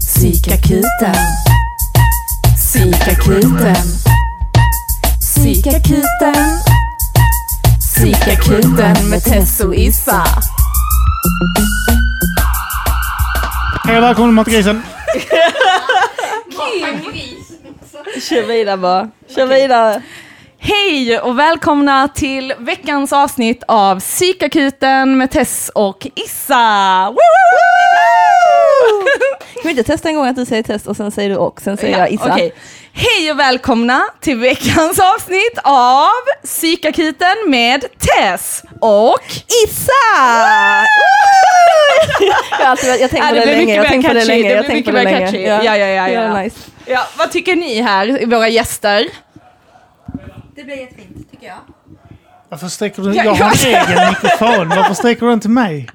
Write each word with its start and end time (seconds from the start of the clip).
Psykakuten. 0.00 1.14
Psykakuten. 2.56 3.76
Psykakuten. 5.20 6.58
Psykakuten 7.80 9.10
med 9.10 9.24
Tess 9.24 9.60
och 9.60 9.74
Issa. 9.74 10.24
Hej 13.84 13.96
och 13.96 14.02
välkommen 14.02 14.28
till 14.28 14.34
Matgrisen. 14.34 14.82
Kör 18.28 18.46
vidare 18.46 18.76
bara. 18.76 19.10
Kör 19.34 19.46
vidare. 19.46 20.02
Hej 20.66 21.20
och 21.20 21.38
välkomna 21.38 22.08
till 22.08 22.54
veckans 22.58 23.12
avsnitt 23.12 23.62
av 23.68 24.00
Psykakuten 24.00 25.18
med 25.18 25.30
Tess 25.30 25.70
och 25.74 26.06
Issa. 26.14 27.10
Woo! 27.10 27.16
Kan 29.54 29.62
vi 29.64 29.70
inte 29.70 29.82
testa 29.82 30.08
en 30.08 30.14
gång 30.14 30.26
att 30.26 30.36
du 30.36 30.44
säger 30.44 30.62
test 30.62 30.86
och 30.86 30.96
sen 30.96 31.10
säger 31.10 31.30
du 31.30 31.36
och, 31.36 31.60
sen 31.60 31.76
säger 31.76 31.98
jag 31.98 32.10
Issa? 32.12 32.32
okej. 32.32 32.54
Hej 32.92 33.32
och 33.32 33.38
välkomna 33.38 34.02
till 34.20 34.38
veckans 34.38 35.00
avsnitt 35.14 35.58
av 35.64 36.10
Psykakuten 36.44 37.36
med 37.46 37.84
Tess 37.98 38.62
och 38.80 39.20
Issa! 39.66 39.92
jag, 42.60 42.66
alltid, 42.66 42.90
jag 42.90 42.98
tänkte 43.10 43.16
Ja, 43.16 43.32
det 43.32 43.40
det 43.40 43.46
länge, 43.46 43.74
jag 43.74 43.86
tänkte 43.86 44.08
på 44.08 44.14
det 44.14 44.24
länge. 44.24 44.50
Jag 44.54 44.66
tänkte 44.66 44.92
på 44.92 44.98
det 44.98 45.04
länge. 45.04 45.20
catchy. 45.26 45.42
Ja, 45.42 45.64
ja, 45.64 45.76
ja, 45.76 46.08
ja. 46.08 46.42
nice. 46.42 46.56
Ja, 46.86 47.06
vad 47.18 47.30
tycker 47.32 47.56
ni 47.56 47.80
här, 47.80 48.26
våra 48.26 48.48
gäster? 48.48 49.06
Det 50.56 50.64
blir 50.64 50.76
jättefint 50.76 51.30
tycker 51.30 51.46
jag. 51.46 51.58
Varför 52.48 52.68
sträcker 52.68 53.02
du? 53.02 53.14
Ja, 53.14 53.24
Jag 53.24 53.34
har 53.34 53.66
en 53.66 53.74
egen 53.74 54.08
mikrofon. 54.08 54.68
Varför 54.68 54.94
sträcker 54.94 55.26
du 55.26 55.30
den 55.30 55.40
till 55.40 55.50
mig? 55.50 55.88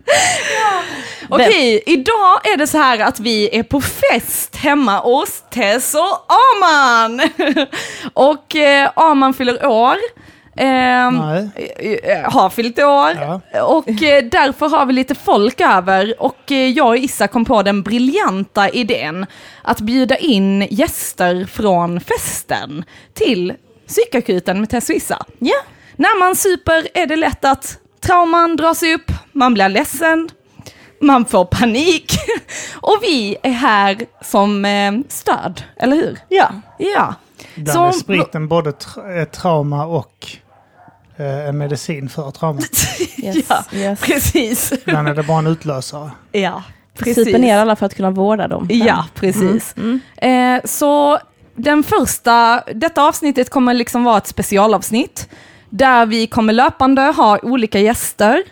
Okej, 1.29 1.83
idag 1.85 2.47
är 2.53 2.57
det 2.57 2.67
så 2.67 2.77
här 2.77 2.99
att 2.99 3.19
vi 3.19 3.57
är 3.59 3.63
på 3.63 3.81
fest 3.81 4.55
hemma 4.55 4.99
hos 4.99 5.43
Tess 5.49 5.95
och 5.95 6.25
Aman. 6.63 7.21
och 8.13 8.55
eh, 8.55 8.91
Aman 8.95 9.33
fyller 9.33 9.65
år. 9.65 9.95
Ehm, 10.57 11.15
Nej. 11.15 11.49
eh, 12.03 12.31
har 12.31 12.49
fyllt 12.49 12.79
år. 12.79 13.41
Ja. 13.53 13.63
Och 13.63 14.03
eh, 14.03 14.23
därför 14.23 14.69
har 14.69 14.85
vi 14.85 14.93
lite 14.93 15.15
folk 15.15 15.61
över 15.61 16.15
och 16.21 16.51
eh, 16.51 16.69
jag 16.69 16.87
och 16.87 16.97
Issa 16.97 17.27
kom 17.27 17.45
på 17.45 17.63
den 17.63 17.83
briljanta 17.83 18.69
idén 18.69 19.25
att 19.61 19.81
bjuda 19.81 20.17
in 20.17 20.67
gäster 20.69 21.45
från 21.45 21.99
festen 21.99 22.83
till 23.13 23.53
psykakuten 23.89 24.59
med 24.59 24.69
Tess 24.69 24.89
och 24.89 24.95
Issa. 24.95 25.25
Ja. 25.39 25.55
När 25.95 26.19
man 26.19 26.35
super 26.35 26.87
är 26.93 27.05
det 27.05 27.15
lätt 27.15 27.45
att 27.45 27.77
trauman 27.99 28.55
dras 28.55 28.83
upp, 28.83 29.11
man 29.31 29.53
blir 29.53 29.69
ledsen, 29.69 30.29
man 31.01 31.25
får 31.25 31.45
panik 31.45 32.13
och 32.81 32.97
vi 33.01 33.37
är 33.43 33.51
här 33.51 33.97
som 34.21 34.65
eh, 34.65 34.91
stöd, 35.09 35.63
eller 35.77 35.95
hur? 35.95 36.17
Ja. 36.29 36.49
Ja. 36.77 37.15
Ibland 37.55 37.87
är 37.87 37.91
spriten 37.91 38.47
både 38.47 38.71
tra- 38.71 39.21
ett 39.21 39.31
trauma 39.31 39.85
och 39.85 40.27
eh, 41.17 41.47
en 41.49 41.57
medicin 41.57 42.09
för 42.09 42.31
trauma. 42.31 42.61
Yes. 43.23 43.45
ja, 43.49 43.63
yes. 43.73 44.01
precis. 44.01 44.71
Ibland 44.71 45.07
är 45.07 45.15
det 45.15 45.23
bara 45.23 45.39
en 45.39 45.47
utlösare. 45.47 46.11
Ja, 46.31 46.63
precis. 46.97 47.25
Super 47.25 47.39
ner 47.39 47.57
alla 47.57 47.75
för 47.75 47.85
att 47.85 47.95
kunna 47.95 48.11
vårda 48.11 48.47
dem. 48.47 48.67
Ja, 48.71 49.05
precis. 49.15 49.75
Eh, 50.17 50.59
så 50.65 51.19
den 51.59 51.83
första, 51.83 52.63
detta 52.75 53.03
avsnittet 53.03 53.49
kommer 53.49 53.73
liksom 53.73 54.03
vara 54.03 54.17
ett 54.17 54.27
specialavsnitt 54.27 55.29
där 55.69 56.05
vi 56.05 56.27
kommer 56.27 56.53
löpande 56.53 57.01
ha 57.01 57.39
olika 57.41 57.79
gäster 57.79 58.43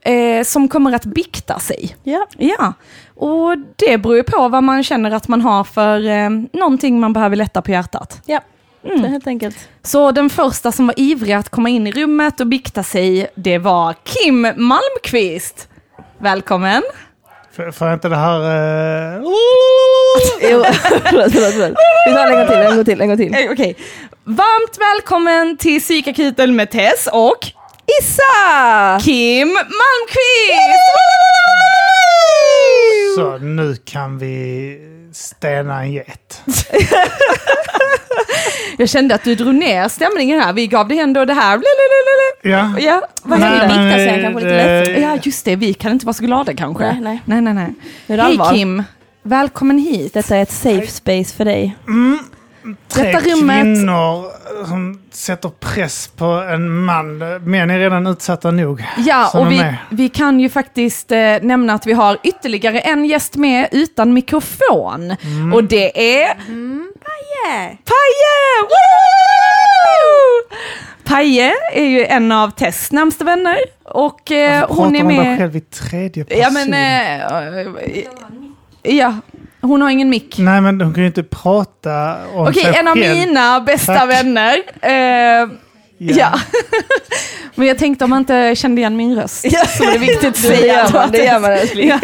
eh, 0.00 0.44
som 0.44 0.68
kommer 0.68 0.92
att 0.92 1.04
bikta 1.04 1.58
sig. 1.58 1.96
Ja. 2.02 2.26
Ja, 2.38 2.72
och 3.14 3.58
det 3.76 3.98
beror 3.98 4.16
ju 4.16 4.22
på 4.22 4.48
vad 4.48 4.62
man 4.62 4.84
känner 4.84 5.10
att 5.10 5.28
man 5.28 5.40
har 5.40 5.64
för 5.64 6.06
eh, 6.06 6.30
någonting 6.52 7.00
man 7.00 7.12
behöver 7.12 7.36
lätta 7.36 7.62
på 7.62 7.70
hjärtat. 7.70 8.22
Ja. 8.26 8.40
Det 8.82 8.88
är 8.88 9.08
helt 9.08 9.26
enkelt. 9.26 9.68
Så 9.82 10.12
den 10.12 10.30
första 10.30 10.72
som 10.72 10.86
var 10.86 10.94
ivrig 10.96 11.32
att 11.32 11.48
komma 11.48 11.68
in 11.68 11.86
i 11.86 11.92
rummet 11.92 12.40
och 12.40 12.46
bikta 12.46 12.82
sig, 12.82 13.30
det 13.34 13.58
var 13.58 13.94
Kim 14.04 14.42
Malmqvist. 14.42 15.68
Välkommen! 16.18 16.82
För, 17.56 17.70
för 17.70 17.94
inte 17.94 18.08
det 18.08 18.16
här... 18.16 18.40
Eh, 18.40 19.20
Jo, 20.42 20.64
förlåt, 21.04 21.32
förlåt, 21.32 21.52
förlåt. 21.52 21.76
Vi 22.06 22.12
tar 22.14 22.26
en 22.26 22.36
gång 22.36 22.46
till, 22.46 22.56
en 22.60 22.76
gång 22.76 22.84
till, 22.84 23.00
en 23.00 23.08
gång 23.08 23.16
till. 23.16 23.48
Okej. 23.52 23.76
Varmt 24.24 24.78
välkommen 24.78 25.56
till 25.56 25.80
Psykakuten 25.80 26.56
med 26.56 26.70
Tess 26.70 27.08
och 27.12 27.38
Issa! 28.02 29.00
Kim 29.04 29.48
Malmqvist! 29.48 30.90
Så 33.16 33.38
nu 33.38 33.76
kan 33.84 34.18
vi 34.18 34.78
stena 35.12 35.82
en 35.82 35.92
get. 35.92 36.42
Jag 38.78 38.88
kände 38.88 39.14
att 39.14 39.24
du 39.24 39.34
drog 39.34 39.54
ner 39.54 39.88
stämningen 39.88 40.40
här. 40.40 40.52
Vi 40.52 40.66
gav 40.66 40.88
dig 40.88 40.98
ändå 40.98 41.24
det 41.24 41.34
här. 41.34 41.60
Ja. 42.42 42.78
Ja, 42.78 43.02
vad 43.22 43.40
Nej, 43.40 43.48
hände? 43.48 43.74
men, 43.74 43.86
Bikta 43.86 43.98
sig, 43.98 44.22
kanske 44.22 44.40
lite 44.44 44.92
eh. 44.92 45.02
Ja, 45.02 45.18
just 45.22 45.44
det. 45.44 45.56
Vi 45.56 45.74
kan 45.74 45.92
inte 45.92 46.06
vara 46.06 46.14
så 46.14 46.24
glada 46.24 46.54
kanske. 46.54 46.84
Nej, 46.84 47.00
nej. 47.00 47.22
nej, 47.24 47.40
nej, 47.40 47.54
nej. 48.06 48.18
Hej. 48.18 48.38
Kim, 48.52 48.82
välkommen 49.22 49.78
hit. 49.78 50.14
Detta 50.14 50.36
är 50.36 50.42
ett 50.42 50.52
safe 50.52 50.86
space 50.86 51.36
för 51.36 51.44
dig. 51.44 51.76
Tre 52.88 53.02
Detta 53.12 53.18
rummet- 53.20 53.62
kvinnor 53.62 54.24
som 54.66 55.02
sätter 55.10 55.48
press 55.48 56.08
på 56.16 56.24
en 56.24 56.70
man. 56.84 57.18
Män 57.44 57.70
är 57.70 57.78
redan 57.78 58.06
utsatta 58.06 58.50
nog. 58.50 58.84
Ja, 58.98 59.30
och 59.40 59.52
vi, 59.52 59.74
vi 59.90 60.08
kan 60.08 60.40
ju 60.40 60.48
faktiskt 60.48 61.12
eh, 61.12 61.18
nämna 61.42 61.74
att 61.74 61.86
vi 61.86 61.92
har 61.92 62.18
ytterligare 62.22 62.80
en 62.80 63.04
gäst 63.04 63.36
med 63.36 63.68
utan 63.72 64.12
mikrofon. 64.12 65.16
Mm. 65.22 65.54
Och 65.54 65.64
det 65.64 66.14
är 66.22 66.36
Yeah. 67.46 67.68
Paje! 67.68 68.62
Woo! 68.62 70.56
Paje 71.04 71.52
är 71.72 71.84
ju 71.84 72.04
en 72.04 72.32
av 72.32 72.50
Tess 72.50 72.92
närmsta 72.92 73.24
vänner 73.24 73.58
och 73.84 74.32
eh, 74.32 74.60
Varför 74.60 74.74
hon 74.74 74.96
är 74.96 75.00
pratar 75.00 75.24
med... 75.24 75.38
själv 75.38 75.56
i 75.56 75.60
tredje 75.60 76.24
person. 76.24 76.42
Ja 76.42 76.50
men... 76.50 76.74
Eh, 76.74 78.04
ja, 78.82 79.14
hon 79.60 79.82
har 79.82 79.90
ingen 79.90 80.10
mick. 80.10 80.38
Nej 80.38 80.60
men 80.60 80.80
hon 80.80 80.94
kan 80.94 81.02
ju 81.02 81.06
inte 81.06 81.22
prata 81.22 82.16
om 82.34 82.46
Okej, 82.48 82.62
sig 82.62 82.74
en 82.76 82.88
av 82.88 82.94
själv. 82.94 83.14
mina 83.16 83.60
bästa 83.60 83.94
Tack. 83.94 84.10
vänner. 84.10 84.56
Eh, 84.82 85.48
ja. 85.98 86.40
men 87.54 87.66
jag 87.66 87.78
tänkte 87.78 88.04
om 88.04 88.10
man 88.10 88.18
inte 88.18 88.54
kände 88.56 88.80
igen 88.80 88.96
min 88.96 89.16
röst 89.16 89.46
så 89.76 89.84
var 89.84 89.92
det 89.92 89.98
viktigt 89.98 90.24
att 90.28 90.34
Det 90.34 90.40
säga. 90.40 90.74
gör 90.74 90.92
man, 90.92 91.10
det 91.10 91.24
gör 91.24 91.40
man 91.40 91.52
älskling. 91.52 91.88
ja, 91.88 91.98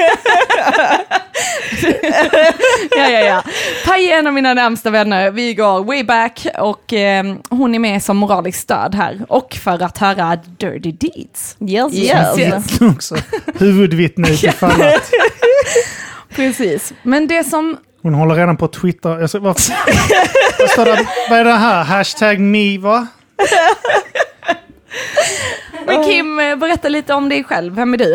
ja, 3.11 3.21
ja. 3.21 3.43
Pai 3.87 4.11
är 4.13 4.19
en 4.19 4.27
av 4.27 4.33
mina 4.33 4.55
närmsta 4.55 4.91
vänner. 4.91 5.31
Vi 5.31 5.55
går 5.55 5.85
way 5.85 6.05
back 6.05 6.47
och 6.59 6.93
eh, 6.93 7.25
hon 7.51 7.75
är 7.75 7.79
med 7.79 8.03
som 8.03 8.17
moraliskt 8.17 8.63
stöd 8.63 8.95
här. 8.95 9.19
Och 9.29 9.55
för 9.65 9.83
att 9.83 9.99
höra 9.99 10.37
dirty 10.59 10.93
deeds. 10.93 11.57
Yes, 11.61 11.95
Yes, 11.95 12.39
yes. 12.39 12.81
yes. 12.83 13.13
Huvudvittne 13.59 14.29
ifall 14.31 14.71
att 14.83 15.11
Precis. 16.37 16.95
Men 17.03 17.27
det 17.27 17.45
som... 17.45 17.77
hon 18.03 18.15
håller 18.15 18.35
redan 18.35 18.57
på 18.57 18.65
att 18.65 18.73
twittra. 18.73 19.21
Jag 19.21 19.31
ska, 19.31 19.39
vad, 19.39 19.57
vad 20.59 20.71
står 20.71 20.85
det? 20.85 21.07
Vad 21.31 21.39
är 21.39 21.45
det 21.45 21.53
här? 21.53 21.85
Hashtag 21.85 22.41
me 22.41 22.79
va? 22.79 23.07
Men 25.87 26.05
Kim, 26.05 26.37
berätta 26.37 26.89
lite 26.89 27.15
om 27.15 27.29
dig 27.29 27.45
själv. 27.45 27.75
Vem 27.75 27.95
är 27.95 27.99
du? 27.99 28.15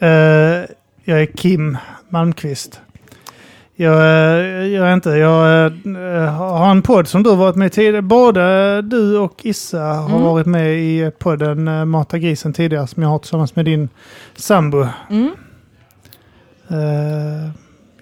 Eh, 0.00 0.64
jag 1.04 1.22
är 1.22 1.26
Kim 1.36 1.76
Malmqvist. 2.08 2.80
Jag, 3.76 3.94
eh, 3.94 4.66
jag 4.66 4.88
är 4.88 4.94
inte, 4.94 5.10
jag 5.10 5.64
eh, 5.66 6.34
har 6.34 6.70
en 6.70 6.82
podd 6.82 7.08
som 7.08 7.22
du 7.22 7.30
har 7.30 7.36
varit 7.36 7.56
med 7.56 7.66
i 7.66 7.70
tidigare. 7.70 8.02
Både 8.02 8.82
du 8.82 9.18
och 9.18 9.40
Issa 9.44 9.80
har 9.80 10.08
Mm. 10.08 10.22
varit 10.22 10.46
med 10.46 10.78
i 10.78 11.10
podden 11.18 11.68
uh, 11.68 11.84
Mata 11.84 12.18
grisen 12.18 12.52
tidigare 12.52 12.86
som 12.86 13.02
jag 13.02 13.10
har 13.10 13.18
tillsammans 13.18 13.56
med 13.56 13.64
din 13.64 13.88
sambo. 14.36 14.86
Mm. 15.10 15.30
Eh, 16.70 17.50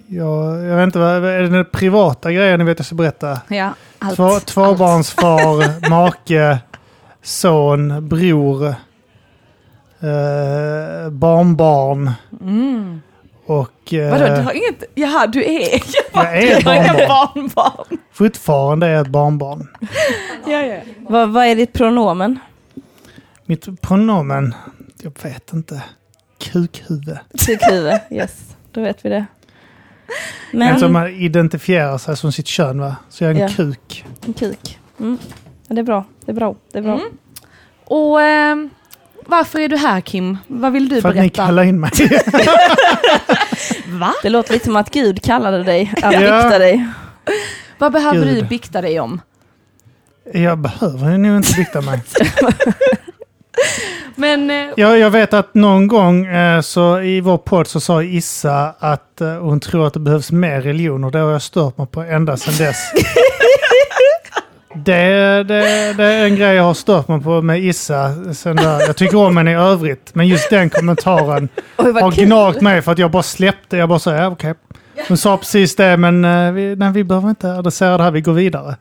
jag, 0.08 0.64
jag 0.64 0.76
vet 0.76 0.82
inte, 0.84 0.98
vad 0.98 1.24
är 1.24 1.42
det 1.42 1.48
den 1.48 1.64
privata 1.72 2.32
grejen 2.32 2.58
ni 2.58 2.64
vet 2.64 2.78
jag 2.78 2.86
ska 2.86 2.94
berätta? 2.94 3.40
Ja, 3.48 3.70
allt. 3.98 4.16
Två, 4.16 4.40
tvåbarnsfar, 4.40 5.88
make, 5.90 6.58
son, 7.22 8.08
bror, 8.08 8.66
eh, 10.00 11.10
barnbarn 11.10 12.10
Mm. 12.40 13.00
och... 13.46 13.92
eh, 13.94 14.10
Vadå, 14.10 14.24
du 14.36 14.40
har 14.42 14.52
inget... 14.52 14.84
Jaha, 14.94 15.26
du 15.26 15.44
är... 15.44 15.80
Jag 16.12 16.36
är 16.42 16.46
inga 16.46 16.60
barnbarn. 16.64 17.08
barnbarn. 17.34 17.98
Fortfarande 18.12 18.86
är 18.86 18.90
jag 18.90 19.00
ett 19.00 19.12
barnbarn. 19.12 19.68
Ja, 20.46 20.60
ja. 20.62 20.80
Vad, 21.08 21.32
vad 21.32 21.46
är 21.46 21.54
ditt 21.56 21.72
pronomen? 21.72 22.38
Mitt 23.44 23.82
pronomen, 23.82 24.54
jag 25.02 25.12
vet 25.22 25.52
inte. 25.52 25.82
Kukhuvud. 26.38 27.18
Kukhuvud, 27.46 28.00
yes. 28.10 28.55
Då 28.76 28.82
vet 28.82 29.04
vi 29.04 29.08
det. 29.08 29.26
Men 30.50 30.58
Men, 30.70 30.80
som 30.80 30.92
man 30.92 31.08
identifierar 31.14 31.98
sig 31.98 32.16
som 32.16 32.32
sitt 32.32 32.46
kön 32.46 32.80
va? 32.80 32.96
Så 33.08 33.24
jag 33.24 33.30
är 33.30 33.34
en 33.34 33.40
Ja. 33.40 33.48
kuk. 33.56 34.04
en 34.26 34.32
kuk. 34.32 34.78
Mm. 35.00 35.18
Det 35.68 35.80
är 35.80 35.84
bra, 35.84 36.04
det 36.24 36.32
är 36.32 36.34
bra, 36.34 36.56
det 36.72 36.78
är 36.78 36.82
bra. 36.82 36.94
Mm. 36.94 37.06
Och 37.84 38.22
eh, 38.22 38.56
varför 39.26 39.60
är 39.60 39.68
du 39.68 39.76
här 39.76 40.00
Kim? 40.00 40.38
Vad 40.46 40.72
vill 40.72 40.88
du 40.88 41.00
För 41.00 41.08
att 41.08 41.14
ni 41.14 41.20
berätta? 41.20 41.46
kallade 41.46 41.68
in 41.68 41.80
mig. 41.80 41.90
Va? 43.86 44.14
Det 44.22 44.28
låter 44.28 44.52
lite 44.52 44.64
som 44.64 44.76
att 44.76 44.90
Gud 44.90 45.22
kallade 45.22 45.62
dig 45.64 45.92
att 46.02 46.12
Ja. 46.12 46.20
bikta 46.20 46.58
dig. 46.58 46.86
Vad 47.78 47.92
behöver 47.92 48.24
Gud. 48.26 48.34
du 48.36 48.42
bikta 48.48 48.80
dig 48.80 49.00
om? 49.00 49.20
jag 50.34 50.58
behöver 50.58 51.18
nog 51.18 51.36
inte 51.36 51.52
bikta 51.56 51.80
mig. 51.80 52.02
Men 54.14 54.50
eh, 54.50 54.66
Jag, 54.76 54.98
jag 54.98 55.10
vet 55.10 55.34
att 55.34 55.54
någon 55.54 55.86
gång 55.86 56.26
eh, 56.26 56.60
så 56.60 57.00
i 57.00 57.20
vår 57.20 57.38
podd 57.38 57.66
så 57.66 57.80
sa 57.80 58.02
Issa 58.02 58.74
att 58.78 59.20
eh, 59.20 59.34
hon 59.34 59.60
tror 59.60 59.86
att 59.86 59.94
det 59.94 60.00
behövs 60.00 60.32
mer 60.32 60.60
religion 60.60 61.04
och 61.04 61.12
det 61.12 61.18
har 61.18 61.32
jag 61.32 61.42
stört 61.42 61.78
mig 61.78 61.86
på 61.86 62.02
ända 62.02 62.36
sedan 62.36 62.66
dess. 62.66 62.76
Det, 64.74 65.42
det, 65.42 65.92
det 65.96 66.04
är 66.04 66.24
en 66.24 66.36
grej 66.36 66.54
jag 66.54 66.62
har 66.62 66.74
stört 66.74 67.08
mig 67.08 67.20
på 67.20 67.42
med 67.42 67.64
Issa. 67.64 68.34
Sen 68.34 68.56
där. 68.56 68.80
Jag 68.80 68.96
tycker 68.96 69.16
om 69.16 69.36
henne 69.36 69.50
i 69.50 69.54
övrigt, 69.54 70.14
men 70.14 70.28
just 70.28 70.50
den 70.50 70.70
kommentaren 70.70 71.48
Oj, 71.76 71.92
har 71.92 72.12
gnagt 72.12 72.60
mig 72.60 72.82
för 72.82 72.92
att 72.92 72.98
jag 72.98 73.10
bara 73.10 73.22
släppte. 73.22 73.76
Jag 73.76 73.88
bara 73.88 73.98
sa 73.98 74.14
ja, 74.14 74.26
okej. 74.28 74.54
Hon 75.08 75.16
sa 75.16 75.36
precis 75.36 75.76
det, 75.76 75.96
men 75.96 76.22
vi, 76.54 76.76
nej, 76.76 76.92
vi 76.92 77.04
behöver 77.04 77.28
inte 77.28 77.52
adressera 77.52 77.96
det 77.96 78.02
här, 78.02 78.10
vi 78.10 78.20
går 78.20 78.32
vidare. 78.32 78.76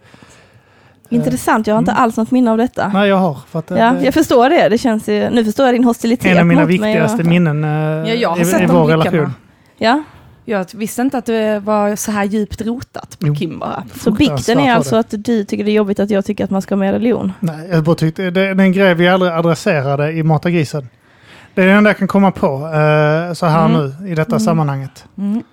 Intressant, 1.10 1.68
jag 1.68 1.76
har 1.76 1.80
inte 1.80 1.92
alls 1.92 2.18
något 2.18 2.32
minne 2.32 2.52
av 2.52 2.58
detta. 2.58 2.88
Nej, 2.94 3.10
jag 3.10 3.16
har. 3.16 3.38
För 3.52 3.60
att, 3.60 3.72
eh, 3.72 3.78
Ja, 3.78 3.92
det- 3.92 4.06
jag 4.06 4.14
förstår 4.14 4.50
det. 4.50 4.70
det 4.70 4.78
känns 4.78 5.10
ju, 5.10 5.30
nu 5.30 5.46
förstår 5.46 5.66
jag 5.66 5.76
din 5.76 5.84
hostilitet 5.84 6.32
en 6.32 6.38
av 6.40 6.46
mina 6.46 6.62
mot 6.62 6.70
mig. 6.70 6.78
viktigaste 6.80 7.18
och- 7.22 7.26
minnen 7.30 7.64
eh, 7.64 7.70
ja, 7.70 8.08
jag 8.14 8.30
har 8.30 8.40
i, 8.42 8.46
sett 8.46 8.62
i 8.62 8.66
vår 8.66 8.86
blickarna. 8.86 9.04
relation. 9.12 9.34
Ja, 9.78 10.04
Jag 10.48 10.66
visste 10.74 11.02
inte 11.02 11.18
att 11.18 11.26
det 11.26 11.60
var 11.60 11.96
så 11.96 12.12
här 12.12 12.24
djupt 12.24 12.62
rotat 12.62 13.18
på 13.20 13.28
Jo. 13.28 13.36
Kim 13.36 13.60
bara. 13.60 13.84
så 14.02 14.12
bikten 14.12 14.60
är 14.60 14.76
alltså 14.76 14.96
att 14.96 15.08
du 15.18 15.44
tycker 15.46 15.64
det 15.64 15.72
är 15.72 15.74
jobbigt 15.74 16.00
att 16.00 16.10
jag 16.10 16.26
tycker 16.26 16.44
att 16.44 16.50
man 16.50 16.62
ska 16.62 16.76
ha 16.76 16.80
mer 16.80 16.94
religion. 16.94 17.34
Nej, 17.40 17.68
jag 17.72 17.84
bara 17.84 17.96
tyckte 17.96 18.24
det, 18.24 18.32
det 18.32 18.42
är 18.42 18.60
en 18.60 18.72
grej 18.72 18.94
vi 18.94 19.08
aldrig 19.08 19.32
adresserade 19.32 20.12
i 20.12 20.24
Mata 20.24 20.50
grisen. 20.50 20.88
Det 21.54 21.62
är 21.62 21.66
det 21.68 21.72
enda 21.74 21.90
jag 21.90 21.98
kan 21.98 22.08
komma 22.08 22.32
på 22.32 22.46
eh, 22.56 23.34
så 23.34 23.46
här 23.46 23.66
Mm. 23.66 23.92
nu 24.00 24.10
i 24.12 24.16
detta 24.16 24.40
sammanhanget. 24.40 25.06
Mm. 25.18 25.44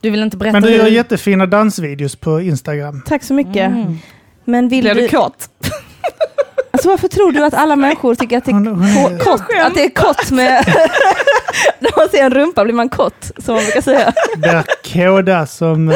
Du 0.00 0.10
vill 0.10 0.22
inte 0.22 0.36
berätta 0.36 0.52
Men 0.52 0.62
du 0.62 0.70
gör 0.76 0.84
hur- 0.84 0.90
jättefina 0.90 1.46
dansvideos 1.46 2.16
på 2.16 2.40
Instagram. 2.40 3.02
Tack 3.06 3.22
så 3.22 3.34
mycket. 3.34 3.56
Mm. 3.70 3.98
Men 4.46 4.68
vill 4.68 4.82
Blir 4.84 4.94
du... 4.94 5.00
du 5.00 5.08
kåt? 5.08 5.48
Alltså 6.70 6.88
varför 6.88 7.08
tror 7.08 7.32
du 7.32 7.44
att 7.44 7.54
alla 7.54 7.76
människor 7.76 8.14
tycker 8.14 8.38
att 8.38 8.44
det 8.44 8.50
är 8.50 8.54
hon 8.54 8.66
är- 8.84 9.18
ko- 9.18 9.30
kott? 9.30 9.42
Att 9.62 9.74
det 9.74 9.84
är 9.84 9.90
kott 9.90 10.30
med... 10.30 10.64
När 11.78 11.98
man 11.98 12.08
ser 12.08 12.24
en 12.24 12.30
rumpa 12.30 12.64
blir 12.64 12.74
man 12.74 12.88
kott, 12.88 13.30
som 13.38 13.54
man 13.54 13.64
brukar 13.64 13.80
säga. 13.80 14.12
Där 14.36 14.64
kåda 14.92 15.46
som... 15.46 15.88
Eh, 15.88 15.94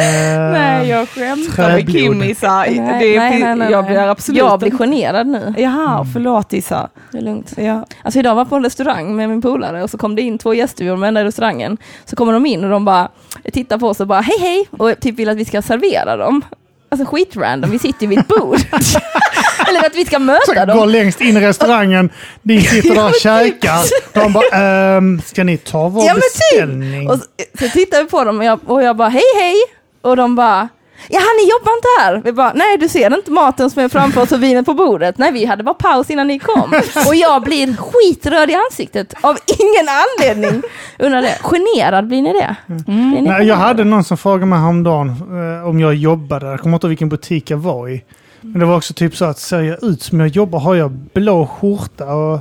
Nej, 0.52 0.88
jag 0.88 1.08
skämtar 1.08 1.72
med. 1.72 1.92
Kim 1.92 2.22
Isa. 2.22 2.56
Nej, 2.58 2.74
det 2.74 3.16
är, 3.16 3.20
nej, 3.20 3.40
nej, 3.42 3.56
nej, 3.56 3.70
jag 3.70 3.86
blir 3.86 3.98
absolut 3.98 4.38
Jag 4.38 4.58
blir 4.58 4.70
generad 4.70 5.26
nu. 5.26 5.54
Jaha, 5.58 6.06
förlåt 6.12 6.52
Isa. 6.52 6.88
Det 7.12 7.18
är 7.18 7.22
lugnt. 7.22 7.52
Ja. 7.56 7.86
Alltså 8.02 8.18
idag 8.18 8.34
var 8.34 8.40
jag 8.40 8.48
på 8.48 8.56
en 8.56 8.64
restaurang 8.64 9.16
med 9.16 9.28
min 9.28 9.42
polare 9.42 9.82
och 9.82 9.90
så 9.90 9.98
kom 9.98 10.16
det 10.16 10.22
in 10.22 10.38
två 10.38 10.54
gäster, 10.54 10.84
vi 10.84 10.90
var 10.90 10.96
de 10.96 11.02
enda 11.04 11.20
i 11.20 11.24
restaurangen. 11.24 11.76
Så 12.04 12.16
kommer 12.16 12.32
de 12.32 12.46
in 12.46 12.64
och 12.64 12.70
de 12.70 12.84
bara 12.84 13.08
tittar 13.52 13.78
på 13.78 13.88
oss 13.88 14.00
och 14.00 14.06
bara 14.06 14.20
hej 14.20 14.36
hej 14.40 14.68
och 14.70 15.00
typ 15.00 15.14
vill 15.18 15.28
att 15.28 15.36
vi 15.36 15.44
ska 15.44 15.62
servera 15.62 16.16
dem. 16.16 16.42
Alltså 16.92 17.06
skitrandom, 17.06 17.70
vi 17.70 17.78
sitter 17.78 18.06
vid 18.06 18.18
ett 18.18 18.28
bord. 18.28 18.56
Eller 19.68 19.86
att 19.86 19.94
vi 19.94 20.04
ska 20.04 20.18
möta 20.18 20.40
Så 20.46 20.54
går 20.54 20.66
dem. 20.66 20.88
längst 20.88 21.20
in 21.20 21.36
i 21.36 21.40
restaurangen, 21.40 22.10
ni 22.42 22.62
sitter 22.62 22.94
där 22.94 23.04
och 23.08 23.14
käkar. 23.22 23.80
De 24.12 24.32
bara, 24.32 24.48
ehm, 24.96 25.22
ska 25.26 25.44
ni 25.44 25.56
ta 25.56 25.88
vår 25.88 26.04
Ja, 26.06 26.14
typ. 26.14 26.22
beställning? 26.22 27.08
Och 27.10 27.18
så, 27.18 27.24
så 27.58 27.68
tittar 27.68 28.02
vi 28.02 28.10
på 28.10 28.24
dem 28.24 28.38
och 28.38 28.44
jag, 28.44 28.60
och 28.70 28.82
jag 28.82 28.96
bara 28.96 29.08
hej 29.08 29.22
hej. 29.40 29.54
Och 30.02 30.16
de 30.16 30.34
bara 30.36 30.68
Jaha, 31.08 31.22
ni 31.42 31.50
jobbar 31.50 31.72
inte 31.76 31.88
här? 32.00 32.20
Vi 32.24 32.32
bara, 32.32 32.52
nej 32.54 32.78
du 32.78 32.88
ser 32.88 33.14
inte 33.16 33.30
maten 33.30 33.70
som 33.70 33.82
är 33.82 33.88
framför 33.88 34.22
oss 34.22 34.32
och 34.32 34.42
vinet 34.42 34.66
på 34.66 34.74
bordet. 34.74 35.18
Nej, 35.18 35.32
vi 35.32 35.44
hade 35.44 35.62
bara 35.62 35.74
paus 35.74 36.10
innan 36.10 36.26
ni 36.26 36.38
kom. 36.38 36.74
Och 37.08 37.14
jag 37.14 37.42
blir 37.42 37.76
skitröd 37.76 38.50
i 38.50 38.54
ansiktet 38.54 39.14
av 39.20 39.36
ingen 39.46 39.86
anledning. 39.88 40.62
Undrar 40.98 41.22
det, 41.22 41.38
generad 41.42 42.06
blir 42.06 42.22
ni 42.22 42.32
det? 42.32 42.56
Blir 42.66 43.20
ni 43.20 43.22
Nej, 43.22 43.46
jag 43.46 43.56
hade 43.56 43.84
någon 43.84 44.04
som 44.04 44.16
frågade 44.16 44.46
mig 44.46 44.58
häromdagen 44.58 45.08
eh, 45.08 45.68
om 45.68 45.80
jag 45.80 45.94
jobbade. 45.94 46.46
Jag 46.46 46.60
kommer 46.60 46.76
inte 46.76 46.86
ihåg 46.86 46.88
vilken 46.88 47.08
butik 47.08 47.50
jag 47.50 47.58
var 47.58 47.88
i. 47.88 48.04
Men 48.40 48.60
det 48.60 48.66
var 48.66 48.76
också 48.76 48.94
typ 48.94 49.16
så 49.16 49.24
att 49.24 49.38
ser 49.38 49.60
jag 49.60 49.84
ut 49.84 50.02
som 50.02 50.20
jag 50.20 50.28
jobbar 50.28 50.58
har 50.58 50.74
jag 50.74 50.90
blå 50.90 51.46
skjorta 51.46 52.14
och 52.14 52.40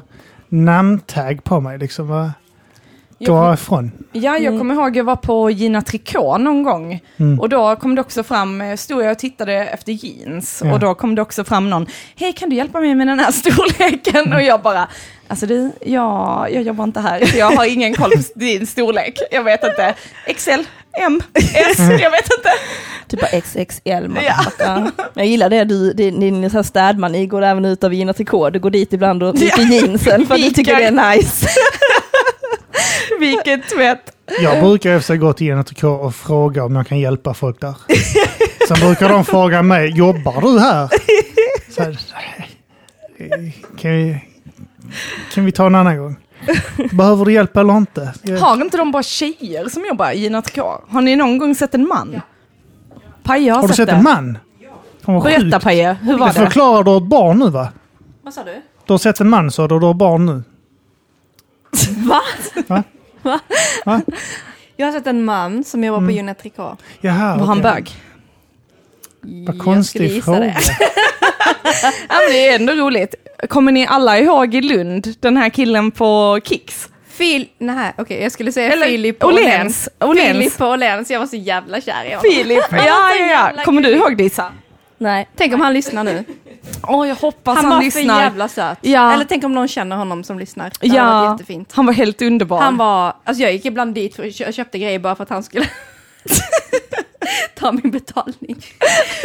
namntag 0.50 1.44
på 1.44 1.60
mig. 1.60 1.78
Liksom, 1.78 2.08
va? 2.08 2.32
Härifrån. 3.28 3.92
ja, 4.12 4.22
jag 4.22 4.46
Mm. 4.46 4.58
kommer 4.60 4.74
ihåg 4.76 4.98
jag 4.98 5.04
var 5.04 5.16
på 5.16 5.50
Gina 5.52 5.82
Tricot 5.82 6.42
någon 6.42 6.64
gång. 6.64 7.00
Mm. 7.18 7.40
Och 7.40 7.50
då 7.50 7.76
kom 7.76 7.96
det 7.96 8.02
också 8.02 8.24
fram, 8.24 8.62
eh, 8.62 8.76
stod 8.76 9.04
jag 9.04 9.12
och 9.12 9.20
tittade 9.20 9.54
efter 9.54 9.92
jeans. 9.92 10.62
Ja. 10.66 10.74
Och 10.74 10.80
då 10.80 10.94
kom 10.96 11.16
det 11.16 11.22
också 11.22 11.44
fram 11.44 11.70
någon, 11.70 11.86
hej 12.16 12.34
kan 12.34 12.50
du 12.50 12.56
hjälpa 12.56 12.80
mig 12.80 12.96
med 12.96 13.08
den 13.08 13.20
här 13.20 13.32
storleken? 13.72 14.34
Och 14.34 14.42
jag 14.44 14.62
bara, 14.62 14.88
alltså 15.28 15.46
du, 15.46 15.72
ja, 15.86 16.48
jag 16.50 16.64
jobbar 16.64 16.84
inte 16.84 17.00
här, 17.00 17.26
så 17.26 17.38
jag 17.38 17.52
har 17.52 17.66
ingen 17.66 17.94
koll 17.94 18.12
på 18.12 18.18
din 18.40 18.68
storlek. 18.68 19.20
Jag 19.32 19.44
vet 19.44 19.64
inte. 19.64 19.94
XL, 20.36 20.62
M, 21.02 21.22
S, 21.34 21.78
jag 21.80 22.12
vet 22.12 22.30
inte. 22.38 22.50
Typ 23.08 23.24
av 23.24 23.42
XXL. 23.42 24.08
motherfucker. 24.08 24.92
Jag 25.14 25.26
gillar 25.26 25.50
det, 25.50 25.64
du, 25.64 25.94
din, 25.94 26.20
din 26.20 26.50
så 26.50 26.58
här 26.58 26.64
städmani 26.64 27.26
går 27.28 27.42
även 27.42 27.66
ut 27.66 27.84
av 27.84 27.94
Gina 27.94 28.14
Tricot. 28.14 28.54
Du 28.54 28.60
går 28.60 28.70
dit 28.70 28.94
ibland 28.94 29.24
och 29.24 29.36
Ja. 29.36 29.56
byter 29.58 29.72
jeansen 29.74 30.26
för 30.26 30.36
att 30.36 30.42
du 30.42 30.50
tycker 30.50 30.76
det 30.76 30.84
är 30.84 31.16
nice. 31.16 31.48
Vilken 33.20 33.62
tvätt. 33.62 34.12
Jag 34.42 34.64
brukar 34.64 34.92
efter 34.96 35.16
gå 35.16 35.34
till 35.34 35.64
Tricot 35.64 36.02
och 36.02 36.16
fråga 36.16 36.64
om 36.64 36.76
jag 36.76 36.88
kan 36.88 37.00
hjälpa 37.00 37.34
folk 37.34 37.62
där. 37.62 37.74
Sen 38.68 38.78
brukar 38.80 39.10
de 39.10 39.26
fråga 39.26 39.62
mig, 39.64 39.90
jobbar 39.98 40.42
du 40.42 40.60
här? 40.60 40.90
Så 41.76 41.84
här, 41.84 42.00
"Nej. 43.18 43.58
kan, 43.78 43.92
vi, 43.92 44.24
kan 45.34 45.46
vi 45.46 45.52
ta 45.52 45.66
en 45.66 45.76
annan 45.76 45.98
gång? 45.98 46.16
Behöver 46.92 47.26
du 47.26 47.34
hjälp 47.34 47.58
eller 47.58 47.78
inte? 47.78 48.14
Har 48.42 48.62
inte 48.62 48.78
de 48.78 48.92
bara 48.92 49.04
tjejer 49.04 49.70
som 49.70 49.86
jobbar 49.86 50.12
i 50.12 50.42
Tricot? 50.42 50.82
Har 50.90 51.02
ni 51.02 51.16
någon 51.16 51.38
gång 51.38 51.56
sett 51.56 51.76
en 51.76 51.88
man? 51.88 52.22
Paja 53.24 53.54
har, 53.54 53.62
har 53.62 53.68
du 53.68 53.74
sett 53.74 53.88
det. 53.90 53.96
en 53.96 54.04
man? 54.04 54.38
Fan 55.06 55.24
Berätta. 55.24 55.60
Paje, 55.60 55.98
hur 56.02 56.18
var 56.18 56.28
Det 56.28 56.34
det? 56.34 56.40
förklarar 56.46 56.84
du 56.84 56.98
ett 56.98 57.04
barn 57.04 57.40
nu 57.40 57.50
va? 57.50 57.68
Vad 58.24 58.34
sa 58.34 58.44
du? 58.44 58.62
Du 58.86 58.94
har 58.94 58.98
sett 58.98 59.20
en 59.20 59.30
man 59.30 59.52
sa 59.52 59.68
du 59.68 59.76
och 59.76 59.82
du 59.82 59.88
har 59.88 59.94
barn 59.94 60.26
nu. 60.26 60.44
Va? 62.10 62.22
Va? 62.68 62.84
Va? 63.22 63.40
Va? 63.86 64.02
Jag 64.78 64.88
har 64.88 64.92
sett 64.94 65.08
en 65.08 65.26
man 65.26 65.64
som 65.64 65.84
jobbar 65.84 66.06
på 66.08 66.12
Junet 66.12 66.40
Tricot. 66.40 66.80
Jaha, 67.02 67.38
Var 67.38 67.46
han 67.46 67.62
bög? 67.62 67.92
Vad 69.22 69.32
Jag 69.32 69.46
skulle 69.56 69.64
konstig 69.64 70.24
fråga. 70.24 70.40
det. 70.40 70.56
Ja, 72.10 72.16
men 72.26 72.32
det 72.32 72.48
är 72.50 72.56
ändå 72.56 72.74
roligt. 72.74 73.16
Kommer 73.50 73.72
ni 73.72 73.88
alla 73.88 74.20
ihåg 74.20 74.56
i 74.56 74.62
Lund, 74.62 75.08
den 75.20 75.38
här 75.38 75.50
killen 75.50 75.92
på 75.92 76.40
Kicks? 76.44 76.90
Phil... 77.18 77.48
Nej, 77.58 77.94
okej, 77.98 78.24
jag 78.24 78.32
skulle 78.32 78.52
säga 78.52 78.74
Eller 78.74 78.88
Filip 78.88 79.24
Åhléns. 79.24 79.90
Filip 80.16 80.62
Åhléns, 80.62 81.12
jag 81.12 81.20
var 81.20 81.28
så 81.28 81.36
jävla 81.36 81.82
kär 81.82 82.06
i 82.06 82.08
honom. 82.16 82.22
Filip. 82.32 82.64
Ja, 82.72 83.16
ja, 83.20 83.52
ja. 83.56 83.64
Kommer 83.64 83.82
du 83.82 83.90
ihåg 83.90 84.18
det 84.18 84.24
Isa? 84.24 84.52
Nej. 85.00 85.28
Tänk 85.36 85.54
om 85.54 85.62
han 85.62 85.74
lyssnar 85.74 86.04
nu. 86.04 86.24
Åh, 86.88 87.08
jag 87.08 87.16
hoppas 87.16 87.56
Han 87.56 87.66
han, 87.66 87.74
var 87.74 87.80
för 87.92 88.00
lyssnar. 88.00 88.22
jävla 88.22 88.48
söt. 88.48 88.78
Ja. 88.82 89.14
Eller 89.14 89.26
tänk 89.26 89.44
om 89.44 89.54
någon 89.54 89.68
känner 89.68 89.96
honom 89.96 90.24
som 90.24 90.40
lyssnar. 90.40 90.72
Det 90.82 90.88
hade 90.88 91.02
varit 91.12 91.26
Ja, 91.26 91.32
jättefint. 91.32 91.72
han 91.74 91.86
var 91.86 91.94
helt 91.94 92.22
underbar. 92.22 92.62
Han 92.62 92.78
var, 92.78 93.14
alltså 93.24 93.44
jag 93.44 93.54
gick 93.54 93.66
ibland 93.66 93.96
dit 93.96 94.16
för 94.16 94.42
jag 94.42 94.54
köpte 94.54 94.80
grejer 94.80 95.00
bara 95.00 95.16
för 95.16 95.24
att 95.24 95.30
han 95.30 95.44
skulle 95.44 95.66
ta 97.56 97.72
min 97.72 97.92
betalning. 97.92 98.56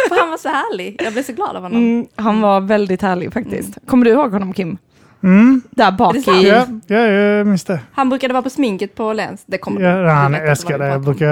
För 0.09 0.21
han 0.21 0.31
var 0.31 0.39
så 0.39 0.49
härlig. 0.49 1.01
Jag 1.05 1.13
blev 1.13 1.23
så 1.23 1.33
glad 1.33 1.57
av 1.57 1.63
honom. 1.63 1.79
Mm, 1.79 2.07
han 2.17 2.41
var 2.41 2.61
väldigt 2.61 3.03
härlig 3.03 3.33
faktiskt. 3.33 3.79
Kommer 3.87 4.05
du 4.05 4.11
ihåg 4.11 4.33
honom 4.33 4.53
Kim? 4.53 4.79
Mm, 5.23 5.63
Där 5.71 5.93
bak 5.93 6.17
i... 6.17 6.49
ja, 6.49 6.67
ja, 6.87 6.97
jag 6.99 7.47
minns 7.47 7.65
det. 7.65 7.81
Han 7.93 8.09
brukade 8.09 8.35
vara 8.35 8.43
på 8.43 8.51
sminket 8.51 8.95
på 8.95 9.05
Åhléns. 9.05 9.43
Det 9.47 9.59
kommer 9.59 9.81
Ja, 9.81 9.97
du 10.03 10.09
han 10.09 10.35
älskar 10.35 10.79
det. 10.79 10.87
Jag 10.87 11.01
brukar 11.01 11.27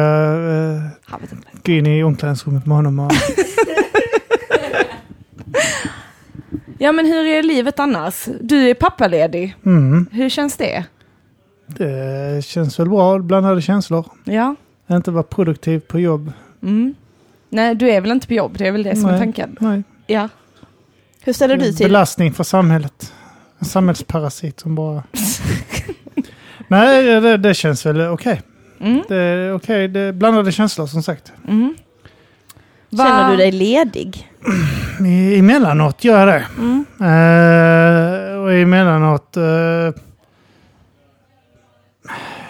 inte. 1.23 1.37
gå 1.65 1.73
in 1.73 1.87
i 1.87 2.05
omklädningsrummet 2.05 2.67
med 2.67 2.77
honom 2.77 2.99
och 3.01 3.13
Ja 6.79 6.93
men 6.93 7.07
hur 7.07 7.27
är 7.27 7.43
livet 7.43 7.79
annars? 7.79 8.29
Du 8.41 8.71
är 8.71 8.75
pappaledig. 8.75 9.57
mm, 9.67 10.07
Hur 10.13 10.29
känns 10.29 10.57
det? 10.57 10.85
Det 11.67 12.45
känns 12.45 12.79
väl 12.81 12.89
bra, 12.89 13.19
blandade 13.19 13.63
känslor. 13.63 14.07
Ja. 14.25 14.55
Inte 14.91 15.11
vara 15.11 15.23
produktiv 15.23 15.81
på 15.81 16.01
jobb. 16.01 16.33
Mm. 16.63 16.95
Nej, 17.49 17.75
du 17.75 17.91
är 17.91 18.01
väl 18.01 18.11
inte 18.11 18.27
på 18.27 18.35
jobb? 18.35 18.55
Det 18.59 18.67
är 18.67 18.73
väl 18.73 18.83
det 18.83 18.97
som 18.97 19.05
är 19.07 19.11
Nej. 19.11 19.21
tanken? 19.21 19.57
Nej. 19.61 19.83
Ja. 20.07 20.29
Hur 21.25 21.33
ställer 21.33 21.57
du 21.57 21.73
till? 21.73 21.87
Belastning 21.87 22.33
för 22.33 22.45
samhället. 22.45 23.13
En 23.59 23.65
samhällsparasit 23.67 24.61
som 24.61 24.75
bara... 24.75 25.03
Nej, 26.69 27.21
det, 27.21 27.37
det 27.37 27.55
känns 27.55 27.87
väl 27.87 28.01
okej. 28.01 28.43
Mm. 28.81 29.03
Det 29.09 29.17
är 29.17 29.55
okej, 29.55 29.89
det 29.89 30.01
är 30.01 30.13
blandade 30.13 30.53
känslor 30.53 30.87
som 30.87 31.03
sagt. 31.03 31.33
Mm. 31.49 31.75
Va- 32.93 33.05
Känner 33.05 33.31
du 33.31 33.37
dig 33.37 33.53
ledig? 33.53 34.29
I, 35.07 35.39
emellanåt 35.39 36.05
gör 36.05 36.19
jag 36.27 36.29
det. 36.29 36.47
Mm. 36.59 36.85
Eh, 37.01 38.39
och 38.43 38.53
emellanåt... 38.53 39.35
Uh, 39.37 39.93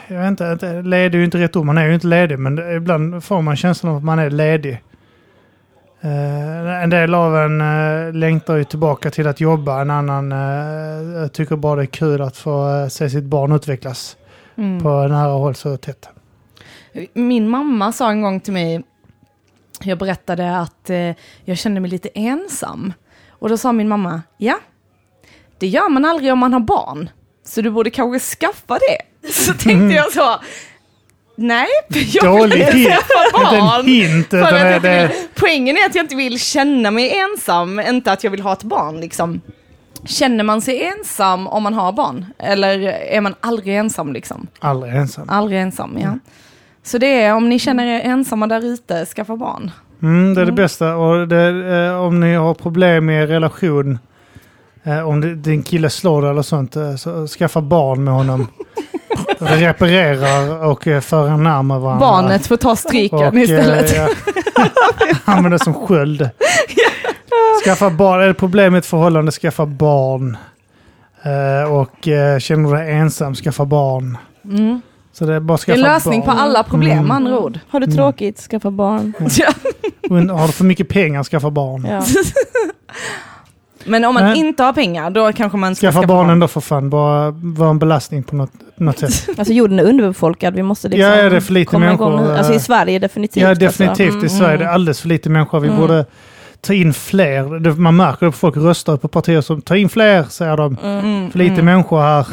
jag 0.08 0.18
vet 0.20 0.28
inte, 0.28 0.44
inte, 0.52 0.82
ledig 0.82 1.14
är 1.14 1.18
ju 1.18 1.24
inte 1.24 1.38
rätt 1.38 1.56
ord. 1.56 1.66
Man 1.66 1.78
är 1.78 1.86
ju 1.86 1.94
inte 1.94 2.06
ledig, 2.06 2.38
men 2.38 2.56
det, 2.56 2.74
ibland 2.74 3.24
får 3.24 3.42
man 3.42 3.56
känslan 3.56 3.92
av 3.92 3.98
att 3.98 4.04
man 4.04 4.18
är 4.18 4.30
ledig. 4.30 4.82
Eh, 6.00 6.82
en 6.82 6.90
del 6.90 7.14
av 7.14 7.36
en 7.36 7.60
eh, 7.60 8.12
längtar 8.14 8.56
ju 8.56 8.64
tillbaka 8.64 9.10
till 9.10 9.26
att 9.26 9.40
jobba. 9.40 9.80
En 9.80 9.90
annan 9.90 10.32
eh, 10.32 11.28
tycker 11.28 11.56
bara 11.56 11.76
det 11.76 11.82
är 11.82 11.86
kul 11.86 12.22
att 12.22 12.36
få 12.36 12.86
se 12.90 13.10
sitt 13.10 13.24
barn 13.24 13.52
utvecklas 13.52 14.16
Mm. 14.56 14.82
på 14.82 14.88
nära 15.08 15.32
håll 15.32 15.54
så 15.54 15.76
tätt. 15.76 16.08
Min 17.14 17.48
mamma 17.48 17.92
sa 17.92 18.10
en 18.10 18.22
gång 18.22 18.40
till 18.40 18.52
mig, 18.52 18.82
jag 19.84 19.98
berättade 19.98 20.56
att 20.58 20.90
eh, 20.90 21.10
jag 21.44 21.58
kände 21.58 21.80
mig 21.80 21.90
lite 21.90 22.08
ensam. 22.14 22.92
Och 23.30 23.48
då 23.48 23.56
sa 23.56 23.72
min 23.72 23.88
mamma, 23.88 24.22
ja, 24.38 24.58
det 25.58 25.66
gör 25.66 25.88
man 25.88 26.04
aldrig 26.04 26.32
om 26.32 26.38
man 26.38 26.52
har 26.52 26.60
barn. 26.60 27.10
Så 27.44 27.62
du 27.62 27.70
borde 27.70 27.90
kanske 27.90 28.36
skaffa 28.36 28.74
det. 28.78 29.28
Så 29.32 29.52
tänkte 29.54 29.94
jag 29.96 30.12
så, 30.12 30.40
nej, 31.36 31.66
jag 31.88 32.22
vill 32.32 32.40
Dålig 32.40 32.60
inte 32.60 32.72
hint. 32.76 32.88
skaffa 32.90 33.38
Inte 33.44 33.56
en 33.56 33.60
barn. 33.66 33.86
hint. 33.86 34.28
För 34.30 34.42
att 34.42 34.50
det, 34.50 34.58
jag 34.60 34.76
inte 34.76 34.88
det, 34.88 35.06
vill, 35.08 35.16
poängen 35.34 35.76
är 35.76 35.86
att 35.86 35.94
jag 35.94 36.04
inte 36.04 36.14
vill 36.16 36.40
känna 36.40 36.90
mig 36.90 37.18
ensam, 37.18 37.80
inte 37.80 38.12
att 38.12 38.24
jag 38.24 38.30
vill 38.30 38.40
ha 38.42 38.52
ett 38.52 38.62
barn 38.62 39.00
liksom. 39.00 39.40
Känner 40.04 40.44
man 40.44 40.62
sig 40.62 40.82
ensam 40.84 41.46
om 41.46 41.62
man 41.62 41.74
har 41.74 41.92
barn? 41.92 42.26
Eller 42.38 42.80
är 42.88 43.20
man 43.20 43.34
aldrig 43.40 43.76
ensam 43.76 44.12
liksom? 44.12 44.46
aldrig 44.58 44.94
ensam. 44.94 45.28
Aldrig 45.28 45.60
ensam, 45.60 45.98
ja. 46.02 46.18
Så 46.84 46.98
det 46.98 47.22
är 47.22 47.34
om 47.34 47.48
ni 47.48 47.58
känner 47.58 47.86
er 47.86 48.00
ensamma 48.00 48.46
där 48.46 48.64
ute, 48.64 49.06
skaffa 49.06 49.36
barn. 49.36 49.70
Mm, 50.02 50.34
det 50.34 50.40
är 50.40 50.46
det 50.46 50.52
bästa. 50.52 50.96
Och 50.96 51.28
det, 51.28 51.76
eh, 51.76 52.00
om 52.00 52.20
ni 52.20 52.34
har 52.34 52.54
problem 52.54 53.06
med 53.06 53.22
er 53.22 53.26
relation, 53.26 53.98
eh, 54.82 55.08
om 55.08 55.20
det, 55.20 55.34
din 55.34 55.62
kille 55.62 55.90
slår 55.90 56.22
dig 56.22 56.30
eller 56.30 56.42
sånt, 56.42 56.76
eh, 56.76 56.94
så 56.96 57.26
skaffa 57.26 57.60
barn 57.60 58.04
med 58.04 58.14
honom. 58.14 58.46
Reparerar 59.38 60.64
och 60.66 60.86
eh, 60.86 61.00
för 61.00 61.26
er 61.32 61.36
närmare 61.36 61.78
varandra. 61.80 62.06
Barnet 62.06 62.46
får 62.46 62.56
ta 62.56 62.76
stryken 62.76 63.18
Och, 63.18 63.34
istället. 63.34 63.92
eh, 63.92 63.98
ja. 63.98 64.08
Använda 65.24 65.58
som 65.58 65.74
sköld. 65.74 66.30
Skaffa 67.64 67.90
barn. 67.90 68.20
Är 68.20 68.26
det 68.28 68.34
problem 68.34 68.72
med 68.72 68.78
ett 68.78 68.86
förhållande, 68.86 69.32
skaffa 69.32 69.66
barn. 69.66 70.36
Eh, 71.22 71.72
och 71.72 72.08
eh, 72.08 72.38
känner 72.38 72.70
du 72.70 72.76
dig 72.76 72.92
ensam, 72.92 73.34
skaffa 73.34 73.64
barn. 73.64 74.18
Mm. 74.44 74.80
Så 75.12 75.24
det 75.26 75.34
är 75.34 75.40
bara 75.40 75.54
att 75.54 75.66
Det 75.66 75.72
är 75.72 75.76
skaffa 75.76 75.86
en 75.88 75.92
lösning 75.94 76.20
barn. 76.20 76.36
på 76.36 76.42
alla 76.42 76.62
problem 76.62 76.98
Mm. 76.98 77.10
andra 77.10 77.38
ord. 77.38 77.58
Har 77.68 77.80
du 77.80 77.86
tråkigt, 77.86 78.38
skaffa 78.40 78.70
barn. 78.70 79.12
Ja. 79.38 79.52
Och 80.10 80.38
Har 80.38 80.46
du 80.46 80.52
för 80.52 80.64
mycket 80.64 80.88
pengar, 80.88 81.24
skaffa 81.24 81.50
barn. 81.50 81.86
Ja. 81.90 82.02
Men 83.84 84.04
om 84.04 84.14
man 84.14 84.24
Nej. 84.24 84.38
inte 84.38 84.62
har 84.62 84.72
pengar, 84.72 85.10
då 85.10 85.32
kanske 85.32 85.58
man 85.58 85.74
ska 85.74 85.86
Skaffa, 85.86 85.98
skaffa 85.98 86.06
barnen 86.08 86.38
då 86.40 86.48
för 86.48 86.60
fan. 86.60 86.90
Bara 86.90 87.30
vara 87.30 87.70
en 87.70 87.78
belastning 87.78 88.22
på 88.22 88.36
något, 88.36 88.50
något 88.76 88.98
sätt. 88.98 89.28
Alltså 89.38 89.52
jorden 89.54 89.78
är 89.78 89.84
underbefolkad, 89.84 90.54
vi 90.54 90.62
måste 90.62 90.88
liksom 90.88 91.10
Ja, 91.10 91.16
ja, 91.16 91.30
det 91.30 91.36
är 91.36 91.40
för 91.40 91.52
lite 91.52 91.78
människor, 91.78 92.16
nu. 92.20 92.36
Alltså 92.36 92.52
eh, 92.52 92.56
i 92.56 92.60
Sverige 92.60 92.98
definitivt. 92.98 93.42
Ja, 93.42 93.54
definitivt. 93.54 94.10
Alltså. 94.12 94.26
I 94.26 94.28
Sverige 94.28 94.56
det 94.56 94.64
är 94.64 94.68
alldeles 94.68 95.00
för 95.00 95.08
lite 95.08 95.30
människor. 95.30 95.60
Vi 95.60 95.68
Mm. 95.68 95.80
borde 95.80 96.04
ta 96.60 96.72
in 96.74 96.94
fler. 96.94 97.58
Det- 97.58 97.74
Man 97.74 97.96
märker 97.96 98.26
det 98.26 98.32
på 98.32 98.38
folk 98.38 98.56
röstar 98.56 98.96
på 98.96 99.08
partier 99.08 99.40
som 99.40 99.62
tar 99.62 99.74
in 99.74 99.88
fler, 99.88 100.24
säger 100.24 100.56
de. 100.56 100.76
Mm, 100.84 101.30
För 101.30 101.38
lite 101.38 101.52
mm, 101.54 101.64
människor 101.64 102.00
här. 102.00 102.26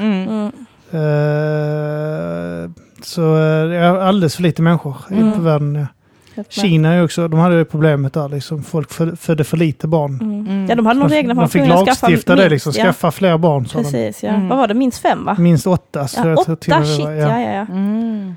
Eh, 0.91 2.69
så 3.03 3.22
eh, 3.36 3.67
det 3.69 3.75
är 3.75 4.00
alldeles 4.00 4.36
för 4.36 4.43
lite 4.43 4.62
människor 4.62 4.96
i 5.12 5.13
Mm. 5.13 5.31
på 5.34 5.41
världen. 5.41 5.88
Ja. 6.36 6.43
Kina 6.50 6.89
är 6.93 6.98
ju 6.98 7.03
också, 7.03 7.27
de 7.27 7.39
hade 7.39 7.55
ju 7.55 7.65
problemet 7.65 8.13
där 8.13 8.29
liksom. 8.29 8.63
Folk 8.63 8.89
fö- 8.91 9.15
födde 9.15 9.43
för 9.43 9.58
lite 9.58 9.88
barn. 9.88 10.19
Mm. 10.22 10.39
Mm. 10.48 10.65
Ja, 10.69 10.75
de 10.75 10.86
hade 10.86 11.00
nog 11.00 11.10
De, 11.10 11.15
regler 11.15 11.36
för 11.36 11.41
de 11.41 11.46
att 11.46 11.51
fick 11.51 11.62
man 11.62 11.69
kunde 11.69 11.86
skaffa 11.86 12.08
lagstifta 12.08 12.36
det 12.36 12.50
minst- 12.50 12.51
liksom. 12.65 12.74
ja, 12.77 12.84
Skaffa 12.86 13.12
fler 13.12 13.38
barn. 13.38 13.65
Precis, 13.65 14.24
ja. 14.24 14.29
Mm. 14.29 14.48
Vad 14.48 14.58
var 14.58 14.67
det? 14.67 14.74
Minst 14.74 15.01
fem 15.01 15.25
va? 15.25 15.36
Minst 15.39 15.67
åtta. 15.67 16.08
Så 16.08 16.17
Ja, 16.19 16.24
till 16.24 16.53
åtta, 16.74 16.79
det 16.79 16.86
shit, 16.86 17.00
ja, 17.05 17.12
ja, 17.12 17.39
ja. 17.39 17.62
Mm. 17.69 18.36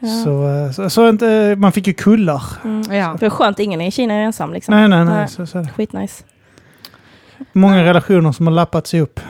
ja. 0.00 0.08
Så, 0.24 0.48
eh, 0.48 0.70
så, 0.70 0.90
så 0.90 1.08
inte, 1.08 1.54
man 1.58 1.72
fick 1.72 1.86
ju 1.86 1.92
kullar. 1.92 2.42
Mm. 2.64 2.92
Ja. 2.96 3.16
För 3.18 3.30
skönt, 3.30 3.58
ingen 3.58 3.80
i 3.80 3.90
Kina 3.90 4.14
är 4.14 4.18
ensam 4.20 4.52
liksom. 4.52 4.74
Nej, 4.74 4.88
nej, 4.88 5.04
nej. 5.04 5.14
Nej. 5.14 5.28
Så, 5.28 5.46
så 5.46 5.58
är 5.58 5.62
det. 5.62 5.68
Skitnice. 5.76 6.24
Många 7.52 7.84
relationer 7.84 8.32
som 8.32 8.46
har 8.46 8.54
lappats 8.54 8.94
ihop. 8.94 9.20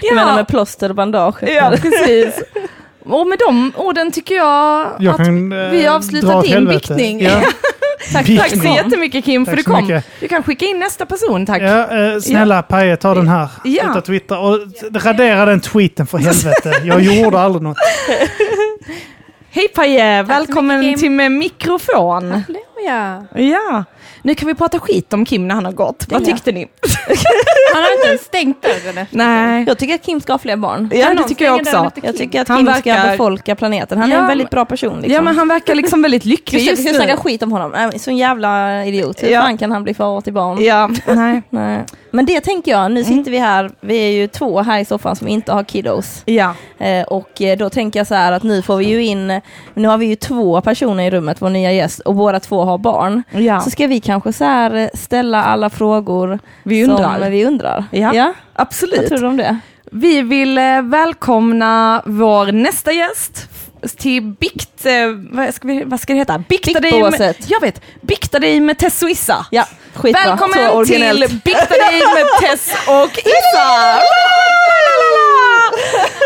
Du 0.00 0.14
menar 0.14 0.34
med 0.34 0.48
plåster 0.48 0.88
och 0.88 0.94
bandage? 0.94 1.42
Ja, 1.42 1.72
precis. 1.82 2.42
Och 3.06 3.26
med 3.26 3.38
de 3.38 3.72
orden 3.76 4.10
tycker 4.12 4.34
jag, 4.34 4.90
Jag 4.98 5.10
att 5.10 5.16
kan, 5.16 5.52
eh, 5.52 5.70
vi 5.70 5.86
avslutar 5.86 6.42
din 6.42 6.52
helvete. 6.52 6.78
biktning. 6.94 7.20
Ja, 7.22 7.30
tack, 8.12 8.26
Biktning. 8.26 8.38
tack 8.38 8.50
så 8.50 8.84
jättemycket 8.84 9.24
Kim 9.24 9.46
för 9.46 9.52
Tack 9.52 9.58
du 9.58 9.62
så 9.64 9.70
kom. 9.70 9.82
mycket. 9.86 10.04
Du 10.20 10.28
kan 10.28 10.42
skicka 10.42 10.64
in 10.64 10.78
nästa 10.78 11.06
person, 11.06 11.46
tack. 11.46 11.62
ja, 11.62 11.96
eh, 11.96 12.18
snälla 12.20 12.62
Paje, 12.62 12.96
ta 12.96 13.14
den 13.14 13.28
här. 13.28 13.48
Ja. 13.64 13.82
Sluta 13.84 14.00
twittra. 14.00 14.38
Och 14.38 14.58
radera 14.94 15.44
den 15.46 15.60
tweeten 15.60 16.06
för 16.06 16.18
helvete. 16.18 16.72
Jag 16.84 17.00
gjorde 17.00 17.40
aldrig 17.40 17.62
något. 17.62 17.76
Hej 19.50 19.68
Paje, 19.68 20.22
välkommen 20.22 20.80
mycket, 20.80 21.00
till 21.00 21.10
med 21.10 21.32
mikrofon. 21.32 22.30
Halleluja. 22.30 23.26
Ja, 23.34 23.84
nu 24.24 24.34
kan 24.34 24.48
vi 24.48 24.54
prata 24.54 24.78
skit 24.80 25.12
om 25.12 25.24
Kim 25.24 25.48
när 25.48 25.54
han 25.54 25.64
har 25.64 25.72
gått. 25.72 26.06
Vad 26.08 26.24
tyckte 26.24 26.52
ni? 26.52 26.66
Han 27.74 27.82
har 27.82 27.92
inte 27.96 28.08
ens 28.08 28.22
stängt 28.24 28.62
dörren 28.62 28.98
efter. 28.98 29.16
Nej, 29.16 29.64
Jag 29.66 29.78
tycker 29.78 29.94
att 29.94 30.02
Kim 30.02 30.20
ska 30.20 30.32
ha 30.32 30.38
fler 30.38 30.56
barn. 30.56 30.90
ja, 30.94 31.14
det 31.14 31.22
tycker 31.24 31.44
jag 31.44 31.54
också. 31.60 31.90
Jag 32.02 32.16
tycker 32.16 32.40
att 32.40 32.48
Han 32.48 32.56
Kim 32.58 32.66
verkar- 32.66 33.00
ska 33.00 33.10
befolka 33.10 33.54
planeten. 33.56 33.98
Han 33.98 34.12
är 34.12 34.16
Ja, 34.16 34.20
en 34.22 34.26
väldigt 34.28 34.50
bra 34.50 34.64
person. 34.64 34.96
Liksom. 34.96 35.14
Ja, 35.14 35.22
men 35.22 35.36
han 35.36 35.48
verkar 35.48 35.74
liksom 35.74 36.02
väldigt 36.02 36.24
lycklig 36.24 36.58
vi 36.60 36.64
ska, 36.66 36.74
vi 36.74 36.82
just 36.82 36.88
ska 36.88 36.94
snacka 36.98 37.14
nu. 37.14 37.20
skit 37.20 37.42
om 37.42 37.52
honom. 37.52 37.70
Nej, 37.70 37.98
Sån 37.98 38.16
jävla 38.16 38.84
idiot. 38.84 39.22
Hur 39.22 39.28
Ja. 39.28 39.40
fan 39.40 39.58
kan 39.58 39.72
han 39.72 39.84
bli 39.84 39.94
far 39.94 40.20
till 40.20 40.32
barn? 40.32 40.64
Ja, 40.64 40.90
nej. 41.06 41.42
Nej. 41.50 41.84
Men 42.14 42.26
det 42.26 42.40
tänker 42.40 42.70
jag, 42.70 42.92
nu 42.92 43.04
sitter 43.04 43.30
vi 43.30 43.38
här, 43.38 43.70
vi 43.80 43.96
är 43.96 44.10
ju 44.10 44.28
två 44.28 44.62
här 44.62 44.78
i 44.80 44.84
soffan 44.84 45.16
som 45.16 45.28
inte 45.28 45.52
har 45.52 45.64
kiddos. 45.64 46.22
Ja, 46.24 46.54
Eh, 46.78 47.02
och 47.02 47.42
eh, 47.42 47.58
då 47.58 47.70
tänker 47.70 48.00
jag 48.00 48.06
så 48.06 48.14
här 48.14 48.32
att 48.32 48.42
nu 48.42 48.62
får 48.62 48.76
vi 48.76 48.84
ju 48.84 49.04
in, 49.04 49.40
nu 49.74 49.88
har 49.88 49.98
vi 49.98 50.06
ju 50.06 50.16
två 50.16 50.60
personer 50.60 51.04
i 51.04 51.10
rummet, 51.10 51.42
vår 51.42 51.50
nya 51.50 51.72
gäst, 51.72 52.00
och 52.00 52.14
båda 52.14 52.40
två 52.40 52.64
har 52.64 52.78
barn. 52.78 53.22
ja. 53.30 53.60
Så 53.60 53.70
ska 53.70 53.86
vi 53.86 54.00
kanske 54.00 54.32
så 54.32 54.44
eh, 54.44 54.88
ställa 54.94 55.44
alla 55.44 55.70
frågor 55.70 56.38
vi 56.62 56.84
som 56.84 56.90
undrar. 56.90 57.20
eh, 57.20 57.28
vi 57.28 57.44
undrar. 57.44 57.84
Ja. 57.90 58.12
Vad 58.12 58.32
Absolut. 58.54 59.08
tror 59.08 59.18
du 59.18 59.26
om 59.26 59.36
det? 59.36 59.58
Vi 59.92 60.22
vill 60.22 60.58
välkomna 60.82 62.02
vår 62.06 62.52
nästa 62.52 62.92
gäst 62.92 63.48
till 63.88 64.22
Bikt... 64.22 64.86
Eh, 64.86 64.92
vad, 65.30 65.54
ska 65.54 65.68
vi, 65.68 65.84
vad 65.84 66.00
ska 66.00 66.12
det 66.12 66.18
heta? 66.18 66.38
Bikta 66.48 66.80
dig 66.80 67.02
med. 67.02 67.36
Jag 67.46 67.60
vet! 67.60 67.80
Bikta 68.00 68.38
dig 68.38 68.60
med 68.60 68.78
Tess 68.78 69.02
och 69.02 69.10
Issa. 69.10 69.46
Ja, 69.50 69.68
skitbra. 69.94 70.22
Välkommen 70.26 70.86
till 70.86 71.40
Bikta 71.44 71.74
dig 71.74 72.00
med 72.14 72.26
Tess 72.40 72.70
och 72.86 73.18
Issa! 73.18 74.00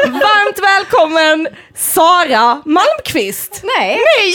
Varmt 0.04 0.58
välkommen 0.62 1.48
Sara 1.74 2.62
Malmqvist! 2.64 3.60
Nej. 3.78 3.88
Nej! 3.88 4.34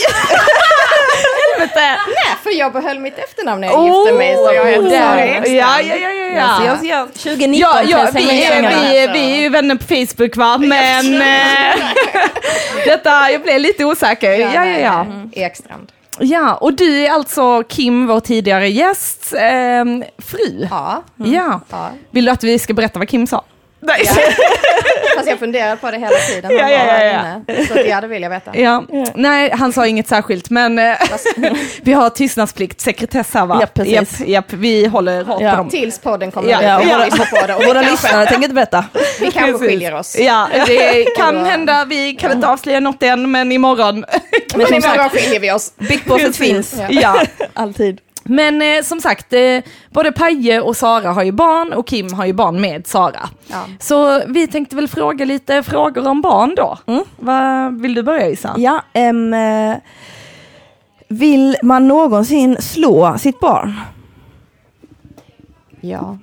Helvete! 1.52 1.80
Nej, 2.06 2.36
för 2.42 2.50
jag 2.50 2.72
behöll 2.72 2.98
mitt 2.98 3.18
efternamn 3.18 3.60
när 3.60 3.68
jag 3.68 3.84
gifte 3.84 4.18
mig 4.18 4.36
så 4.36 4.52
jag 4.54 4.66
heter 4.66 4.90
Sara 4.90 5.20
ja, 5.20 5.34
Ekstrand. 5.34 5.56
ja, 5.56 5.80
ja, 5.80 5.96
ja, 5.96 6.10
ja. 6.10 6.24
Ja, 6.36 6.56
så 6.56 6.86
jag, 6.86 7.00
jag, 7.00 7.08
2019 7.14 7.58
Ja, 7.60 7.82
ja, 7.82 8.08
vi, 8.14 8.44
är, 8.44 8.62
vi, 8.62 8.98
är, 8.98 9.12
vi 9.12 9.32
är 9.32 9.40
ju 9.40 9.48
vänner 9.48 9.74
på 9.76 9.84
Facebook 9.84 10.36
va, 10.36 10.58
men 10.58 11.14
eh, 11.22 11.84
detta, 12.84 13.30
jag 13.30 13.42
blev 13.42 13.60
lite 13.60 13.84
osäker. 13.84 14.30
Ja, 14.30 14.66
ja, 14.66 14.78
ja. 14.78 15.06
Ekstrand. 15.32 15.92
Ja, 16.18 16.54
och 16.54 16.72
du 16.72 17.06
är 17.06 17.10
alltså 17.10 17.62
Kim, 17.68 18.06
vår 18.06 18.20
tidigare 18.20 18.68
gäst, 18.68 19.34
ehm, 19.38 20.04
fru. 20.18 20.66
Ja. 20.70 21.02
Ja. 21.16 21.60
ja. 21.70 21.90
Vill 22.10 22.24
du 22.24 22.30
att 22.30 22.44
vi 22.44 22.58
ska 22.58 22.74
berätta 22.74 22.98
vad 22.98 23.08
Kim 23.08 23.26
sa? 23.26 23.44
Nej. 23.86 24.02
Ja. 24.04 24.12
Fast 25.16 25.28
jag 25.28 25.38
funderar 25.38 25.76
på 25.76 25.90
det 25.90 25.98
hela 25.98 26.16
tiden. 26.28 26.50
Ja, 26.50 26.70
ja, 26.70 26.84
ja, 26.86 27.04
ja. 27.04 27.54
inne. 27.54 27.66
Så 27.66 27.78
ja, 27.86 28.00
det 28.00 28.06
vill 28.06 28.22
jag 28.22 28.30
veta. 28.30 28.50
Ja. 28.58 28.84
Nej, 29.14 29.50
han 29.50 29.72
sa 29.72 29.86
inget 29.86 30.08
särskilt, 30.08 30.50
men 30.50 30.78
eh, 30.78 30.96
vi 31.82 31.92
har 31.92 32.10
tystnadsplikt, 32.10 32.80
sekretess 32.80 33.34
här 33.34 33.46
va? 33.46 33.58
Ja, 33.60 33.66
precis. 33.74 34.20
Japp, 34.20 34.28
japp, 34.28 34.52
vi 34.52 34.86
håller 34.86 35.24
hårt 35.24 35.40
Ja. 35.40 35.50
på 35.50 35.56
dem. 35.56 35.70
Tills 35.70 35.98
podden 35.98 36.30
kommer 36.30 36.50
Ja, 36.50 36.58
ut. 36.58 36.64
ja, 36.64 36.78
Vi 36.78 36.90
ja. 37.18 37.26
på 37.40 37.46
det. 37.46 37.54
Och 37.54 37.64
Våra 37.64 37.82
lyssnare 37.82 38.26
tänker 38.26 38.42
inte 38.42 38.54
berätta. 38.54 38.84
vi 39.20 39.30
kanske 39.30 39.52
Precis. 39.52 39.68
skiljer 39.68 39.94
oss. 39.94 40.16
Ja, 40.18 40.48
det 40.66 41.04
kan 41.16 41.44
hända, 41.46 41.84
vi 41.88 42.12
kan 42.14 42.32
inte 42.32 42.48
avslöja 42.48 42.80
något 42.80 43.02
än, 43.02 43.30
men 43.30 43.52
imorgon. 43.52 44.04
Men 44.54 44.60
Imorgon 44.74 45.08
skiljer 45.10 45.40
vi 45.40 45.52
oss. 45.52 45.72
Biktbåset 45.76 46.36
finns. 46.36 46.74
Ja. 46.78 46.86
Ja. 46.90 47.46
Alltid. 47.54 48.00
Men 48.24 48.62
eh, 48.62 48.82
som 48.82 49.00
sagt, 49.00 49.32
eh, 49.32 49.60
både 49.90 50.12
Paje 50.12 50.60
och 50.60 50.76
Sara 50.76 51.12
har 51.12 51.22
ju 51.22 51.32
barn 51.32 51.72
och 51.72 51.86
Kim 51.86 52.12
har 52.12 52.26
ju 52.26 52.32
barn 52.32 52.60
med 52.60 52.86
Sara. 52.86 53.28
Ja. 53.46 53.64
Så 53.80 54.22
vi 54.26 54.46
tänkte 54.46 54.76
väl 54.76 54.88
fråga 54.88 55.24
lite 55.24 55.62
frågor 55.62 56.06
om 56.08 56.20
barn 56.20 56.54
då. 56.56 56.78
Mm. 56.86 57.04
Vad 57.16 57.80
vill 57.80 57.94
du 57.94 58.02
börja 58.02 58.28
Issa? 58.28 58.54
Ja, 58.58 58.82
ehm, 58.92 59.34
eh, 59.34 59.76
vill 61.08 61.56
man 61.62 61.88
någonsin 61.88 62.56
slå 62.62 63.18
sitt 63.18 63.40
barn? 63.40 63.80
ja. 65.80 66.18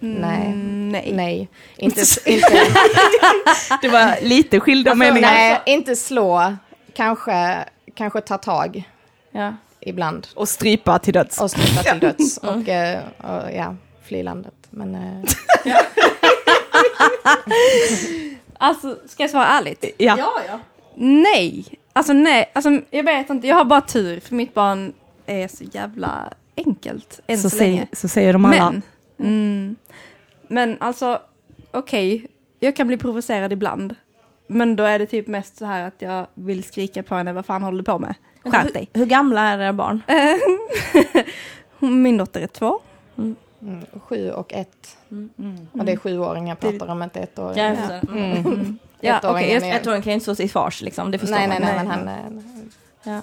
Nej. 0.00 0.52
nej. 0.56 1.12
Nej. 1.14 1.48
Inte, 1.76 2.00
inte, 2.26 2.46
Det 3.82 3.88
var 3.88 4.24
lite 4.24 4.60
skilda 4.60 4.90
Alltså, 4.90 5.04
meningar. 5.04 5.30
nej, 5.32 5.62
inte 5.66 5.96
slå. 5.96 6.54
Kanske, 6.96 7.64
kanske 7.94 8.20
ta 8.20 8.38
tag 8.38 8.84
Ja. 9.32 9.52
Ibland. 9.84 10.26
Och 10.34 10.48
strypa 10.48 10.98
till 10.98 11.14
döds. 11.14 11.40
Och 11.40 11.50
strypa 11.50 11.82
till 11.82 12.00
döds. 12.18 12.38
Och, 12.38 12.68
eh, 12.68 13.02
och 13.18 13.52
ja, 13.56 13.76
fly 14.02 14.22
landet. 14.22 14.54
Men 14.70 14.94
eh, 14.94 15.30
Alltså, 18.58 18.98
ska 19.06 19.22
jag 19.22 19.30
svara 19.30 19.46
ärligt? 19.46 19.84
Ja. 19.98 20.18
ja. 20.48 20.60
Nej. 20.94 21.64
Alltså 21.92 22.12
nej, 22.12 22.50
alltså, 22.54 22.80
jag 22.90 23.04
vet 23.04 23.30
inte, 23.30 23.46
jag 23.46 23.56
har 23.56 23.64
bara 23.64 23.80
tur 23.80 24.20
för 24.20 24.34
mitt 24.34 24.54
barn 24.54 24.92
är 25.26 25.48
så 25.48 25.64
jävla 25.64 26.30
enkelt 26.56 27.20
än 27.26 27.38
Så, 27.38 27.50
så, 27.50 27.56
länge. 27.56 27.72
säger, 27.72 27.88
så 27.92 28.08
säger 28.08 28.32
de 28.32 28.44
alla. 28.44 28.70
Men, 28.70 28.82
mm, 29.28 29.76
men 30.48 30.76
alltså, 30.80 31.18
okej, 31.70 32.26
jag 32.60 32.76
kan 32.76 32.86
bli 32.86 32.96
provocerad 32.96 33.52
ibland. 33.52 33.94
Men 34.46 34.76
då 34.76 34.84
är 34.84 34.98
det 34.98 35.06
typ 35.06 35.26
mest 35.26 35.56
så 35.56 35.64
här 35.64 35.86
att 35.88 35.94
jag 35.98 36.26
vill 36.34 36.64
skrika 36.64 37.02
på 37.02 37.14
henne, 37.14 37.32
vad 37.32 37.46
fan 37.46 37.62
håller 37.62 37.78
du 37.78 37.84
på 37.84 37.98
med? 37.98 38.14
Skärp 38.44 38.72
dig. 38.74 38.88
Hur 38.92 39.06
gamla 39.06 39.40
är 39.40 39.58
era 39.58 39.72
barn? 39.72 40.02
Min 42.02 42.16
dotter 42.16 42.40
är 42.40 42.46
två. 42.46 42.80
Mm, 43.18 43.36
sju 44.08 44.30
och 44.30 44.52
ett. 44.52 44.96
Och 45.72 45.84
det 45.84 45.92
är 45.92 45.96
sjuåringar 45.96 46.48
jag 46.48 46.60
pratar 46.78 46.92
om, 46.92 47.02
inte 47.02 47.20
ettåringar. 47.20 47.68
Jag 47.68 47.78
förstår. 48.00 48.16
Mm. 48.16 48.78
Ja, 49.00 49.20
okej, 49.22 49.52
är- 49.54 49.80
Ettåringen 49.80 50.02
kan 50.02 50.10
ju 50.10 50.14
inte 50.14 50.24
stå 50.24 50.34
till 50.34 50.50
svars 50.50 50.82
liksom, 50.82 51.10
det 51.10 51.18
förstår 51.18 51.36
Nej, 51.36 51.48
man. 51.48 51.56
nej, 51.62 51.74
nej, 51.76 51.84
men 51.84 51.86
han 51.90 52.08
är... 52.08 52.42
Ja. 53.02 53.20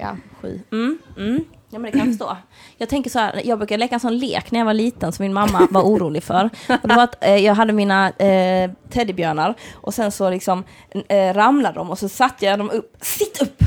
Ja, 0.00 0.16
sju. 0.40 0.60
Mm, 0.72 0.98
mm. 1.18 1.44
Ja 1.70 1.78
men 1.78 1.82
det 1.82 1.90
kan 1.90 1.98
jag 2.00 2.08
förstå. 2.08 2.36
Jag 2.76 2.88
tänker 2.88 3.10
så 3.10 3.18
här, 3.18 3.42
jag 3.44 3.58
brukade 3.58 3.78
leka 3.78 3.94
en 3.94 4.00
sån 4.00 4.18
lek 4.18 4.50
när 4.50 4.58
jag 4.60 4.66
var 4.66 4.74
liten 4.74 5.12
som 5.12 5.22
min 5.22 5.32
mamma 5.34 5.68
var 5.70 5.82
orolig 5.82 6.22
för. 6.22 6.50
Och 6.82 6.88
det 6.88 6.94
var 6.94 7.02
att 7.04 7.24
eh, 7.24 7.36
jag 7.36 7.54
hade 7.54 7.72
mina 7.72 8.10
eh, 8.10 8.70
teddybjörnar 8.90 9.54
och 9.74 9.94
sen 9.94 10.12
så 10.12 10.30
liksom 10.30 10.64
eh, 11.08 11.34
ramlade 11.34 11.74
de 11.74 11.90
och 11.90 11.98
så 11.98 12.08
satte 12.08 12.44
jag 12.46 12.58
dem 12.58 12.70
upp, 12.70 12.96
sitt 13.00 13.42
upp! 13.42 13.62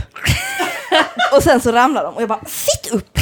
och 1.36 1.44
sen 1.44 1.62
så 1.62 1.72
ramlade 1.72 2.08
de 2.08 2.16
och 2.16 2.22
jag 2.22 2.30
bara, 2.30 2.46
sitt 2.46 2.92
upp! 2.94 3.20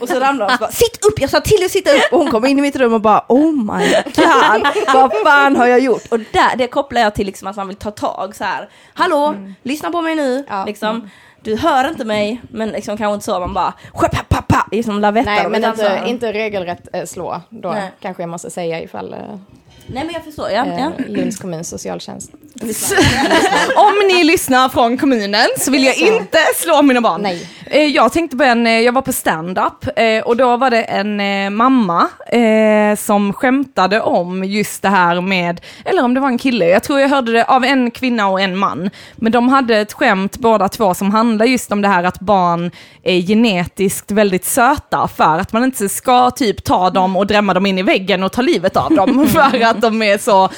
Och 0.00 0.08
så 0.08 0.20
ramlade 0.20 0.50
de 0.50 0.54
och 0.54 0.60
bara, 0.60 0.70
sitt 0.70 1.04
upp! 1.04 1.20
Jag 1.20 1.30
sa 1.30 1.40
till 1.40 1.64
att 1.64 1.70
sitta 1.70 1.90
upp 1.90 2.12
och 2.12 2.18
hon 2.18 2.30
kom 2.30 2.46
in 2.46 2.58
i 2.58 2.62
mitt 2.62 2.76
rum 2.76 2.94
och 2.94 3.00
bara, 3.00 3.24
oh 3.28 3.52
my 3.52 3.94
god, 4.04 4.66
vad 4.94 5.12
fan 5.24 5.56
har 5.56 5.66
jag 5.66 5.80
gjort? 5.80 6.02
Och 6.10 6.18
där, 6.18 6.56
det 6.56 6.66
kopplar 6.66 7.00
jag 7.00 7.14
till 7.14 7.26
liksom 7.26 7.48
att 7.48 7.56
man 7.56 7.68
vill 7.68 7.76
ta 7.76 7.90
tag 7.90 8.36
så 8.36 8.44
här, 8.44 8.68
hallå, 8.94 9.34
lyssna 9.62 9.90
på 9.90 10.02
mig 10.02 10.14
nu, 10.14 10.44
Ja. 10.48 10.64
liksom. 10.64 11.10
Du 11.42 11.56
hör 11.56 11.88
inte 11.88 12.04
mig, 12.04 12.42
men 12.50 12.68
liksom 12.68 12.96
kanske 12.96 13.14
inte 13.14 13.24
så, 13.24 13.40
man 13.40 13.54
bara 13.54 13.74
pa, 14.48 14.66
liksom 14.70 15.00
lavettar 15.00 15.32
Nej, 15.32 15.48
men 15.48 15.64
inte, 15.64 16.02
inte 16.06 16.32
regelrätt 16.32 16.88
eh, 16.92 17.04
slå. 17.04 17.40
Då 17.48 17.72
Nej. 17.72 17.92
kanske 18.00 18.22
jag 18.22 18.30
måste 18.30 18.50
säga 18.50 18.82
ifall 18.82 19.12
eh, 19.12 19.18
Nej 19.86 20.04
men 20.04 20.10
jag 20.14 20.24
förstår, 20.24 20.50
ja. 20.50 20.66
eh, 20.66 20.80
ja. 20.80 20.92
Lunds 21.06 21.38
kommuns 21.38 21.68
socialtjänst. 21.68 22.30
Om 23.76 24.08
ni 24.08 24.24
lyssnar 24.24 24.68
från 24.68 24.98
kommunen 24.98 25.46
så 25.58 25.70
vill 25.70 25.84
jag 25.84 25.96
inte 25.96 26.38
slå 26.56 26.82
mina 26.82 27.00
barn. 27.00 27.22
Nej. 27.22 27.48
Eh, 27.70 27.84
Jag 27.84 28.12
tänkte 28.12 28.36
på 28.36 28.42
en, 28.42 28.66
eh, 28.66 28.80
jag 28.80 28.92
var 28.92 29.02
på 29.02 29.12
stand-up 29.12 29.98
eh, 29.98 30.22
och 30.24 30.36
då 30.36 30.56
var 30.56 30.70
det 30.70 30.82
en 30.82 31.20
eh, 31.20 31.50
mamma 31.50 32.08
som 32.98 33.32
skämtade 33.32 34.00
om 34.00 34.44
just 34.44 34.82
det 34.82 34.88
här 34.88 35.20
med, 35.20 35.60
eller 35.84 36.04
om 36.04 36.14
det 36.14 36.20
var 36.20 36.28
en 36.28 36.38
kille, 36.38 36.68
jag 36.68 36.82
tror 36.82 37.00
jag 37.00 37.08
hörde 37.08 37.32
det 37.32 37.44
av 37.44 37.64
en 37.64 37.90
kvinna 37.90 38.28
och 38.28 38.40
en 38.40 38.56
man. 38.56 38.90
Men 39.16 39.32
de 39.32 39.48
hade 39.48 39.76
ett 39.78 39.92
skämt 39.92 40.36
båda 40.38 40.68
två 40.68 40.94
som 40.94 41.10
handlar 41.10 41.46
just 41.46 41.72
om 41.72 41.82
det 41.82 41.88
här 41.88 42.04
att 42.04 42.20
barn 42.20 42.70
är 43.02 43.20
genetiskt 43.20 44.10
väldigt 44.10 44.44
söta 44.44 45.08
för 45.16 45.38
att 45.38 45.52
man 45.52 45.64
inte 45.64 45.88
ska 45.88 46.30
typ 46.30 46.64
ta 46.64 46.90
dem 46.90 47.16
och 47.16 47.26
drämma 47.26 47.54
dem 47.54 47.66
in 47.66 47.78
i 47.78 47.82
väggen 47.82 48.22
och 48.22 48.32
ta 48.32 48.42
livet 48.42 48.76
av 48.76 48.94
dem 48.94 49.26
för 49.32 49.64
att 49.64 49.80
de 49.80 50.02
är 50.02 50.18
så, 50.18 50.48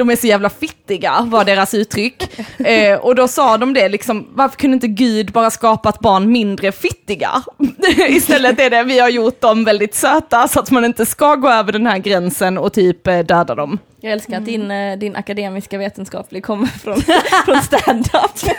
de 0.00 0.10
är 0.10 0.16
så 0.16 0.26
jävla 0.26 0.50
fittiga 0.50 1.20
var 1.20 1.44
deras 1.44 1.74
uttryck. 1.74 2.40
Eh, 2.58 2.98
och 2.98 3.14
då 3.14 3.28
sa 3.28 3.56
de 3.56 3.72
det 3.74 3.88
liksom, 3.88 4.26
varför 4.34 4.56
kunde 4.56 4.74
inte 4.74 4.88
Gud 4.88 5.32
bara 5.32 5.50
skapat 5.50 6.00
barn 6.00 6.32
mindre 6.32 6.72
fittiga? 6.72 7.42
Istället 8.08 8.60
är 8.60 8.70
det, 8.70 8.82
vi 8.82 8.98
har 8.98 9.08
gjort 9.08 9.40
dem 9.40 9.64
väldigt 9.64 9.94
söta 9.94 10.48
så 10.48 10.60
att 10.60 10.70
man 10.70 10.84
inte 10.84 11.06
ska 11.06 11.34
gå 11.34 11.48
över 11.48 11.72
den 11.72 11.86
här 11.86 11.98
gränsen 11.98 12.58
och 12.58 12.72
typ 12.72 13.06
eh, 13.06 13.18
döda 13.18 13.54
dem. 13.54 13.78
Jag 14.02 14.12
älskar 14.12 14.36
att 14.36 14.44
din, 14.44 14.70
eh, 14.70 14.98
din 14.98 15.16
akademiska 15.16 15.78
vetenskaplig 15.78 16.44
kommer 16.44 16.66
från, 16.66 17.02
från 17.44 17.62
stand-up. 17.62 18.30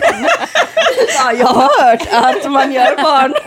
ja, 1.17 1.33
jag 1.33 1.47
har 1.47 1.83
hört 1.83 2.07
att 2.11 2.51
man 2.51 2.71
gör 2.71 3.03
barn. 3.03 3.33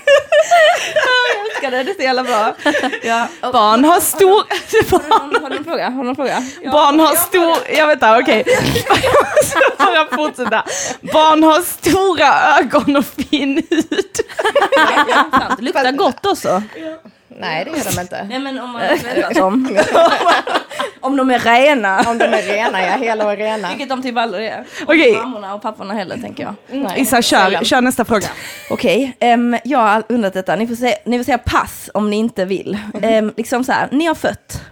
jag 0.95 1.47
älskar 1.47 1.71
det, 1.71 1.83
det 1.83 1.91
är 1.91 1.95
så 1.95 2.03
jävla 2.03 2.23
bra. 2.23 2.55
Ja. 3.03 3.29
Barn 3.53 3.85
har 3.85 4.01
stor... 4.01 4.43
Har 4.91 5.41
har 5.41 5.51
du 5.51 5.57
en 5.57 5.65
fråga? 5.65 5.91
Har 5.91 6.03
du 6.05 6.09
en 6.09 6.17
fråga? 6.17 6.43
Barn 6.73 7.01
har 7.01 7.15
stor... 7.15 7.57
Jag 7.77 7.87
vet 7.87 7.97
inte, 7.97 8.19
okej. 8.23 8.45
Jag 8.89 9.45
ska 9.45 9.61
bara 9.79 10.17
fortsätta. 10.17 10.65
Barn 11.01 11.43
har 11.43 11.61
stora 11.63 12.59
ögon 12.59 12.97
och 12.97 13.05
fin 13.05 13.57
hud. 13.71 14.17
Ja, 15.11 15.57
luktar 15.59 15.93
gott 15.93 16.27
också. 16.27 16.63
Nej, 17.41 17.65
det 17.65 17.71
gör 17.71 17.95
de 17.97 18.01
inte. 18.01 18.25
Nej 18.31 18.39
men 18.39 18.59
om 18.61 18.71
man 18.73 18.83
tvättar 18.99 19.35
dem. 19.35 19.79
om 21.01 21.17
de 21.17 21.31
är 21.31 21.39
rena. 21.39 22.01
Om 22.11 22.19
de 22.19 22.25
är 22.25 22.43
rena, 22.43 22.83
ja, 22.83 22.93
hela 22.97 23.27
och 23.27 23.37
rena. 23.37 23.69
Vilket 23.69 23.89
de 23.89 24.03
typ 24.03 24.17
aldrig 24.17 24.47
är. 24.47 24.65
Okej. 24.87 25.13
Mammorna 25.17 25.55
och 25.55 25.63
papporna 25.63 25.95
heller 25.95 26.17
tänker 26.19 26.43
jag. 26.43 26.55
Nej, 26.83 27.01
Issa, 27.01 27.23
kör, 27.23 27.65
kör 27.65 27.81
nästa 27.81 28.05
fråga. 28.05 28.27
Okej, 28.71 29.17
ehm, 29.21 29.57
jag 29.65 29.79
har 29.79 30.03
undrat 30.09 30.33
detta. 30.35 30.57
Ni 30.57 30.67
får, 30.67 30.75
säga, 30.75 30.97
ni 31.05 31.19
får 31.19 31.25
säga 31.25 31.39
pass 31.39 31.91
om 31.95 32.11
ni 32.11 32.17
inte 32.17 32.45
vill. 32.45 32.79
Ehm, 33.03 33.33
liksom 33.37 33.65
så 33.65 33.73
här, 33.73 33.89
ni 33.91 34.07
har 34.07 34.15
fött. 34.15 34.63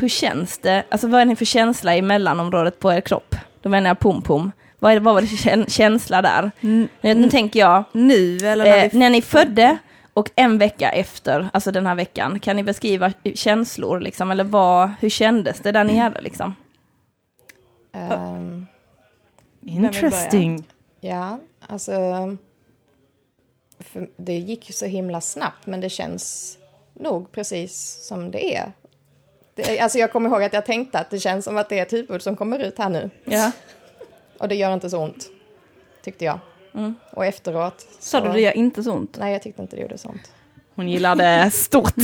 Hur 0.00 0.08
känns 0.08 0.58
det? 0.58 0.82
Alltså 0.88 1.06
vad 1.08 1.20
är 1.20 1.24
det 1.24 1.36
för 1.36 1.44
känsla 1.44 1.96
i 1.96 2.02
mellanområdet 2.02 2.78
på 2.80 2.92
er 2.92 3.00
kropp? 3.00 3.34
Då 3.62 3.68
menar 3.68 3.90
jag 3.90 3.98
pom-pom. 3.98 4.52
Vad, 4.78 4.92
är 4.92 5.00
vad 5.00 5.14
var 5.14 5.20
det 5.20 5.26
för 5.26 5.36
kä- 5.50 5.70
känsla 5.70 6.22
där? 6.22 6.50
Nu, 6.60 6.88
nu 7.00 7.30
tänker 7.30 7.60
jag, 7.60 7.84
Nu 7.92 8.36
eller 8.36 8.64
när 8.64 8.84
eh, 8.84 8.90
när 8.92 9.10
ni 9.10 9.22
födde 9.22 9.76
och 10.14 10.30
en 10.34 10.58
vecka 10.58 10.90
efter, 10.90 11.48
alltså 11.52 11.72
den 11.72 11.86
här 11.86 11.94
veckan, 11.94 12.40
kan 12.40 12.56
ni 12.56 12.62
beskriva 12.62 13.12
känslor 13.34 14.00
liksom? 14.00 14.30
Eller 14.30 14.44
vad, 14.44 14.90
hur 15.00 15.08
kändes 15.08 15.60
det 15.60 15.72
där 15.72 15.84
nere 15.84 16.20
liksom? 16.20 16.54
Ehm, 17.92 18.66
Interesting. 19.60 20.64
ja, 21.00 21.38
alltså... 21.60 21.92
För 23.78 24.08
det 24.16 24.38
gick 24.38 24.68
ju 24.68 24.72
så 24.72 24.86
himla 24.86 25.20
snabbt, 25.20 25.66
men 25.66 25.80
det 25.80 25.90
känns 25.90 26.58
nog 26.94 27.32
precis 27.32 28.04
som 28.06 28.30
det 28.30 28.56
är. 28.56 28.72
Det, 29.54 29.80
alltså 29.80 29.98
jag 29.98 30.12
kommer 30.12 30.30
ihåg 30.30 30.42
att 30.42 30.52
jag 30.52 30.66
tänkte 30.66 30.98
att 30.98 31.10
det 31.10 31.18
känns 31.18 31.44
som 31.44 31.56
att 31.56 31.68
det 31.68 31.78
är 31.78 31.82
ett 31.82 31.92
huvud 31.92 32.22
som 32.22 32.36
kommer 32.36 32.58
ut 32.58 32.78
här 32.78 32.88
nu. 32.88 33.10
Ja. 33.24 33.52
Och 34.38 34.48
det 34.48 34.54
gör 34.54 34.74
inte 34.74 34.90
så 34.90 34.98
ont, 34.98 35.26
tyckte 36.02 36.24
jag. 36.24 36.38
Och 37.10 37.26
efteråt... 37.26 37.86
Sa 37.98 38.20
du 38.20 38.28
det 38.32 38.40
gör 38.40 38.56
inte 38.56 38.82
så 38.82 38.92
ont? 38.92 39.16
Nej, 39.20 39.32
jag 39.32 39.42
tyckte 39.42 39.62
inte 39.62 39.76
det 39.76 39.82
gjorde 39.82 39.98
så 39.98 40.08
ont. 40.08 40.32
Hon 40.74 40.88
gillade 40.88 41.50
stort. 41.50 41.94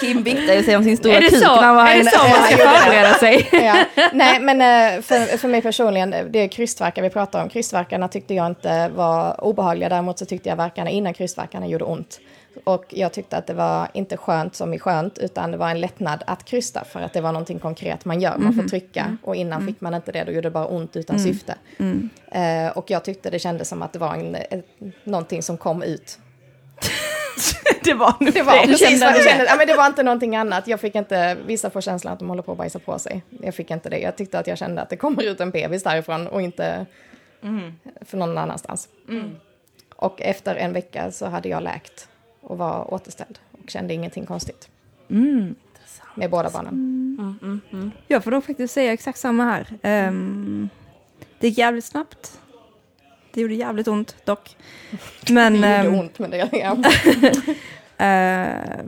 Kim 0.00 0.22
viktade 0.22 0.62
sig 0.62 0.76
om 0.76 0.84
sin 0.84 0.96
stora 0.96 1.14
Är 1.14 1.20
det 1.20 1.28
kuk 1.28 1.42
så? 1.42 1.60
när 1.60 1.74
var 1.74 1.86
Är 1.86 1.98
det 1.98 2.10
så 2.10 2.18
man 2.18 2.46
ska 2.46 2.56
förbereda 2.80 3.14
sig? 3.14 3.48
ja. 3.52 3.84
Nej, 4.12 4.40
men 4.40 4.60
eh, 4.60 5.02
för, 5.02 5.38
för 5.38 5.48
mig 5.48 5.62
personligen, 5.62 6.14
det 6.30 6.38
är 6.38 6.48
krystvärkar 6.48 7.02
vi 7.02 7.10
pratar 7.10 7.42
om. 7.42 7.48
Krystvärkarna 7.48 8.08
tyckte 8.08 8.34
jag 8.34 8.46
inte 8.46 8.88
var 8.88 9.44
obehagliga, 9.44 9.88
däremot 9.88 10.18
så 10.18 10.26
tyckte 10.26 10.48
jag 10.48 10.56
verkarna 10.56 10.90
innan 10.90 11.14
krystvärkarna 11.14 11.66
gjorde 11.66 11.84
ont. 11.84 12.20
Och 12.64 12.84
jag 12.88 13.12
tyckte 13.12 13.36
att 13.36 13.46
det 13.46 13.54
var 13.54 13.88
inte 13.94 14.16
skönt 14.16 14.54
som 14.56 14.74
i 14.74 14.78
skönt, 14.78 15.18
utan 15.18 15.50
det 15.50 15.56
var 15.56 15.70
en 15.70 15.80
lättnad 15.80 16.22
att 16.26 16.44
krysta, 16.44 16.84
för 16.84 17.00
att 17.00 17.12
det 17.12 17.20
var 17.20 17.32
någonting 17.32 17.58
konkret 17.58 18.04
man 18.04 18.20
gör, 18.20 18.36
man 18.38 18.54
får 18.54 18.62
trycka. 18.62 19.16
Och 19.22 19.36
innan 19.36 19.66
fick 19.66 19.80
man 19.80 19.94
inte 19.94 20.12
det, 20.12 20.24
då 20.24 20.32
gjorde 20.32 20.46
det 20.48 20.50
bara 20.50 20.66
ont 20.66 20.96
utan 20.96 21.18
syfte. 21.18 21.54
Eh, 22.30 22.68
och 22.78 22.90
jag 22.90 23.04
tyckte 23.04 23.30
det 23.30 23.38
kändes 23.38 23.68
som 23.68 23.82
att 23.82 23.92
det 23.92 23.98
var 23.98 24.14
en, 24.14 24.34
ett, 24.34 24.66
någonting 25.04 25.42
som 25.42 25.56
kom 25.56 25.82
ut. 25.82 26.18
det 27.84 27.94
var 27.94 28.14
nu 28.20 28.30
Det 28.30 28.42
var 28.42 28.52
det. 28.52 28.66
precis 28.66 29.00
vad 29.02 29.14
det 29.14 29.22
kändes. 29.28 29.48
Ja, 29.48 29.56
men 29.56 29.66
det 29.66 29.74
var 29.74 29.86
inte 29.86 30.02
någonting 30.02 30.36
annat. 30.36 30.66
Jag 30.66 30.80
fick 30.80 30.94
inte, 30.94 31.34
vissa 31.46 31.70
får 31.70 31.80
känslan 31.80 32.12
att 32.12 32.18
de 32.18 32.28
håller 32.28 32.42
på 32.42 32.52
att 32.52 32.58
bajsa 32.58 32.78
på 32.78 32.98
sig. 32.98 33.22
Jag 33.42 33.54
fick 33.54 33.70
inte 33.70 33.88
det. 33.90 33.98
Jag 33.98 34.16
tyckte 34.16 34.38
att 34.38 34.46
jag 34.46 34.58
kände 34.58 34.82
att 34.82 34.90
det 34.90 34.96
kommer 34.96 35.22
ut 35.22 35.40
en 35.40 35.50
bebis 35.50 35.82
därifrån 35.82 36.26
och 36.28 36.42
inte 36.42 36.86
för 38.00 38.16
någon 38.18 38.38
annanstans. 38.38 38.88
Och 39.96 40.22
efter 40.22 40.54
en 40.54 40.72
vecka 40.72 41.10
så 41.10 41.26
hade 41.26 41.48
jag 41.48 41.62
läkt 41.62 42.08
och 42.42 42.58
var 42.58 42.94
återställd 42.94 43.38
och 43.52 43.70
kände 43.70 43.94
ingenting 43.94 44.26
konstigt. 44.26 44.68
Med 46.14 46.30
båda 46.30 46.50
barnen. 46.50 47.90
Jag 48.06 48.24
får 48.24 48.30
nog 48.30 48.44
faktiskt 48.44 48.74
säga 48.74 48.92
exakt 48.92 49.18
samma 49.18 49.44
här. 49.44 50.06
Um, 50.08 50.68
det 51.38 51.48
gick 51.48 51.58
jävligt 51.58 51.84
snabbt. 51.84 52.40
Det 53.32 53.40
gjorde 53.40 53.54
jävligt 53.54 53.88
ont 53.88 54.16
dock. 54.24 54.56
Men, 55.30 55.60
Det 55.60 55.84
gjorde 55.84 55.98
ont 55.98 56.18
men 56.18 56.30
det... 56.30 56.48
Ja. 56.52 56.76
ehm, 57.98 58.82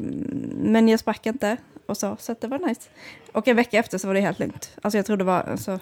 men 0.55 0.89
jag 0.89 1.01
sprack 1.01 1.27
inte 1.27 1.57
och 1.87 1.97
så, 1.97 2.17
så 2.21 2.35
det 2.41 2.47
var 2.47 2.59
nice. 2.59 2.81
Och 3.33 3.49
en 3.49 3.57
vecka 3.57 3.79
efter 3.79 3.99
så 3.99 4.07
var 4.07 4.15
det 4.15 4.21
helt 4.21 4.39
lugnt. 4.39 4.77
Alltså 4.83 4.99
jag 4.99 5.07
tror 5.07 5.17
det 5.17 5.25
var, 5.25 5.41
alltså, 5.41 5.81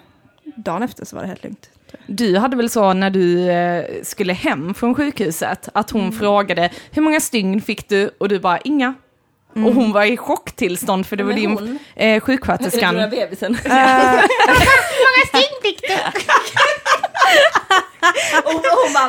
dagen 0.56 0.82
efter 0.82 1.04
så 1.04 1.16
var 1.16 1.22
det 1.22 1.28
helt 1.28 1.44
lugnt. 1.44 1.68
Du 2.06 2.36
hade 2.38 2.56
väl 2.56 2.70
så 2.70 2.92
när 2.92 3.10
du 3.10 3.50
eh, 3.50 3.84
skulle 4.02 4.32
hem 4.32 4.74
från 4.74 4.94
sjukhuset, 4.94 5.68
att 5.74 5.90
hon 5.90 6.12
frågade 6.12 6.70
hur 6.90 7.02
många 7.02 7.20
stygn 7.20 7.60
fick 7.60 7.88
du? 7.88 8.10
Och 8.20 8.28
du 8.28 8.38
bara 8.40 8.58
inga. 8.58 8.94
Och 9.54 9.60
hon 9.74 9.92
var 9.92 10.04
i 10.04 10.16
chocktillstånd 10.16 11.06
för 11.06 11.16
det 11.16 11.22
var 11.24 11.32
Men 11.32 11.40
din 11.40 11.50
hon? 11.50 11.78
eh, 11.96 12.20
sjuksköterskan. 12.20 12.94
Den 12.96 13.10
bebisen. 13.10 13.58
och 18.44 18.52
hon 18.52 18.92
bara, 18.94 19.08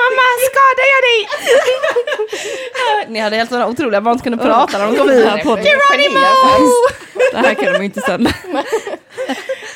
Mamma, 0.00 0.26
skadar 0.48 0.86
jag 0.94 1.02
dig? 1.08 1.18
ni 3.12 3.20
hade 3.20 3.36
helt 3.36 3.50
sådana 3.50 3.66
otroliga 3.68 4.00
barn 4.00 4.18
som 4.18 4.22
kunde 4.22 4.38
prata 4.38 4.78
när 4.78 4.86
de 4.86 4.96
kom 4.96 5.10
in 5.10 5.22
här 5.22 5.44
på 5.44 5.56
Geronimo! 5.56 6.20
Det 7.32 7.38
här 7.38 7.54
kan 7.54 7.72
de 7.72 7.82
inte 7.82 8.00
sen. 8.00 8.28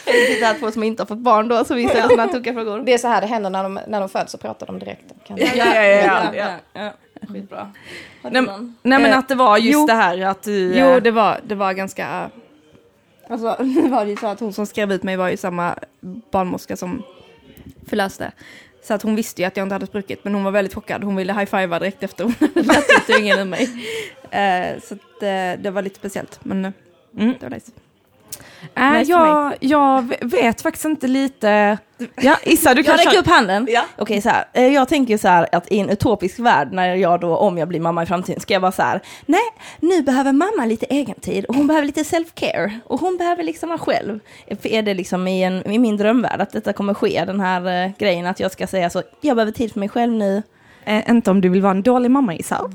Det 0.04 0.44
här 0.46 0.58
två 0.58 0.70
som 0.70 0.82
inte 0.82 1.02
har 1.02 1.06
fått 1.06 1.18
barn 1.18 1.48
då, 1.48 1.64
så 1.64 1.74
vi 1.74 1.88
ställer 1.88 2.08
sådana 2.08 2.32
tokiga 2.32 2.54
frågor. 2.54 2.82
Det 2.86 2.92
är 2.92 2.98
så 2.98 3.08
här 3.08 3.20
det 3.20 3.26
händer 3.26 3.50
när 3.50 3.62
de, 3.62 3.80
när 3.86 4.00
de 4.00 4.08
föds, 4.08 4.32
så 4.32 4.38
pratar 4.38 4.66
de 4.66 4.78
direkt. 4.78 5.04
Kan 5.26 5.36
Ja, 5.36 5.46
ja, 5.54 5.82
ja, 5.84 6.32
ja. 6.34 6.48
ja. 6.72 6.92
Skitbra. 7.32 7.72
Nej, 8.22 8.42
nej 8.82 8.98
men 8.98 9.12
Eh, 9.12 9.18
att 9.18 9.28
det 9.28 9.34
var 9.34 9.58
just 9.58 9.74
jo. 9.74 9.86
det 9.86 9.92
här 9.92 10.20
att 10.26 10.42
du... 10.42 10.78
Jo, 10.78 10.86
eh, 10.86 11.02
det 11.02 11.10
var, 11.10 11.40
det 11.42 11.54
var 11.54 11.72
ganska... 11.72 12.30
Alltså, 13.28 13.56
det 13.82 13.88
var 13.88 14.04
ju 14.04 14.16
så 14.16 14.26
att 14.26 14.40
hon 14.40 14.52
som 14.52 14.66
skrev 14.66 14.92
ut 14.92 15.02
mig 15.02 15.16
var 15.16 15.28
ju 15.28 15.36
samma 15.36 15.74
barnmorska 16.30 16.76
som 16.76 17.02
förlöste. 17.88 18.32
Så 18.82 18.94
att 18.94 19.02
hon 19.02 19.16
visste 19.16 19.42
ju 19.42 19.46
att 19.48 19.56
jag 19.56 19.64
inte 19.64 19.74
hade 19.74 19.86
spruckit, 19.86 20.24
men 20.24 20.34
hon 20.34 20.44
var 20.44 20.50
väldigt 20.50 20.74
chockad. 20.74 21.04
Hon 21.04 21.16
ville 21.16 21.32
high-fivea 21.32 21.78
direkt 21.78 22.02
efter 22.02 22.24
hon 22.24 22.34
hade 22.40 22.62
dragit 22.62 23.08
ut 23.08 23.16
ungen 23.18 23.38
ur 23.38 23.44
mig. 23.44 23.68
Eh, 24.30 24.80
så 24.82 24.94
att, 24.94 25.22
eh, 25.22 25.62
det 25.62 25.70
var 25.70 25.82
lite 25.82 25.96
speciellt, 25.96 26.38
men 26.44 26.64
eh, 26.64 26.72
Mm. 27.18 27.34
det 27.40 27.46
var 27.46 27.50
nice. 27.50 27.72
Äh, 28.74 28.92
för 28.92 29.10
jag, 29.10 29.54
jag 29.60 30.14
vet 30.20 30.62
faktiskt 30.62 30.84
inte 30.84 31.06
lite... 31.06 31.78
Ja, 32.20 32.36
Issa 32.42 32.74
du 32.74 32.80
Jag 32.80 32.86
kan 32.86 32.96
räcker 32.96 33.10
köra. 33.10 33.20
upp 33.20 33.26
handen. 33.26 33.66
Ja. 33.70 33.82
Okej, 33.98 34.20
så 34.20 34.28
här. 34.28 34.44
eh, 34.52 34.66
Jag 34.66 34.88
tänker 34.88 35.18
så 35.18 35.28
här 35.28 35.46
att 35.52 35.72
i 35.72 35.78
en 35.80 35.90
utopisk 35.90 36.38
värld, 36.38 36.68
när 36.72 36.94
jag 36.94 37.20
då, 37.20 37.36
om 37.36 37.58
jag 37.58 37.68
blir 37.68 37.80
mamma 37.80 38.02
i 38.02 38.06
framtiden, 38.06 38.40
ska 38.40 38.54
jag 38.54 38.60
vara 38.60 38.72
så 38.72 38.82
här. 38.82 39.00
Nej, 39.26 39.40
nu 39.80 40.02
behöver 40.02 40.32
mamma 40.32 40.66
lite 40.66 40.86
egentid 40.94 41.44
och 41.44 41.54
hon 41.54 41.66
behöver 41.66 41.86
lite 41.86 42.02
self-care 42.02 42.70
och 42.84 43.00
hon 43.00 43.16
behöver 43.16 43.42
liksom 43.42 43.68
vara 43.68 43.78
själv. 43.78 44.20
Är 44.62 44.82
det 44.82 44.94
liksom 44.94 45.28
i, 45.28 45.42
en, 45.42 45.70
i 45.72 45.78
min 45.78 45.96
drömvärld 45.96 46.40
att 46.40 46.52
detta 46.52 46.72
kommer 46.72 46.94
ske, 46.94 47.24
den 47.26 47.40
här 47.40 47.84
eh, 47.84 47.90
grejen 47.98 48.26
att 48.26 48.40
jag 48.40 48.50
ska 48.52 48.66
säga 48.66 48.90
så, 48.90 49.02
jag 49.20 49.36
behöver 49.36 49.52
tid 49.52 49.72
för 49.72 49.80
mig 49.80 49.88
själv 49.88 50.12
nu. 50.12 50.42
Eh, 50.84 51.10
inte 51.10 51.30
om 51.30 51.40
du 51.40 51.48
vill 51.48 51.62
vara 51.62 51.70
en 51.70 51.82
dålig 51.82 52.10
mamma 52.10 52.34
Issa. 52.34 52.70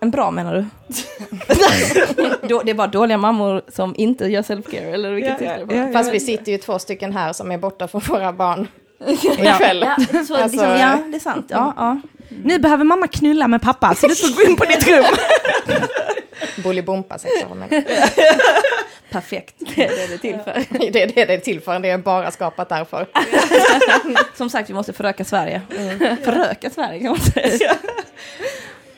En 0.00 0.10
bra 0.10 0.30
menar 0.30 0.54
du? 0.54 0.64
Det 2.64 2.70
är 2.70 2.74
bara 2.74 2.86
dåliga 2.86 3.18
mammor 3.18 3.62
som 3.68 3.94
inte 3.98 4.24
gör 4.26 4.42
self-care, 4.42 4.92
eller 4.94 5.10
vilket 5.12 5.38
syftar 5.38 5.58
det 5.66 5.86
på? 5.86 5.92
Fast 5.92 6.12
vi 6.12 6.20
sitter 6.20 6.52
ju 6.52 6.58
två 6.58 6.78
stycken 6.78 7.12
här 7.12 7.32
som 7.32 7.52
är 7.52 7.58
borta 7.58 7.88
från 7.88 8.00
våra 8.00 8.32
barn 8.32 8.68
ikväll. 9.06 9.84
Ja, 9.86 9.96
så, 9.98 10.16
Alltså- 10.16 10.36
liksom, 10.42 10.60
ja, 10.68 10.98
det 11.10 11.16
är 11.16 11.20
sant. 11.20 11.46
Ja, 11.48 11.74
ja. 11.76 12.00
Nu 12.44 12.58
behöver 12.58 12.84
mamma 12.84 13.06
knulla 13.06 13.48
med 13.48 13.62
pappa 13.62 13.94
så 13.94 14.06
du 14.08 14.14
får 14.16 14.36
gå 14.44 14.50
in 14.50 14.56
på 14.56 14.64
ditt 14.64 14.88
rum. 14.88 15.04
Bolibompa-sexualen. 16.64 17.68
Perfekt. 19.10 19.54
Det 19.76 19.84
är 19.84 20.08
det 20.08 20.18
till 20.18 20.38
för. 20.44 20.64
Det 20.78 21.02
är 21.02 21.06
det 21.06 21.24
det 21.24 21.34
är 21.34 21.38
till 21.38 21.60
för, 21.60 21.78
det 21.78 21.90
är 21.90 21.98
bara 21.98 22.30
skapat 22.30 22.68
därför. 22.68 23.06
Som 24.36 24.50
sagt, 24.50 24.70
vi 24.70 24.74
måste 24.74 24.92
föröka 24.92 25.24
Sverige. 25.24 25.62
Föröka 26.24 26.70
Sverige 26.70 27.00
kan 27.00 27.08
man 27.10 27.20
säga. 27.20 27.74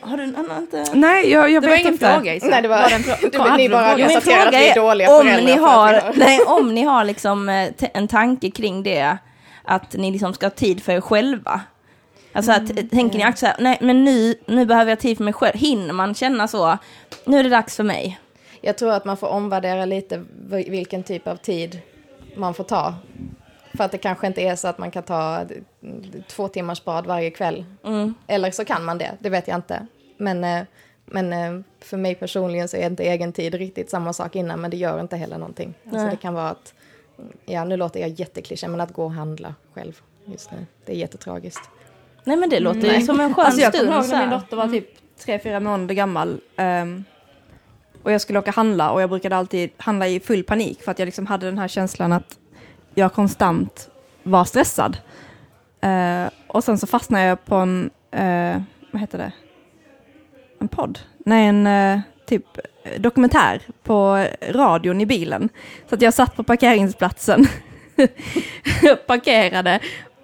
Har 0.01 0.17
du 0.17 0.23
en 0.23 0.37
annan? 0.37 0.63
Inte? 0.63 0.85
Nej, 0.95 1.31
jag, 1.31 1.51
jag 1.51 1.63
Det 1.63 1.69
var 1.69 1.75
vet 1.77 1.81
ingen 1.81 1.93
inte. 1.93 2.15
fråga 2.15 2.35
Issa. 2.35 2.47
Nej, 2.47 2.63
det 2.63 2.69
var, 2.69 2.77
det, 3.51 3.57
ni 3.57 3.69
bara 3.69 3.91
Jo, 3.91 3.97
min 3.97 4.09
konstaterar 4.15 4.39
att 4.39 4.45
fråga 4.45 4.59
vi 4.59 4.69
är 4.69 4.75
dåliga 4.75 5.11
om 5.17 5.23
föräldrar. 5.23 5.45
ni 5.55 5.57
har, 5.61 6.13
nej, 6.17 6.41
om 6.47 6.75
ni 6.75 6.83
har 6.83 7.05
liksom 7.05 7.49
eh, 7.49 7.69
en 7.95 8.09
tanke 8.09 8.51
kring 8.51 8.83
det, 8.83 9.17
att 9.65 9.93
ni 9.97 10.11
liksom 10.11 10.35
ska 10.35 10.47
ha 10.47 10.51
tid 10.51 10.83
för 10.83 10.93
er 10.93 11.01
själva. 11.01 11.61
Alltså 12.33 12.53
att, 12.53 12.71
Mm. 12.71 12.89
tänker 12.89 13.19
ni 13.19 13.27
också 13.27 13.37
så 13.41 13.47
här, 13.47 13.57
nej 13.59 13.79
men 13.81 14.05
nu, 14.05 14.35
nu 14.47 14.67
behöver 14.67 14.91
jag 14.91 14.99
tid 15.01 15.17
för 15.17 15.25
mig 15.25 15.33
själv. 15.33 15.55
Hinner 15.57 15.93
man 15.93 16.15
känna 16.15 16.49
så, 16.49 16.79
nu 17.25 17.39
är 17.39 17.43
det 17.43 17.49
dags 17.49 17.77
för 17.77 17.85
mig. 17.85 18.21
Jag 18.61 18.79
tror 18.79 18.93
att 18.93 19.05
man 19.05 19.17
får 19.17 19.27
omvärdera 19.29 19.85
lite 19.85 20.25
vilken 20.49 21.03
typ 21.03 21.27
av 21.29 21.37
tid 21.37 21.81
man 22.37 22.55
får 22.55 22.65
ta. 22.65 22.95
För 23.77 23.85
att 23.85 23.93
det 23.93 23.99
kanske 23.99 24.27
inte 24.27 24.41
är 24.43 24.57
så 24.57 24.69
att 24.69 24.79
man 24.79 24.91
kan 24.91 25.03
ta 25.03 25.41
två 26.29 26.49
timmars 26.49 26.85
bad 26.85 27.07
varje 27.07 27.31
kväll. 27.31 27.64
Mm. 27.85 28.14
Eller 28.27 28.51
så 28.51 28.64
kan 28.64 28.85
man 28.85 28.99
det, 28.99 29.12
det 29.19 29.31
vet 29.31 29.49
jag 29.49 29.59
inte. 29.59 29.87
Men, 30.16 30.45
eh, 30.45 30.62
men 31.05 31.33
eh, 31.33 31.61
för 31.81 31.97
mig 31.97 32.14
personligen 32.14 32.69
så 32.69 32.77
är 32.77 32.87
inte 32.87 33.03
egen 33.05 33.33
tid 33.33 33.55
riktigt 33.55 33.90
samma 33.90 34.12
sak 34.12 34.37
innan, 34.37 34.61
men 34.61 34.71
det 34.71 34.77
gör 34.77 35.01
inte 35.01 35.16
heller 35.16 35.38
någonting. 35.38 35.75
Alltså 35.93 36.07
det 36.07 36.16
kan 36.16 36.35
vara 36.35 36.49
att, 36.51 36.75
ja 37.47 37.64
nu 37.64 37.77
låter 37.77 38.01
jag 38.01 38.09
jätteklyschig, 38.09 38.71
men 38.71 38.81
att 38.81 38.93
gå 38.93 39.05
och 39.05 39.12
handla 39.12 39.55
själv 39.75 40.01
just 40.25 40.51
nu. 40.53 40.66
Det 40.87 40.93
är 40.93 40.97
jättetragiskt. 40.97 41.71
Nej 42.25 42.37
men 42.37 42.51
det 42.51 42.61
låter 42.61 42.95
ju 42.99 43.01
som 43.07 43.21
en 43.21 43.35
skön 43.35 43.45
Alltså 43.45 43.61
jag 43.61 43.75
stund. 43.75 43.88
kommer 43.88 44.03
ihåg 44.03 44.11
när 44.11 44.21
min 44.21 44.31
dotter 44.31 44.57
var 44.57 44.69
typ 44.69 44.88
tre, 45.19 45.38
fyra 45.38 45.61
månader 45.61 45.95
gammal. 45.95 46.40
ehm, 46.57 47.05
och 48.03 48.12
jag 48.12 48.21
skulle 48.21 48.38
åka 48.38 48.51
handla 48.51 48.90
och 48.90 49.03
jag 49.03 49.11
brukade 49.11 49.37
alltid 49.37 49.71
handla 49.77 50.09
i 50.09 50.21
full 50.21 50.45
panik 50.45 50.83
för 50.83 50.90
att 50.90 50.99
jag 50.99 51.07
liksom 51.07 51.27
hade 51.27 51.47
den 51.47 51.59
här 51.59 51.69
känslan 51.69 52.12
att 52.12 52.38
jag 52.95 53.12
konstant 53.12 53.90
var 54.23 54.45
stressad. 54.45 54.97
Eh, 55.81 56.31
och 56.47 56.64
sen 56.64 56.79
så 56.79 56.87
fastnade 56.87 57.25
jag 57.25 57.45
på 57.45 57.55
en, 57.55 57.90
eh, 58.11 58.62
vad 58.90 59.01
heter 59.01 59.19
det? 59.19 59.33
En 60.61 60.69
podd? 60.69 60.99
Nej, 61.19 61.47
en 61.47 61.66
eh, 61.66 62.01
typ 62.27 62.45
dokumentär 62.99 63.62
på 63.83 64.27
radion 64.51 65.01
i 65.01 65.07
bilen. 65.07 65.49
Så 65.88 65.95
att 65.95 66.03
jag 66.03 66.14
satt 66.14 66.37
på 66.37 66.43
parkeringsplatsen, 66.43 67.47
parkerade 69.07 69.81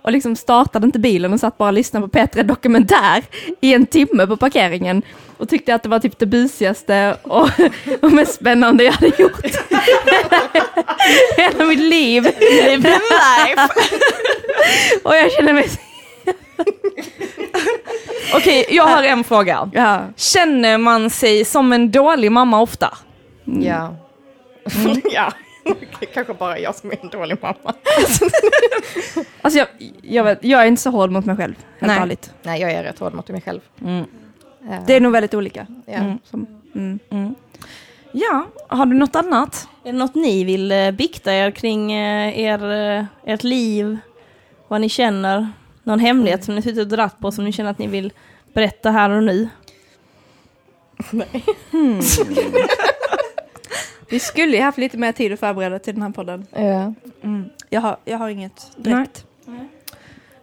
och 0.06 0.12
liksom 0.12 0.36
startade 0.36 0.86
inte 0.86 0.98
bilen 0.98 1.32
och 1.32 1.40
satt 1.40 1.58
bara 1.58 1.68
och 1.68 1.72
lyssnade 1.72 2.08
på 2.08 2.18
P3 2.18 2.42
Dokumentär 2.42 3.24
i 3.60 3.74
en 3.74 3.86
timme 3.86 4.26
på 4.26 4.36
parkeringen 4.36 5.02
och 5.36 5.48
tyckte 5.48 5.74
att 5.74 5.82
det 5.82 5.88
var 5.88 5.98
typ 5.98 6.18
det 6.18 6.26
busigaste 6.26 7.16
och, 7.22 7.48
och 8.02 8.12
mest 8.12 8.34
spännande 8.34 8.84
jag 8.84 8.92
hade 8.92 9.22
gjort. 9.22 9.46
Hela 11.36 11.64
mitt 11.64 11.78
liv. 11.78 12.22
life. 12.22 13.68
och 15.04 15.16
jag 15.16 15.32
känner 15.32 15.52
mig... 15.52 15.68
Okej, 18.34 18.66
jag 18.70 18.84
har 18.84 19.02
en 19.02 19.24
fråga. 19.24 19.70
Ja. 19.74 20.04
Känner 20.16 20.78
man 20.78 21.10
sig 21.10 21.44
som 21.44 21.72
en 21.72 21.90
dålig 21.90 22.32
mamma 22.32 22.60
ofta? 22.60 22.98
Ja. 23.44 23.96
ja. 25.12 25.32
Kanske 26.14 26.34
bara 26.34 26.58
jag 26.58 26.74
som 26.74 26.90
är 26.90 26.98
en 27.02 27.08
dålig 27.08 27.36
mamma. 27.42 27.74
Alltså 29.42 29.58
jag, 29.58 29.68
jag, 30.02 30.24
vet, 30.24 30.44
jag 30.44 30.62
är 30.62 30.66
inte 30.66 30.82
så 30.82 30.90
hård 30.90 31.10
mot 31.10 31.24
mig 31.24 31.36
själv, 31.36 31.54
helt 31.78 31.92
Nej. 31.92 31.98
ärligt. 31.98 32.30
Nej, 32.42 32.60
jag 32.60 32.72
är 32.72 32.82
rätt 32.82 32.98
hård 32.98 33.14
mot 33.14 33.28
mig 33.28 33.40
själv. 33.40 33.60
Mm. 33.80 34.06
Ja. 34.70 34.78
Det 34.86 34.94
är 34.94 35.00
nog 35.00 35.12
väldigt 35.12 35.34
olika. 35.34 35.66
ja. 35.86 36.16
Som, 36.24 36.46
mm. 36.74 37.34
Ja, 38.12 38.46
har 38.68 38.86
du 38.86 38.94
något 38.94 39.16
annat? 39.16 39.68
Är 39.84 39.92
det 39.92 39.98
något 39.98 40.14
ni 40.14 40.44
vill 40.44 40.72
eh, 40.72 40.90
bikta 40.90 41.32
er 41.32 41.50
kring 41.50 41.92
eh, 41.92 42.38
er, 42.38 42.72
eh, 42.72 43.04
ert 43.24 43.44
liv? 43.44 43.98
Vad 44.68 44.80
ni 44.80 44.88
känner? 44.88 45.52
Någon 45.82 45.98
hemlighet 45.98 46.44
som 46.44 46.54
ni 46.54 46.62
suttit 46.62 46.80
och 46.80 46.88
dratt 46.88 47.18
på 47.18 47.32
som 47.32 47.44
ni 47.44 47.52
känner 47.52 47.70
att 47.70 47.78
ni 47.78 47.86
vill 47.86 48.12
berätta 48.52 48.90
här 48.90 49.10
och 49.10 49.22
nu? 49.22 49.48
Vi 54.08 54.18
skulle 54.18 54.56
ju 54.56 54.62
haft 54.62 54.78
lite 54.78 54.98
mer 54.98 55.12
tid 55.12 55.32
att 55.32 55.40
förbereda 55.40 55.78
till 55.78 55.94
den 55.94 56.02
här 56.02 56.10
podden. 56.10 56.46
Ja. 56.52 56.94
Jag 57.70 57.80
har, 57.80 57.96
jag 58.04 58.18
har 58.18 58.28
inget 58.28 58.70
direkt. 58.76 59.24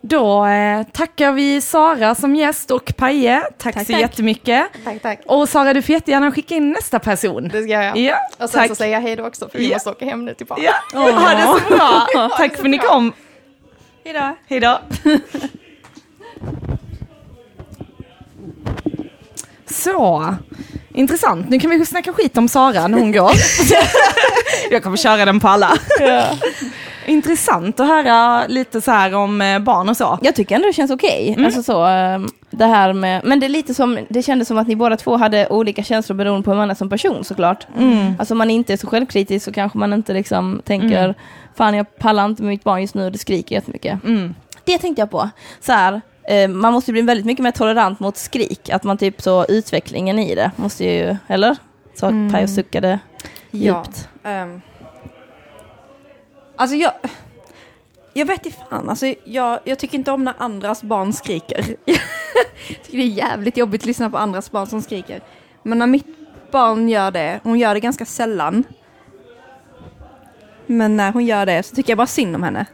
Då 0.06 0.46
eh, 0.46 0.84
tackar 0.84 1.32
vi 1.32 1.62
Sara 1.62 2.16
som 2.16 2.36
gäst 2.36 2.72
och 2.72 2.94
Paje. 2.98 3.42
Tack, 3.58 3.74
Tack, 3.76 3.86
så 3.88 3.92
tack. 3.94 4.02
jättemycket. 4.02 4.66
Tack, 4.84 5.02
tack. 5.02 5.20
Och 5.26 5.50
Sara, 5.50 5.74
du 5.74 5.82
får 5.82 5.94
jättegärna 5.94 6.32
skicka 6.32 6.56
in 6.56 6.72
nästa 6.72 7.00
person. 7.00 7.44
Det 7.48 7.62
ska 7.64 7.72
jag. 7.72 7.98
Ja, 7.98 8.18
Och 8.40 8.50
sen 8.50 8.60
tack. 8.60 8.68
så 8.68 8.76
säger 8.76 8.94
jag 8.94 9.02
hej 9.02 9.16
då 9.16 9.28
också, 9.28 9.50
för 9.50 9.60
vi 9.60 9.68
Ja. 9.70 9.76
måste 9.76 9.90
åka 9.90 10.06
hem 10.06 10.26
nu 10.26 10.34
tillbaka. 10.34 10.62
Ja, 10.94 11.00
ha 11.00 11.30
det 11.30 11.60
så 11.70 11.76
bra. 11.76 12.08
Tack 12.38 12.56
för 12.56 12.64
att 12.64 12.70
ni 12.70 12.78
kom. 12.78 13.14
Hejdå. 14.06 14.36
Hej 14.48 14.60
då. 14.60 14.80
Så, 19.66 20.36
intressant. 20.94 21.50
Nu 21.50 21.60
kan 21.60 21.70
vi 21.70 21.86
snacka 21.86 22.14
skit 22.14 22.38
om 22.38 22.48
Sara 22.48 22.88
när 22.88 23.00
hon 23.00 23.12
går. 23.12 23.32
Jag 24.72 24.84
kommer 24.84 24.98
köra 24.98 25.26
den 25.26 25.40
på 25.40 25.48
alla. 25.48 25.78
Intressant 27.06 27.80
att 27.80 27.88
höra 27.88 28.48
lite 28.48 28.82
så 28.82 28.92
här 28.92 29.16
om 29.16 29.42
eh, 29.42 29.60
barn 29.60 29.90
och 29.90 29.98
så. 29.98 30.20
Jag 30.22 30.36
tycker 30.36 30.56
ändå 30.56 30.68
det 30.68 30.74
känns 30.74 30.92
okej. 30.92 31.34
Mm. 31.34 31.46
Alltså 31.46 31.64
så, 31.64 31.86
ehm, 31.86 32.28
det 32.52 32.66
här 32.66 32.94
med, 32.94 33.22
men 33.24 33.40
det 33.40 33.48
är 33.48 33.50
lite 33.50 33.74
som, 33.74 34.00
det 34.10 34.24
kändes 34.24 34.48
som 34.48 34.58
att 34.58 34.68
ni 34.68 34.76
båda 34.76 34.98
två 34.98 35.18
hade 35.18 35.48
olika 35.48 35.84
känslor 35.84 36.16
beroende 36.16 36.44
på 36.44 36.52
hur 36.52 36.58
man 36.58 36.72
är 36.72 36.76
som 36.76 36.90
person 36.90 37.24
såklart. 37.24 37.68
Mm. 37.78 38.14
Alltså 38.20 38.34
om 38.34 38.38
man 38.38 38.50
inte 38.50 38.74
är 38.74 38.78
så 38.78 38.88
självkritisk 38.88 39.46
så 39.46 39.52
kanske 39.52 39.78
man 39.78 39.94
inte 39.94 40.14
liksom 40.14 40.62
tänker, 40.66 41.16
fan 41.56 41.74
jag 41.76 41.98
pallar 41.98 42.26
inte 42.26 42.44
med 42.44 42.50
mitt 42.50 42.64
barn 42.64 42.82
just 42.82 42.96
nu 42.96 43.10
det 43.10 43.18
skriker 43.18 43.56
jättemycket. 43.56 44.04
Mm. 44.04 44.36
Det 44.66 44.78
tänkte 44.78 45.02
jag 45.02 45.12
på. 45.12 45.30
Så 45.62 45.72
här, 45.72 46.02
man 46.50 46.74
måste 46.74 46.92
bli 46.92 47.02
väldigt 47.02 47.26
mycket 47.26 47.44
mer 47.44 47.52
tolerant 47.52 48.00
mot 48.00 48.18
skrik. 48.18 48.70
Att 48.70 48.84
man 48.84 48.98
typ 48.98 49.22
så, 49.22 49.46
utvecklingen 49.46 50.20
i 50.20 50.36
det 50.36 50.52
måste 50.56 50.86
ju, 50.86 51.16
eller? 51.28 51.58
Så 51.96 52.06
Mm. 52.06 52.32
Pajo 52.32 52.48
suckade 52.48 53.00
Ja. 53.52 53.60
djupt. 53.86 54.10
ehm. 54.24 54.62
alltså 56.56 56.76
jag... 56.76 56.92
Jag 58.16 58.26
vet 58.26 58.46
inte 58.46 58.58
fan, 58.70 58.90
alltså 58.90 59.14
jag, 59.24 59.60
jag 59.64 59.80
tycker 59.80 59.98
inte 59.98 60.12
om 60.12 60.24
när 60.24 60.34
andras 60.38 60.84
barn 60.84 61.14
skriker. 61.14 61.66
jag 61.86 61.98
tycker 62.84 62.98
det 62.98 63.04
är 63.04 63.08
jävligt 63.08 63.58
jobbigt 63.58 63.82
att 63.82 63.86
lyssna 63.86 64.10
på 64.10 64.18
andras 64.18 64.52
barn 64.52 64.68
som 64.68 64.82
skriker. 64.82 65.22
Men 65.64 65.80
när 65.80 65.88
mitt 65.88 66.06
barn 66.52 66.90
gör 66.90 67.12
det, 67.12 67.40
hon 67.44 67.60
gör 67.60 67.74
det 67.74 67.80
ganska 67.80 68.06
sällan. 68.06 68.64
Men 70.66 70.98
när 70.98 71.12
hon 71.12 71.26
gör 71.26 71.46
det 71.46 71.64
så 71.64 71.76
tycker 71.76 71.92
jag 71.92 71.98
bara 71.98 72.08
synd 72.08 72.36
om 72.36 72.44
henne. 72.44 72.66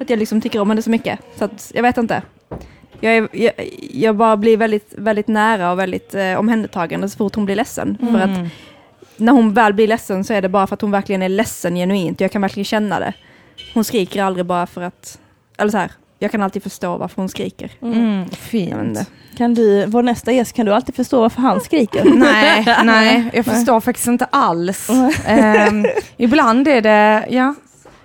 För 0.00 0.04
att 0.04 0.10
jag 0.10 0.18
liksom 0.18 0.40
tycker 0.40 0.60
om 0.60 0.70
henne 0.70 0.82
så 0.82 0.90
mycket. 0.90 1.18
Så 1.38 1.44
att, 1.44 1.72
jag 1.74 1.82
vet 1.82 1.98
inte. 1.98 2.22
Jag, 3.00 3.16
är, 3.16 3.28
jag, 3.32 3.52
jag 3.92 4.16
bara 4.16 4.36
blir 4.36 4.56
väldigt, 4.56 4.94
väldigt 4.96 5.28
nära 5.28 5.72
och 5.72 5.78
väldigt 5.78 6.14
eh, 6.14 6.34
omhändertagande 6.38 7.08
så 7.08 7.16
fort 7.16 7.34
hon 7.34 7.44
blir 7.44 7.56
ledsen. 7.56 7.98
För 8.00 8.18
att 8.18 8.50
när 9.16 9.32
hon 9.32 9.54
väl 9.54 9.74
blir 9.74 9.88
ledsen 9.88 10.24
så 10.24 10.32
är 10.32 10.42
det 10.42 10.48
bara 10.48 10.66
för 10.66 10.74
att 10.74 10.80
hon 10.80 10.90
verkligen 10.90 11.22
är 11.22 11.28
ledsen 11.28 11.74
genuint. 11.74 12.20
Jag 12.20 12.32
kan 12.32 12.42
verkligen 12.42 12.64
känna 12.64 13.00
det. 13.00 13.12
Hon 13.74 13.84
skriker 13.84 14.22
aldrig 14.22 14.46
bara 14.46 14.66
för 14.66 14.82
att, 14.82 15.18
eller 15.58 15.70
så 15.70 15.78
här, 15.78 15.90
jag 16.18 16.30
kan 16.30 16.42
alltid 16.42 16.62
förstå 16.62 16.96
varför 16.96 17.16
hon 17.16 17.28
skriker. 17.28 17.70
Mm, 17.82 18.24
vet 18.24 18.36
fint. 18.36 19.10
Kan 19.36 19.54
du, 19.54 19.86
vår 19.86 20.02
nästa 20.02 20.32
gäst, 20.32 20.52
kan 20.52 20.66
du 20.66 20.74
alltid 20.74 20.94
förstå 20.94 21.20
varför 21.20 21.40
han 21.42 21.60
skriker? 21.60 22.04
Nej, 22.14 22.76
nej, 22.84 23.30
jag 23.32 23.44
förstår 23.44 23.80
faktiskt 23.80 24.08
inte 24.08 24.24
alls. 24.24 24.90
Ehm, 25.26 25.86
ibland 26.16 26.68
är 26.68 26.80
det, 26.80 27.26
ja, 27.30 27.54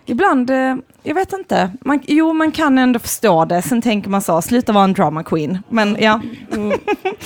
ibland, 0.05 0.49
eh, 0.49 0.75
jag 1.03 1.15
vet 1.15 1.33
inte. 1.33 1.69
Man, 1.81 1.99
jo, 2.07 2.33
man 2.33 2.51
kan 2.51 2.77
ändå 2.77 2.99
förstå 2.99 3.45
det. 3.45 3.61
Sen 3.61 3.81
tänker 3.81 4.09
man 4.09 4.21
så, 4.21 4.41
sluta 4.41 4.71
vara 4.71 4.83
en 4.83 4.93
drama 4.93 5.23
queen. 5.23 5.57
Men 5.69 5.97
ja, 5.99 6.21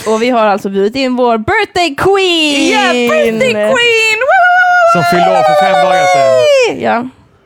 Och 0.07 0.21
vi 0.21 0.29
har 0.29 0.45
alltså 0.45 0.69
bjudit 0.69 0.95
in 0.95 1.15
vår 1.15 1.37
birthday 1.37 1.95
queen! 1.95 2.61
yeah, 2.71 2.91
birthday 2.93 3.51
queen! 3.53 4.19
Woo! 4.19 4.93
Som 4.93 5.03
fyllde 5.03 5.29
år 5.31 5.43
för 5.43 5.61
fem 5.65 5.85
dagar 5.85 6.05
sedan. 6.15 6.79
Ja. 6.81 7.03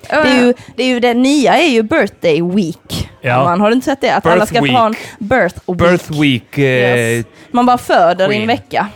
Det 0.09 0.29
är, 0.29 0.45
ju, 0.45 0.53
det 0.75 0.83
är 0.83 0.87
ju 0.87 0.99
det 0.99 1.13
nya 1.13 1.57
är 1.57 1.67
ju 1.69 1.83
birthday 1.83 2.41
week. 2.41 3.09
Ja. 3.21 3.43
Man 3.43 3.61
har 3.61 3.69
du 3.69 3.75
inte 3.75 3.85
sett 3.85 4.01
det? 4.01 4.09
Att 4.15 4.23
Birth 4.23 4.33
alla 4.33 4.45
ska 4.45 4.59
få 4.59 4.65
ha 4.67 4.85
en 4.85 4.91
week. 4.91 5.01
birth 5.19 5.59
week. 5.67 5.77
Birth 5.77 6.11
week. 6.21 6.57
Eh, 6.57 6.63
Yes. 6.63 7.25
Man 7.51 7.65
bara 7.65 7.77
föder 7.77 8.23
i 8.31 8.35
en 8.35 8.39
Queen. 8.39 8.47
vecka. 8.47 8.87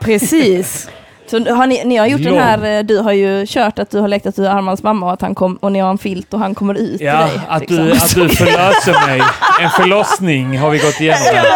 Precis. 0.00 0.88
Så 1.30 1.54
har 1.54 1.66
ni, 1.66 1.84
ni 1.84 1.96
har 1.96 2.06
gjort 2.06 2.20
Lång. 2.20 2.34
den 2.34 2.42
här, 2.42 2.78
eh, 2.78 2.82
du 2.84 2.98
har 2.98 3.12
ju 3.12 3.46
kört 3.48 3.78
att 3.78 3.90
du 3.90 3.98
har 4.00 4.08
lekt 4.08 4.26
att 4.26 4.36
du 4.36 4.46
är 4.46 4.50
Armans 4.50 4.82
mamma 4.82 5.06
och 5.06 5.12
att 5.12 5.20
han 5.22 5.34
kom 5.34 5.56
och 5.56 5.72
ni 5.72 5.78
har 5.78 5.90
en 5.90 5.98
filt 5.98 6.34
och 6.34 6.40
han 6.40 6.54
kommer 6.54 6.74
ut 6.74 7.00
Ja, 7.00 7.26
till 7.26 7.36
dig. 7.36 7.46
att 7.48 7.60
liksom. 7.60 7.76
du, 7.86 7.92
att 7.92 8.14
du 8.14 8.28
förlöser 8.36 9.06
mig. 9.06 9.22
En 9.60 9.70
förlossning 9.70 10.58
har 10.58 10.70
vi 10.70 10.78
gått 10.78 11.00
igenom 11.00 11.18
här. 11.34 11.46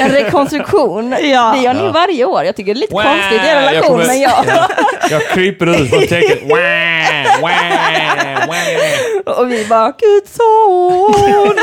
En 0.00 0.08
rekonstruktion. 0.10 1.10
Det 1.10 1.20
gör 1.26 1.52
ni 1.54 1.64
Ja. 1.64 1.90
varje 1.94 2.24
år. 2.24 2.44
Jag 2.44 2.56
tycker 2.56 2.74
det 2.74 2.78
är 2.78 2.80
lite 2.80 2.94
Wow, 2.94 3.02
konstigt 3.02 3.32
i 3.44 3.46
er 3.48 3.54
jag 3.54 3.62
relation, 3.72 3.90
kommer- 3.90 4.06
men 4.06 4.20
jag... 4.20 4.32
Ja. 4.48 4.68
Jag 5.10 5.22
kryper 5.28 5.66
ut 5.66 5.90
från 5.90 6.00
täcket. 6.00 6.42
Wow, 6.42 6.50
wow, 7.40 7.50
wow. 8.46 9.11
Och 9.26 9.50
vi 9.52 9.66
bara, 9.68 9.86
Guds 9.98 10.36
son! 10.36 11.54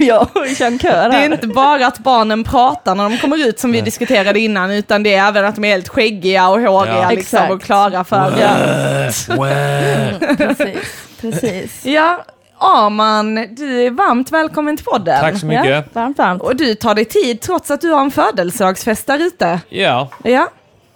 jag 0.06 0.22
och 0.22 0.46
kör 0.56 0.66
en 0.66 0.78
kör 0.78 1.08
Det 1.08 1.16
är 1.16 1.32
inte 1.32 1.46
bara 1.46 1.86
att 1.86 1.98
barnen 1.98 2.44
pratar 2.44 2.94
när 2.94 3.10
de 3.10 3.18
kommer 3.18 3.48
ut 3.48 3.58
som 3.58 3.72
vi 3.72 3.80
diskuterade 3.80 4.40
innan, 4.40 4.70
utan 4.70 5.02
det 5.02 5.14
är 5.14 5.28
även 5.28 5.44
att 5.44 5.54
de 5.54 5.64
är 5.64 5.68
helt 5.68 5.88
skäggiga 5.88 6.48
och 6.48 6.60
håriga 6.60 6.94
Ja. 7.02 7.10
liksom, 7.10 7.38
Exakt. 7.38 7.52
och 7.52 7.62
klara 7.62 8.04
för... 8.04 8.32
Ja. 8.40 8.50
wow. 9.36 10.36
Precis. 10.36 11.08
Precis. 11.20 11.86
ja, 11.86 12.24
Arman, 12.58 13.34
du 13.54 13.82
är 13.86 13.90
varmt 13.90 14.30
välkommen 14.30 14.76
till 14.76 14.86
podden. 14.86 15.20
Tack 15.20 15.40
så 15.40 15.46
mycket. 15.46 15.66
Ja, 15.66 15.82
varmt, 15.92 16.18
varmt. 16.18 16.42
Och 16.42 16.56
du 16.56 16.74
tar 16.74 16.94
dig 16.94 17.04
tid 17.04 17.40
trots 17.40 17.70
att 17.70 17.80
du 17.80 17.90
har 17.90 18.00
en 18.00 18.10
födelsedagsfest 18.10 19.06
där 19.06 19.18
ute. 19.26 19.60
Ja, 19.68 20.08
Ja. 20.22 20.48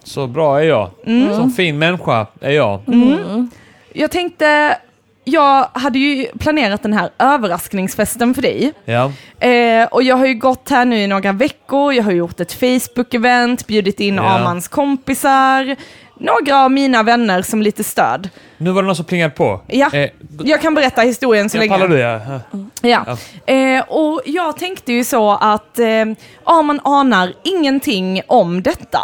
så 0.04 0.26
bra 0.26 0.58
är 0.60 0.64
jag. 0.64 0.90
Som 1.36 1.50
fin 1.56 1.78
människa 1.78 2.26
är 2.40 2.50
jag. 2.50 2.80
Jag 3.92 4.10
tänkte, 4.10 4.76
jag 5.28 5.68
hade 5.72 5.98
ju 5.98 6.26
planerat 6.38 6.82
den 6.82 6.92
här 6.92 7.10
överraskningsfesten 7.18 8.34
för 8.34 8.42
dig. 8.42 8.72
Ja. 8.84 9.12
Eh, 9.48 9.84
och 9.90 10.02
jag 10.02 10.16
har 10.16 10.26
ju 10.26 10.34
gått 10.34 10.70
här 10.70 10.84
nu 10.84 10.98
i 11.02 11.06
några 11.06 11.32
veckor, 11.32 11.92
jag 11.92 12.04
har 12.04 12.12
gjort 12.12 12.40
ett 12.40 12.52
Facebook-event, 12.60 13.66
bjudit 13.66 14.00
in 14.00 14.14
Ja. 14.14 14.22
Armans 14.22 14.68
kompisar, 14.68 15.76
några 16.20 16.64
av 16.64 16.70
mina 16.70 17.02
vänner 17.02 17.42
som 17.42 17.62
lite 17.62 17.84
stöd. 17.84 18.28
Nu 18.56 18.70
var 18.70 18.82
det 18.82 18.86
någon 18.86 18.96
som 18.96 19.04
plingade 19.04 19.30
på. 19.34 19.60
Ja, 19.66 19.90
Eh, 19.92 20.10
jag 20.44 20.60
kan 20.62 20.74
berätta 20.74 21.02
historien 21.02 21.50
så 21.50 21.56
jag 21.56 21.60
länge. 21.60 21.72
pallar 21.72 21.88
du 21.88 21.98
ja. 21.98 22.20
Ja. 22.80 23.16
Eh, 23.54 23.80
och 23.88 24.20
jag 24.24 24.56
tänkte 24.58 24.92
ju 24.92 25.04
så 25.04 25.30
att 25.32 25.78
eh, 25.78 25.86
Arman 26.44 26.80
anar 26.84 27.32
ingenting 27.44 28.22
om 28.26 28.62
detta. 28.62 29.00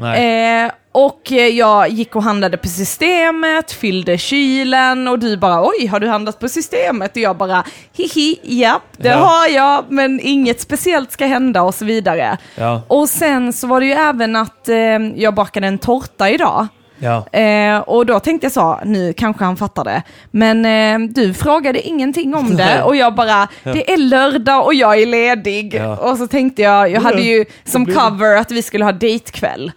Eh, 0.00 0.70
och 0.92 1.32
eh, 1.32 1.46
jag 1.48 1.88
gick 1.88 2.16
och 2.16 2.22
handlade 2.22 2.56
på 2.56 2.68
systemet, 2.68 3.72
fyllde 3.72 4.18
kylen 4.18 5.08
och 5.08 5.18
du 5.18 5.36
bara 5.36 5.62
oj, 5.68 5.86
har 5.86 6.00
du 6.00 6.08
handlat 6.08 6.38
på 6.40 6.48
systemet? 6.48 7.10
Och 7.10 7.16
jag 7.16 7.36
bara 7.36 7.64
hihi, 7.96 8.38
ja, 8.42 8.80
det 8.96 9.08
Ja. 9.08 9.16
har 9.16 9.48
jag, 9.48 9.84
men 9.88 10.20
inget 10.20 10.60
speciellt 10.60 11.12
ska 11.12 11.26
hända 11.26 11.62
och 11.62 11.74
så 11.74 11.84
vidare. 11.84 12.38
Ja. 12.56 12.82
Och 12.88 13.08
sen 13.08 13.52
så 13.52 13.66
var 13.66 13.80
det 13.80 13.86
ju 13.86 13.92
även 13.92 14.36
att 14.36 14.68
eh, 14.68 14.76
jag 15.16 15.34
bakade 15.34 15.66
en 15.66 15.78
tårta 15.78 16.30
idag. 16.30 16.66
Ja. 17.02 17.38
Eh, 17.38 17.78
och 17.78 18.06
då 18.06 18.20
tänkte 18.20 18.44
jag 18.44 18.52
så, 18.52 18.80
nu 18.84 19.12
kanske 19.12 19.44
han 19.44 19.56
fattar 19.56 19.84
det. 19.84 20.02
Men 20.30 20.64
eh, 20.64 21.08
du 21.08 21.34
frågade 21.34 21.80
ingenting 21.80 22.34
om 22.34 22.56
det 22.56 22.82
och 22.82 22.96
jag 22.96 23.14
bara, 23.14 23.48
det 23.62 23.92
är 23.92 23.96
lördag 23.96 24.64
och 24.64 24.74
jag 24.74 25.02
är 25.02 25.06
ledig. 25.06 25.74
Ja. 25.74 25.96
Och 25.96 26.18
så 26.18 26.26
tänkte 26.26 26.62
jag, 26.62 26.90
jag 26.90 27.00
hade 27.00 27.22
ju 27.22 27.44
som 27.64 27.86
cover 27.86 28.36
att 28.36 28.50
vi 28.50 28.62
skulle 28.62 28.84
ha 28.84 28.92
dejtkväll. 28.92 29.72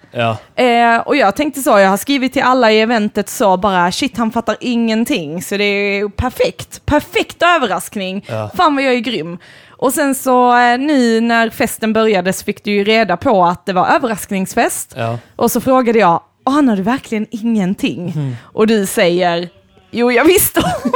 Eh, 0.55 0.97
och 1.05 1.15
jag 1.15 1.35
tänkte 1.35 1.61
så, 1.61 1.79
jag 1.79 1.89
har 1.89 1.97
skrivit 1.97 2.33
till 2.33 2.43
alla 2.43 2.71
i 2.71 2.81
eventet 2.81 3.29
så 3.29 3.57
bara, 3.57 3.91
shit 3.91 4.17
han 4.17 4.31
fattar 4.31 4.57
ingenting. 4.59 5.41
Så 5.41 5.57
det 5.57 5.63
är 5.63 6.09
perfekt, 6.09 6.85
perfekt 6.85 7.43
överraskning. 7.43 8.25
Ja. 8.27 8.51
Fan 8.57 8.75
vad 8.75 8.83
jag 8.83 8.93
är 8.93 8.99
grym. 8.99 9.37
Och 9.77 9.93
sen 9.93 10.15
så 10.15 10.57
eh, 10.57 10.77
nu 10.77 11.21
när 11.21 11.49
festen 11.49 11.93
började 11.93 12.33
så 12.33 12.45
fick 12.45 12.63
du 12.63 12.71
ju 12.71 12.83
reda 12.83 13.17
på 13.17 13.45
att 13.45 13.65
det 13.65 13.73
var 13.73 13.87
överraskningsfest. 13.87 14.93
Ja. 14.97 15.17
Och 15.35 15.51
så 15.51 15.61
frågade 15.61 15.99
jag, 15.99 16.21
anar 16.45 16.75
du 16.75 16.81
verkligen 16.81 17.27
ingenting? 17.31 18.11
Mm. 18.15 18.35
Och 18.41 18.67
du 18.67 18.85
säger, 18.85 19.49
jo 19.91 20.11
jag 20.11 20.25
visste 20.25 20.59
om 20.59 20.91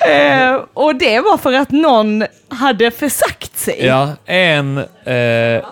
det. 0.00 0.10
eh, 0.10 0.60
och 0.74 0.94
det 0.94 1.20
var 1.20 1.36
för 1.36 1.52
att 1.52 1.70
någon 1.70 2.24
hade 2.48 2.90
försagt 2.90 3.58
sig. 3.58 3.86
Ja, 3.86 4.12
en, 4.26 4.78
eh, 5.04 5.64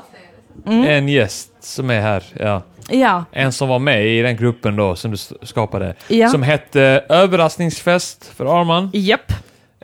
en 0.64 1.08
gäst 1.08 1.50
som 1.60 1.90
är 1.90 2.00
här. 2.00 2.24
Ja. 2.40 2.62
Ja. 2.88 3.24
En 3.32 3.52
som 3.52 3.68
var 3.68 3.78
med 3.78 4.06
i 4.06 4.22
den 4.22 4.36
gruppen 4.36 4.76
då 4.76 4.96
som 4.96 5.10
du 5.10 5.16
skapade. 5.42 5.94
Ja. 6.08 6.28
Som 6.28 6.42
hette 6.42 7.04
Överraskningsfest 7.08 8.32
för 8.36 8.60
Arman. 8.60 8.90
Japp. 8.92 9.32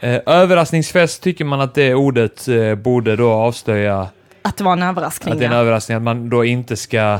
Eh, 0.03 0.21
överraskningsfest 0.27 1.23
tycker 1.23 1.45
man 1.45 1.61
att 1.61 1.75
det 1.75 1.95
ordet 1.95 2.49
eh, 2.49 2.75
borde 2.75 3.17
då 3.17 3.31
avslöja 3.31 4.07
Att 4.43 4.57
det 4.57 4.65
var 4.65 4.73
en 4.73 4.83
överraskning. 4.83 5.33
att 5.33 5.39
det 5.39 5.45
är 5.45 5.49
en 5.49 5.55
ja. 5.55 5.61
överraskning, 5.61 5.97
att 5.97 6.03
man 6.03 6.29
då 6.31 6.45
inte 6.45 6.77
ska 6.77 7.19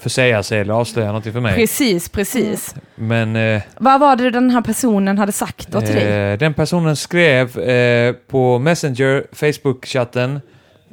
försäga 0.00 0.42
sig 0.42 0.60
eller 0.60 0.74
avslöja 0.74 1.06
någonting 1.06 1.32
för 1.32 1.40
mig. 1.40 1.54
Precis, 1.56 2.08
precis. 2.08 2.74
Men 2.94 3.36
eh, 3.36 3.62
Vad 3.78 4.00
var 4.00 4.16
det 4.16 4.30
den 4.30 4.50
här 4.50 4.60
personen 4.60 5.18
hade 5.18 5.32
sagt 5.32 5.68
då 5.68 5.80
till 5.80 5.94
dig? 5.94 6.32
eh, 6.32 6.38
den 6.38 6.54
personen 6.54 6.96
skrev 6.96 7.58
eh, 7.58 8.12
på 8.30 8.58
Messenger, 8.58 9.24
Facebook-chatten, 9.32 10.40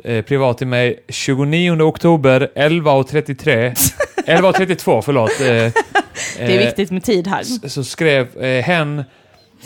eh, 0.03 0.21
privat 0.25 0.58
till 0.58 0.67
mig, 0.67 0.99
29 1.10 1.82
oktober 1.82 2.49
11.33, 2.55 3.73
11.32 4.27 5.01
förlåt. 5.05 5.32
Eh, 5.41 5.45
Det 6.38 6.55
är 6.55 6.65
viktigt 6.65 6.91
med 6.91 7.03
tid 7.03 7.27
här. 7.27 7.67
så 7.69 7.84
skrev 7.84 8.38
eh, 8.43 8.63
hen 8.63 9.03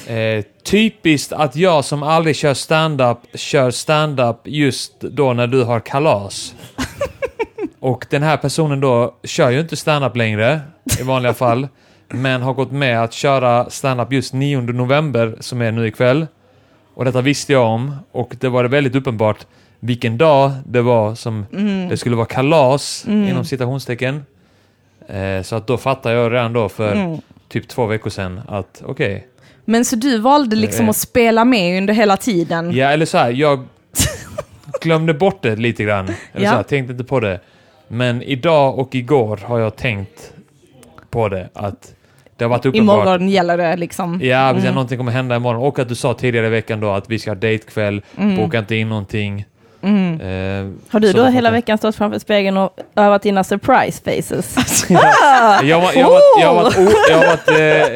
eh, 0.08 0.44
Typiskt 0.64 1.34
att 1.34 1.56
jag 1.56 1.86
som 1.86 2.04
aldrig 2.04 2.36
kör 2.36 2.54
stand-up 2.54 3.18
kör 3.34 3.72
stand-up 3.72 4.38
just 4.44 5.00
då 5.02 5.34
när 5.34 5.48
du 5.48 5.64
har 5.64 5.80
kalas. 5.80 6.56
Och 7.80 8.06
den 8.10 8.24
här 8.24 8.38
personen 8.38 8.80
då 8.80 9.16
kör 9.24 9.50
ju 9.50 9.60
inte 9.60 9.76
stand-up 9.76 10.16
längre 10.16 10.62
i 11.00 11.04
vanliga 11.04 11.34
fall. 11.34 11.68
Men 12.10 12.42
har 12.42 12.54
gått 12.54 12.72
med 12.72 13.04
att 13.04 13.14
köra 13.14 13.70
stand-up 13.70 14.12
just 14.14 14.34
9 14.34 14.62
november 14.62 15.38
som 15.40 15.62
är 15.62 15.72
nu 15.72 15.88
ikväll. 15.88 16.28
Och 16.94 17.06
detta 17.06 17.22
visste 17.22 17.54
jag 17.54 17.66
om 17.68 17.96
och 18.12 18.36
det 18.40 18.50
var 18.50 18.64
väldigt 18.66 18.96
uppenbart 18.96 19.48
vilken 19.80 20.18
dag 20.18 20.52
det 20.66 20.82
var 20.82 21.16
som 21.16 21.46
Mm. 21.54 21.90
det 21.90 21.98
skulle 21.98 22.16
vara 22.16 22.26
kalas 22.26 23.06
inom 23.08 23.46
citationstecken. 23.46 24.26
Eh, 25.08 25.42
så 25.42 25.56
att 25.56 25.68
då 25.68 25.78
fattar 25.78 26.12
jag 26.12 26.32
redan 26.34 26.54
då 26.54 26.70
för 26.70 26.92
Mm. 26.92 27.18
typ 27.50 27.68
två 27.68 27.86
veckor 27.86 28.10
sedan 28.10 28.42
att 28.48 28.82
okej. 28.86 29.28
Men 29.65 29.86
så 29.86 29.95
du 29.95 30.17
valde 30.17 30.56
liksom 30.56 30.86
Eh. 30.86 30.89
att 30.89 30.95
spela 30.97 31.45
med 31.45 31.78
under 31.78 31.93
hela 31.93 32.17
tiden? 32.17 32.71
Ja, 32.76 32.88
eller 32.88 33.06
så 33.06 33.17
här, 33.17 33.32
jag 33.32 33.63
glömde 34.82 35.13
bort 35.13 35.41
det 35.41 35.56
lite 35.56 35.84
grann. 35.84 36.06
Eller 36.34 36.45
Ja. 36.45 36.49
så 36.52 36.56
här, 36.56 36.63
tänkte 36.63 36.91
inte 36.91 37.04
på 37.04 37.19
det. 37.19 37.39
Men 37.88 38.21
idag 38.21 38.80
och 38.80 38.95
igår 38.95 39.39
har 39.43 39.60
jag 39.60 39.76
tänkt 39.76 40.34
på 41.10 41.30
det. 41.30 41.49
Att 41.54 41.93
det 42.38 42.43
har 42.45 42.49
varit 42.49 42.65
uppenbart. 42.65 43.04
Imorgon 43.06 43.30
gäller 43.30 43.58
det 43.58 43.78
liksom. 43.78 44.19
Ja, 44.23 44.49
precis. 44.54 44.63
Mm. 44.65 44.76
Någonting 44.76 44.97
kommer 44.97 45.12
hända 45.12 45.36
imorgon. 45.36 45.63
Och 45.63 45.80
att 45.80 45.89
du 45.89 45.95
sa 45.95 46.13
tidigare 46.13 46.47
i 46.47 46.49
veckan 46.49 46.80
då 46.80 46.91
att 46.91 47.10
vi 47.10 47.19
ska 47.19 47.30
ha 47.32 47.36
dejtkväll. 47.36 48.02
Mm. 48.17 48.36
Boka 48.36 48.60
inte 48.60 48.76
in 48.76 48.89
någonting. 48.89 49.45
Mm. 49.84 50.22
Eh, 50.22 50.72
Har 50.89 51.00
du 51.00 51.13
då 51.13 51.26
hela 51.26 51.52
veckan 51.52 51.78
stått 51.78 51.96
framför 51.96 52.19
spegeln 52.19 52.58
och 52.58 52.78
övat 52.96 53.22
dina 53.22 53.43
surprise 53.43 54.02
faces? 54.04 54.56
Eh, 54.91 55.67
jag 55.67 55.80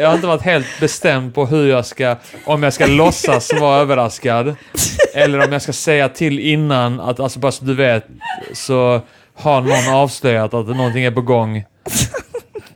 har 0.09 0.15
inte 0.15 0.27
varit 0.27 0.41
helt 0.41 0.79
bestämd 0.79 1.35
på 1.35 1.45
hur 1.45 1.69
jag 1.69 1.85
ska, 1.85 2.15
om 2.45 2.63
jag 2.63 2.73
ska 2.73 2.85
låtsas 2.87 3.53
vara 3.59 3.79
överraskad. 3.81 4.55
Eller 5.13 5.45
om 5.47 5.53
jag 5.53 5.61
ska 5.61 5.73
säga 5.73 6.09
till 6.09 6.39
innan 6.39 6.99
att, 6.99 7.19
alltså 7.19 7.39
bara 7.39 7.51
så 7.51 7.65
du 7.65 7.75
vet, 7.75 8.05
så 8.53 9.01
har 9.35 9.61
någon 9.61 9.95
avslöjat 9.95 10.53
att 10.53 10.67
någonting 10.67 11.03
är 11.03 11.11
på 11.11 11.21
gång. 11.21 11.57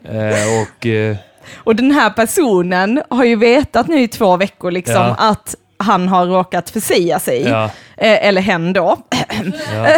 Eh, 0.03 0.61
och 0.61 0.85
eh, 0.85 1.15
Och 1.57 1.75
den 1.75 1.91
här 1.91 2.09
personen 2.09 3.01
har 3.09 3.23
ju 3.23 3.35
vetat 3.35 3.87
nu 3.87 4.01
i 4.01 4.07
två 4.07 4.37
veckor 4.37 4.71
liksom 4.71 4.95
Ja. 4.95 5.15
att 5.17 5.55
han 5.81 6.07
har 6.07 6.25
råkat 6.25 6.69
försäga 6.69 7.19
sig. 7.19 7.41
Ja. 7.47 7.63
Eh, 7.97 8.27
eller 8.27 8.41
hen 8.41 8.73
då. 8.73 8.97
Ja. 9.75 9.97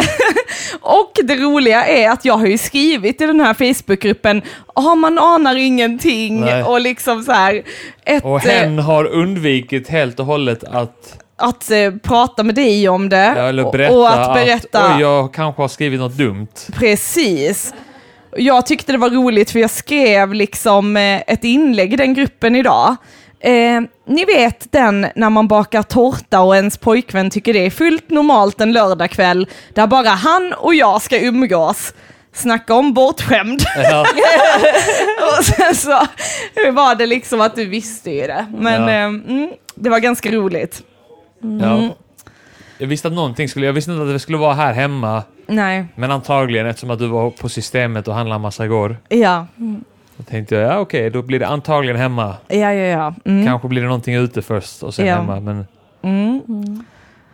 Och 0.80 1.12
det 1.24 1.36
roliga 1.36 1.86
är 1.86 2.10
att 2.10 2.24
jag 2.24 2.34
har 2.36 2.46
ju 2.46 2.58
skrivit 2.58 3.20
i 3.20 3.26
den 3.26 3.40
här 3.40 3.54
Facebookgruppen, 3.54 4.42
ja 4.74 4.94
man 4.94 5.18
anar 5.18 5.56
ingenting 5.56 6.40
Nej. 6.40 6.62
och 6.62 6.80
liksom 6.80 7.22
så 7.22 7.32
här. 7.32 7.62
Ett, 8.04 8.24
Och 8.24 8.40
hen 8.40 8.78
har 8.78 9.04
undvikit 9.04 9.88
helt 9.88 10.20
och 10.20 10.26
hållet 10.26 10.64
att, 10.64 11.18
att 11.36 11.70
eh, 11.70 11.90
prata 12.02 12.42
med 12.42 12.54
dig 12.54 12.88
om 12.88 13.08
det. 13.08 13.34
ja, 13.36 13.64
och- 13.64 13.74
och 14.00 14.10
att 14.10 14.34
berätta. 14.34 14.78
att 14.84 14.94
oj, 14.96 15.00
jag 15.00 15.34
kanske 15.34 15.62
har 15.62 15.68
skrivit 15.68 16.00
något 16.00 16.16
dumt. 16.16 16.48
Precis. 16.72 17.74
Jag 18.36 18.66
tyckte 18.66 18.92
det 18.92 18.98
var 18.98 19.10
roligt 19.10 19.50
för 19.50 19.58
jag 19.58 19.70
skrev 19.70 20.34
liksom 20.34 20.96
eh, 20.96 21.20
ett 21.26 21.44
inlägg 21.44 21.92
i 21.92 21.96
den 21.96 22.14
gruppen 22.14 22.56
idag. 22.56 22.96
Eh, 23.44 23.80
ni 24.06 24.24
vet 24.24 24.72
den 24.72 25.06
när 25.14 25.30
man 25.30 25.48
bakar 25.48 25.82
tårta 25.82 26.40
och 26.40 26.56
ens 26.56 26.76
pojkvän 26.78 27.30
tycker 27.30 27.52
det 27.52 27.66
är 27.66 27.70
fullt 27.70 28.10
normalt 28.10 28.60
en 28.60 28.72
lördagkväll 28.72 29.46
där 29.74 29.86
bara 29.86 30.08
han 30.08 30.52
och 30.58 30.74
jag 30.74 31.02
ska 31.02 31.20
umgås. 31.20 31.94
Snacka 32.32 32.74
om 32.74 32.94
bortskämd. 32.94 33.62
Ja. 33.76 34.00
och 35.38 35.44
sen 35.44 35.74
så 35.74 35.90
var 36.72 36.94
det 36.94 37.06
liksom 37.06 37.40
att 37.40 37.56
du 37.56 37.66
visste 37.66 38.10
ju 38.10 38.26
det. 38.26 38.46
Men 38.58 38.82
Ja. 38.82 38.90
eh, 38.90 39.04
mm, 39.04 39.52
det 39.74 39.90
var 39.90 39.98
ganska 39.98 40.30
roligt. 40.30 40.82
Ja. 41.60 41.88
Jag 42.78 42.86
visste 42.86 43.08
att 43.08 43.14
någonting 43.14 43.48
skulle, 43.48 43.66
jag 43.66 43.72
visste 43.72 43.90
inte 43.90 44.02
att 44.02 44.08
det 44.08 44.18
skulle 44.20 44.38
vara 44.38 44.54
här 44.54 44.72
hemma, 44.72 45.22
Nej, 45.46 45.84
men 45.94 46.10
antagligen 46.10 46.66
eftersom 46.66 46.90
att 46.90 46.98
du 46.98 47.06
var 47.06 47.30
på 47.30 47.48
systemet 47.48 48.08
och 48.08 48.14
handlade 48.14 48.40
massa 48.40 48.64
igår. 48.64 48.96
ja, 49.08 49.46
Då 50.16 50.22
tänkte 50.24 50.54
jag, 50.54 50.72
ja 50.72 50.78
okej, 50.78 51.10
då 51.10 51.22
blir 51.22 51.38
det 51.38 51.46
antagligen 51.46 51.96
hemma. 51.96 52.36
ja, 52.48 52.56
ja. 52.56 52.72
ja. 52.72 53.14
Mm. 53.24 53.46
Kanske 53.46 53.68
blir 53.68 53.82
det 53.82 53.86
någonting 53.88 54.14
ute 54.14 54.42
först 54.42 54.82
och 54.82 54.94
sen 54.94 55.06
Ja. 55.06 55.14
hemma, 55.16 55.40
men 55.40 55.66
Mm. 56.02 56.40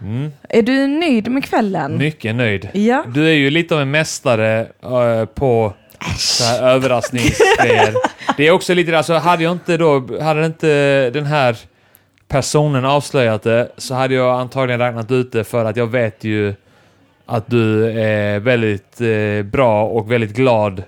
mm, 0.00 0.32
Är 0.48 0.62
du 0.62 0.86
nöjd 0.86 1.30
med 1.30 1.44
kvällen? 1.44 1.98
mycket 1.98 2.34
nöjd. 2.34 2.68
Ja. 2.72 3.04
Du 3.14 3.28
är 3.28 3.32
ju 3.32 3.50
lite 3.50 3.74
av 3.74 3.80
en 3.80 3.90
mästare 3.90 4.60
eh, 4.82 5.24
på 5.24 5.72
så 6.18 6.44
här 6.44 6.62
överraskningsgrejer. 6.62 7.94
Det 8.36 8.46
är 8.46 8.50
också 8.52 8.74
lite, 8.74 8.96
alltså 8.98 9.14
hade 9.14 9.42
jag 9.42 9.52
inte 9.52 9.76
då, 9.76 10.22
hade 10.22 10.46
inte 10.46 11.10
den 11.10 11.26
här 11.26 11.56
personen 12.28 12.84
avslöjat 12.84 13.42
det 13.42 13.68
så 13.76 13.94
hade 13.94 14.14
jag 14.14 14.40
antagligen 14.40 14.80
räknat 14.80 15.10
ut 15.10 15.32
det 15.32 15.44
för 15.44 15.64
att 15.64 15.76
jag 15.76 15.86
vet 15.86 16.24
ju 16.24 16.54
att 17.26 17.46
du 17.50 17.90
är 18.00 18.38
väldigt 18.40 19.00
eh, 19.00 19.42
bra 19.50 19.84
och 19.84 20.12
väldigt 20.12 20.32
glad 20.36 20.82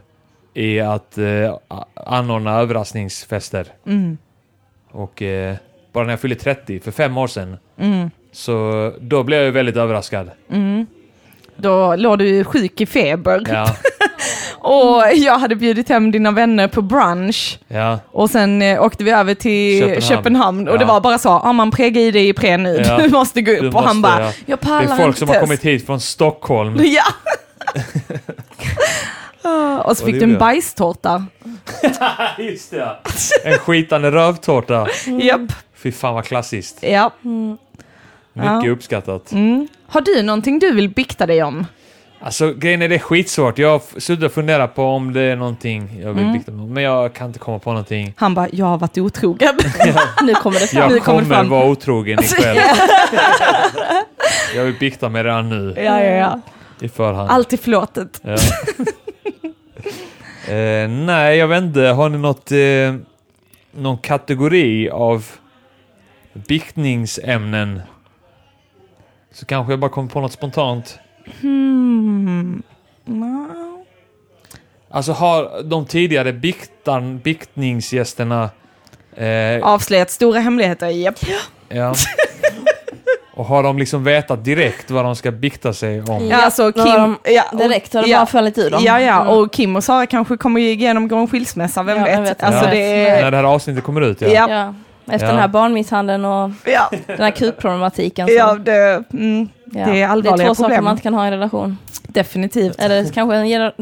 i 0.54 0.80
att 0.80 1.18
eh, 1.18 1.56
anordna 1.94 2.58
överraskningsfester. 2.60 3.66
Mm. 3.86 4.18
Och 4.90 5.22
eh, 5.22 5.56
bara 5.92 6.04
när 6.04 6.12
jag 6.12 6.20
fyllde 6.20 6.36
30 6.36 6.80
för 6.80 6.90
fem 6.90 7.18
år 7.18 7.26
sedan 7.26 7.56
Mm. 7.78 8.10
så 8.32 8.92
då 9.00 9.22
blev 9.22 9.38
jag 9.38 9.46
ju 9.46 9.50
väldigt 9.52 9.76
överraskad. 9.76 10.30
Mm. 10.52 10.86
Då 11.56 11.96
låg 11.96 12.18
du 12.18 12.44
sjuk 12.44 12.80
i 12.80 12.86
feber. 12.86 13.42
Ja, 13.48 13.76
Och 14.64 15.02
jag 15.14 15.38
hade 15.38 15.56
bjudit 15.56 15.88
hem 15.88 16.10
dina 16.10 16.30
vänner 16.30 16.68
på 16.68 16.82
brunch. 16.82 17.58
ja. 17.68 17.98
Och 18.10 18.30
sen 18.30 18.62
eh, 18.62 18.82
åkte 18.82 19.04
vi 19.04 19.10
över 19.10 19.34
till 19.34 19.80
Köpenhamn. 19.82 20.02
Köpenhamn. 20.02 20.68
Och 20.68 20.78
det 20.78 20.84
Ja. 20.84 20.88
var 20.88 21.00
bara 21.00 21.18
så, 21.18 21.28
ja 21.44 21.52
man 21.52 21.70
preggar 21.70 22.00
i 22.02 22.10
dig 22.10 22.28
i 22.28 22.32
pre 22.32 22.56
nu, 22.56 22.82
Ja. 22.86 22.98
du 23.02 23.08
måste 23.10 23.42
gå 23.42 23.52
upp. 23.52 23.60
Du 23.60 23.68
och 23.68 23.82
han 23.82 24.02
bara, 24.02 24.20
ja. 24.20 24.32
jag 24.46 24.58
Det 24.58 24.62
pallar 24.66 24.82
är 24.82 24.86
folk 24.96 25.06
inte 25.06 25.18
som 25.18 25.28
har 25.28 25.34
Tess." 25.34 25.42
kommit 25.42 25.64
hit 25.64 25.86
från 25.86 26.00
Stockholm. 26.00 26.76
Ja. 26.84 27.04
Ah, 29.42 29.78
och 29.80 29.96
så 29.96 30.06
fick 30.06 30.14
du 30.14 30.22
en 30.22 30.38
bajstårta. 30.38 31.26
Just 32.38 32.70
det, 32.70 32.76
ja. 32.76 33.00
En 33.44 33.58
skitande 33.58 34.10
rövtårta. 34.10 34.86
Japp. 35.22 35.40
Fy 35.76 35.92
fan 35.92 36.14
vad 36.14 36.24
klassiskt. 36.24 36.78
Ja. 36.82 37.10
Mycket 38.32 38.64
Ja. 38.64 38.70
uppskattat. 38.70 39.32
Mm. 39.32 39.68
Har 39.86 40.00
du 40.00 40.22
någonting 40.22 40.58
du 40.58 40.72
vill 40.74 40.88
bikta 40.88 41.26
dig 41.26 41.42
om? 41.42 41.66
Alltså 42.24 42.52
grejen 42.52 42.82
är 42.82 42.88
det 42.88 42.94
är 42.94 42.98
skitsvårt. 42.98 43.58
Jag 43.58 43.68
har 43.70 44.00
suttit 44.00 44.24
och 44.24 44.32
funderat 44.32 44.74
på 44.74 44.84
om 44.84 45.12
det 45.12 45.20
är 45.22 45.36
någonting 45.36 46.00
jag 46.02 46.12
vill 46.12 46.22
Mm. 46.22 46.32
bikta 46.32 46.52
mig 46.52 46.62
om. 46.64 46.72
Men 46.74 46.82
jag 46.82 47.12
kan 47.14 47.26
inte 47.26 47.38
komma 47.38 47.58
på 47.58 47.70
någonting. 47.70 48.14
Han 48.16 48.34
bara, 48.34 48.48
jag 48.52 48.66
har 48.66 48.78
varit 48.78 48.98
otrogen. 48.98 49.54
Nu 50.22 50.34
kommer 50.34 50.60
det 50.60 50.66
fram. 50.66 50.82
Jag 50.82 50.90
Nu 50.92 51.00
kommer 51.00 51.20
kommer 51.22 51.34
fram. 51.36 51.48
vara 51.48 51.64
otrogen 51.70 52.18
ikväll. 52.22 52.58
jag 54.56 54.64
vill 54.64 54.74
bikta 54.80 55.08
mig 55.08 55.22
redan 55.22 55.48
nu. 55.48 55.74
ja, 55.76 55.82
ja, 56.04 56.14
ja. 56.16 56.40
I 56.80 56.88
förhand. 56.88 57.30
Allt 57.30 57.52
är 57.52 57.56
förlåtet. 57.56 58.20
Ja. 58.22 58.36
Eh, 60.48 60.88
nej, 60.88 61.38
jag 61.38 61.48
vet 61.48 61.62
inte. 61.62 61.80
Har 61.80 62.08
ni 62.08 62.18
något, 62.18 62.52
eh, 62.52 62.94
någon 63.72 63.98
kategori 63.98 64.90
av 64.90 65.26
biktningsämnen? 66.32 67.82
Så 69.32 69.46
kanske 69.46 69.72
jag 69.72 69.80
bara 69.80 69.90
kommer 69.90 70.08
på 70.08 70.20
något 70.20 70.32
spontant. 70.32 70.98
Hmm. 71.40 72.62
No. 73.04 73.84
Alltså 74.90 75.12
har 75.12 75.62
de 75.62 75.86
tidigare 75.86 76.32
biktan, 76.32 77.18
biktningsgästerna... 77.18 78.50
Eh, 79.16 79.62
Avslöjat 79.62 80.10
stora 80.10 80.40
hemligheter, 80.40 80.88
japp. 80.88 81.18
ja. 81.68 81.94
Och 83.42 83.48
har 83.48 83.62
de 83.62 83.78
liksom 83.78 84.04
vetat 84.04 84.44
direkt 84.44 84.90
vad 84.90 85.04
de 85.04 85.16
ska 85.16 85.30
bikta 85.30 85.72
sig 85.72 86.02
om? 86.02 86.26
Ja, 86.28 86.44
alltså 86.44 86.72
Kim... 86.72 87.16
Ja, 87.24 87.42
och- 87.52 87.58
Direkt 87.58 87.94
har 87.94 88.02
de 88.02 88.10
ja. 88.10 88.18
bara 88.18 88.26
fallit 88.26 88.58
ur 88.58 88.70
dem. 88.70 88.82
Ja, 88.84 89.00
ja, 89.00 89.20
Mm. 89.20 89.28
och 89.38 89.52
Kim 89.52 89.76
och 89.76 89.84
Sara 89.84 90.06
kanske 90.06 90.36
kommer 90.36 90.60
genomgå 90.60 91.16
en 91.16 91.26
skilsmässa, 91.28 91.82
vem 91.82 91.98
Ja, 91.98 92.04
vet? 92.04 92.20
vet. 92.30 92.42
Alltså 92.42 92.64
Ja. 92.64 92.70
det 92.70 93.04
När 93.04 93.22
är... 93.26 93.30
det 93.30 93.36
här 93.36 93.44
avsnittet 93.44 93.84
kommer 93.84 94.00
ut, 94.00 94.20
ja. 94.20 94.28
Ja. 94.28 94.46
Ja. 94.50 94.74
Efter 95.14 95.26
Ja. 95.26 95.32
den 95.32 95.40
här 95.40 95.48
barnmisshandeln 95.48 96.24
och 96.24 96.50
Ja, 96.64 96.90
den 97.06 97.18
här 97.20 97.30
kukproblematiken. 97.30 98.26
så- 98.28 98.32
ja 98.34 98.54
det, 98.54 99.04
mm, 99.12 99.48
ja. 99.64 99.84
det 99.86 100.02
är 100.02 100.08
allvarliga 100.08 100.36
Det 100.36 100.42
är 100.42 100.46
två 100.46 100.54
saker 100.54 100.68
problem. 100.68 100.84
man 100.84 100.90
inte 100.92 101.02
kan 101.02 101.14
ha 101.14 101.24
i 101.24 101.26
en 101.26 101.32
relation. 101.32 101.78
definitivt. 102.08 102.78
Eller 102.80 103.04
kanske 103.04 103.46
gör, 103.46 103.72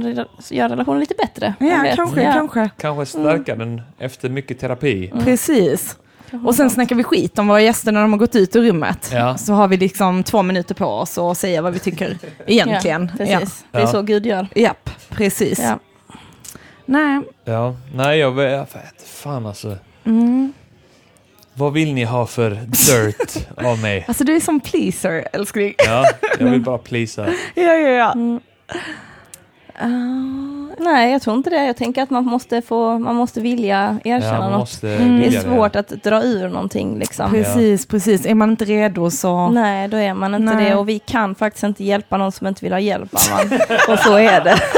gör 0.50 0.68
relationen 0.68 1.00
lite 1.00 1.14
bättre. 1.18 1.54
Ja, 1.58 1.84
kanske, 1.96 2.22
Ja. 2.22 2.32
kanske. 2.32 2.70
Kanske 2.80 3.06
stärka 3.06 3.56
den 3.56 3.82
efter 3.98 4.28
mycket 4.28 4.60
terapi. 4.60 5.12
Precis. 5.24 5.96
Och 6.44 6.54
sen 6.54 6.70
snackar 6.70 6.96
vi 6.96 7.02
skit 7.04 7.38
om 7.38 7.48
våra 7.48 7.60
gäster 7.60 7.92
när 7.92 8.00
de 8.02 8.12
har 8.12 8.18
gått 8.18 8.36
ut 8.36 8.56
ur 8.56 8.62
rummet. 8.62 9.10
Ja. 9.12 9.38
Så 9.38 9.52
har 9.52 9.68
vi 9.68 9.76
liksom 9.76 10.22
två 10.22 10.42
minuter 10.42 10.74
på 10.74 10.86
oss 10.86 11.18
att 11.18 11.38
säga 11.38 11.62
vad 11.62 11.72
vi 11.72 11.78
tycker 11.78 12.18
egentligen. 12.46 13.10
Ja, 13.18 13.24
precis. 13.26 13.64
Det 13.72 13.78
är 13.78 13.82
Ja. 13.82 13.86
så 13.86 14.02
Gud 14.02 14.26
gör. 14.26 14.48
Ja. 14.54 14.62
Japp, 14.62 14.90
precis. 15.08 15.58
Ja. 15.58 15.78
Nej. 16.86 17.20
Ja, 17.44 17.76
nej 17.94 18.18
jag 18.18 18.32
vet, 18.32 18.74
vet 18.76 19.08
fan 19.08 19.46
alltså. 19.46 19.76
Mm. 20.04 20.52
Vad 21.54 21.72
vill 21.72 21.94
ni 21.94 22.04
ha 22.04 22.26
för 22.26 22.50
dirt 22.50 23.48
av 23.56 23.78
mig? 23.78 24.04
Alltså 24.08 24.24
du 24.24 24.36
är 24.36 24.40
som 24.40 24.60
pleaser, 24.60 25.28
älskling. 25.32 25.74
Ja, 25.86 26.04
jag 26.38 26.46
vill 26.46 26.60
bara 26.64 26.78
pleasa. 26.78 27.26
Ja, 27.54 27.62
ja, 27.62 27.88
ja. 27.88 28.12
Mm. 28.12 28.40
Ah, 29.78 30.59
nej, 30.80 31.12
jag 31.12 31.22
tror 31.22 31.36
inte 31.36 31.50
det. 31.50 31.64
Jag 31.66 31.76
tänker 31.76 32.02
att 32.02 32.10
man 32.10 32.24
måste, 32.24 32.62
få, 32.62 32.98
man 32.98 33.14
måste 33.16 33.40
vilja 33.40 33.98
erkänna 34.04 34.34
Ja, 34.34 34.40
man 34.40 34.50
något. 34.50 34.60
måste 34.60 34.88
Mm. 34.88 35.20
Det 35.20 35.26
är 35.36 35.40
svårt 35.40 35.76
att 35.76 35.88
dra 35.88 36.22
ur 36.22 36.48
någonting 36.48 36.98
liksom. 36.98 37.30
Precis, 37.30 37.86
precis. 37.86 38.26
Är 38.26 38.34
man 38.34 38.50
inte 38.50 38.64
redo 38.64 39.10
så... 39.10 39.48
Nej, 39.48 39.88
då 39.88 39.96
är 39.96 40.14
man 40.14 40.34
inte 40.34 40.54
Nej. 40.54 40.64
det. 40.70 40.74
Och 40.74 40.88
vi 40.88 40.98
kan 40.98 41.34
faktiskt 41.34 41.64
inte 41.64 41.84
hjälpa 41.84 42.16
någon 42.16 42.32
som 42.32 42.46
inte 42.46 42.64
vill 42.64 42.72
ha 42.72 42.80
hjälp. 42.80 43.12
Man. 43.12 43.58
och 43.88 43.98
så 43.98 44.14
är 44.16 44.40
det. 44.44 44.56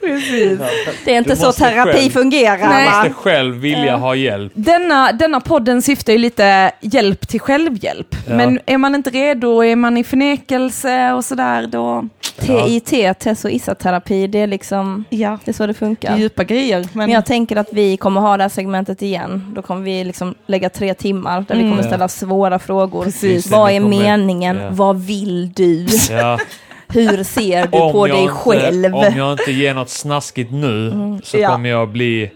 Precis. 0.00 0.58
Det 1.04 1.12
är 1.14 1.18
inte 1.18 1.30
Du 1.30 1.36
så 1.36 1.46
måste 1.46 1.64
terapi 1.64 1.92
själv- 1.92 2.10
fungerar. 2.10 2.56
Du 2.58 2.64
Nej. 2.64 2.90
va? 2.90 2.96
måste 2.98 3.12
själv 3.14 3.54
vilja 3.56 3.96
ha 3.96 4.14
hjälp. 4.14 4.52
Denna, 4.54 5.12
denna 5.12 5.40
podden 5.40 5.82
syftar 5.82 6.12
ju 6.12 6.18
lite 6.18 6.70
hjälp 6.80 7.28
till 7.28 7.40
självhjälp. 7.40 8.16
Ja. 8.28 8.34
Men 8.34 8.60
är 8.66 8.78
man 8.78 8.94
inte 8.94 9.10
redo, 9.10 9.64
är 9.64 9.76
man 9.76 9.96
i 9.96 10.04
förnekelse 10.04 11.12
och 11.12 11.24
sådär, 11.24 11.66
då... 11.66 12.08
TIT, 12.40 13.18
Tess 13.18 13.44
och 13.44 13.50
Issa-terapi, 13.50 14.26
det 14.26 14.38
är 14.38 14.46
liksom, 14.46 15.04
Ja, 15.10 15.38
det 15.44 15.50
är 15.50 15.52
så 15.52 15.66
det 15.66 15.74
funkar. 15.74 16.16
djupa 16.18 16.44
grejer. 16.44 16.78
Men, 16.80 16.88
Men 16.92 17.10
jag 17.10 17.26
tänker 17.26 17.56
att 17.56 17.68
vi 17.72 17.96
kommer 17.96 18.20
ha 18.20 18.36
det 18.36 18.42
här 18.44 18.48
segmentet 18.48 19.02
igen. 19.02 19.52
Då 19.56 19.62
kommer 19.62 19.82
vi 19.82 20.04
liksom 20.04 20.34
lägga 20.46 20.68
tre 20.70 20.94
timmar 20.94 21.44
där 21.48 21.54
vi 21.54 21.60
Mm. 21.60 21.72
kommer 21.72 21.82
ställa 21.88 22.08
svåra 22.08 22.58
frågor. 22.58 23.04
Precis. 23.04 23.50
Vad 23.50 23.68
Vi 23.70 23.76
är 23.76 23.80
kommer- 23.80 23.98
meningen? 24.02 24.56
Ja. 24.56 24.68
Vad 24.70 25.00
vill 25.00 25.52
du? 25.52 25.86
Ja, 26.10 26.38
Hur 26.88 27.24
ser 27.24 27.66
du 27.66 27.78
om 27.78 27.92
på 27.92 28.06
dig 28.06 28.20
inte- 28.20 28.32
själv? 28.34 28.94
Om 28.94 29.12
jag 29.16 29.32
inte 29.32 29.52
ger 29.52 29.74
något 29.74 29.88
snaskigt 29.90 30.52
nu 30.52 30.92
så 31.22 31.38
Ja. 31.38 31.52
kommer 31.52 31.68
jag 31.68 31.88
bli 31.88 32.30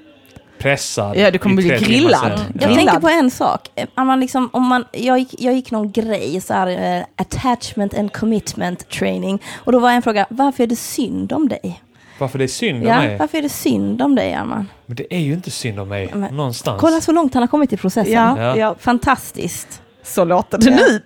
pressad. 0.58 1.16
Ja, 1.16 1.30
du 1.30 1.38
kommer 1.38 1.56
bli 1.56 1.68
grillad. 1.68 2.32
Jag 2.32 2.38
Grillad. 2.54 2.76
tänker 2.76 3.00
på 3.00 3.08
en 3.08 3.30
sak. 3.30 3.68
Om 3.94 4.06
man 4.06 4.20
liksom, 4.20 4.50
om 4.52 4.62
man, 4.66 4.84
jag, 4.92 5.18
gick, 5.18 5.34
jag 5.38 5.54
gick 5.54 5.70
någon 5.70 5.90
grej, 5.92 6.40
så 6.40 6.54
här, 6.54 6.96
eh, 6.98 7.04
attachment 7.16 7.98
and 7.98 8.12
commitment 8.12 8.88
training. 8.90 9.42
Och 9.56 9.72
då 9.72 9.78
var 9.78 9.90
en 9.90 10.02
fråga, 10.02 10.26
varför 10.30 10.62
är 10.62 10.66
det 10.66 10.76
synd 10.76 11.32
om 11.32 11.48
dig? 11.48 11.82
Varför 12.18 12.38
det 12.38 12.44
är 12.44 12.48
synd 12.48 12.82
om 12.82 12.88
Ja, 12.88 12.96
mig? 12.98 13.16
varför 13.18 13.38
är 13.38 13.42
det 13.42 13.48
synd 13.48 14.02
om 14.02 14.14
dig, 14.14 14.34
Arman? 14.34 14.68
Men 14.86 14.96
det 14.96 15.14
är 15.14 15.18
ju 15.20 15.32
inte 15.32 15.50
synd 15.50 15.80
om 15.80 15.88
mig 15.88 16.10
Men- 16.14 16.36
någonstans. 16.36 16.80
Kolla 16.80 17.00
så 17.00 17.12
långt 17.12 17.34
han 17.34 17.42
har 17.42 17.48
kommit 17.48 17.72
i 17.72 17.76
processen. 17.76 18.12
Ja, 18.12 18.34
Ja. 18.42 18.56
ja. 18.56 18.74
Fantastiskt. 18.80 19.82
så 20.02 20.24
låter 20.24 20.58
det 20.58 20.70
Ja. 20.70 20.76
nu. 20.76 21.02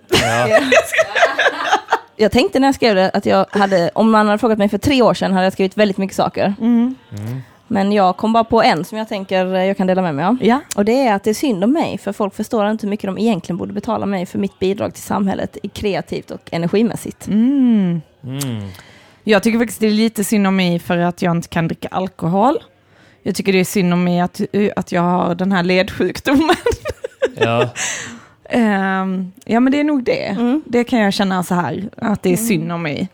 Ja. 0.49 0.59
Jag 2.15 2.31
tänkte 2.31 2.59
när 2.59 2.67
jag 2.67 2.75
skrev 2.75 2.95
det 2.95 3.09
att 3.09 3.25
jag 3.25 3.45
hade, 3.49 3.89
om 3.95 4.11
man 4.11 4.25
hade 4.27 4.37
frågat 4.39 4.57
mig 4.57 4.69
för 4.69 4.77
tre 4.77 5.01
år 5.01 5.13
sedan 5.13 5.31
hade 5.33 5.43
jag 5.45 5.53
skrivit 5.53 5.77
väldigt 5.77 5.97
mycket 5.97 6.15
saker. 6.15 6.53
Mm. 6.61 6.95
Mm. 7.17 7.41
Men 7.73 7.91
jag 7.91 8.17
kom 8.17 8.33
bara 8.33 8.43
på 8.43 8.63
en 8.63 8.85
som 8.85 8.97
jag 8.97 9.07
tänker 9.09 9.55
eh, 9.55 9.65
jag 9.65 9.77
kan 9.77 9.87
dela 9.87 10.01
med 10.01 10.15
mig 10.15 10.25
av. 10.25 10.37
Ja. 10.41 10.59
Och 10.75 10.85
det 10.85 11.07
är 11.07 11.13
att 11.13 11.23
det 11.23 11.29
är 11.29 11.33
synd 11.33 11.63
om 11.63 11.71
mig, 11.71 11.97
för 11.97 12.13
folk 12.13 12.35
förstår 12.35 12.69
inte 12.69 12.85
hur 12.85 12.89
mycket 12.89 13.05
de 13.05 13.17
egentligen 13.17 13.57
borde 13.57 13.73
betala 13.73 14.05
mig 14.05 14.25
för 14.25 14.39
mitt 14.39 14.59
bidrag 14.59 14.93
till 14.93 15.03
samhället 15.03 15.57
i 15.63 15.67
kreativt 15.67 16.31
och 16.31 16.49
energimässigt. 16.51 17.27
Mm. 17.27 18.01
Mm. 18.23 18.67
Jag 19.23 19.43
tycker 19.43 19.59
faktiskt 19.59 19.79
det 19.79 19.87
är 19.87 19.91
lite 19.91 20.23
synd 20.23 20.47
om 20.47 20.55
mig 20.55 20.79
för 20.79 20.97
att 20.97 21.21
jag 21.21 21.31
inte 21.35 21.47
kan 21.47 21.67
dricka 21.67 21.87
alkohol. 21.87 22.57
Jag 23.23 23.35
tycker 23.35 23.53
det 23.53 23.59
är 23.59 23.65
synd 23.65 23.93
om 23.93 24.03
mig 24.03 24.19
att, 24.19 24.41
att 24.75 24.91
jag 24.91 25.01
har 25.01 25.35
den 25.35 25.51
här 25.51 25.63
ledsjukdomen. 25.63 26.55
Ja. 27.35 27.69
Ehm, 28.49 29.31
ja 29.45 29.59
men 29.59 29.71
det 29.71 29.79
är 29.79 29.83
nog 29.83 30.03
det. 30.03 30.25
Mm. 30.25 30.61
Det 30.65 30.83
kan 30.83 30.99
jag 30.99 31.13
känna 31.13 31.43
så 31.43 31.55
här, 31.55 31.89
att 31.97 32.23
det 32.23 32.33
är 32.33 32.37
synd 32.37 32.71
om 32.71 32.81
mig. 32.81 33.09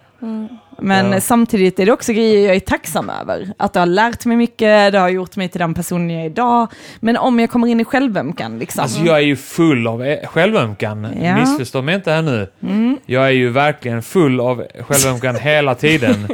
Men 0.81 1.11
Ja. 1.11 1.21
samtidigt 1.21 1.79
är 1.79 1.85
det 1.85 1.91
också 1.91 2.13
grejer 2.13 2.47
jag 2.47 2.55
är 2.55 2.59
tacksam 2.59 3.09
över. 3.09 3.53
Att 3.57 3.73
det 3.73 3.79
har 3.79 3.87
lärt 3.87 4.25
mig 4.25 4.37
mycket, 4.37 4.91
det 4.91 4.99
har 4.99 5.09
gjort 5.09 5.35
mig 5.35 5.49
till 5.49 5.59
den 5.59 5.73
personen 5.73 6.09
jag 6.09 6.21
är 6.21 6.25
idag. 6.25 6.67
Men 6.99 7.17
om 7.17 7.39
jag 7.39 7.49
kommer 7.49 7.67
in 7.67 7.79
i 7.79 7.85
självömkan 7.85 8.59
liksom. 8.59 8.81
Alltså 8.83 9.01
jag 9.01 9.15
är 9.17 9.21
ju 9.21 9.35
full 9.35 9.87
av 9.87 10.03
eh, 10.05 10.27
självömkan. 10.27 11.07
Ja. 11.21 11.35
Missförstå 11.39 11.81
mig 11.81 11.95
inte 11.95 12.11
här 12.11 12.21
nu. 12.21 12.47
Mm. 12.63 12.97
Jag 13.05 13.25
är 13.25 13.31
ju 13.31 13.49
verkligen 13.49 14.01
full 14.01 14.39
av 14.39 14.65
självömkan 14.79 15.35
hela 15.41 15.75
tiden. 15.75 16.27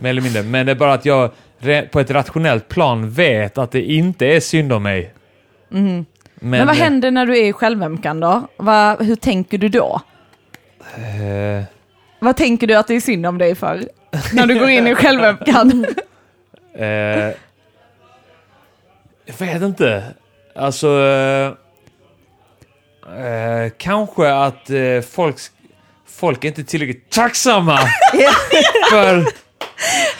Mer 0.00 0.10
eller 0.10 0.22
mindre. 0.22 0.42
Men 0.42 0.66
det 0.66 0.72
är 0.72 0.76
bara 0.76 0.92
att 0.92 1.04
jag 1.06 1.30
på 1.90 2.00
ett 2.00 2.10
rationellt 2.10 2.68
plan 2.68 3.10
vet 3.10 3.58
att 3.58 3.70
det 3.70 3.82
inte 3.82 4.26
är 4.26 4.40
synd 4.40 4.72
om 4.72 4.82
mig. 4.82 5.14
Mm. 5.72 5.86
Men, 6.34 6.50
Men, 6.50 6.66
vad 6.66 6.76
händer 6.76 7.10
när 7.10 7.26
du 7.26 7.38
är 7.38 7.44
i 7.44 7.52
självömkan 7.52 8.20
då? 8.20 8.42
Vad- 8.56 9.02
hur 9.02 9.16
tänker 9.16 9.58
du 9.58 9.68
då? 9.68 10.00
Eh, 10.96 11.64
Vad 12.22 12.36
tänker 12.36 12.66
du 12.66 12.74
att 12.74 12.86
det 12.86 12.94
är 12.94 13.00
synd 13.00 13.26
om 13.26 13.38
dig 13.38 13.54
för? 13.54 13.88
När 14.32 14.46
du 14.46 14.58
går 14.58 14.68
in 14.68 14.86
i 14.86 14.94
självömkan? 14.94 15.86
eh, 16.74 16.86
jag 16.86 17.34
vet 19.38 19.62
inte. 19.62 20.04
Alltså... 20.56 20.88
Eh, 21.00 21.52
eh, 23.26 23.70
kanske 23.78 24.32
att 24.34 24.70
eh, 24.70 25.00
folk, 25.10 25.36
folk 26.06 26.44
är 26.44 26.48
inte 26.48 26.64
tillräckligt 26.64 27.10
tacksamma 27.10 27.78
för 28.90 29.16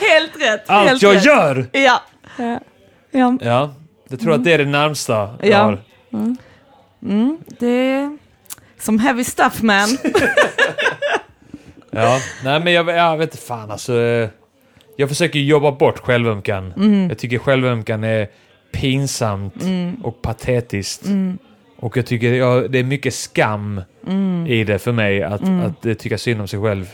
helt 0.00 0.40
rätt. 0.40 0.64
allt 0.70 0.88
helt 0.88 1.02
jag 1.02 1.16
rätt. 1.16 1.24
gör. 1.24 1.66
Ja. 1.72 2.02
Ja. 2.38 2.60
ja. 3.10 3.38
Ja, 3.40 3.74
jag 4.08 4.20
tror 4.20 4.34
att 4.34 4.44
det 4.44 4.52
är 4.52 4.58
det 4.58 4.64
närmsta 4.64 5.14
jag 5.40 5.48
Ja. 5.50 5.58
har. 5.58 5.78
Mm, 7.02 7.38
det 7.58 7.66
är 7.66 8.18
som 8.78 8.98
heavy 8.98 9.24
stuff 9.24 9.62
man. 9.62 9.88
Ja, 11.94 12.18
nej 12.44 12.60
men 12.60 12.72
jag, 12.72 12.88
jag 12.88 13.16
vet 13.16 13.30
inte 13.34 13.46
fan 13.46 13.70
alltså. 13.70 14.00
eh, 14.00 14.28
Jag 14.96 15.08
försöker 15.08 15.38
jobba 15.38 15.72
bort 15.72 15.98
självömkan. 15.98 16.72
Mm. 16.76 17.08
Jag 17.08 17.18
tycker 17.18 17.38
självömkan 17.38 18.04
är 18.04 18.28
pinsamt 18.72 19.54
och 20.02 20.22
patetiskt. 20.22 21.06
Mm. 21.06 21.38
Och 21.78 21.96
jag 21.96 22.06
tycker 22.06 22.32
jag, 22.34 22.70
det 22.70 22.78
är 22.78 22.84
mycket 22.84 23.14
skam 23.14 23.80
Mm. 24.06 24.46
i 24.46 24.64
det 24.64 24.78
för 24.78 24.92
mig 24.92 25.22
att, 25.22 25.42
att 25.42 25.86
eh, 25.86 25.94
tycka 25.94 26.18
synd 26.18 26.40
om 26.40 26.48
sig 26.48 26.60
själv. 26.60 26.90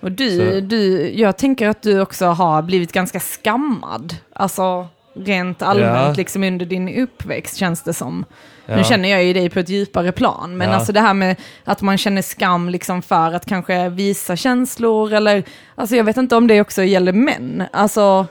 Och 0.00 0.12
du, 0.12 0.30
Så- 0.38 0.60
du, 0.60 1.10
jag 1.14 1.38
tänker 1.38 1.68
att 1.68 1.82
du 1.82 2.00
också 2.00 2.26
har 2.26 2.62
blivit 2.62 2.92
ganska 2.92 3.20
skammad. 3.20 4.16
Alltså 4.32 4.88
rent 5.14 5.62
allmänt 5.62 6.06
Ja. 6.08 6.12
liksom 6.16 6.44
under 6.44 6.66
din 6.66 6.88
uppväxt 7.02 7.56
känns 7.56 7.82
det 7.82 7.92
som. 7.92 8.24
Ja. 8.66 8.76
Nu 8.76 8.84
känner 8.84 9.08
jag 9.08 9.24
ju 9.24 9.32
dig 9.32 9.50
på 9.50 9.58
ett 9.58 9.68
djupare 9.68 10.12
plan, 10.12 10.56
men 10.56 10.68
Ja. 10.68 10.74
alltså 10.74 10.92
det 10.92 11.00
här 11.00 11.14
med 11.14 11.36
att 11.64 11.82
man 11.82 11.98
känner 11.98 12.22
skam 12.22 12.68
liksom 12.68 13.02
för 13.02 13.32
att 13.32 13.46
kanske 13.46 13.88
visa 13.88 14.36
känslor 14.36 15.12
eller, 15.12 15.42
alltså 15.74 15.96
jag 15.96 16.04
vet 16.04 16.16
inte 16.16 16.36
om 16.36 16.46
det 16.46 16.60
också 16.60 16.82
gäller 16.82 17.12
män. 17.12 17.62
Alltså, 17.72 18.26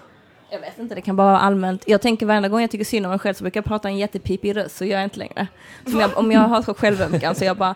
Jag 0.52 0.60
vet 0.60 0.80
inte, 0.80 0.96
det 0.96 1.02
kan 1.02 1.16
bara 1.16 1.28
vara 1.28 1.40
allmänt. 1.40 1.84
Jag 1.86 2.02
tänker 2.02 2.26
varenda 2.26 2.50
gång 2.50 2.62
jag 2.62 2.72
tycker 2.72 2.86
synd 2.86 3.06
om 3.06 3.10
mig 3.10 3.20
själv 3.20 3.34
så 3.34 3.44
brukar 3.44 3.58
jag 3.58 3.66
prata 3.66 3.88
en 3.88 3.98
jättepipig 3.98 4.56
röst, 4.56 4.78
så 4.78 4.86
gör 4.86 4.96
jag 4.98 5.04
inte 5.04 5.20
längre. 5.20 5.48
Jag, 5.86 6.18
om 6.18 6.32
jag 6.32 6.40
har 6.42 6.62
så 6.62 6.74
självömkan 6.74 7.36
så 7.36 7.46
jag 7.46 7.58
bara, 7.58 7.76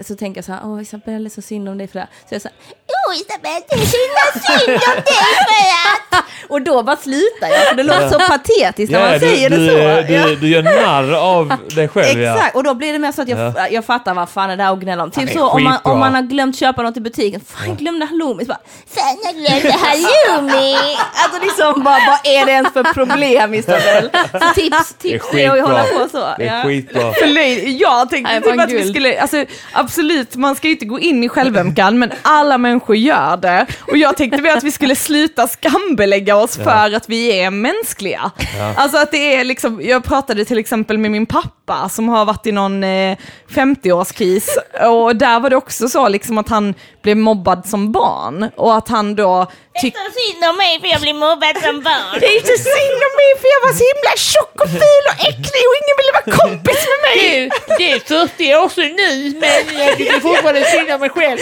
så 0.00 0.16
tänker 0.16 0.38
jag 0.38 0.44
så 0.44 0.52
här, 0.52 0.60
åh 0.64 0.82
Isabelle, 0.82 1.30
så 1.30 1.42
synd 1.42 1.68
om 1.68 1.78
dig 1.78 1.88
för 1.88 1.98
det. 1.98 2.06
Så 2.28 2.34
jag 2.34 2.42
säger, 2.42 2.56
åh 3.08 3.16
Isabelle, 3.16 3.64
det 3.68 3.74
är 3.74 3.78
så 3.78 3.86
synd 3.86 4.70
om 4.70 4.70
dig 4.70 4.78
för 4.78 4.98
att... 4.98 6.24
Och 6.48 6.62
då 6.62 6.82
bara 6.82 6.96
slutar 6.96 7.48
jag, 7.48 7.68
för 7.68 7.74
det 7.76 7.82
låter 7.82 8.08
så 8.08 8.18
patetiskt 8.18 8.92
när 8.92 9.00
man 9.00 9.12
du, 9.12 9.18
säger 9.18 9.50
du, 9.50 9.56
det 9.56 9.70
så. 9.72 9.76
Du, 10.08 10.14
Ja. 10.14 10.36
du 10.40 10.48
gör 10.48 10.62
narr 10.62 11.12
av 11.12 11.52
dig 11.76 11.88
själv 11.88 12.20
ja. 12.20 12.34
Exakt, 12.34 12.56
och 12.56 12.64
då 12.64 12.74
blir 12.74 12.92
det 12.92 12.98
mer 12.98 13.12
så 13.12 13.22
att 13.22 13.28
jag, 13.28 13.38
Ja. 13.56 13.68
jag 13.68 13.84
fattar 13.84 14.14
vad 14.14 14.28
fan 14.28 14.50
är 14.50 14.56
det 14.56 14.62
här 14.62 14.72
att 14.72 14.78
gnälla 14.80 15.02
om. 15.02 15.10
Typ 15.10 15.30
så 15.32 15.48
om 15.48 15.64
man, 15.64 15.78
om 15.82 15.98
man 15.98 16.14
har 16.14 16.22
glömt 16.22 16.56
köpa 16.58 16.82
något 16.82 16.96
i 16.96 17.00
butiken. 17.00 17.40
Fan, 17.40 17.68
jag 17.68 17.76
glömde 17.76 18.06
halloumi. 18.06 18.44
Så 18.44 18.48
bara, 18.48 18.58
Fan, 18.86 19.18
jag 19.24 19.34
glömde 19.34 19.72
halloumi. 19.78 20.74
alltså 21.24 21.40
liksom, 21.42 21.82
bara, 21.84 21.98
vad 22.06 22.32
är 22.34 22.46
det 22.46 22.52
ens 22.52 22.72
för 22.72 22.82
problem 22.94 23.54
Isabel? 23.54 24.10
Så 24.32 24.38
tips, 24.54 24.94
Det 25.02 25.14
är 25.14 25.18
tips 25.18 25.34
är 25.34 25.50
att 25.50 25.60
hålla 25.60 25.84
på 25.84 26.08
så. 26.10 26.34
Det 26.38 26.44
är 26.46 26.56
Ja. 26.58 26.62
skitbra. 26.64 27.12
Förlöj, 27.12 27.76
jag 27.80 28.10
tänkte 28.10 28.32
Nej, 28.32 28.42
typ 28.52 28.60
att 28.60 28.70
vi 28.70 28.74
guld. 28.78 28.90
skulle, 28.90 29.20
alltså, 29.20 29.44
absolut, 29.72 30.36
man 30.36 30.54
ska 30.56 30.66
ju 30.68 30.72
inte 30.72 30.84
gå 30.84 31.00
in 31.00 31.24
i 31.24 31.28
självömkan, 31.28 31.98
men 31.98 32.12
alla 32.22 32.58
människor 32.58 32.96
gör 32.96 33.36
det. 33.36 33.66
Och 33.90 33.96
jag 33.96 34.16
tänkte 34.16 34.42
väl 34.42 34.56
att 34.58 34.64
vi 34.64 34.70
skulle 34.72 34.96
sluta 34.96 35.46
skambelägga 35.48 36.36
oss 36.36 36.56
för 36.56 36.94
att 36.96 37.08
vi 37.08 37.40
är 37.40 37.50
mänskliga. 37.50 38.30
Alltså 38.76 38.98
att 38.98 39.10
det 39.12 39.34
är 39.36 39.44
liksom, 39.44 39.80
jag 39.84 40.04
pratade 40.04 40.44
till 40.44 40.58
exempel 40.58 40.98
med 40.98 41.10
min 41.10 41.26
pappa 41.26 41.63
som 41.90 42.08
har 42.08 42.24
varit 42.24 42.46
i 42.46 42.52
någon 42.52 42.84
eh, 42.84 43.16
50-årskris 43.48 44.48
och 44.90 45.16
där 45.16 45.40
var 45.40 45.50
det 45.50 45.56
också 45.56 45.88
så 45.88 46.08
liksom 46.08 46.38
att 46.38 46.48
han 46.48 46.74
blev 47.02 47.16
mobbad 47.16 47.66
som 47.66 47.92
barn 47.92 48.50
och 48.56 48.76
att 48.76 48.88
han 48.88 49.14
då 49.14 49.46
tyckte 49.82 50.00
synd 50.20 50.44
om 50.50 50.56
mig 50.56 50.80
för 50.80 50.88
jag 50.88 51.00
blir 51.00 51.14
mobbad 51.14 51.56
som 51.66 51.82
barn. 51.82 52.20
det 52.20 52.26
är 52.26 52.36
inte 52.42 52.58
synd 52.76 53.00
om 53.08 53.12
mig 53.20 53.30
för 53.40 53.48
jag 53.54 53.60
var 53.66 53.72
så 53.80 53.84
himla 53.92 54.12
tjock 54.16 54.56
och 54.64 54.70
ful 54.70 55.04
och 55.10 55.18
äcklig 55.30 55.64
och 55.68 55.76
ingen 55.80 55.96
ville 56.00 56.12
vara 56.18 56.28
kompis 56.40 56.80
med 56.92 57.00
mig. 57.08 57.50
Det 57.78 57.92
är 57.92 58.00
40 58.00 58.54
år 58.54 58.68
sedan 58.68 58.92
nu, 59.02 59.40
men 59.40 59.86
jag 59.86 59.96
tycker 59.96 60.20
fortfarande 60.20 60.64
synd 60.64 60.90
om 60.90 61.00
mig 61.00 61.10
själv. 61.10 61.38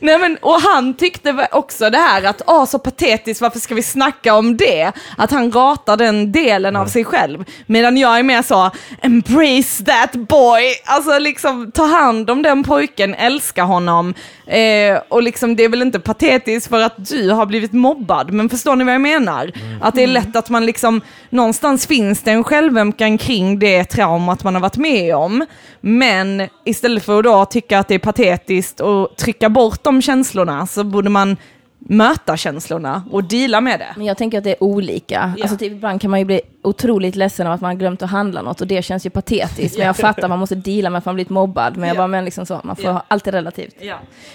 Nej 0.00 0.18
men, 0.18 0.36
och 0.36 0.60
han 0.60 0.96
tyckte 0.96 1.48
också 1.52 1.90
det 1.90 1.98
här 1.98 2.22
att, 2.24 2.42
åh 2.46 2.64
så 2.64 2.78
patetiskt, 2.78 3.40
varför 3.40 3.58
ska 3.58 3.74
vi 3.74 3.82
snacka 3.82 4.34
om 4.34 4.56
det? 4.56 4.92
Att 5.16 5.30
han 5.30 5.52
ratar 5.52 5.96
den 5.96 6.32
delen 6.32 6.76
av 6.76 6.86
sig 6.86 7.04
själv. 7.04 7.44
Medan 7.66 7.96
jag 7.96 8.18
är 8.18 8.22
mer 8.22 8.42
så, 8.42 8.70
embrace 9.16 9.84
that 9.84 10.12
boy. 10.12 10.62
Alltså 10.84 11.18
liksom, 11.18 11.70
ta 11.72 11.84
hand 11.84 12.30
om 12.30 12.42
den 12.42 12.64
pojken, 12.64 13.14
älska 13.14 13.62
honom. 13.62 14.14
Eh, 14.46 15.00
och 15.08 15.22
liksom, 15.22 15.56
det 15.56 15.64
är 15.64 15.68
väl 15.68 15.82
inte 15.82 16.00
patetiskt 16.00 16.68
för 16.68 16.80
att 16.80 17.08
du 17.08 17.30
har 17.30 17.46
blivit 17.46 17.72
mobbad, 17.72 18.32
men 18.32 18.48
förstår 18.48 18.76
ni 18.76 18.84
vad 18.84 18.94
jag 18.94 19.00
menar? 19.00 19.52
Att 19.80 19.94
det 19.94 20.02
är 20.02 20.06
lätt 20.06 20.36
att 20.36 20.50
man 20.50 20.66
liksom, 20.66 21.00
någonstans 21.30 21.86
finns 21.86 22.22
det 22.22 22.30
en 22.30 22.44
självömkan 22.44 23.18
kring 23.18 23.58
det 23.58 23.84
traumat 23.84 24.44
man 24.44 24.54
har 24.54 24.62
varit 24.62 24.76
med 24.76 25.16
om. 25.16 25.46
Men 25.80 26.48
istället 26.64 27.04
för 27.04 27.18
att 27.18 27.24
då 27.24 27.44
tycka 27.44 27.78
att 27.78 27.88
det 27.88 27.94
är 27.94 27.98
patetiskt 27.98 28.80
och 28.80 29.16
trycka 29.16 29.48
bort 29.48 29.84
de 29.84 30.02
känslorna 30.02 30.66
så 30.66 30.84
borde 30.84 31.10
man 31.10 31.36
möta 31.78 32.36
känslorna 32.36 33.02
och 33.10 33.24
deala 33.24 33.60
med 33.60 33.80
det. 33.80 33.94
Men 33.96 34.06
jag 34.06 34.16
tänker 34.16 34.38
att 34.38 34.44
det 34.44 34.50
är 34.50 34.62
olika. 34.62 35.32
Alltså 35.42 35.56
typ, 35.56 35.72
ibland 35.72 36.00
kan 36.00 36.10
man 36.10 36.18
ju 36.20 36.24
bli 36.24 36.40
otroligt 36.62 37.16
ledsen 37.16 37.46
av 37.46 37.52
att 37.52 37.60
man 37.60 37.68
har 37.70 37.74
glömt 37.76 38.02
att 38.02 38.10
handla 38.10 38.42
något 38.42 38.60
och 38.60 38.66
det 38.66 38.82
känns 38.82 39.06
ju 39.06 39.10
patetiskt. 39.10 39.78
Men 39.78 39.86
jag 39.86 39.96
fattar 39.96 40.22
att 40.22 40.28
man 40.30 40.38
måste 40.38 40.54
deala 40.54 40.90
med 40.90 40.98
att 40.98 41.04
man 41.04 41.14
blivit 41.14 41.30
mobbad. 41.30 41.76
Men 41.76 41.88
jag 41.88 41.96
bara, 41.96 42.06
men 42.06 42.24
liksom 42.24 42.46
så, 42.46 42.60
man 42.64 42.76
får 42.76 42.84
Ja. 42.84 43.02
allt 43.08 43.26
är 43.26 43.32
relativt. 43.32 43.74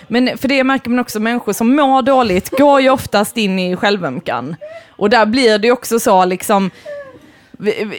Men 0.07 0.37
för 0.37 0.47
det 0.47 0.63
märker 0.63 0.89
man 0.89 0.99
också, 0.99 1.19
människor 1.19 1.53
som 1.53 1.75
mår 1.75 2.01
dåligt 2.01 2.49
går 2.49 2.81
ju 2.81 2.89
oftast 2.89 3.37
in 3.37 3.59
i 3.59 3.75
självömkan. 3.75 4.55
Och 4.89 5.09
där 5.09 5.25
blir 5.25 5.57
det 5.59 5.71
också 5.71 5.99
så 5.99 6.25
liksom, 6.25 6.71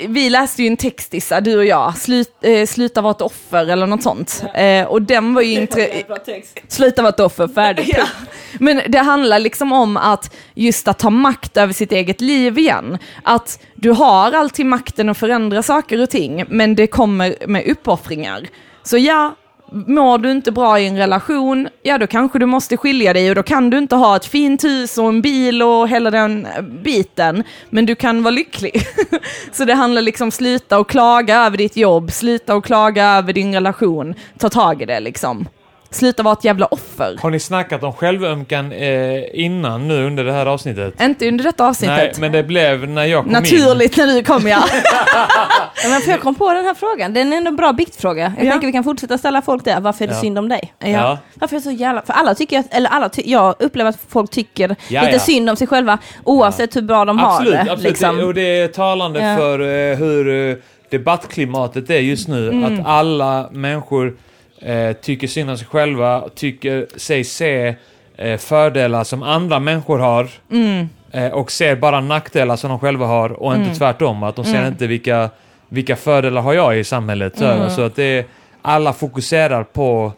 vi, 0.09 0.31
läste 0.31 0.63
ju 0.63 0.69
en 0.69 0.77
text 0.77 1.15
Issa, 1.15 1.41
du 1.41 1.57
och 1.57 1.65
jag, 1.65 1.97
Slut, 1.97 2.35
eh, 2.41 2.67
Sluta 2.67 3.01
vara 3.01 3.11
ett 3.11 3.21
offer 3.21 3.67
eller 3.67 3.87
något 3.87 4.03
sånt. 4.03 4.45
Eh, 4.55 4.87
och 4.87 5.03
den 5.03 5.35
var 5.35 5.43
ju 5.43 5.61
inte... 5.61 6.05
Sluta 6.69 7.03
vara 7.03 7.13
ett 7.13 7.21
offer, 7.21 7.49
färdigt. 7.49 7.95
Ja. 7.99 8.07
Men 8.59 8.81
det 8.89 8.99
handlar 8.99 9.39
liksom 9.39 9.73
om 9.73 9.97
att 9.97 10.35
just 10.55 10.89
att 10.89 10.99
ta 10.99 11.11
makt 11.11 11.57
över 11.57 11.73
sitt 11.73 11.93
eget 11.93 12.21
liv 12.21 12.59
igen. 12.59 12.99
Att 13.23 13.59
du 13.75 13.91
har 13.91 14.33
alltid 14.33 14.67
makten 14.67 15.09
att 15.09 15.19
förändra 15.19 15.63
saker 15.63 16.03
och 16.03 16.11
ting, 16.11 16.45
men 16.49 16.75
det 16.75 16.87
kommer 16.87 17.37
med 17.47 17.67
uppoffringar. 17.67 18.49
Så 18.83 18.99
ja, 18.99 19.35
mår 19.87 20.19
du 20.19 20.31
inte 20.31 20.53
bra 20.53 20.81
i 20.81 20.87
en 20.87 20.97
relation, 20.97 21.69
ja 21.83 21.99
då 21.99 22.07
kanske 22.07 22.39
du 22.39 22.47
måste 22.47 22.77
skilja 22.77 23.13
dig 23.13 23.29
och 23.29 23.35
då 23.35 23.43
kan 23.43 23.71
du 23.71 23.79
inte 23.79 23.97
ha 23.97 24.17
ett 24.17 24.27
fint 24.27 24.65
hus 24.65 24.99
och 24.99 25.09
en 25.09 25.23
bil 25.23 25.63
och 25.63 25.89
hela 25.89 26.11
den 26.11 26.47
eh, 26.47 26.63
biten, 26.63 27.45
men 27.71 27.87
du 27.87 27.95
kan 27.95 28.23
vara 28.23 28.31
lycklig. 28.35 28.83
Så 29.53 29.65
det 29.65 29.75
handlar 29.75 30.03
liksom 30.03 30.31
sluta 30.31 30.79
och 30.79 30.91
klaga 30.91 31.37
över 31.37 31.57
ditt 31.57 31.77
jobb, 31.77 32.13
sluta 32.13 32.55
och 32.55 32.65
klaga 32.65 33.05
över 33.07 33.33
din 33.33 33.55
relation, 33.55 34.15
ta 34.39 34.49
tag 34.49 34.83
i 34.83 34.85
det 34.85 35.01
liksom 35.01 35.49
sluta 35.95 36.23
vara 36.23 36.33
ett 36.33 36.45
jävla 36.45 36.67
offer. 36.67 37.17
Har 37.23 37.31
ni 37.31 37.41
snackat 37.41 37.83
om 37.83 37.93
självömkan 37.93 38.73
eh, 38.73 39.23
innan 39.45 39.89
nu 39.89 40.07
under 40.07 40.25
det 40.25 40.33
här 40.33 40.47
avsnittet? 40.47 41.01
Inte 41.03 41.29
under 41.29 41.45
detta 41.45 41.63
Nej, 41.63 41.71
avsnittet. 41.71 42.19
men 42.19 42.33
det 42.33 42.43
blev 42.43 42.89
när 42.89 43.05
jag 43.05 43.23
kom 43.25 43.27
in. 43.29 43.33
Naturligt 43.43 43.97
när 43.97 44.07
du 44.07 44.23
kom 44.25 44.49
ja. 44.49 44.65
Ja, 45.83 45.89
men 45.89 46.01
för 46.01 46.11
jag 46.11 46.21
kom 46.21 46.35
på 46.35 46.53
den 46.55 46.65
här 46.65 46.75
frågan, 46.75 47.15
den 47.15 47.33
är 47.33 47.37
ändå 47.37 47.49
en 47.49 47.57
bra 47.57 47.73
biktfråga. 47.73 48.33
Jag 48.39 48.47
Ja. 48.47 48.51
tänker 48.51 48.67
vi 48.67 48.73
kan 48.73 48.85
fortsätta 48.85 49.19
ställa 49.19 49.43
folk 49.43 49.65
där, 49.65 49.81
varför 49.81 50.05
är 50.05 50.09
det 50.09 50.15
Ja. 50.15 50.21
synd 50.21 50.39
om 50.39 50.49
dig? 50.49 50.73
Ja. 50.79 51.19
Varför 51.35 51.57
är 51.57 51.61
det 51.61 51.65
så 51.65 51.71
jävla... 51.71 52.03
För 52.03 52.13
alla 52.13 52.35
tycker, 52.35 52.59
att- 52.59 52.75
eller 52.75 52.91
alla 52.91 53.09
ty, 53.09 53.23
jag 53.25 53.55
upplever 53.59 53.91
att 53.91 53.99
folk 54.09 54.31
tycker 54.31 54.77
Ja, 54.89 55.01
lite 55.03 55.13
ja. 55.13 55.19
synd 55.19 55.51
om 55.51 55.57
sig 55.57 55.67
själva, 55.67 55.99
oavsett 56.25 56.77
hur 56.77 56.83
bra 56.83 57.05
de 57.05 57.19
Absolut, 57.19 57.55
har 57.57 57.65
det. 57.65 57.73
absolut. 57.73 57.91
liksom. 57.91 58.17
Det, 58.17 58.25
och 58.25 58.35
det 58.35 58.61
är 58.61 58.69
talande 58.69 59.21
Ja. 59.21 59.37
för 59.37 59.61
eh, 59.61 59.97
hur 59.99 60.51
eh, 60.51 60.57
debattklimatet 60.91 61.91
är 61.91 61.99
just 61.99 62.29
nu. 62.29 62.49
Mm. 62.49 62.81
Att 62.81 62.87
alla 62.87 63.49
människor 63.53 64.17
eh, 64.65 64.93
tycker 64.93 65.27
synd 65.27 65.51
om 65.51 65.59
sig 65.59 65.67
själva, 65.67 66.29
tycker 66.35 66.87
sig 66.97 67.25
se 67.25 67.75
eh, 68.17 68.39
fördelar 68.39 69.05
som 69.05 69.23
andra 69.23 69.59
människor 69.61 69.99
har. 69.99 70.29
Mm. 70.51 70.89
Eh, 71.13 71.29
och 71.33 71.53
ser 71.53 71.77
bara 71.77 72.01
nackdelar 72.01 72.57
som 72.57 72.71
de 72.71 72.79
själva 72.79 73.07
har 73.07 73.33
och 73.33 73.55
inte 73.55 73.75
tvärtom. 73.75 74.23
Att 74.23 74.37
de 74.37 74.45
ser 74.45 74.69
inte 74.69 74.87
vilka, 74.87 75.31
vilka 75.69 75.97
fördelar 75.97 76.43
har 76.43 76.53
jag 76.53 76.79
i 76.79 76.85
samhället. 76.85 77.39
Så, 77.39 77.71
så 77.71 77.83
att 77.83 77.97
det 77.97 78.27
alla 78.63 78.93
fokuserar 78.93 79.65
på 79.65 80.13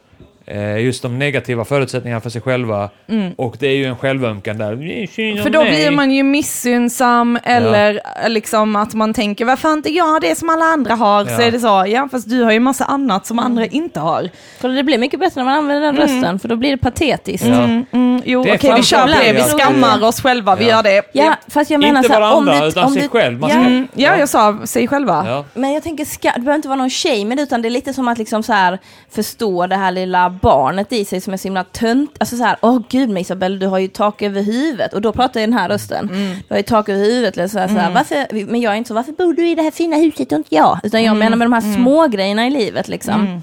just 0.78 1.02
de 1.02 1.18
negativa 1.18 1.64
förutsättningarna 1.64 2.20
för 2.20 2.30
sig 2.30 2.40
själva. 2.42 2.90
Och 3.36 3.56
det 3.60 3.66
är 3.66 3.76
ju 3.76 3.84
en 3.84 3.96
självömkan 3.96 4.58
där. 4.58 4.76
"Det 4.76 5.02
är 5.02 5.06
synd 5.06 5.38
om 5.38 5.42
För 5.42 5.50
då 5.50 5.60
mig." 5.62 5.70
blir 5.70 5.90
man 5.90 6.10
ju 6.10 6.22
missunnsam 6.22 7.38
eller 7.44 8.00
eh, 8.24 8.28
liksom 8.28 8.76
att 8.76 8.94
man 8.94 9.14
tänker 9.14 9.44
varför 9.44 9.72
inte 9.72 9.90
jag 9.90 10.04
har 10.04 10.20
det 10.20 10.38
som 10.38 10.50
alla 10.50 10.64
andra 10.64 10.94
har? 10.94 11.24
Så 11.24 11.30
Ja. 11.30 11.42
är 11.42 11.50
det 11.50 11.60
så, 11.60 11.84
ja 11.88 12.08
fast 12.10 12.30
du 12.30 12.42
har 12.42 12.52
ju 12.52 12.60
massa 12.60 12.84
annat 12.84 13.26
som 13.26 13.38
andra 13.38 13.66
inte 13.66 14.00
har. 14.00 14.28
Kolla, 14.60 14.74
det 14.74 14.82
blir 14.82 14.98
mycket 14.98 15.20
bättre 15.20 15.40
när 15.40 15.44
man 15.44 15.54
använder 15.54 15.80
den 15.92 15.96
rösten, 15.96 16.38
för 16.38 16.48
då 16.48 16.56
blir 16.56 16.70
det 16.70 16.76
patetiskt. 16.76 17.46
Ja. 17.46 17.54
Mm, 17.54 17.84
mm, 17.92 18.22
jo, 18.24 18.40
okej 18.40 18.72
vi 18.76 18.82
kör 18.82 19.02
på 19.02 19.06
det, 19.24 19.32
vi 19.32 19.40
skammar 19.42 20.04
oss 20.04 20.20
själva, 20.22 20.56
vi 20.56 20.64
Ja. 20.64 20.70
gör 20.70 20.82
det. 20.82 21.02
Ja, 21.12 21.34
fast 21.48 21.70
jag 21.70 21.80
menar 21.80 21.96
Inte 22.00 22.08
så 22.08 22.14
här, 22.14 22.34
om 22.36 22.44
varandra, 22.46 22.64
det, 22.64 22.68
utan 22.68 22.84
om 22.84 22.92
sig 22.92 23.02
det, 23.02 23.08
själv. 23.08 23.40
Man 23.40 23.50
ja, 23.50 23.56
ska- 23.56 23.64
Mm, 23.66 23.88
ja, 23.94 24.16
jag 24.18 24.28
sa 24.28 24.58
sig 24.64 24.88
själva. 24.88 25.24
Ja. 25.28 25.44
Men 25.54 25.72
jag 25.72 25.82
tänker, 25.82 26.04
ska, 26.04 26.28
det 26.30 26.40
behöver 26.40 26.54
inte 26.54 26.68
vara 26.68 26.76
någon 26.78 26.90
det, 27.36 27.42
utan 27.42 27.62
det 27.62 27.68
är 27.68 27.70
lite 27.70 27.92
som 27.92 28.08
att 28.08 28.18
liksom 28.18 28.42
så 28.42 28.52
här 28.52 28.78
förstå 29.10 29.66
det 29.66 29.76
här 29.76 29.90
lilla 29.92 30.33
barnet 30.40 30.92
i 30.92 31.04
sig 31.04 31.20
som 31.20 31.32
är 31.32 31.36
så 31.36 31.48
himla 31.48 31.64
tönt. 31.64 32.16
Alltså 32.18 32.36
så 32.36 32.44
här, 32.44 32.56
åh 32.62 32.80
gud 32.88 33.08
men 33.08 33.18
Isabel, 33.22 33.58
du 33.58 33.66
har 33.66 33.78
ju 33.78 33.88
tak 33.88 34.22
över 34.22 34.42
huvudet. 34.42 34.92
Och 34.92 35.00
då 35.00 35.12
pratar 35.12 35.40
jag 35.40 35.48
i 35.48 35.50
den 35.50 35.58
här 35.58 35.68
rösten. 35.68 36.06
Du 36.48 36.54
har 36.54 36.56
ju 36.56 36.62
tak 36.62 36.88
över 36.88 37.04
huvudet. 37.04 37.36
Eller 37.36 37.48
så 37.48 37.58
här, 37.58 37.68
så 37.68 37.74
här, 37.74 37.90
varför, 37.90 38.46
men 38.46 38.60
jag 38.60 38.72
är 38.72 38.76
inte 38.76 38.88
så, 38.88 38.94
varför 38.94 39.12
bor 39.12 39.32
du 39.32 39.48
i 39.48 39.54
det 39.54 39.62
här 39.62 39.70
fina 39.70 39.96
huset 39.96 40.32
och 40.32 40.38
inte 40.38 40.54
jag? 40.54 40.80
Utan 40.82 41.02
jag 41.02 41.16
menar 41.16 41.36
med 41.36 41.46
de 41.46 41.52
här 41.52 41.74
små 41.74 42.06
grejerna 42.06 42.46
i 42.46 42.50
livet 42.50 42.88
liksom. 42.88 43.42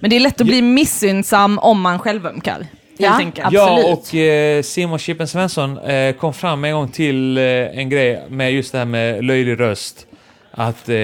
Men 0.00 0.10
det 0.10 0.16
är 0.16 0.20
lätt 0.20 0.40
att 0.40 0.46
bli 0.46 0.62
missunnsam 0.62 1.58
om 1.58 1.80
man 1.80 1.98
självömkar. 1.98 2.66
Ja. 2.96 3.20
Jag 3.50 3.92
och 3.92 4.14
eh, 4.14 4.62
Simon 4.62 4.98
Chippen 4.98 5.28
Svensson 5.28 5.78
eh, 5.78 6.14
kom 6.14 6.34
fram 6.34 6.64
en 6.64 6.72
gång 6.72 6.88
till 6.88 7.38
eh, 7.38 7.44
en 7.44 7.88
grej 7.88 8.22
med 8.28 8.52
just 8.52 8.72
det 8.72 8.78
här 8.78 8.84
med 8.84 9.24
löjlig 9.24 9.60
röst. 9.60 10.06
Att, 10.50 10.88
eh, 10.88 10.94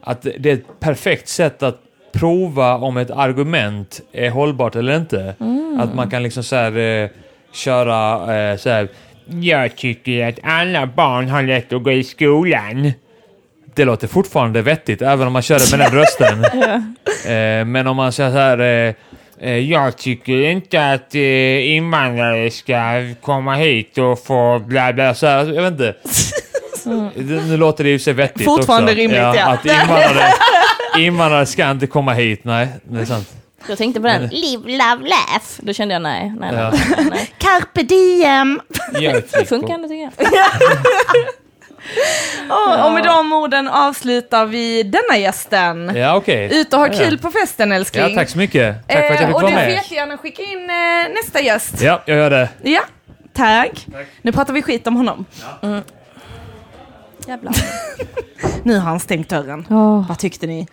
att 0.00 0.22
det 0.22 0.50
är 0.50 0.54
ett 0.54 0.80
perfekt 0.80 1.28
sätt 1.28 1.62
att 1.62 1.80
prova 2.12 2.74
om 2.76 2.96
ett 2.96 3.10
argument 3.10 4.00
är 4.12 4.30
hållbart 4.30 4.76
eller 4.76 4.96
inte. 4.96 5.34
Att 5.80 5.94
man 5.94 6.10
kan 6.10 6.22
liksom 6.22 6.42
så 6.42 6.56
här 6.56 6.78
eh, 6.78 7.08
köra 7.52 8.12
eh, 8.50 8.56
så 8.56 8.70
här. 8.70 8.88
Jag 9.40 9.76
tycker 9.76 10.28
att 10.28 10.38
alla 10.42 10.86
barn 10.86 11.28
har 11.28 11.42
lätt 11.42 11.72
att 11.72 11.82
gå 11.82 11.92
i 11.92 12.04
skolan. 12.04 12.92
Det 13.74 13.84
låter 13.84 14.06
fortfarande 14.08 14.62
vettigt, 14.62 15.02
även 15.02 15.26
om 15.26 15.32
man 15.32 15.42
kör 15.42 15.58
det 15.58 15.76
med 15.78 15.86
den 15.86 15.98
rösten. 16.00 16.44
Eh, 17.26 17.64
men 17.64 17.86
om 17.86 17.96
man 17.96 18.12
säger 18.12 18.30
så 18.30 18.36
här... 18.38 18.58
Eh, 18.58 18.94
eh, 19.40 19.58
jag 19.58 19.96
tycker 19.98 20.32
inte 20.50 20.92
att 20.92 21.14
eh, 21.14 21.70
invandrare 21.76 22.50
ska 22.50 22.74
komma 23.22 23.54
hit 23.54 23.98
och 23.98 24.24
få 24.24 24.58
bla 24.66 24.92
bla 24.92 25.14
så 25.14 25.26
här, 25.26 25.52
jag 25.52 25.62
vet 25.62 25.72
inte. 25.72 25.94
Det- 27.14 27.42
Nu 27.48 27.56
låter 27.56 27.84
det 27.84 27.90
ju 27.90 27.98
sig 27.98 28.12
vettigt 28.12 28.44
Fortfarande 28.44 28.92
också. 28.92 29.00
rimligt, 29.02 29.18
ja. 29.18 29.46
Att 29.46 29.64
invandrare, 29.64 30.04
invandrare 31.00 31.46
ska 31.46 31.70
inte 31.70 31.86
komma 31.86 32.12
hit, 32.12 32.40
nej, 32.44 32.68
det 32.84 33.00
är 33.00 33.04
sant. 33.04 33.28
Jag 33.68 33.78
tänkte 33.78 34.00
på 34.00 34.06
den, 34.06 34.26
live, 34.26 34.62
love, 34.62 35.08
laugh. 35.08 35.44
Då 35.58 35.72
kände 35.72 35.94
jag 35.94 36.02
nej, 36.02 36.32
nej, 36.40 36.50
Ja. 36.54 36.70
nej. 36.96 37.06
nej. 37.10 37.30
Carpe 37.38 37.82
diem! 37.82 38.60
Det 38.92 39.20
tycker- 39.20 39.44
funkar 39.44 39.74
ändå 39.74 39.88
tycker 39.88 40.02
jag. 40.02 40.12
Och, 42.48 42.86
och 42.86 42.92
med 42.92 43.04
de 43.04 43.32
orden 43.32 43.68
avslutar 43.68 44.46
vi 44.46 44.82
denna 44.82 45.18
gästen. 45.18 45.92
Ja, 45.96 46.16
okej. 46.16 46.60
Ut 46.60 46.72
och 46.72 46.78
ha 46.80 46.86
Ja. 46.86 46.92
kul 46.98 47.18
på 47.18 47.30
festen 47.30 47.72
älskling. 47.72 48.02
Ja, 48.08 48.14
tack 48.14 48.28
så 48.28 48.38
mycket. 48.38 48.88
Tack 48.88 48.96
för 48.96 49.04
att 49.04 49.10
jag 49.10 49.20
Eh, 49.22 49.26
fick 49.26 49.34
och 49.36 49.42
vara 49.42 49.46
du 49.50 49.56
får 49.56 49.60
med. 49.60 49.70
jättegärna 49.72 50.16
skicka 50.18 50.42
in 50.42 50.70
eh, 50.70 51.14
nästa 51.14 51.40
gäst. 51.40 51.74
Ja, 51.82 52.02
jag 52.06 52.16
gör 52.16 52.30
det. 52.30 52.48
Ja, 52.62 52.80
tack. 53.32 53.86
Nu 54.22 54.32
pratar 54.32 54.52
vi 54.54 54.62
skit 54.62 54.86
om 54.86 54.96
honom. 54.96 55.24
Jävlar. 57.30 57.56
Nu 58.62 58.74
har 58.74 58.80
han 58.80 59.00
stängt 59.00 59.28
dörren. 59.28 59.66
Åh. 59.70 60.08
Vad 60.08 60.18
tyckte 60.18 60.46
ni? 60.46 60.66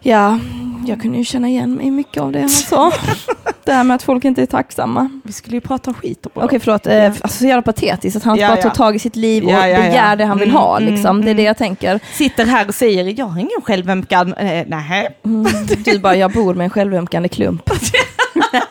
Ja, 0.00 0.38
jag 0.86 1.02
kunde 1.02 1.18
ju 1.18 1.24
känna 1.24 1.48
igen 1.48 1.74
mig 1.74 1.86
i 1.86 1.90
mycket 1.90 2.22
av 2.22 2.32
det 2.32 2.40
han 2.40 2.48
sa. 2.48 2.92
det 3.64 3.72
här 3.72 3.84
med 3.84 3.94
att 3.94 4.02
folk 4.02 4.24
inte 4.24 4.42
är 4.42 4.46
tacksamma. 4.46 5.10
Vi 5.24 5.32
skulle 5.32 5.56
ju 5.56 5.60
prata 5.60 5.94
skit 5.94 6.26
om 6.26 6.42
Okej, 6.44 6.58
förlåt. 6.60 6.86
Eh, 6.86 7.04
alltså, 7.04 7.28
så 7.28 7.46
jävla 7.46 7.62
patetiskt 7.62 8.16
att 8.16 8.22
han 8.22 8.38
Ja, 8.38 8.48
bara 8.48 8.62
tar 8.62 8.70
tag 8.70 8.96
i 8.96 8.98
sitt 8.98 9.16
liv 9.16 9.44
och 9.44 9.50
ja. 9.50 9.62
begär 9.62 10.16
det 10.16 10.24
han 10.24 10.38
vill 10.38 10.48
Mm, 10.50 10.60
ha. 10.62 10.78
mm, 10.78 10.94
Liksom. 10.94 11.24
Det 11.24 11.30
är 11.30 11.34
det 11.34 11.42
jag 11.42 11.56
tänker. 11.56 12.00
Sitter 12.12 12.46
här 12.46 12.68
och 12.68 12.74
säger, 12.74 13.14
jag 13.18 13.26
har 13.26 13.38
ingen 13.38 13.60
självömkan. 13.64 14.34
Eh, 14.34 14.64
nej. 14.68 15.18
Mm, 15.24 15.46
du 15.84 15.98
bara, 15.98 16.16
jag 16.16 16.32
bor 16.32 16.54
med 16.54 16.64
en 16.64 16.70
självömkande 16.70 17.28
klump. 17.28 17.70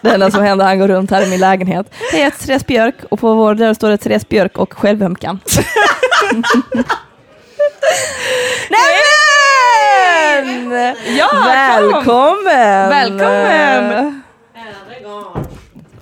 det 0.01 0.09
enda 0.09 0.31
som 0.31 0.43
händer, 0.43 0.65
han 0.65 0.79
går 0.79 0.87
runt 0.87 1.11
här 1.11 1.21
i 1.21 1.29
min 1.29 1.39
lägenhet. 1.39 1.85
Hej, 2.11 2.19
jag 2.19 2.25
heter 2.25 2.47
Therese 2.47 2.65
Björk 2.65 2.95
och 3.09 3.19
på 3.19 3.33
vår 3.35 3.55
dörr 3.55 3.73
står 3.73 3.89
det 3.89 3.97
Therese 3.97 4.29
Björk 4.29 4.57
och 4.57 4.73
självömkan. 4.73 5.39
Nämen! 8.69 10.95
Ja, 11.17 11.27
kom. 11.27 11.43
Välkommen! 11.45 12.89
Välkommen! 12.89 14.21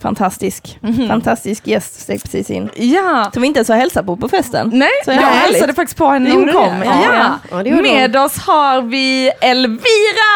Fantastisk. 0.04 0.80
Fantastisk 1.08 1.68
gäst 1.68 2.00
steg 2.02 2.24
precis 2.24 2.50
in. 2.50 2.70
Ja. 2.76 3.30
Som 3.34 3.42
vi 3.42 3.48
inte 3.48 3.58
ens 3.58 3.70
har 3.70 3.76
hälsat 3.76 4.06
på 4.06 4.18
på 4.18 4.28
festen. 4.30 4.70
Nej, 4.74 4.90
Så 5.06 5.12
jag 5.12 5.18
härligt. 5.18 5.52
hälsade 5.52 5.74
faktiskt 5.74 5.98
på 5.98 6.08
henne 6.08 6.30
när 6.30 6.36
hon 6.36 6.46
du 6.46 6.54
kom. 6.54 6.80
det? 6.80 6.86
Ja. 6.86 7.38
Ja. 7.52 7.64
Ja, 7.66 7.82
Med 7.82 8.16
oss 8.16 8.38
har 8.38 8.82
vi 8.82 9.32
Elvira! 9.42 10.34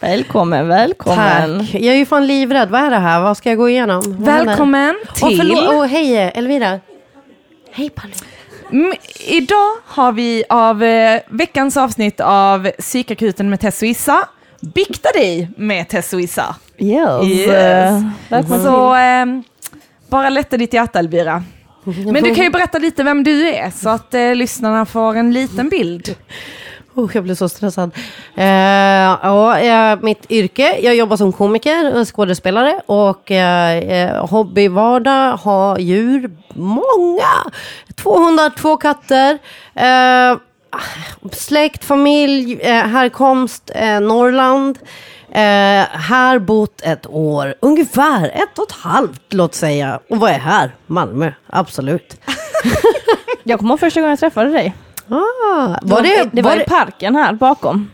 Välkommen, 0.00 0.68
välkommen. 0.68 1.58
Tack. 1.58 1.74
Jag 1.74 1.94
är 1.94 1.98
ju 1.98 2.06
fan 2.06 2.26
livrädd. 2.26 2.70
Vad 2.70 2.80
är 2.80 2.90
det 2.90 2.96
här? 2.96 3.20
Vad 3.20 3.36
ska 3.36 3.48
jag 3.48 3.58
gå 3.58 3.68
igenom? 3.68 4.02
Vad? 4.06 4.46
Välkommen 4.46 4.94
till... 5.14 5.36
förlåt. 5.38 5.68
Åh, 5.72 5.84
hej 5.84 6.16
Elvira. 6.34 6.80
Hej 7.72 7.90
Palli. 7.90 8.12
Mm, 8.72 8.94
idag 9.26 9.70
har 9.86 10.12
vi 10.12 10.44
av 10.48 10.82
eh, 10.82 11.20
veckans 11.28 11.76
avsnitt 11.76 12.20
av 12.20 12.70
Psykakuten 12.78 13.50
med 13.50 13.60
Tess 13.60 13.82
och 13.82 13.88
Issa, 13.88 14.28
Bikta 14.62 15.08
dig 15.14 15.50
med 15.56 15.88
Tess 15.88 16.12
och 16.12 16.20
Issa. 16.20 16.56
Yes. 16.78 17.24
Yes. 17.26 18.02
Eh, 18.30 18.62
Så 18.64 18.94
ehm, 18.94 19.42
bara 20.10 20.28
lätta 20.28 20.56
ditt 20.56 20.74
hjärta 20.74 20.98
Elvira. 20.98 21.42
Men 21.84 22.22
du 22.22 22.34
kan 22.34 22.44
ju 22.44 22.50
berätta 22.50 22.78
lite 22.78 23.02
vem 23.02 23.24
du 23.24 23.48
är 23.48 23.70
så 23.70 23.88
att 23.88 24.14
eh, 24.14 24.34
lyssnarna 24.34 24.86
får 24.86 25.16
en 25.16 25.32
liten 25.32 25.68
bild. 25.68 26.16
Oh, 26.94 27.10
jag 27.14 27.24
blir 27.24 27.34
så 27.34 27.48
stressad. 27.48 27.90
Eh, 28.34 28.46
ja, 28.46 29.58
eh, 29.58 29.98
mitt 30.02 30.30
yrke, 30.30 30.78
jag 30.82 30.94
jobbar 30.94 31.16
som 31.16 31.32
komiker 31.32 32.00
och 32.00 32.14
skådespelare 32.16 32.80
och 32.86 33.30
eh, 33.30 33.78
eh, 33.78 34.26
hobbyvardag, 34.26 35.36
har 35.36 35.78
djur, 35.78 36.30
många. 36.54 37.50
202 37.96 38.76
katter. 38.76 39.38
Eh, 39.74 40.38
släkt, 41.32 41.84
familj, 41.84 42.60
eh, 42.60 42.72
härkomst, 42.72 43.70
eh, 43.74 44.00
Norrland. 44.00 44.78
Eh, 45.34 45.40
här 45.90 46.38
bott 46.38 46.80
ett 46.82 47.06
år, 47.06 47.54
ungefär 47.60 48.28
ett 48.28 48.58
och 48.58 48.70
ett 48.70 48.76
halvt 48.76 49.32
låt 49.32 49.54
säga. 49.54 50.00
Och 50.10 50.16
vad 50.16 50.30
är 50.30 50.38
här? 50.38 50.74
Malmö, 50.86 51.32
absolut. 51.46 52.20
Jag 53.42 53.58
kommer 53.58 53.72
ihåg 53.72 53.80
första 53.80 54.00
gången 54.00 54.10
jag 54.10 54.18
träffade 54.18 54.50
dig. 54.50 54.74
Ah, 55.08 55.76
var 55.82 56.02
det, 56.02 56.30
det 56.32 56.42
var, 56.42 56.50
var 56.50 56.56
i 56.56 56.58
det, 56.58 56.64
parken 56.64 57.16
här 57.16 57.32
bakom. 57.32 57.90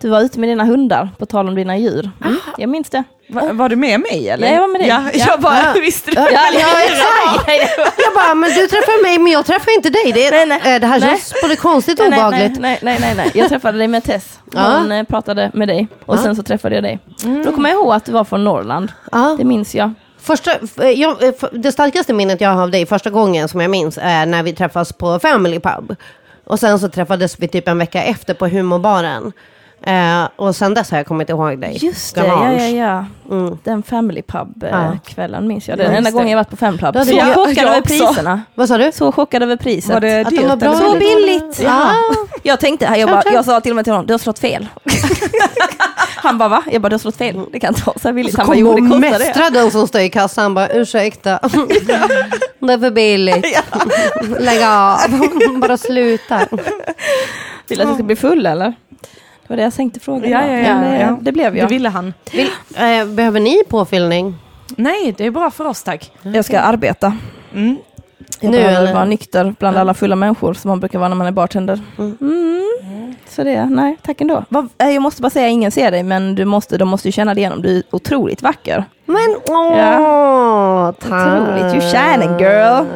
Du 0.00 0.08
var 0.08 0.20
ute 0.20 0.40
med 0.40 0.48
dina 0.48 0.64
hundar, 0.64 1.08
på 1.18 1.26
tal 1.26 1.48
om 1.48 1.54
dina 1.54 1.78
djur. 1.78 2.10
Mm, 2.24 2.36
jag 2.58 2.68
minns 2.68 2.90
det. 2.90 3.04
Va, 3.32 3.52
var 3.52 3.68
du 3.68 3.76
med 3.76 4.00
mig 4.00 4.28
eller? 4.28 4.46
Ja, 4.46 4.52
jag 4.54 4.60
var 4.60 4.68
med 4.68 4.80
dig. 4.80 4.88
Ja, 4.88 5.02
Ja. 5.14 5.24
Jag 5.28 5.40
bara, 5.40 5.58
Ja. 5.74 5.80
visste 5.80 6.10
du? 6.10 6.16
Ja, 6.20 6.28
ja, 6.52 6.80
exakt. 6.84 7.50
Jag 8.04 8.14
bara, 8.14 8.34
men 8.34 8.50
du 8.50 8.66
träffar 8.66 9.02
mig 9.02 9.18
men 9.18 9.32
jag 9.32 9.46
träffar 9.46 9.74
inte 9.76 9.90
dig. 9.90 10.12
Det, 10.14 10.30
Nej, 10.30 10.46
nej. 10.46 10.74
eh, 10.74 10.80
det 10.80 10.86
här 10.86 11.00
Nej. 11.00 11.08
känns 11.10 11.34
både 11.42 11.56
konstigt 11.56 12.00
och 12.00 12.10
Nej, 12.10 12.18
nej, 12.18 12.28
obehagligt. 12.28 12.60
nej, 12.60 12.78
nej, 12.82 12.98
nej, 13.00 13.14
nej. 13.16 13.30
Jag 13.34 13.48
träffade 13.48 13.78
dig 13.78 13.88
med 13.88 14.04
Tess. 14.04 14.38
Hon 14.54 14.92
eh, 14.92 15.04
pratade 15.04 15.50
med 15.54 15.68
dig 15.68 15.88
och 16.06 16.18
sen 16.18 16.36
så 16.36 16.42
träffade 16.42 16.74
jag 16.74 16.84
dig. 16.84 16.98
Då 17.44 17.52
kommer 17.52 17.68
jag 17.70 17.76
ihåg 17.78 17.92
att 17.94 18.04
du 18.04 18.12
var 18.12 18.24
från 18.24 18.44
Norrland. 18.44 18.92
Ja. 19.12 19.34
Det 19.38 19.44
minns 19.44 19.74
jag. 19.74 19.92
Första, 20.22 20.50
eh, 20.82 20.88
jag, 20.90 21.16
det 21.52 21.72
starkaste 21.72 22.12
minnet 22.12 22.40
jag 22.40 22.50
har 22.50 22.62
av 22.62 22.70
dig 22.70 22.86
första 22.86 23.10
gången 23.10 23.48
som 23.48 23.60
jag 23.60 23.70
minns 23.70 23.98
är 24.02 24.26
när 24.26 24.42
vi 24.42 24.52
träffas 24.52 24.92
på 24.92 25.18
Family 25.18 25.60
Pub. 25.60 25.96
Och 26.44 26.60
sen 26.60 26.78
så 26.78 26.88
träffades 26.88 27.38
vi 27.38 27.48
typ 27.48 27.68
en 27.68 27.78
vecka 27.78 28.02
efter 28.02 28.34
på 28.34 28.46
humorbaren. 28.48 29.32
Eh, 29.82 30.28
och 30.36 30.56
sen 30.56 30.74
dess 30.74 30.90
har 30.90 30.98
jag 30.98 31.06
kommit 31.06 31.28
ihåg 31.28 31.58
dig. 31.60 31.78
Just 31.80 32.14
det, 32.14 32.20
ja, 32.20 32.26
Galange. 32.26 32.68
ja, 32.70 33.04
ja. 33.28 33.34
Mm. 33.36 33.58
Den 33.64 33.82
Family 33.82 34.22
Ja. 34.26 34.32
Pub-kvällen 34.32 35.48
minns 35.48 35.68
jag. 35.68 35.78
Det 35.78 35.84
är 35.84 35.88
den 35.88 35.96
enda 35.96 36.10
gången 36.10 36.28
jag 36.28 36.36
varit 36.36 36.50
på 36.50 36.56
Family 36.56 36.78
Pub. 36.78 37.04
Så 37.06 37.12
jag- 37.16 37.34
chockad 37.34 37.56
jag 37.56 37.64
över 37.68 37.80
också. 37.80 38.06
priserna. 38.06 38.42
Vad 38.54 38.68
sa 38.68 38.78
du? 38.78 38.92
Så 38.92 39.12
chockad 39.12 39.42
över 39.42 39.56
priset. 39.56 39.90
Var 39.92 40.00
det 40.00 40.20
Att 40.20 40.30
de 40.30 40.46
var 40.48 40.56
bra 40.56 40.74
Så 40.74 40.96
billigt! 40.98 41.60
Ja. 41.64 41.94
Jag 42.42 42.60
tänkte, 42.60 42.84
jag, 42.96 43.08
bara, 43.08 43.22
jag 43.32 43.44
sa 43.44 43.60
till 43.60 43.72
och 43.72 43.76
med 43.76 43.84
till 43.84 43.92
honom, 43.92 44.06
du 44.06 44.12
har 44.14 44.18
slått 44.18 44.38
fel. 44.38 44.68
Han 46.22 46.38
bara, 46.38 46.48
va? 46.48 46.62
Jag 46.72 46.82
bara, 46.82 46.88
du 46.88 46.94
har 46.94 46.98
slått 46.98 47.16
fel. 47.16 47.40
Det 47.52 47.60
kan 47.60 47.74
inte 47.74 47.82
vara 47.86 47.98
så 47.98 48.08
här 48.08 48.12
billigt. 48.12 48.34
Så 48.34 48.40
Han 48.40 48.46
bara, 48.46 48.56
jo 48.56 48.74
det 48.74 48.80
kostar 48.80 49.00
det. 49.00 49.18
mästra 49.18 49.50
den 49.50 49.70
som 49.70 49.88
står 49.88 50.00
i 50.00 50.08
kassan. 50.10 50.42
Han 50.42 50.54
bara, 50.54 50.68
ursäkta. 50.68 51.38
det 52.58 52.72
är 52.72 52.78
för 52.78 52.90
billigt. 52.90 53.46
Lägg 54.40 54.62
av. 54.62 54.98
Bara 55.60 55.76
sluta. 55.76 56.38
Vill 57.68 57.78
du 57.78 57.82
att 57.82 57.88
jag 57.88 57.94
ska 57.94 58.02
bli 58.04 58.16
full 58.16 58.46
eller? 58.46 58.74
Det 59.50 59.52
var 59.52 59.56
det 59.56 59.62
jag 59.62 59.74
tänkte 59.74 60.00
fråga. 60.00 60.28
Ja, 60.28 60.46
ja, 60.46 60.56
ja, 60.58 60.74
Men 60.80 60.90
det, 60.90 61.00
ja. 61.00 61.18
det 61.20 61.32
blev 61.32 61.52
Det 61.52 61.58
jag. 61.58 61.68
ville 61.68 61.88
han. 61.88 62.14
Vill, 62.32 62.48
eh, 62.76 63.06
behöver 63.06 63.40
ni 63.40 63.62
påfyllning? 63.68 64.34
Nej, 64.76 65.14
det 65.16 65.26
är 65.26 65.30
bra 65.30 65.50
för 65.50 65.66
oss 65.66 65.82
tack. 65.82 66.12
Jag 66.22 66.44
ska 66.44 66.60
arbeta. 66.60 67.16
Mm. 67.54 67.76
Jag 68.40 68.50
Nu, 68.50 68.56
behöver 68.56 68.92
vara 68.94 69.04
nykter 69.04 69.54
bland 69.58 69.76
alla 69.76 69.94
fulla 69.94 70.16
människor 70.16 70.54
som 70.54 70.68
man 70.68 70.80
brukar 70.80 70.98
vara 70.98 71.08
när 71.08 71.16
man 71.16 71.26
är 71.26 71.30
bartender. 71.32 71.80
Mm. 71.98 72.64
Så 73.28 73.44
det, 73.44 73.64
nej, 73.66 73.96
tack 74.02 74.20
ändå. 74.20 74.44
Eh, 74.78 74.88
jag 74.90 75.02
måste 75.02 75.22
bara 75.22 75.30
säga, 75.30 75.48
ingen 75.48 75.70
ser 75.70 75.90
dig, 75.90 76.02
men 76.02 76.34
du 76.34 76.44
måste, 76.44 76.78
de 76.78 76.88
måste 76.88 77.08
ju 77.08 77.12
känna 77.12 77.34
det 77.34 77.40
igenom. 77.40 77.62
Du 77.62 77.76
är 77.76 77.82
otroligt 77.90 78.42
vacker. 78.42 78.84
Men 79.10 79.36
åh, 79.56 80.92
tack. 80.92 81.12
Otroligt. 81.42 81.74
You 81.74 81.80
shining, 81.92 82.38
girl. 82.38 82.86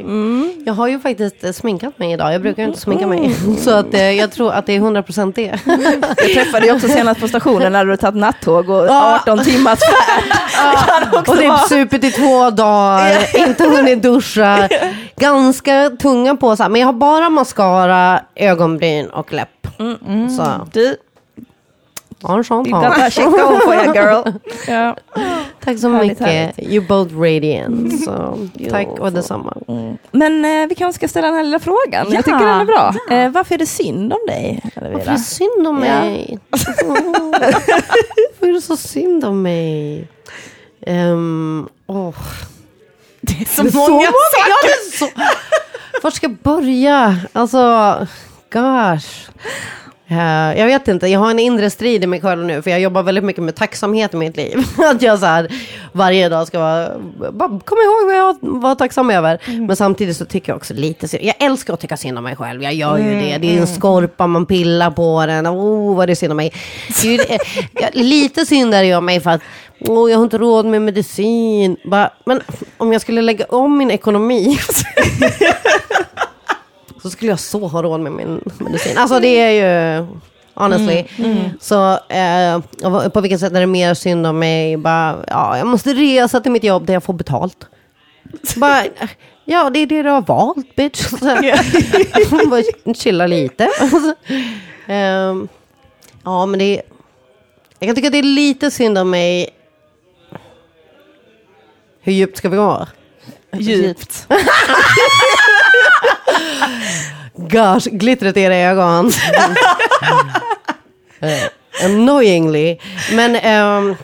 Mm. 0.00 0.52
Jag 0.66 0.74
har 0.74 0.88
ju 0.88 1.00
faktiskt 1.00 1.54
sminkat 1.54 1.98
mig 1.98 2.12
idag. 2.12 2.34
Jag 2.34 2.42
brukar 2.42 2.62
inte 2.62 2.80
sminka 2.80 3.06
mig. 3.06 3.36
Så 3.60 3.70
att, 3.70 3.94
eh, 3.94 4.10
jag 4.10 4.32
tror 4.32 4.52
att 4.52 4.66
det 4.66 4.72
är 4.76 4.80
100% 4.80 5.32
det. 5.34 5.42
Jag 6.16 6.34
träffade 6.34 6.60
dig 6.66 6.72
också 6.72 6.88
senast 6.88 7.20
på 7.20 7.28
stationen 7.28 7.72
när 7.72 7.84
du 7.84 7.90
hade 7.90 8.00
tagit 8.00 8.20
nattåg 8.20 8.70
och 8.70 8.86
Ja. 8.86 9.18
18 9.22 9.38
timmars 9.44 9.78
färd. 9.78 11.08
Också 11.18 11.32
Och 11.32 11.38
typ 11.38 11.48
vara- 11.48 11.58
supit 11.58 12.04
i 12.04 12.10
två 12.10 12.50
dagar, 12.50 13.36
inte 13.48 13.64
hunnit 13.64 14.02
duscha. 14.02 14.68
Ganska 15.16 15.90
tunga 16.02 16.36
på 16.36 16.56
sig. 16.56 16.68
Men 16.68 16.80
jag 16.80 16.88
har 16.88 16.92
bara 16.92 17.30
mascara, 17.30 18.20
ögonbryn 18.36 19.06
och 19.10 19.32
läpp. 19.32 19.48
Så, 20.36 20.66
Du, 20.72 20.96
ha 22.22 22.36
en 22.36 22.44
sån 22.44 22.64
girl. 23.94 24.32
Ja. 24.68 24.96
Tack 25.64 25.78
så 25.78 25.88
Härligt, 25.90 26.10
mycket. 26.20 26.26
härligt. 26.26 26.72
You 26.72 26.86
both 26.86 27.14
radiant. 27.20 28.04
Så, 28.04 28.38
tack 28.70 28.86
och 28.86 29.12
detsamma. 29.12 29.54
Men 30.10 30.44
eh, 30.44 30.66
vi 30.68 30.74
kanske 30.74 30.98
ska 30.98 31.08
ställa 31.08 31.26
den 31.26 31.36
här 31.36 31.44
lilla 31.44 31.58
frågan. 31.58 32.06
Ja. 32.08 32.14
Jag 32.14 32.24
tycker 32.24 32.38
den 32.38 32.60
är 32.60 32.64
bra. 32.64 32.94
Eh, 33.10 33.30
varför 33.30 33.54
är 33.54 33.58
det 33.58 33.66
synd 33.66 34.12
om 34.12 34.18
dig? 34.26 34.60
Varför 34.64 34.80
är 34.86 34.90
Elvira? 34.92 35.12
det 35.12 35.18
synd 35.18 35.66
om 35.66 35.84
Ja. 35.84 36.00
mig? 36.00 36.38
Varför 36.50 38.48
är 38.48 38.52
det 38.52 38.60
så 38.60 38.76
synd 38.76 39.24
om 39.24 39.42
mig? 39.42 40.08
Um, 40.86 41.68
oh. 41.86 42.14
Det 43.20 43.32
är 43.40 43.44
så 43.44 43.62
Det 43.62 43.68
är 43.68 43.72
så 43.72 43.78
många 43.78 43.92
många! 43.96 44.10
Ja. 45.00 45.08
Var 46.02 46.10
ska 46.10 46.26
jag 46.26 46.36
börja? 46.36 47.16
Alltså, 47.32 47.94
gosh. 48.52 49.30
Eh, 50.08 50.58
jag 50.58 50.66
vet 50.66 50.88
inte, 50.88 51.06
jag 51.08 51.20
har 51.20 51.30
en 51.30 51.38
inre 51.38 51.70
strid 51.70 52.04
i 52.04 52.06
mig 52.06 52.20
själv 52.20 52.44
nu, 52.44 52.62
för 52.62 52.70
jag 52.70 52.80
jobbar 52.80 53.02
väldigt 53.02 53.24
mycket 53.24 53.42
med 53.42 53.54
tacksamhet 53.54 54.14
i 54.14 54.16
mitt 54.16 54.36
liv. 54.36 54.58
att 54.94 55.02
jag 55.02 55.18
så 55.18 55.26
här, 55.26 55.48
varje 55.92 56.28
dag 56.28 56.46
ska 56.46 56.58
vara, 56.58 56.88
bara, 57.32 57.48
kom 57.48 57.78
ihåg 57.78 58.06
vad 58.06 58.16
jag 58.16 58.36
var 58.40 58.74
tacksam 58.74 59.10
över. 59.10 59.38
Men 59.66 59.76
samtidigt 59.76 60.16
så 60.16 60.24
tycker 60.24 60.52
jag 60.52 60.56
också 60.56 60.74
lite 60.74 61.08
synd, 61.08 61.24
jag 61.24 61.34
älskar 61.38 61.74
att 61.74 61.80
tycka 61.80 61.96
synd 61.96 62.18
om 62.18 62.24
mig 62.24 62.36
själv, 62.36 62.62
jag 62.62 62.74
gör 62.74 62.98
ju 62.98 63.04
det. 63.20 63.38
Det 63.38 63.56
är 63.56 63.60
en 63.60 63.66
skorpa, 63.66 64.26
man 64.26 64.46
pillar 64.46 64.90
på 64.90 65.26
den, 65.26 65.46
oh 65.46 65.96
vad 65.96 66.08
det 66.08 66.12
är 66.12 66.14
synd 66.14 66.30
om 66.32 66.36
mig. 66.36 66.52
Ju, 67.04 67.16
det- 67.16 67.38
jag, 67.72 67.90
lite 67.92 68.46
synd 68.46 68.74
är 68.74 68.82
det 68.82 68.94
om 68.94 69.04
mig 69.04 69.20
för 69.20 69.30
att 69.30 69.40
Åh, 69.80 70.10
jag 70.10 70.18
har 70.18 70.24
inte 70.24 70.38
råd 70.38 70.66
med 70.66 70.82
medicin. 70.82 71.76
Bara, 71.84 72.10
men 72.26 72.40
om 72.76 72.92
jag 72.92 73.00
skulle 73.02 73.22
lägga 73.22 73.44
om 73.44 73.78
min 73.78 73.90
ekonomi 73.90 74.58
så 77.06 77.10
skulle 77.10 77.30
jag 77.32 77.40
så 77.40 77.66
ha 77.66 77.82
råd 77.82 78.00
med 78.00 78.12
min 78.12 78.40
medicin. 78.58 78.98
Alltså 78.98 79.20
det 79.20 79.40
är 79.40 79.50
ju, 79.98 80.06
honestly. 80.54 81.04
Så 81.60 81.92
eh, 82.08 82.56
och 82.84 82.92
vad- 82.92 83.12
på 83.12 83.20
vilket 83.20 83.40
sätt 83.40 83.52
är 83.52 83.60
det 83.60 83.66
mer 83.66 83.94
synd 83.94 84.26
om 84.26 84.38
mig? 84.38 84.76
Bara, 84.76 85.16
ja, 85.28 85.58
jag 85.58 85.66
måste 85.66 85.94
resa 85.94 86.40
till 86.40 86.52
mitt 86.52 86.64
jobb 86.64 86.86
där 86.86 86.94
jag 86.94 87.04
får 87.04 87.12
betalt. 87.12 87.66
Bara, 88.56 88.84
ja, 89.44 89.70
det 89.70 89.78
är 89.78 89.86
det 89.86 90.02
du 90.02 90.08
har 90.08 90.22
valt, 90.22 90.76
bitch. 90.76 91.00
Så, 91.08 91.16
bara 92.50 92.94
chilla 92.94 93.26
lite. 93.26 93.68
Ehm, 94.86 95.48
ja, 96.24 96.46
men 96.46 96.58
det 96.58 96.64
är, 96.78 96.82
jag 97.78 97.88
kan 97.88 97.94
tycka 97.94 98.08
att 98.08 98.12
det 98.12 98.18
är 98.18 98.22
lite 98.22 98.70
synd 98.70 98.98
om 98.98 99.10
mig. 99.10 99.50
Hur 102.00 102.12
djupt 102.12 102.36
ska 102.38 102.48
vi 102.48 102.56
gå? 102.56 102.86
Djupt. 103.58 104.26
Gosh, 107.34 107.88
glittret 107.90 108.36
i 108.36 108.40
era 108.40 108.54
ögon. 108.56 109.10
Eh, 111.20 111.84
annoyingly. 111.84 112.78
Men, 113.12 113.36
ehm, 113.36 113.96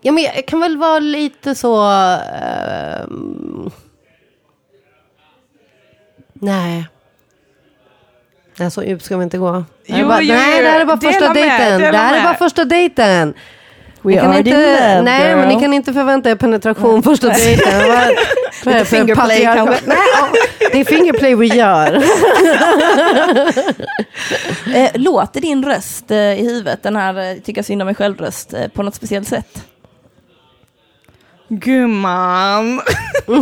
ja, 0.00 0.12
men 0.12 0.24
jag 0.24 0.46
kan 0.46 0.60
väl 0.60 0.76
vara 0.76 0.98
lite 0.98 1.54
så... 1.54 1.82
ehm, 2.34 3.70
nej. 6.34 6.86
Nej, 8.56 8.70
så 8.70 8.82
djupt 8.84 9.04
ska 9.04 9.16
vi 9.16 9.24
inte 9.24 9.38
gå. 9.38 9.64
Det 9.86 9.92
här 9.92 9.98
är 9.98 10.02
Jo, 10.02 10.08
bara, 10.08 10.22
jo, 10.22 10.34
nej, 10.34 10.56
jo. 10.56 10.62
det 10.64 10.70
här 10.70 10.80
är 10.80 10.84
bara 10.84 10.96
Dela 10.96 11.12
första 11.12 11.26
med, 11.28 11.36
dejten. 11.36 11.80
dela 11.80 11.92
Det 11.92 11.98
här 11.98 12.18
är 12.18 12.22
bara 12.22 12.34
första 12.34 12.64
dejten. 12.64 13.34
We 14.04 14.10
Ni 14.14 14.16
kan 14.20 14.30
are 14.30 14.38
inte, 14.38 14.50
in 14.50 14.56
love, 14.56 15.02
nej, 15.02 15.28
girl. 15.28 15.36
men 15.38 15.48
ni 15.48 15.60
kan 15.60 15.72
inte 15.72 15.92
förvänta 15.92 16.30
er 16.30 16.34
penetration 16.34 17.02
första 17.02 17.28
dejten. 17.28 17.88
Vad- 18.64 18.74
är 18.74 18.84
fingerplay 18.84 19.40
kanske? 19.42 19.76
Nej, 19.86 19.96
det 20.72 20.80
är 20.80 20.84
fingerplay 20.84 21.34
vi 21.34 21.46
gör. 21.46 22.02
Eh, 24.74 24.90
låter 24.94 25.40
din 25.40 25.64
röst 25.64 26.10
eh, 26.10 26.16
i 26.18 26.42
huvudet, 26.48 26.82
den 26.82 26.96
här 26.96 27.30
eh, 27.30 27.36
tycka 27.38 27.62
synd 27.62 27.82
om 27.82 27.86
mig 27.86 27.94
själv-röst, 27.94 28.54
eh, 28.54 28.68
på 28.68 28.82
något 28.82 28.94
speciellt 28.94 29.28
sätt? 29.28 29.64
Gumman. 31.48 32.80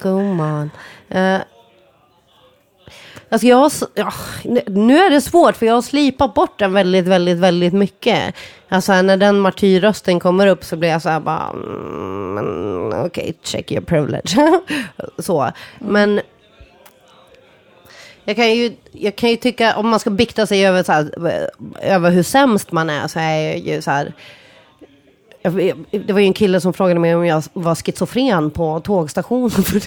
Gumman. 0.00 0.70
Uh, 1.14 1.38
alltså 3.34 3.46
jag 3.46 3.70
ja, 3.94 4.12
nu 4.66 4.98
är 4.98 5.10
det 5.10 5.20
svårt 5.20 5.56
för 5.56 5.66
jag 5.66 5.74
har 5.74 5.82
slipat 5.82 6.34
bort 6.34 6.58
den 6.58 6.72
väldigt, 6.72 7.06
väldigt, 7.06 7.38
väldigt 7.38 7.72
mycket. 7.72 8.34
Alltså 8.68 9.02
när 9.02 9.16
den 9.16 9.40
martyrrösten 9.40 10.20
kommer 10.20 10.46
upp 10.46 10.64
så 10.64 10.76
blir 10.76 10.88
jag 10.88 11.02
så 11.02 11.08
här 11.08 11.20
bara, 11.20 11.50
mm, 11.54 12.34
men 12.34 13.06
okej, 13.06 13.34
check 13.42 13.72
your 13.72 13.84
privilege. 13.84 14.60
så, 15.18 15.50
men 15.78 16.20
jag 18.24 18.36
kan, 18.36 18.54
ju, 18.54 18.72
jag 18.92 19.16
kan 19.16 19.30
ju 19.30 19.36
tycka, 19.36 19.76
om 19.76 19.88
man 19.88 20.00
ska 20.00 20.10
bikta 20.10 20.46
sig 20.46 20.66
över, 20.66 20.82
så 20.82 20.92
här, 20.92 21.10
över 21.82 22.10
hur 22.10 22.22
sämst 22.22 22.72
man 22.72 22.90
är, 22.90 23.08
så 23.08 23.18
är 23.18 23.38
jag 23.38 23.58
ju 23.58 23.82
så 23.82 23.90
här, 23.90 24.12
det 25.90 26.12
var 26.12 26.20
ju 26.20 26.26
en 26.26 26.32
kille 26.32 26.60
som 26.60 26.72
frågade 26.72 27.00
mig 27.00 27.14
om 27.14 27.26
jag 27.26 27.42
var 27.52 27.74
schizofren 27.74 28.50
på 28.50 28.80
tågstationen 28.80 29.50
för, 29.50 29.80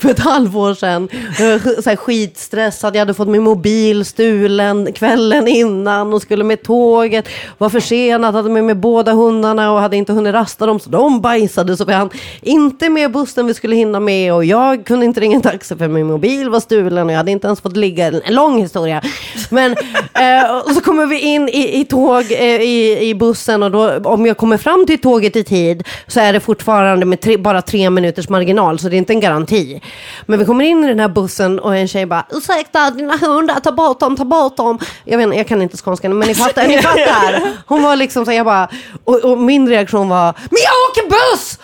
för 0.00 0.10
ett 0.10 0.18
halvår 0.18 0.74
sedan. 0.74 1.08
Eh, 1.38 1.44
jag 1.44 1.58
var 1.58 1.82
Så 1.82 1.88
här 1.90 1.96
skitstressad, 1.96 2.94
jag 2.94 3.00
hade 3.00 3.14
fått 3.14 3.28
min 3.28 3.42
mobil 3.42 4.04
stulen 4.04 4.92
kvällen 4.92 5.48
innan 5.48 6.12
och 6.14 6.22
skulle 6.22 6.44
med 6.44 6.62
tåget. 6.62 7.28
Var 7.58 7.68
försenad, 7.68 8.34
hade 8.34 8.50
med 8.50 8.64
mig 8.64 8.74
båda 8.74 9.12
hundarna 9.12 9.72
och 9.72 9.80
hade 9.80 9.96
inte 9.96 10.12
hunnit 10.12 10.34
rasta 10.34 10.66
dem 10.66 10.80
så 10.80 10.90
de 10.90 11.20
bajsade. 11.20 11.76
Så 11.76 11.84
vi 11.84 11.92
hann 11.92 12.10
inte 12.40 12.88
med 12.88 13.12
bussen 13.12 13.46
vi 13.46 13.54
skulle 13.54 13.76
hinna 13.76 14.00
med 14.00 14.34
och 14.34 14.44
jag 14.44 14.86
kunde 14.86 15.06
inte 15.06 15.20
ringa 15.20 15.36
en 15.36 15.42
taxi 15.42 15.76
för 15.76 15.88
min 15.88 16.06
mobil 16.06 16.48
var 16.50 16.60
stulen 16.60 17.06
och 17.06 17.12
jag 17.12 17.16
hade 17.16 17.30
inte 17.30 17.46
ens 17.46 17.60
fått 17.60 17.76
ligga. 17.76 18.06
En 18.06 18.34
lång 18.34 18.62
historia. 18.62 19.02
Men 19.50 19.72
eh, 20.14 20.56
och 20.64 20.70
så 20.70 20.80
kommer 20.80 21.06
vi 21.06 21.20
in 21.20 21.48
i, 21.48 21.80
i 21.80 21.84
tåg 21.84 22.32
eh, 22.32 22.44
i, 22.44 23.08
i 23.08 23.14
bussen 23.14 23.62
och 23.62 23.70
då, 23.70 23.89
om 24.04 24.26
jag 24.26 24.36
kommer 24.36 24.56
fram 24.56 24.86
till 24.86 25.00
tåget 25.00 25.36
i 25.36 25.44
tid 25.44 25.88
så 26.06 26.20
är 26.20 26.32
det 26.32 26.40
fortfarande 26.40 27.06
med 27.06 27.20
tre, 27.20 27.36
bara 27.36 27.62
tre 27.62 27.90
minuters 27.90 28.28
marginal 28.28 28.78
så 28.78 28.88
det 28.88 28.96
är 28.96 28.98
inte 28.98 29.12
en 29.12 29.20
garanti. 29.20 29.80
Men 30.26 30.38
vi 30.38 30.44
kommer 30.44 30.64
in 30.64 30.84
i 30.84 30.88
den 30.88 31.00
här 31.00 31.08
bussen 31.08 31.58
och 31.58 31.76
en 31.76 31.88
tjej 31.88 32.06
bara 32.06 32.26
ursäkta 32.30 32.90
dina 32.90 33.16
hundar, 33.16 33.60
ta 33.60 33.72
bort 33.72 34.00
dem, 34.00 34.16
ta 34.16 34.24
bort 34.24 34.56
dem. 34.56 34.78
Jag, 35.04 35.18
vet, 35.18 35.36
jag 35.36 35.46
kan 35.46 35.62
inte 35.62 35.76
skånska 35.76 36.08
men 36.08 36.28
ni 36.28 36.34
fattar. 36.34 36.66
Ni 36.66 36.78
fattar. 36.82 37.42
Hon 37.66 37.82
var 37.82 37.96
liksom 37.96 38.24
så 38.24 38.32
jag 38.32 38.46
bara, 38.46 38.68
och, 39.04 39.24
och 39.24 39.38
min 39.38 39.68
reaktion 39.68 40.08
var 40.08 40.34
men 40.34 40.58
jag 40.64 40.90
åker 40.90 41.10
buss! 41.10 41.58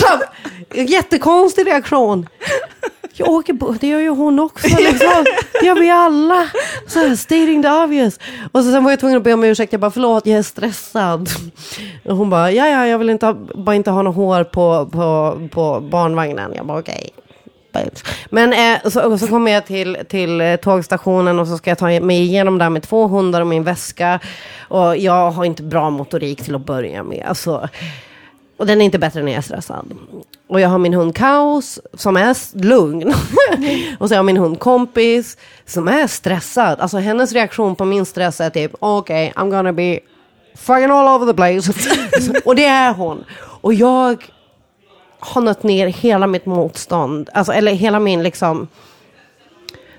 Så, 0.00 0.06
jättekonstig 0.74 1.66
reaktion. 1.66 2.28
Jag 3.14 3.28
åker 3.28 3.52
buss, 3.52 3.78
det 3.80 3.86
gör 3.86 4.00
ju 4.00 4.08
hon 4.08 4.40
också. 4.40 4.66
Liksom. 4.80 5.24
Det 5.60 5.66
gör 5.66 5.80
vi 5.80 5.90
alla. 5.90 6.48
Så 6.86 6.98
här, 6.98 7.16
stating 7.16 7.62
the 7.62 7.68
obvious. 7.68 8.18
Och 8.52 8.64
så 8.64 8.72
sen 8.72 8.84
var 8.84 8.90
jag 8.90 9.00
tvungen 9.00 9.16
att 9.16 9.24
be 9.24 9.32
om 9.32 9.44
ursäkt. 9.44 9.72
Jag 9.72 9.80
bara, 9.80 9.90
förlåt, 9.90 10.26
jag 10.26 10.38
är 10.38 10.42
stressad. 10.42 11.28
Och 12.04 12.16
hon 12.16 12.30
bara, 12.30 12.50
ja, 12.50 12.68
ja, 12.68 12.86
jag 12.86 12.98
vill 12.98 13.10
inte 13.10 13.26
ha, 13.26 13.34
bara 13.54 13.76
inte 13.76 13.90
ha 13.90 14.02
något 14.02 14.16
hår 14.16 14.44
på, 14.44 14.86
på, 14.92 15.40
på 15.52 15.80
barnvagnen. 15.80 16.52
Jag 16.56 16.66
bara, 16.66 16.78
okej. 16.78 17.10
bitch. 17.72 18.02
Men 18.30 18.52
eh, 18.52 18.90
så, 18.90 19.18
så 19.18 19.26
kommer 19.26 19.52
jag 19.52 19.66
till, 19.66 19.98
till 20.08 20.40
eh, 20.40 20.56
tågstationen 20.56 21.38
och 21.38 21.48
så 21.48 21.56
ska 21.56 21.70
jag 21.70 21.78
ta 21.78 22.00
mig 22.00 22.22
igenom 22.22 22.58
där 22.58 22.70
med 22.70 22.82
två 22.82 23.06
hundar 23.06 23.40
och 23.40 23.46
min 23.46 23.64
väska. 23.64 24.20
Och 24.68 24.96
jag 24.96 25.30
har 25.30 25.44
inte 25.44 25.62
bra 25.62 25.90
motorik 25.90 26.42
till 26.44 26.54
att 26.54 26.66
börja 26.66 27.02
med. 27.02 27.24
Alltså, 27.28 27.68
och 28.56 28.66
den 28.66 28.80
är 28.80 28.84
inte 28.84 28.98
bättre 28.98 29.22
när 29.22 29.32
jag 29.32 29.38
är 29.38 29.42
stressad. 29.42 29.94
Och 30.46 30.60
jag 30.60 30.68
har 30.68 30.78
min 30.78 30.94
hund 30.94 31.16
Kaos 31.16 31.80
som 31.94 32.16
är 32.16 32.62
lugn. 32.64 33.08
och 33.98 34.08
så 34.08 34.14
har 34.14 34.18
jag 34.18 34.24
min 34.24 34.36
hund 34.36 34.58
Kompis 34.58 35.36
som 35.66 35.88
är 35.88 36.06
stressad. 36.06 36.80
Alltså 36.80 36.98
hennes 36.98 37.32
reaktion 37.32 37.76
på 37.76 37.84
min 37.84 38.04
stress 38.04 38.40
är 38.40 38.50
typ 38.50 38.72
okej, 38.78 39.32
I'm 39.36 39.50
gonna 39.50 39.72
be 39.72 40.00
fucking 40.54 40.90
all 40.90 41.20
over 41.20 41.32
the 41.32 41.34
place. 41.34 41.72
och 42.44 42.56
det 42.56 42.64
är 42.64 42.94
hon. 42.94 43.24
Och 43.60 43.74
jag 43.74 44.24
har 45.18 45.40
nött 45.40 45.62
ner 45.62 45.86
hela 45.86 46.26
mitt 46.26 46.46
motstånd. 46.46 47.30
Alltså, 47.34 47.52
eller 47.52 47.72
hela 47.72 48.00
min 48.00 48.22
liksom... 48.22 48.68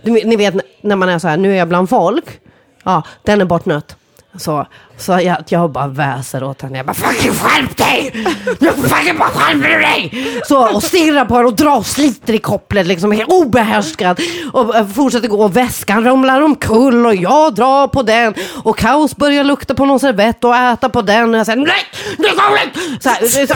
Du, 0.01 0.11
ni 0.11 0.35
vet 0.35 0.55
när 0.81 0.95
man 0.95 1.09
är 1.09 1.19
så 1.19 1.27
här, 1.27 1.37
nu 1.37 1.51
är 1.51 1.57
jag 1.57 1.67
bland 1.67 1.89
folk. 1.89 2.39
Ja, 2.83 3.03
den 3.23 3.41
är 3.41 3.45
bortnött. 3.45 3.95
Så, 4.37 4.65
så 4.97 5.11
jag, 5.11 5.37
jag 5.47 5.71
bara 5.71 5.87
väser 5.87 6.43
åt 6.43 6.61
henne. 6.61 6.77
Jag 6.77 6.85
bara 6.85 6.93
fucking 6.93 7.33
skärp 7.33 7.77
dig! 7.77 8.25
Nu 8.59 8.71
fucking 8.71 9.17
bara 9.17 9.29
skärper 9.29 9.69
du 9.69 9.79
dig! 9.81 10.27
Så, 10.47 10.75
och 10.75 10.83
stirrar 10.83 11.25
på 11.25 11.35
henne 11.35 11.47
och 11.47 11.55
drar 11.55 11.77
och 11.77 11.85
sliter 11.85 12.33
i 12.33 12.37
kopplet 12.37 12.87
liksom 12.87 13.11
helt 13.11 13.29
obehärskad. 13.31 14.19
Och 14.53 14.75
eh, 14.75 14.87
fortsätter 14.87 15.27
gå 15.27 15.43
och 15.43 15.57
väskan 15.57 16.03
ramlar 16.03 16.41
omkull 16.41 17.05
och 17.05 17.15
jag 17.15 17.55
drar 17.55 17.87
på 17.87 18.03
den. 18.03 18.33
Och 18.63 18.77
kaos 18.77 19.15
börjar 19.15 19.43
lukta 19.43 19.73
på 19.73 19.85
någon 19.85 19.99
servett 19.99 20.43
och 20.43 20.55
äta 20.55 20.89
på 20.89 21.01
den. 21.01 21.33
Och 21.33 21.39
jag 21.39 21.45
säger 21.45 21.59
nej, 21.59 21.85
Nu 22.17 22.27
kommer! 22.29 22.99
Så 22.99 23.09
här, 23.09 23.47
så, 23.47 23.53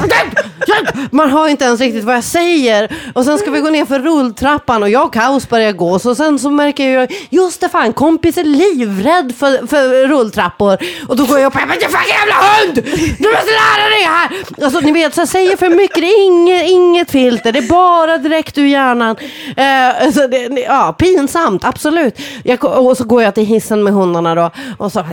Man 1.11 1.29
hör 1.29 1.47
inte 1.47 1.65
ens 1.65 1.79
riktigt 1.79 2.03
vad 2.03 2.15
jag 2.15 2.23
säger. 2.23 2.95
Och 3.13 3.25
sen 3.25 3.37
ska 3.37 3.51
vi 3.51 3.59
gå 3.59 3.69
ner 3.69 3.85
för 3.85 3.99
rulltrappan 3.99 4.83
och 4.83 4.89
jag 4.89 5.05
och 5.05 5.13
kaos 5.13 5.49
börjar 5.49 5.71
gå. 5.71 5.99
Så 5.99 6.15
sen 6.15 6.39
så 6.39 6.49
märker 6.49 6.89
jag, 6.89 7.13
just 7.29 7.61
det 7.61 7.69
fan, 7.69 7.93
kompis 7.93 8.37
är 8.37 8.43
livrädd 8.43 9.33
för, 9.39 9.67
för 9.67 10.07
rulltrappor. 10.07 10.77
Och 11.07 11.15
då 11.15 11.26
går 11.27 11.39
jag 11.39 11.47
upp 11.47 11.55
och 11.55 11.61
jag 11.61 11.67
bara, 11.67 11.77
"Du 11.77 11.85
fucking 11.85 12.15
jävla 12.19 12.35
hund! 12.35 12.75
Du 13.19 13.31
måste 13.31 13.51
lära 13.63 13.89
dig 13.89 14.03
här! 14.03 14.29
Alltså 14.63 14.79
ni 14.79 14.91
vet, 14.91 15.13
så 15.13 15.21
jag 15.21 15.27
säger 15.27 15.57
för 15.57 15.69
mycket, 15.69 15.95
det 15.95 16.07
är 16.07 16.25
inget, 16.25 16.69
inget 16.69 17.11
filter, 17.11 17.51
det 17.51 17.59
är 17.59 17.69
bara 17.69 18.17
direkt 18.17 18.57
ur 18.57 18.65
hjärnan. 18.65 19.15
Eh, 19.57 20.03
alltså, 20.03 20.27
det, 20.27 20.37
ja, 20.67 20.95
pinsamt, 20.99 21.63
absolut. 21.65 22.19
Jag, 22.43 22.63
och 22.63 22.97
så 22.97 23.03
går 23.03 23.23
jag 23.23 23.35
till 23.35 23.45
hissen 23.45 23.83
med 23.83 23.93
hundarna 23.93 24.35
då. 24.35 24.51
Och 24.77 24.91
så 24.91 25.03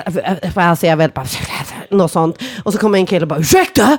får 0.55 0.63
jag 0.87 0.97
väl 0.97 1.11
bara, 1.15 1.27
något 1.91 2.13
sånt. 2.13 2.39
Och 2.65 2.73
så 2.73 2.79
kommer 2.79 2.99
en 2.99 3.07
kille 3.07 3.23
och 3.23 3.29
bara, 3.29 3.41
ursäkta? 3.41 3.99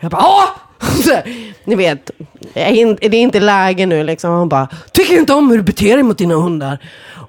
Jag 0.00 0.10
bara, 0.10 0.22
ja! 0.22 0.48
Så, 1.04 1.18
ni 1.64 1.74
vet, 1.74 2.10
det 2.54 2.60
är 3.04 3.14
inte 3.14 3.40
läge 3.40 3.86
nu 3.86 4.04
liksom. 4.04 4.30
Han 4.30 4.48
bara, 4.48 4.68
tycker 4.92 5.14
inte 5.14 5.32
om 5.32 5.50
hur 5.50 5.56
du 5.56 5.62
beter 5.62 5.94
dig 5.94 6.02
mot 6.02 6.18
dina 6.18 6.34
hundar. 6.34 6.78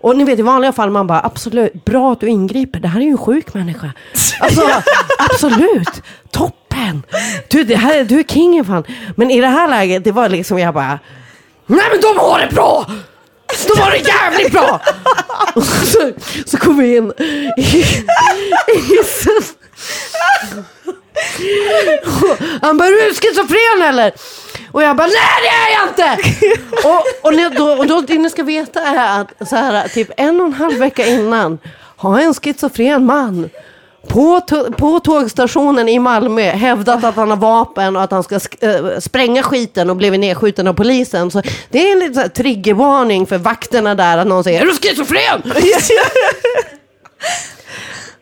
Och 0.04 0.16
ni 0.16 0.24
vet 0.24 0.40
i 0.40 0.42
vanliga 0.42 0.72
fall 0.72 0.90
man 0.90 1.08
bara, 1.08 1.22
absolut, 1.22 1.86
bra 1.86 2.12
att 2.12 2.20
du 2.20 2.28
ingriper. 2.28 2.80
Det 2.80 2.88
här 2.88 3.00
är 3.00 3.04
ju 3.04 3.12
en 3.12 3.18
sjuk 3.18 3.54
människa. 3.54 3.94
Alltså, 4.40 4.70
absolut, 5.18 6.04
toppen. 6.32 7.04
Du, 7.50 7.64
det 7.64 7.76
här, 7.76 8.04
du 8.04 8.20
är 8.20 8.24
kingen 8.24 8.66
fan. 8.66 8.84
Men 9.16 9.32
i 9.32 9.42
det 9.42 9.48
här 9.48 9.68
läget, 9.68 10.04
det 10.04 10.12
var 10.12 10.30
liksom 10.30 10.60
jag 10.60 10.74
bara, 10.74 11.00
nej 11.66 11.86
men 11.92 12.02
de 12.02 12.20
har 12.20 12.40
det 12.40 12.56
bra! 12.56 12.86
De 13.68 13.82
har 13.82 13.92
det 13.92 13.98
jävligt 13.98 14.52
bra! 14.52 14.82
Och 15.56 15.64
så, 15.94 16.12
så 16.46 16.58
kom 16.58 16.78
vi 16.78 16.98
in 16.98 17.14
i 17.58 17.62
hissen. 18.78 19.42
Han 22.62 22.78
bara, 22.78 22.88
är 22.88 22.92
du 23.10 23.14
schizofren 23.16 23.82
eller? 23.90 24.12
Och 24.72 24.84
jag 24.84 24.96
bara, 24.96 25.08
nej 25.08 25.16
det 25.44 25.48
är 25.50 25.72
jag 25.80 25.88
inte! 25.90 26.30
och, 26.88 27.28
och, 27.28 27.34
ni- 27.36 27.50
då, 27.50 27.72
och 27.72 27.88
då, 27.88 28.02
det 28.02 28.18
ni 28.18 28.30
ska 28.30 28.44
veta 28.44 28.82
är 28.82 29.22
att 29.22 29.50
så 29.50 29.56
här, 29.56 29.88
typ 29.88 30.10
en 30.18 30.42
och 30.42 30.48
en 30.48 30.54
halv 30.54 30.78
vecka 30.78 31.06
innan 31.06 31.60
har 31.98 32.20
en 32.20 32.34
schizofren 32.34 33.06
man 33.06 33.50
på, 34.08 34.42
på 34.78 35.00
tågstationen 35.00 35.90
i 35.90 36.00
Malmö 36.00 36.42
hävdat 36.52 37.04
att 37.04 37.16
han 37.16 37.30
har 37.30 37.38
vapen 37.38 37.96
och 37.96 38.04
att 38.04 38.12
han 38.12 38.24
ska 38.24 38.38
sk- 38.38 38.94
äh, 38.94 39.00
spränga 39.00 39.44
skiten 39.44 39.90
och 39.90 39.96
blivit 39.96 40.20
nedskjuten 40.20 40.68
av 40.68 40.74
polisen. 40.74 41.32
Så 41.32 41.42
det 41.70 41.88
är 41.88 41.92
en 41.92 42.00
liten 42.00 42.30
triggervarning 42.30 43.28
för 43.28 43.38
vakterna 43.38 43.96
där 43.96 44.18
att 44.18 44.28
någon 44.28 44.44
säger, 44.44 44.62
är 44.62 44.66
du 44.66 44.72
schizofren? 44.76 45.42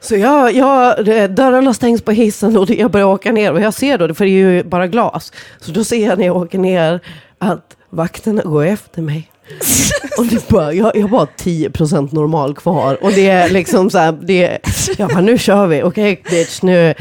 Så 0.02 0.16
jag, 0.16 0.54
jag, 0.54 1.08
eh, 1.08 1.30
dörrarna 1.30 1.74
stängs 1.74 2.02
på 2.02 2.12
hissen 2.12 2.58
och 2.58 2.70
jag 2.70 2.92
börjar 2.92 3.08
åka 3.08 3.32
ner 3.32 3.54
och 3.54 3.62
jag 3.62 3.74
ser 3.74 3.98
då, 3.98 4.14
för 4.14 4.26
det 4.26 4.32
är 4.32 4.52
ju 4.52 4.64
bara 4.64 4.88
glas. 4.88 5.34
Så 5.60 5.72
då 5.72 5.84
ser 5.84 6.08
jag 6.08 6.20
när 6.20 6.26
jag 6.26 6.38
åker 6.38 6.58
ner 6.58 7.00
att 7.38 7.78
vakterna 7.90 8.42
går 8.42 8.66
efter 8.66 9.02
mig. 9.02 9.32
Och 10.18 10.26
det 10.26 10.48
bara, 10.48 10.74
jag, 10.74 10.96
jag 10.96 11.02
har 11.02 11.10
bara 11.10 11.28
10% 11.38 12.16
normal 12.16 12.56
kvar. 12.56 13.04
Och 13.04 13.12
det 13.12 13.30
är 13.30 13.50
liksom 13.50 13.90
så 13.90 13.98
här, 13.98 14.12
det 14.22 14.44
är, 14.44 14.60
jag 14.98 15.10
bara, 15.10 15.22
nu 15.22 15.38
kör 15.38 15.68
vi, 15.68 15.84
okej 15.84 16.24
bitch, 16.30 16.62
nu. 16.62 16.94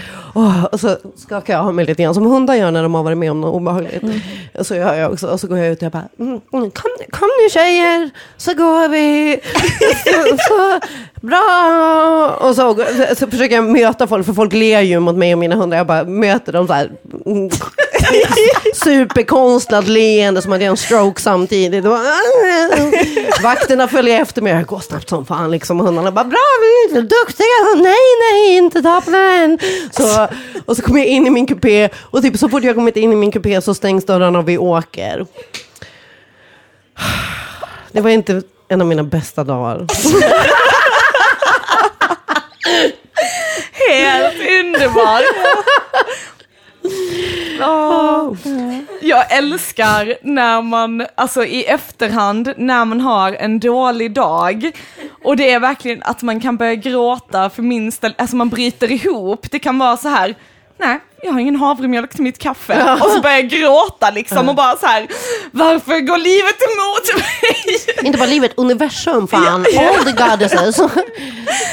Och 0.70 0.80
så 0.80 0.96
skakar 1.16 1.54
jag 1.54 1.66
av 1.66 1.74
mig 1.74 1.84
lite 1.86 2.02
grann, 2.02 2.14
som 2.14 2.26
hundar 2.26 2.54
gör 2.54 2.70
när 2.70 2.82
de 2.82 2.94
har 2.94 3.02
varit 3.02 3.18
med 3.18 3.30
om 3.30 3.40
något 3.40 3.54
obehagligt. 3.54 4.02
Och 4.58 4.66
så 4.66 4.74
gör 4.74 4.94
jag 4.94 5.12
också, 5.12 5.26
och 5.26 5.40
så 5.40 5.46
går 5.46 5.58
jag 5.58 5.68
ut 5.68 5.78
och 5.78 5.82
jag 5.82 5.92
bara, 5.92 6.08
mm, 6.18 6.40
mm, 6.52 6.70
kom, 6.70 6.90
kom 7.10 7.28
nu 7.42 7.50
tjejer, 7.50 8.10
så 8.36 8.54
går 8.54 8.88
vi. 8.88 9.40
så, 10.04 10.36
så, 10.48 10.80
bra. 11.26 12.38
Och 12.40 12.54
så, 12.54 12.84
så 13.16 13.30
försöker 13.30 13.54
jag 13.54 13.64
möta 13.64 14.06
folk, 14.06 14.26
för 14.26 14.32
folk 14.32 14.52
ler 14.52 14.80
ju 14.80 15.00
mot 15.00 15.16
mig 15.16 15.32
och 15.32 15.38
mina 15.38 15.56
hundar. 15.56 15.76
Jag 15.76 15.86
bara 15.86 16.04
möter 16.04 16.52
dem 16.52 16.66
så 16.66 16.72
här. 16.72 16.90
Superkonstlat 18.84 19.88
leende 19.88 20.42
som 20.42 20.52
har 20.52 20.60
en 20.60 20.76
stroke 20.76 21.20
samtidigt. 21.20 21.84
Vakterna 23.42 23.88
följer 23.88 24.22
efter 24.22 24.42
mig. 24.42 24.52
Jag 24.52 24.66
går 24.66 24.80
snabbt 24.80 25.08
som 25.08 25.26
fan. 25.26 25.50
Liksom. 25.50 25.80
Hundarna 25.80 26.12
bara, 26.12 26.24
bra, 26.24 26.38
vi 26.60 26.98
är 26.98 27.02
duktiga. 27.02 27.82
Nej, 27.82 27.94
nej, 28.20 28.56
inte 28.56 28.80
den. 29.06 29.58
Så, 29.90 30.28
och 30.66 30.76
så 30.76 30.82
kommer 30.82 31.00
jag 31.00 31.08
in 31.08 31.26
i 31.26 31.30
min 31.30 31.46
kupé. 31.46 31.88
Och 31.96 32.22
typ 32.22 32.38
så 32.38 32.48
fort 32.48 32.64
jag 32.64 32.74
kommit 32.74 32.96
in 32.96 33.12
i 33.12 33.16
min 33.16 33.32
kupé 33.32 33.60
så 33.60 33.74
stängs 33.74 34.04
dörrarna 34.04 34.38
och 34.38 34.48
vi 34.48 34.58
åker. 34.58 35.26
Det 37.92 38.00
var 38.00 38.10
inte 38.10 38.42
en 38.68 38.80
av 38.80 38.86
mina 38.86 39.02
bästa 39.02 39.44
dagar. 39.44 39.86
Helt 43.88 44.34
underbar! 44.64 45.22
Oh. 47.62 48.36
Jag 49.00 49.32
älskar 49.32 50.16
när 50.22 50.62
man, 50.62 51.06
alltså 51.14 51.44
i 51.44 51.64
efterhand, 51.64 52.54
när 52.56 52.84
man 52.84 53.00
har 53.00 53.32
en 53.32 53.60
dålig 53.60 54.12
dag 54.12 54.70
och 55.24 55.36
det 55.36 55.50
är 55.50 55.60
verkligen 55.60 56.02
att 56.02 56.22
man 56.22 56.40
kan 56.40 56.56
börja 56.56 56.74
gråta 56.74 57.50
för 57.50 57.62
minsta, 57.62 58.10
alltså 58.18 58.36
man 58.36 58.48
bryter 58.48 58.92
ihop. 58.92 59.50
Det 59.50 59.58
kan 59.58 59.78
vara 59.78 59.96
så 59.96 60.08
här, 60.08 60.34
nej, 60.80 60.98
jag 61.22 61.32
har 61.32 61.40
ingen 61.40 61.56
havremjölk 61.56 62.10
till 62.10 62.22
mitt 62.22 62.38
kaffe. 62.38 62.92
Och 62.92 63.10
så 63.10 63.20
börjar 63.20 63.36
jag 63.36 63.48
gråta 63.48 64.10
liksom 64.10 64.48
och 64.48 64.54
bara 64.54 64.76
så 64.76 64.86
här, 64.86 65.06
varför 65.52 66.00
går 66.00 66.18
livet 66.18 66.56
emot 66.68 67.24
mig? 67.24 68.06
Inte 68.06 68.18
bara 68.18 68.28
livet, 68.28 68.52
universum 68.56 69.28
fan. 69.28 69.66
All 69.78 70.04
the 70.04 70.12
goddesses. 70.12 70.78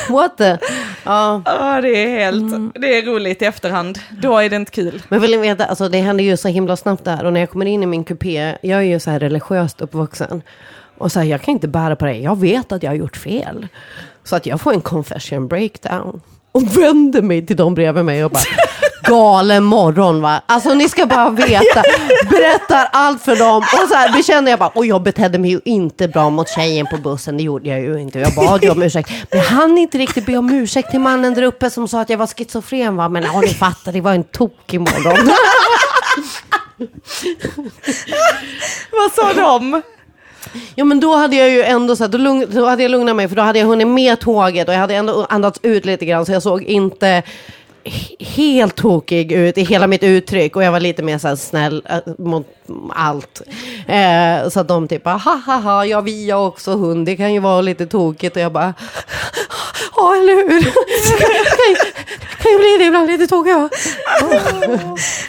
What 0.09 0.37
the? 0.37 0.57
Ja. 1.03 1.41
Ja, 1.45 1.81
det 1.81 1.89
är 1.89 2.19
helt, 2.19 2.73
det 2.81 2.97
är 2.97 3.01
roligt 3.05 3.41
i 3.41 3.45
efterhand. 3.45 3.99
Då 4.09 4.37
är 4.37 4.49
det 4.49 4.55
inte 4.55 4.71
kul. 4.71 5.01
Men 5.09 5.21
vill 5.21 5.31
ni 5.31 5.37
veta, 5.37 5.65
alltså 5.65 5.89
det 5.89 5.97
händer 5.97 6.23
ju 6.23 6.37
så 6.37 6.47
himla 6.47 6.77
snabbt 6.77 7.05
där. 7.05 7.25
Och 7.25 7.33
när 7.33 7.39
jag 7.39 7.49
kommer 7.49 7.65
in 7.65 7.83
i 7.83 7.85
min 7.85 8.03
kupé, 8.03 8.57
jag 8.61 8.79
är 8.79 8.83
ju 8.83 8.99
så 8.99 9.11
här 9.11 9.19
religiöst 9.19 9.81
uppvuxen. 9.81 10.41
Och 10.97 11.11
så 11.11 11.19
här, 11.19 11.27
jag 11.27 11.41
kan 11.41 11.51
inte 11.51 11.67
bära 11.67 11.95
på 11.95 12.05
det. 12.05 12.15
Jag 12.15 12.39
vet 12.39 12.71
att 12.71 12.83
jag 12.83 12.91
har 12.91 12.95
gjort 12.95 13.17
fel. 13.17 13.67
Så 14.23 14.35
att 14.35 14.45
jag 14.45 14.61
får 14.61 14.73
en 14.73 14.81
confession 14.81 15.47
breakdown. 15.47 16.21
Och 16.57 16.77
vänder 16.77 17.21
mig 17.21 17.45
till 17.45 17.55
de 17.55 17.73
bredvid 17.73 18.05
mig 18.05 18.25
och 18.25 18.31
bara, 18.31 18.43
galen 19.03 19.63
morgon 19.63 20.21
va. 20.21 20.41
Alltså 20.45 20.73
ni 20.73 20.89
ska 20.89 21.05
bara 21.05 21.29
veta. 21.29 21.83
Berättar 22.29 22.89
allt 22.91 23.21
för 23.21 23.35
dem. 23.35 23.57
Och 23.57 23.89
så 23.89 23.95
här 23.95 24.13
bekänner 24.13 24.51
jag 24.51 24.59
bara, 24.59 24.69
och 24.69 24.85
jag 24.85 25.03
betedde 25.03 25.37
mig 25.37 25.51
ju 25.51 25.59
inte 25.65 26.07
bra 26.07 26.29
mot 26.29 26.49
tjejen 26.49 26.87
på 26.87 26.97
bussen. 26.97 27.37
Det 27.37 27.43
gjorde 27.43 27.69
jag 27.69 27.81
ju 27.81 28.01
inte. 28.01 28.19
Jag 28.19 28.35
bad 28.35 28.63
ju 28.63 28.69
om 28.69 28.83
ursäkt. 28.83 29.09
Men 29.31 29.39
jag 29.39 29.45
hann 29.45 29.77
inte 29.77 29.97
riktigt 29.97 30.25
be 30.25 30.37
om 30.37 30.49
ursäkt 30.53 30.91
till 30.91 30.99
mannen 30.99 31.33
där 31.33 31.41
uppe 31.43 31.69
som 31.69 31.87
sa 31.87 32.01
att 32.01 32.09
jag 32.09 32.17
var 32.17 32.27
schizofren 32.27 32.95
va. 32.95 33.09
Men 33.09 33.23
ja, 33.23 33.41
ni 33.41 33.53
fattar, 33.53 33.91
det 33.91 34.01
var 34.01 34.13
en 34.13 34.23
tokig 34.23 34.79
morgon. 34.79 35.31
Vad 38.91 39.11
sa 39.11 39.33
de? 39.33 39.81
Ja 40.75 40.85
men 40.85 40.99
då 40.99 41.15
hade 41.15 41.35
jag 41.35 41.49
ju 41.49 41.63
ändå 41.63 41.95
så 41.95 42.03
här, 42.03 42.11
då, 42.11 42.17
lugn, 42.17 42.45
då 42.49 42.65
hade 42.65 42.83
jag 42.83 42.91
lugnat 42.91 43.15
mig 43.15 43.27
för 43.27 43.35
då 43.35 43.41
hade 43.41 43.59
jag 43.59 43.65
hunnit 43.65 43.87
med 43.87 44.19
tåget 44.19 44.67
och 44.67 44.73
jag 44.73 44.79
hade 44.79 44.95
ändå 44.95 45.25
andats 45.29 45.59
ut 45.63 45.85
lite 45.85 46.05
grann 46.05 46.25
så 46.25 46.31
jag 46.31 46.43
såg 46.43 46.63
inte 46.63 47.23
helt 48.19 48.75
tokig 48.75 49.31
ut 49.31 49.57
i 49.57 49.63
hela 49.63 49.87
mitt 49.87 50.03
uttryck 50.03 50.55
och 50.55 50.63
jag 50.63 50.71
var 50.71 50.79
lite 50.79 51.03
mer 51.03 51.17
så 51.17 51.27
här 51.27 51.35
snäll 51.35 51.83
äh, 51.89 52.13
mot 52.17 52.47
allt. 52.89 53.41
Eh, 53.87 54.49
så 54.49 54.59
att 54.59 54.67
de 54.67 54.87
typ 54.87 55.03
bara, 55.03 55.17
ha 55.17 55.41
ha 55.45 55.55
ha, 55.55 55.85
ja 55.85 56.01
vi 56.01 56.31
har 56.31 56.47
också 56.47 56.75
hund, 56.75 57.05
det 57.05 57.15
kan 57.15 57.33
ju 57.33 57.39
vara 57.39 57.61
lite 57.61 57.85
tokigt 57.85 58.35
och 58.35 58.41
jag 58.41 58.51
bara, 58.51 58.73
ja 59.97 60.15
eller 60.15 60.35
hur? 60.35 60.61
kan, 62.43 62.51
ju- 62.51 62.57
bli 62.57 62.75
det 62.79 62.83
ibland 62.85 63.07
lite 63.07 63.27
tokigt. 63.27 63.57
Ja. 63.57 63.69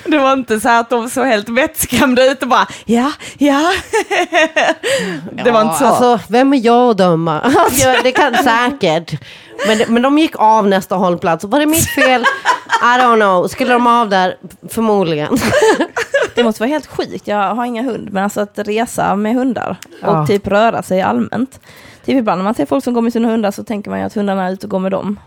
Det 0.05 0.19
var 0.19 0.33
inte 0.33 0.61
så 0.61 0.69
att 0.69 0.91
de 0.91 1.11
såg 1.11 1.27
helt 1.27 1.49
vettskrämda 1.49 2.25
ut 2.25 2.43
och 2.43 2.49
bara 2.49 2.66
ja, 2.85 3.12
ja. 3.39 3.73
Det 5.45 5.51
var 5.51 5.62
inte 5.62 5.79
så. 5.79 5.85
Alltså, 5.85 6.21
vem 6.29 6.53
är 6.53 6.66
jag 6.66 6.91
att 6.91 6.99
döma? 6.99 7.41
Alltså, 7.41 7.95
det 8.03 8.12
kan 8.12 8.35
säkert. 8.35 9.21
Men, 9.66 9.79
men 9.89 10.03
de 10.03 10.19
gick 10.19 10.33
av 10.39 10.66
nästa 10.69 10.95
hållplats. 10.95 11.45
Var 11.45 11.59
det 11.61 11.66
mitt 11.66 11.89
fel? 11.91 12.23
I 12.83 12.85
don't 13.01 13.16
know. 13.16 13.49
Skulle 13.49 13.73
de 13.73 13.87
av 13.87 14.09
där? 14.09 14.37
Förmodligen. 14.69 15.39
Det 16.35 16.45
måste 16.45 16.62
vara 16.62 16.69
helt 16.71 16.87
sjukt. 16.87 17.27
Jag 17.29 17.55
har 17.55 17.64
inga 17.64 17.83
hund, 17.83 18.09
men 18.12 18.25
alltså 18.25 18.41
att 18.41 18.53
resa 18.59 19.16
med 19.16 19.35
hundar 19.35 19.77
och 20.03 20.09
Ja. 20.09 20.27
typ 20.27 20.47
röra 20.47 20.83
sig 20.83 21.03
allmänt. 21.03 21.61
Typ 22.09 22.19
ibland 22.19 22.39
när 22.39 22.45
man 22.45 22.55
ser 22.55 22.67
folk 22.67 22.85
som 22.85 22.95
går 22.95 23.03
med 23.03 23.13
sina 23.13 23.29
hundar 23.29 23.51
så 23.51 23.65
tänker 23.65 23.91
man 23.91 23.99
ju 23.99 24.07
att 24.07 24.15
hundarna 24.15 24.47
är 24.47 24.53
ute 24.53 24.67
och 24.67 24.71
går 24.71 24.79
med 24.79 24.93
dem. 24.93 25.19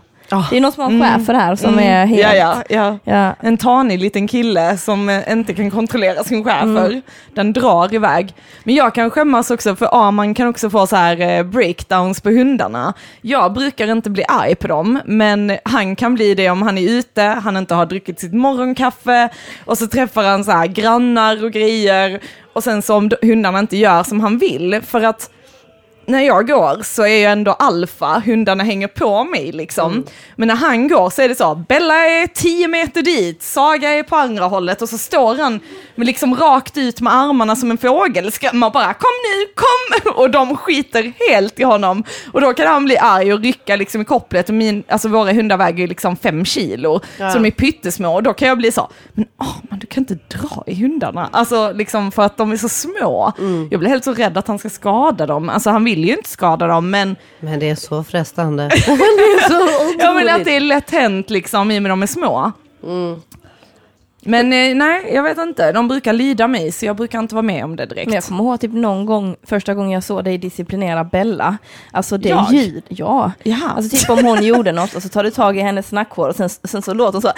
Det 0.50 0.56
är 0.56 0.60
någon 0.60 0.72
som 0.72 0.82
har 0.84 0.90
en 0.90 1.02
chef 1.18 1.26
för 1.26 1.32
det 1.32 1.38
här 1.38 1.56
som 1.56 1.78
är 1.78 2.06
helt... 2.06 2.22
ja, 2.22 2.34
ja, 2.34 2.62
ja. 2.68 2.98
Ja. 3.04 3.34
En 3.40 3.56
tanig 3.56 4.00
liten 4.00 4.28
kille 4.28 4.78
som 4.78 5.08
eh, 5.08 5.32
inte 5.32 5.54
kan 5.54 5.70
kontrollera 5.70 6.24
sin 6.24 6.44
schäfer. 6.44 7.02
Den 7.34 7.52
drar 7.52 7.94
iväg. 7.94 8.34
Men 8.64 8.74
jag 8.74 8.94
kan 8.94 9.10
skämmas 9.10 9.50
också 9.50 9.76
för 9.76 10.06
Arman 10.06 10.34
kan 10.34 10.48
också 10.48 10.70
få 10.70 10.86
så 10.86 10.96
här 10.96 11.20
eh, 11.20 11.42
breakdowns 11.42 12.20
på 12.20 12.30
hundarna. 12.30 12.94
Jag 13.20 13.52
brukar 13.52 13.90
inte 13.90 14.10
bli 14.10 14.24
arg 14.28 14.54
på 14.54 14.68
dem, 14.68 15.00
men 15.04 15.56
han 15.64 15.96
kan 15.96 16.14
bli 16.14 16.34
det 16.34 16.50
om 16.50 16.62
han 16.62 16.78
är 16.78 16.90
ute, 16.90 17.22
han 17.22 17.56
inte 17.56 17.74
har 17.74 17.86
druckit 17.86 18.20
sitt 18.20 18.34
morgonkaffe 18.34 19.28
och 19.64 19.78
så 19.78 19.86
träffar 19.86 20.24
han 20.24 20.44
så 20.44 20.50
här 20.50 20.66
grannar 20.66 21.44
och 21.44 21.52
grejer. 21.52 22.20
Och 22.52 22.64
sen 22.64 22.82
så 22.82 22.94
om 22.94 23.10
hundarna 23.22 23.58
inte 23.58 23.76
gör 23.76 24.02
som 24.02 24.20
han 24.20 24.38
vill, 24.38 24.80
för 24.86 25.02
att 25.02 25.30
när 26.06 26.20
jag 26.20 26.46
går 26.46 26.82
så 26.82 27.02
är 27.02 27.22
jag 27.22 27.32
ändå 27.32 27.52
alfa, 27.52 28.22
hundarna 28.26 28.64
hänger 28.64 28.86
på 28.86 29.24
mig 29.24 29.52
liksom. 29.52 30.04
Men 30.36 30.48
när 30.48 30.54
han 30.54 30.88
går 30.88 31.10
så 31.10 31.22
är 31.22 31.28
det 31.28 31.34
så, 31.34 31.54
Bella 31.54 31.94
är 31.94 32.26
10 32.26 32.68
meter 32.68 33.02
dit, 33.02 33.42
Saga 33.42 33.90
är 33.90 34.02
på 34.02 34.16
andra 34.16 34.44
hållet 34.44 34.82
och 34.82 34.88
så 34.88 34.98
står 34.98 35.34
han 35.34 35.60
liksom 35.94 36.34
rakt 36.36 36.76
ut 36.76 37.00
med 37.00 37.14
armarna 37.14 37.56
som 37.56 37.70
en 37.70 37.78
fågelskrämma 37.78 38.66
och 38.66 38.72
bara 38.72 38.94
kom 38.94 39.10
nu, 39.24 39.52
kom! 39.54 40.12
Och 40.22 40.30
de 40.30 40.56
skiter 40.56 41.12
helt 41.30 41.60
i 41.60 41.62
honom. 41.62 42.04
Och 42.32 42.40
då 42.40 42.54
kan 42.54 42.66
han 42.66 42.84
bli 42.84 42.98
arg 42.98 43.32
och 43.32 43.40
rycka 43.40 43.76
liksom 43.76 44.00
i 44.00 44.04
kopplet 44.04 44.48
och 44.48 44.54
min, 44.54 44.82
alltså 44.88 45.08
våra 45.08 45.32
hundar 45.32 45.56
väger 45.56 45.88
liksom 45.88 46.16
fem 46.16 46.44
kilo. 46.44 47.00
Så 47.18 47.38
de 47.38 47.46
är 47.46 47.50
pyttesmå 47.50 48.14
och 48.14 48.22
då 48.22 48.32
kan 48.34 48.48
jag 48.48 48.58
bli 48.58 48.72
så, 48.72 48.88
men 49.12 49.26
åh, 49.40 49.56
man, 49.70 49.78
du 49.78 49.86
kan 49.86 50.00
inte 50.00 50.18
dra 50.38 50.64
i 50.66 50.74
hundarna. 50.74 51.28
Alltså 51.32 51.72
liksom 51.72 52.12
för 52.12 52.22
att 52.22 52.36
de 52.36 52.52
är 52.52 52.56
så 52.56 52.68
små. 52.68 53.32
Jag 53.70 53.80
blir 53.80 53.90
helt 53.90 54.04
så 54.04 54.14
rädd 54.14 54.38
att 54.38 54.48
han 54.48 54.58
ska 54.58 54.70
skada 54.70 55.26
dem. 55.26 55.48
Alltså 55.48 55.70
han 55.70 55.84
vill 55.84 55.91
ju 55.98 56.12
inte 56.16 56.30
skada 56.30 56.66
dem 56.66 56.90
men, 56.90 57.16
Men 57.40 57.58
det 57.58 57.70
är 57.70 57.74
så 57.74 58.04
frestande. 58.04 58.68
det 58.68 58.74
är 58.74 59.48
så 59.48 59.94
ja, 59.98 60.14
men 60.14 60.28
att 60.28 60.34
otroligt. 60.34 60.44
det 60.44 60.56
är 60.56 60.60
lätt 60.60 60.90
hänt 60.90 61.30
liksom 61.30 61.70
i 61.70 61.78
och 61.78 61.82
med 61.82 61.90
de 61.90 62.02
är 62.02 62.06
små. 62.06 62.52
Men 64.24 64.52
eh, 64.52 64.74
nej, 64.74 65.10
jag 65.14 65.22
vet 65.22 65.38
inte. 65.38 65.72
De 65.72 65.88
brukar 65.88 66.12
lyda 66.12 66.48
mig 66.48 66.72
så 66.72 66.86
jag 66.86 66.96
brukar 66.96 67.18
inte 67.18 67.34
vara 67.34 67.42
med 67.42 67.64
om 67.64 67.76
det 67.76 67.86
direkt. 67.86 68.06
Men 68.06 68.14
jag 68.14 68.24
kommer 68.24 68.44
ihåg 68.44 68.60
typ 68.60 68.72
någon 68.72 69.06
gång, 69.06 69.36
första 69.42 69.74
gången 69.74 69.90
jag 69.90 70.04
såg 70.04 70.24
dig 70.24 70.38
disciplinera 70.38 71.04
Bella. 71.04 71.58
Alltså 71.90 72.18
det 72.18 72.28
Jag? 72.28 72.52
ljud, 72.52 72.84
ja. 72.88 73.32
Jaha. 73.42 73.72
Alltså 73.76 73.96
typ 73.96 74.10
om 74.10 74.24
hon 74.24 74.42
gjorde 74.42 74.72
något 74.72 74.94
och 74.94 75.02
så 75.02 75.08
tar 75.08 75.24
du 75.24 75.30
tag 75.30 75.56
i 75.56 75.60
hennes 75.60 75.92
nackhår 75.92 76.28
och 76.28 76.36
sen, 76.36 76.48
sen 76.48 76.82
så 76.82 76.94
låter 76.94 77.12
hon 77.12 77.22
så. 77.22 77.28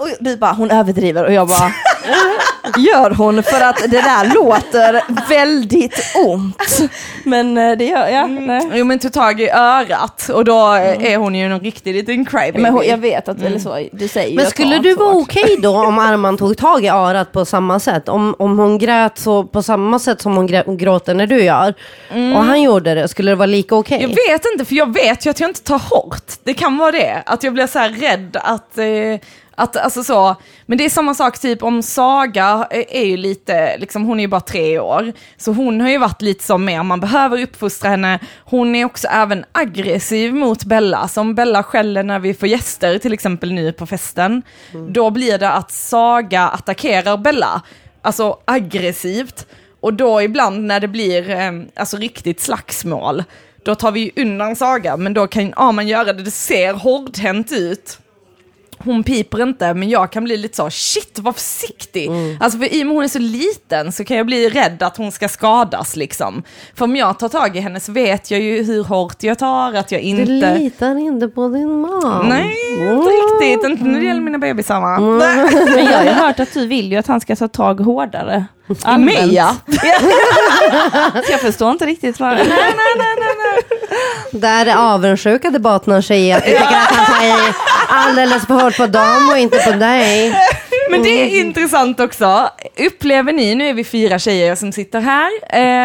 Och 0.00 0.08
du 0.20 0.36
bara, 0.36 0.52
hon 0.52 0.70
överdriver 0.70 1.24
och 1.24 1.32
jag 1.32 1.48
bara, 1.48 1.72
gör 2.76 3.10
hon 3.10 3.42
för 3.42 3.60
att 3.60 3.76
det 3.90 4.00
där 4.02 4.34
låter 4.34 5.02
väldigt 5.28 6.12
ont. 6.26 6.80
Men 7.24 7.58
eh, 7.58 7.76
det 7.76 7.84
gör 7.84 8.08
jag. 8.08 8.30
Nej. 8.30 8.70
Jo 8.72 8.84
men 8.84 8.98
tog 8.98 9.12
tag 9.12 9.40
i 9.40 9.48
örat 9.50 10.28
och 10.34 10.44
då 10.44 10.74
eh, 10.74 11.12
är 11.12 11.16
hon 11.16 11.34
ju 11.34 11.44
en 11.46 11.60
riktig 11.60 11.94
liten 11.94 12.24
crybaby. 12.24 12.58
Men 12.62 12.72
hon, 12.72 12.86
jag 12.86 12.98
vet 12.98 13.28
att, 13.28 13.42
eller 13.42 13.58
så, 13.58 13.88
du 13.92 14.08
säger 14.08 14.36
Men 14.36 14.46
skulle 14.46 14.78
du 14.78 14.94
vara 14.94 15.14
okej 15.14 15.56
då 15.62 15.76
om 15.84 15.98
Arman 16.08 16.36
tog 16.36 16.56
tag 16.56 16.84
i 16.84 16.88
örat 16.88 17.32
på 17.32 17.44
samma 17.44 17.80
sätt? 17.80 18.08
Om, 18.08 18.34
om 18.38 18.58
hon 18.58 18.78
grät 18.78 19.18
så 19.18 19.44
på 19.44 19.62
samma 19.62 19.98
sätt 19.98 20.20
som 20.20 20.36
hon 20.36 20.48
grä- 20.48 20.76
gråter 20.76 21.14
när 21.14 21.26
du 21.26 21.42
gör 21.44 21.74
och 22.36 22.44
han 22.44 22.62
gjorde 22.62 22.94
det, 22.94 23.08
skulle 23.08 23.30
det 23.30 23.36
vara 23.36 23.46
lika 23.46 23.74
okej? 23.74 23.98
Jag 24.02 24.08
vet 24.32 24.42
inte, 24.52 24.64
för 24.64 24.74
jag 24.74 24.94
vet 24.94 25.26
ju 25.26 25.30
att 25.30 25.40
jag 25.40 25.50
inte 25.50 25.62
tar 25.62 25.78
hårt. 25.78 26.32
Det 26.44 26.54
kan 26.54 26.78
vara 26.78 26.92
det, 26.92 27.22
att 27.26 27.42
jag 27.42 27.52
blir 27.52 27.66
så 27.66 27.78
här 27.78 27.88
rädd 27.90 28.36
att, 28.42 28.78
eh, 28.78 28.84
att 29.58 29.76
alltså 29.76 30.04
så. 30.04 30.36
Men 30.66 30.78
det 30.78 30.84
är 30.84 30.90
samma 30.90 31.14
sak 31.14 31.38
typ 31.38 31.62
om 31.62 31.82
Saga 31.82 32.66
är, 32.70 33.04
ju 33.04 33.16
lite, 33.16 33.76
liksom 33.78 34.04
hon 34.04 34.20
är 34.20 34.22
ju 34.22 34.28
bara 34.28 34.40
tre 34.40 34.78
år, 34.78 35.12
så 35.36 35.52
hon 35.52 35.80
har 35.80 35.88
ju 35.88 35.98
varit 35.98 36.22
lite 36.22 36.44
som 36.44 36.64
mer, 36.64 36.82
man 36.82 37.00
behöver 37.00 37.42
uppfostra 37.42 37.90
henne. 37.90 38.18
Hon 38.44 38.74
är 38.74 38.84
också 38.84 39.08
även 39.08 39.44
aggressiv 39.52 40.34
mot 40.34 40.64
Bella, 40.64 41.08
som 41.08 41.34
Bella 41.34 41.62
skäller 41.62 42.02
när 42.02 42.18
vi 42.18 42.34
får 42.34 42.48
gäster, 42.48 42.98
till 42.98 43.12
exempel 43.12 43.52
nu 43.52 43.72
på 43.72 43.86
festen. 43.86 44.42
Då 44.90 45.10
blir 45.10 45.38
det 45.38 45.50
att 45.50 45.70
Saga 45.70 46.48
attackerar 46.48 47.16
Bella, 47.16 47.62
alltså 48.02 48.38
aggressivt. 48.44 49.46
Och 49.80 49.94
då 49.94 50.22
ibland 50.22 50.64
när 50.64 50.80
det 50.80 50.88
blir 50.88 51.30
eh, 51.30 51.52
alltså 51.76 51.96
riktigt 51.96 52.40
slagsmål, 52.40 53.24
då 53.64 53.74
tar 53.74 53.92
vi 53.92 54.12
undan 54.16 54.56
Saga, 54.56 54.96
men 54.96 55.14
då 55.14 55.26
kan 55.26 55.52
Arman 55.56 55.88
göra 55.88 56.12
det, 56.12 56.22
det 56.22 56.30
ser 56.30 56.72
hårdhänt 56.72 57.52
ut. 57.52 57.98
Hon 58.84 59.02
piper 59.02 59.42
inte, 59.42 59.74
men 59.74 59.88
jag 59.88 60.12
kan 60.12 60.24
bli 60.24 60.36
lite 60.36 60.56
så, 60.56 60.70
shit 60.70 61.18
var 61.18 61.32
försiktig. 61.32 62.10
Alltså 62.40 62.58
för 62.58 62.74
i 62.74 62.82
och 62.82 62.86
med 62.86 62.94
hon 62.96 63.04
är 63.04 63.08
så 63.08 63.18
liten 63.18 63.92
så 63.92 64.04
kan 64.04 64.16
jag 64.16 64.26
bli 64.26 64.48
rädd 64.48 64.82
att 64.82 64.96
hon 64.96 65.12
ska 65.12 65.28
skadas 65.28 65.96
liksom. 65.96 66.42
För 66.74 66.84
om 66.84 66.96
jag 66.96 67.18
tar 67.18 67.28
tag 67.28 67.56
i 67.56 67.60
henne 67.60 67.80
så 67.80 67.92
vet 67.92 68.30
jag 68.30 68.40
ju 68.40 68.62
hur 68.62 68.84
hårt 68.84 69.22
jag 69.22 69.38
tar, 69.38 69.72
att 69.74 69.92
jag 69.92 70.00
Du 70.00 70.06
inte... 70.06 70.58
litar 70.58 70.98
inte 70.98 71.28
på 71.28 71.48
din 71.48 71.80
man? 71.80 72.28
Nej, 72.28 72.56
inte 72.80 73.10
riktigt. 73.10 73.70
Inte 73.70 73.84
när 73.84 74.00
det 74.00 74.06
gäller 74.06 74.20
mina 74.20 74.38
bebisar 74.38 74.80
va? 74.80 75.00
Men 75.74 75.84
jag 75.84 76.14
har 76.14 76.26
hört 76.26 76.40
att 76.40 76.54
du 76.54 76.66
vill 76.66 76.92
ju 76.92 76.98
att 76.98 77.06
han 77.06 77.20
ska 77.20 77.36
ta 77.36 77.48
tag 77.48 77.80
hårdare. 77.80 78.44
I 78.94 78.98
mig 78.98 79.34
ja. 79.34 79.56
Jag 81.30 81.40
förstår 81.40 81.70
inte 81.70 81.86
riktigt 81.86 82.20
vad... 82.20 82.38
Där 84.32 84.66
är 84.66 84.76
avundsjuka 84.94 85.50
det 85.50 85.58
bottnar 85.58 86.00
sig 86.00 86.26
i 86.26 86.32
att 86.32 86.44
du 86.44 86.50
tycker 86.50 86.64
att 86.64 86.94
han 86.94 87.06
tar 87.06 87.26
i 87.26 87.52
alldeles 87.88 88.46
för 88.46 88.54
hårt 88.54 88.76
på 88.76 88.86
dem 88.86 89.28
och 89.32 89.38
inte 89.38 89.58
på 89.58 89.70
dig. 89.70 90.34
Men 90.90 91.02
det 91.02 91.08
är 91.08 91.40
intressant 91.40 92.00
också. 92.00 92.50
Upplever 92.76 93.32
ni, 93.32 93.54
nu 93.54 93.68
är 93.68 93.74
vi 93.74 93.84
fyra 93.84 94.18
tjejer 94.18 94.54
som 94.54 94.72
sitter 94.72 95.00
här, 95.00 95.30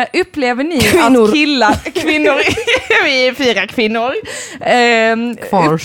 eh, 0.01 0.21
upplever 0.21 0.63
ni 0.63 0.79
Kvinnor. 0.79 1.25
att 1.25 1.33
killar, 1.33 1.75
kvinnor, 2.01 2.41
vi 3.03 3.27
är 3.27 3.33
fyra 3.33 3.67
kvinnor, 3.67 4.13
eh, 4.61 5.47
Kvarns. 5.49 5.83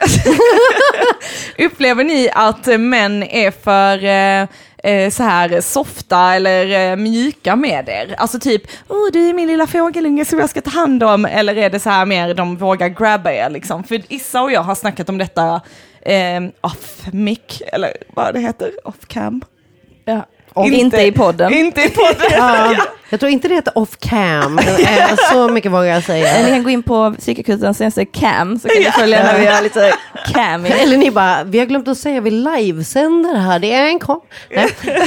upplever 1.58 2.04
ni 2.04 2.30
att 2.34 2.66
män 2.66 3.22
är 3.22 3.50
för 3.50 4.04
eh, 4.04 4.48
eh, 4.82 5.10
så 5.10 5.22
här 5.22 5.60
softa 5.60 6.34
eller 6.34 6.90
eh, 6.90 6.96
mjuka 6.96 7.56
med 7.56 7.88
er? 7.88 8.14
Alltså 8.18 8.38
typ, 8.38 8.62
oh, 8.88 9.12
du 9.12 9.28
är 9.28 9.34
min 9.34 9.48
lilla 9.48 9.66
fågelunge 9.66 10.24
som 10.24 10.38
jag 10.38 10.50
ska 10.50 10.60
ta 10.60 10.70
hand 10.70 11.02
om, 11.02 11.24
eller 11.24 11.56
är 11.56 11.70
det 11.70 11.80
så 11.80 11.90
här 11.90 12.06
mer 12.06 12.34
de 12.34 12.56
vågar 12.56 12.88
grabba 12.88 13.32
er 13.32 13.50
liksom? 13.50 13.84
För 13.84 14.02
Issa 14.08 14.42
och 14.42 14.52
jag 14.52 14.62
har 14.62 14.74
snackat 14.74 15.08
om 15.08 15.18
detta 15.18 15.60
eh, 16.02 16.42
off 16.60 17.06
mic, 17.12 17.62
eller 17.72 17.92
vad 18.14 18.34
det 18.34 18.40
heter, 18.40 18.72
off 18.84 19.06
cam. 19.06 19.42
Ja. 20.04 20.26
Inte, 20.56 21.02
i 21.02 21.12
podden. 21.12 21.52
Inte 21.52 21.80
i 21.80 21.90
podden. 21.90 22.26
Ja, 22.36 22.76
jag 23.10 23.20
tror 23.20 23.32
inte 23.32 23.48
det 23.48 23.54
heter 23.54 23.78
off 23.78 23.96
cam. 23.98 24.58
Eh, 24.58 25.16
Så 25.32 25.48
mycket 25.48 25.72
vågar 25.72 25.84
jag 25.84 25.96
Ni 25.96 26.02
säga. 26.02 26.48
kan 26.48 26.62
gå 26.62 26.70
in 26.70 26.82
på 26.82 27.14
psykakutens 27.18 27.78
senaste 27.78 28.04
cam 28.04 28.58
så 28.58 28.68
kan 28.68 28.82
ni 28.82 28.90
följa 28.90 29.22
när 29.24 29.38
vi 29.40 29.46
har 29.46 29.62
lite 29.62 29.92
camming. 30.34 30.72
Eller 30.72 30.96
ni 30.96 31.10
bara, 31.10 31.44
vi 31.44 31.58
har 31.58 31.66
glömt 31.66 31.88
att 31.88 31.98
säga, 31.98 32.20
vi 32.20 32.30
livesänder 32.30 33.34
här, 33.34 33.58
det 33.58 33.72
är 33.74 33.86
en 33.86 33.98
kom. 33.98 34.20
Nej. 34.50 34.68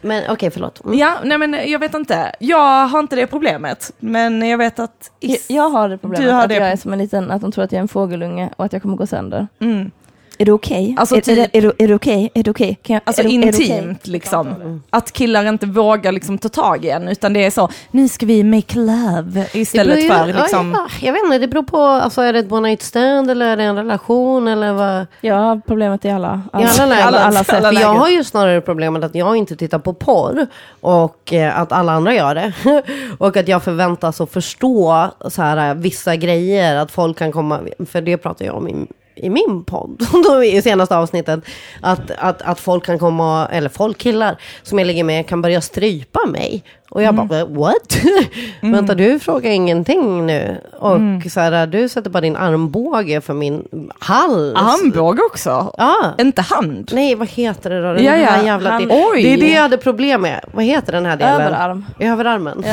Men 0.00 0.22
okej, 0.30 0.50
förlåt. 0.50 0.84
Mm. 0.84 0.98
Ja, 0.98 1.14
nej 1.24 1.38
men 1.38 1.70
jag 1.70 1.78
vet 1.78 1.94
inte. 1.94 2.32
Jag 2.38 2.86
har 2.86 2.98
inte 3.00 3.16
det 3.16 3.26
problemet, 3.26 3.92
men 3.98 4.48
jag 4.48 4.58
vet 4.58 4.78
att... 4.78 5.10
Jag, 5.20 5.38
jag 5.48 5.68
har 5.70 5.88
det 5.88 5.98
problemet 5.98 6.26
Du 6.26 6.32
har 6.32 6.42
att 6.42 6.48
det 6.48 6.54
jag 6.54 6.68
är 6.68 6.76
som 6.76 6.92
en 6.92 6.98
liten, 6.98 7.30
att 7.30 7.40
de 7.40 7.52
tror 7.52 7.64
att 7.64 7.72
jag 7.72 7.76
är 7.78 7.82
en 7.82 7.88
fågelunge 7.88 8.50
och 8.56 8.64
att 8.64 8.72
jag 8.72 8.82
kommer 8.82 8.96
gå 8.96 9.06
sönder. 9.06 9.46
Mm. 9.60 9.90
Är 10.38 10.44
det 10.44 10.52
okej? 10.52 10.94
Alltså 10.98 11.16
är, 11.16 11.20
typ- 11.20 11.38
är, 11.38 11.64
är, 11.66 11.72
är 11.78 11.88
det 11.88 11.94
okej? 11.94 12.30
Är 12.34 12.42
det 12.42 12.50
okej? 12.50 12.78
Jag- 12.86 13.00
Alltså 13.04 13.22
är 13.22 13.26
är 13.26 13.30
intimt 13.30 14.06
liksom. 14.06 14.82
Att 14.90 15.12
killar 15.12 15.48
inte 15.48 15.66
vågar 15.66 16.12
liksom 16.12 16.38
ta 16.38 16.48
tag 16.48 16.84
i 16.84 16.90
en, 16.90 17.08
utan 17.08 17.32
det 17.32 17.44
är 17.44 17.50
så, 17.50 17.68
nu 17.90 18.08
ska 18.08 18.26
vi 18.26 18.44
make 18.44 18.78
love 18.78 19.46
istället 19.52 19.96
beror 20.08 20.08
för 20.14 20.26
ju- 20.26 20.32
liksom... 20.32 20.70
Ja, 20.74 21.06
jag 21.06 21.12
vet 21.12 21.24
inte, 21.24 21.38
det 21.38 21.48
beror 21.48 21.62
på, 21.62 21.82
alltså 21.82 22.22
är 22.22 22.32
det 22.32 22.38
ett 22.38 22.52
one 22.52 22.68
night 22.68 22.82
stand 22.82 23.30
eller 23.30 23.46
är 23.46 23.56
det 23.56 23.62
en 23.62 23.76
relation 23.76 24.48
eller 24.48 24.72
vad? 24.72 25.06
Har 25.36 25.60
problemet 25.66 26.04
i 26.04 26.10
alla, 26.10 26.42
I 26.52 26.56
alla 26.56 26.86
lägen. 26.86 27.06
alla, 27.06 27.18
alla 27.18 27.44
alla 27.48 27.80
jag 27.80 27.94
har 27.94 28.08
ju 28.08 28.24
snarare 28.24 28.60
problemet 28.60 29.04
att 29.04 29.14
jag 29.14 29.36
inte 29.36 29.56
tittar 29.56 29.78
på 29.78 29.92
porr 29.92 30.46
och 30.80 31.32
eh, 31.32 31.60
att 31.60 31.72
alla 31.72 31.92
andra 31.92 32.14
gör 32.14 32.34
det. 32.34 32.52
och 33.18 33.36
att 33.36 33.48
jag 33.48 33.62
förväntas 33.62 34.20
att 34.20 34.30
förstå 34.32 35.06
så 35.28 35.42
här, 35.42 35.68
eh, 35.70 35.74
vissa 35.74 36.16
grejer, 36.16 36.76
att 36.76 36.90
folk 36.90 37.18
kan 37.18 37.32
komma, 37.32 37.60
för 37.90 38.00
det 38.00 38.16
pratar 38.16 38.44
jag 38.44 38.54
om 38.54 38.68
i 38.68 38.86
i 39.16 39.30
min 39.30 39.64
podd, 39.64 40.02
i 40.44 40.62
senaste 40.62 40.96
avsnittet, 40.96 41.40
att, 41.80 42.10
att, 42.10 42.42
att 42.42 42.60
folk 42.60 42.86
kan 42.86 42.98
komma, 42.98 43.48
eller 43.52 43.68
folk, 43.68 43.98
killar 43.98 44.36
som 44.62 44.78
jag 44.78 44.86
ligger 44.86 45.04
med 45.04 45.28
kan 45.28 45.42
börja 45.42 45.60
strypa 45.60 46.20
mig. 46.26 46.64
Och 46.90 47.02
jag 47.02 47.14
bara, 47.14 47.44
what? 47.44 47.96
Vänta, 48.62 48.94
du 48.94 49.18
frågar 49.18 49.50
ingenting 49.50 50.26
nu. 50.26 50.56
Och 50.78 50.98
så 51.32 51.40
här, 51.40 51.66
du 51.66 51.88
sätter 51.88 52.10
bara 52.10 52.20
din 52.20 52.36
armbåge 52.36 53.20
för 53.20 53.34
min 53.34 53.68
hals. 53.98 54.54
Armbåge 54.56 55.22
också? 55.32 55.74
Ja. 55.78 56.14
Inte 56.18 56.42
hand? 56.42 56.90
Nej, 56.94 57.14
vad 57.14 57.28
heter 57.28 57.70
det 57.70 57.82
då? 57.82 57.92
Den 57.92 58.04
Ja, 58.04 58.10
här 58.10 58.38
ja. 58.38 58.44
jävla 58.44 58.70
Han- 58.70 58.88
det, 58.88 59.04
Oj. 59.12 59.22
det 59.22 59.32
är 59.32 59.36
det 59.38 59.52
jag 59.52 59.62
hade 59.62 59.76
problem 59.76 60.20
med. 60.22 60.44
Vad 60.52 60.64
heter 60.64 60.92
den 60.92 61.06
här 61.06 61.16
delen? 61.16 61.40
Överarm. 61.40 61.84
Överarmen. 61.98 62.64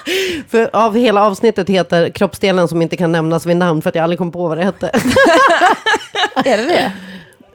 för 0.48 0.70
av 0.72 0.96
hela 0.96 1.24
avsnittet 1.26 1.68
heter 1.68 2.08
kroppsdelen 2.10 2.68
som 2.68 2.82
inte 2.82 2.96
kan 2.96 3.12
nämnas 3.12 3.46
vid 3.46 3.56
namn 3.56 3.82
för 3.82 3.88
att 3.88 3.94
jag 3.94 4.02
aldrig 4.02 4.18
kom 4.18 4.32
på 4.32 4.48
vad 4.48 4.58
det 4.58 4.64
hette. 4.64 4.88
Är 6.44 6.56
det 6.56 6.64
det? 6.64 6.92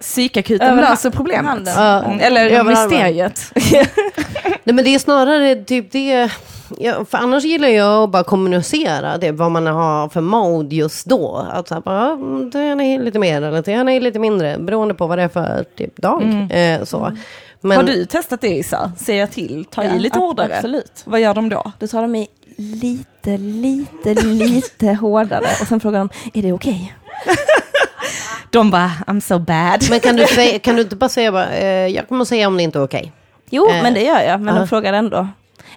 Psykakuten 0.01 0.67
Över 0.67 0.81
löser 0.81 1.09
problemet. 1.09 1.59
Ja. 1.65 2.03
Mm, 2.03 2.19
Eller 2.19 2.45
Överarmen. 2.45 2.89
mysteriet. 2.89 3.51
Nej 4.63 4.75
men 4.75 4.83
det 4.85 4.95
är 4.95 4.99
snarare 4.99 5.55
typ 5.55 5.91
det. 5.91 6.31
Ja, 6.77 7.05
för 7.09 7.17
annars 7.17 7.43
gillar 7.43 7.67
jag 7.67 8.03
att 8.03 8.09
bara 8.09 8.23
kommunicera 8.23 9.17
det, 9.17 9.31
vad 9.31 9.51
man 9.51 9.67
har 9.67 10.09
för 10.09 10.21
mode 10.21 10.75
just 10.75 11.05
då. 11.05 11.47
Att 11.51 11.67
så 11.67 11.73
här, 11.73 11.81
bara, 11.81 11.95
ja, 11.95 12.17
då 12.51 12.59
är 12.59 12.75
ni 12.75 12.99
lite 12.99 13.19
mer 13.19 13.41
eller 13.41 13.61
då 13.61 13.71
är 13.71 13.99
lite 13.99 14.19
mindre. 14.19 14.57
Beroende 14.59 14.93
på 14.93 15.07
vad 15.07 15.17
det 15.17 15.23
är 15.23 15.29
för 15.29 15.65
typ 15.77 15.97
dag. 15.97 16.47
Eh, 16.51 16.83
så. 16.83 17.17
Men, 17.61 17.77
Har 17.77 17.83
du 17.83 18.05
testat 18.05 18.41
det 18.41 18.47
Isa? 18.49 18.91
Säga 18.97 19.27
till, 19.27 19.65
ta 19.65 19.83
i 19.83 19.99
lite 19.99 20.19
hårdare? 20.19 20.55
Absolut. 20.55 21.01
Vad 21.05 21.19
gör 21.21 21.33
de 21.33 21.49
då? 21.49 21.71
Då 21.79 21.87
tar 21.87 22.01
de 22.01 22.15
i 22.15 22.27
lite, 22.57 23.37
lite, 23.37 24.13
lite 24.13 24.87
hårdare 25.01 25.45
och 25.61 25.67
sen 25.67 25.79
frågar 25.79 25.99
de, 25.99 26.09
är 26.33 26.41
det 26.41 26.53
okej? 26.53 26.95
De 28.51 28.71
bara, 28.71 28.91
I'm 29.07 29.19
so 29.19 29.39
bad. 29.39 29.85
men 29.89 29.99
kan, 29.99 30.15
du 30.15 30.25
säga, 30.27 30.59
kan 30.63 30.75
du 30.75 30.81
inte 30.81 30.95
bara 30.95 31.09
säga 31.09 31.31
bara, 31.31 31.49
eh, 31.55 31.87
jag 31.87 32.07
kommer 32.07 32.25
säga 32.25 32.47
om 32.47 32.57
det 32.57 32.63
inte 32.63 32.79
är 32.79 32.83
okej. 32.83 33.11
Jo, 33.49 33.69
Eh, 33.69 33.83
men 33.83 33.93
det 33.93 34.01
gör 34.03 34.21
jag, 34.21 34.41
men 34.41 34.53
ja. 34.55 34.59
de 34.61 34.67
frågar 34.67 34.93
ändå. 34.93 35.27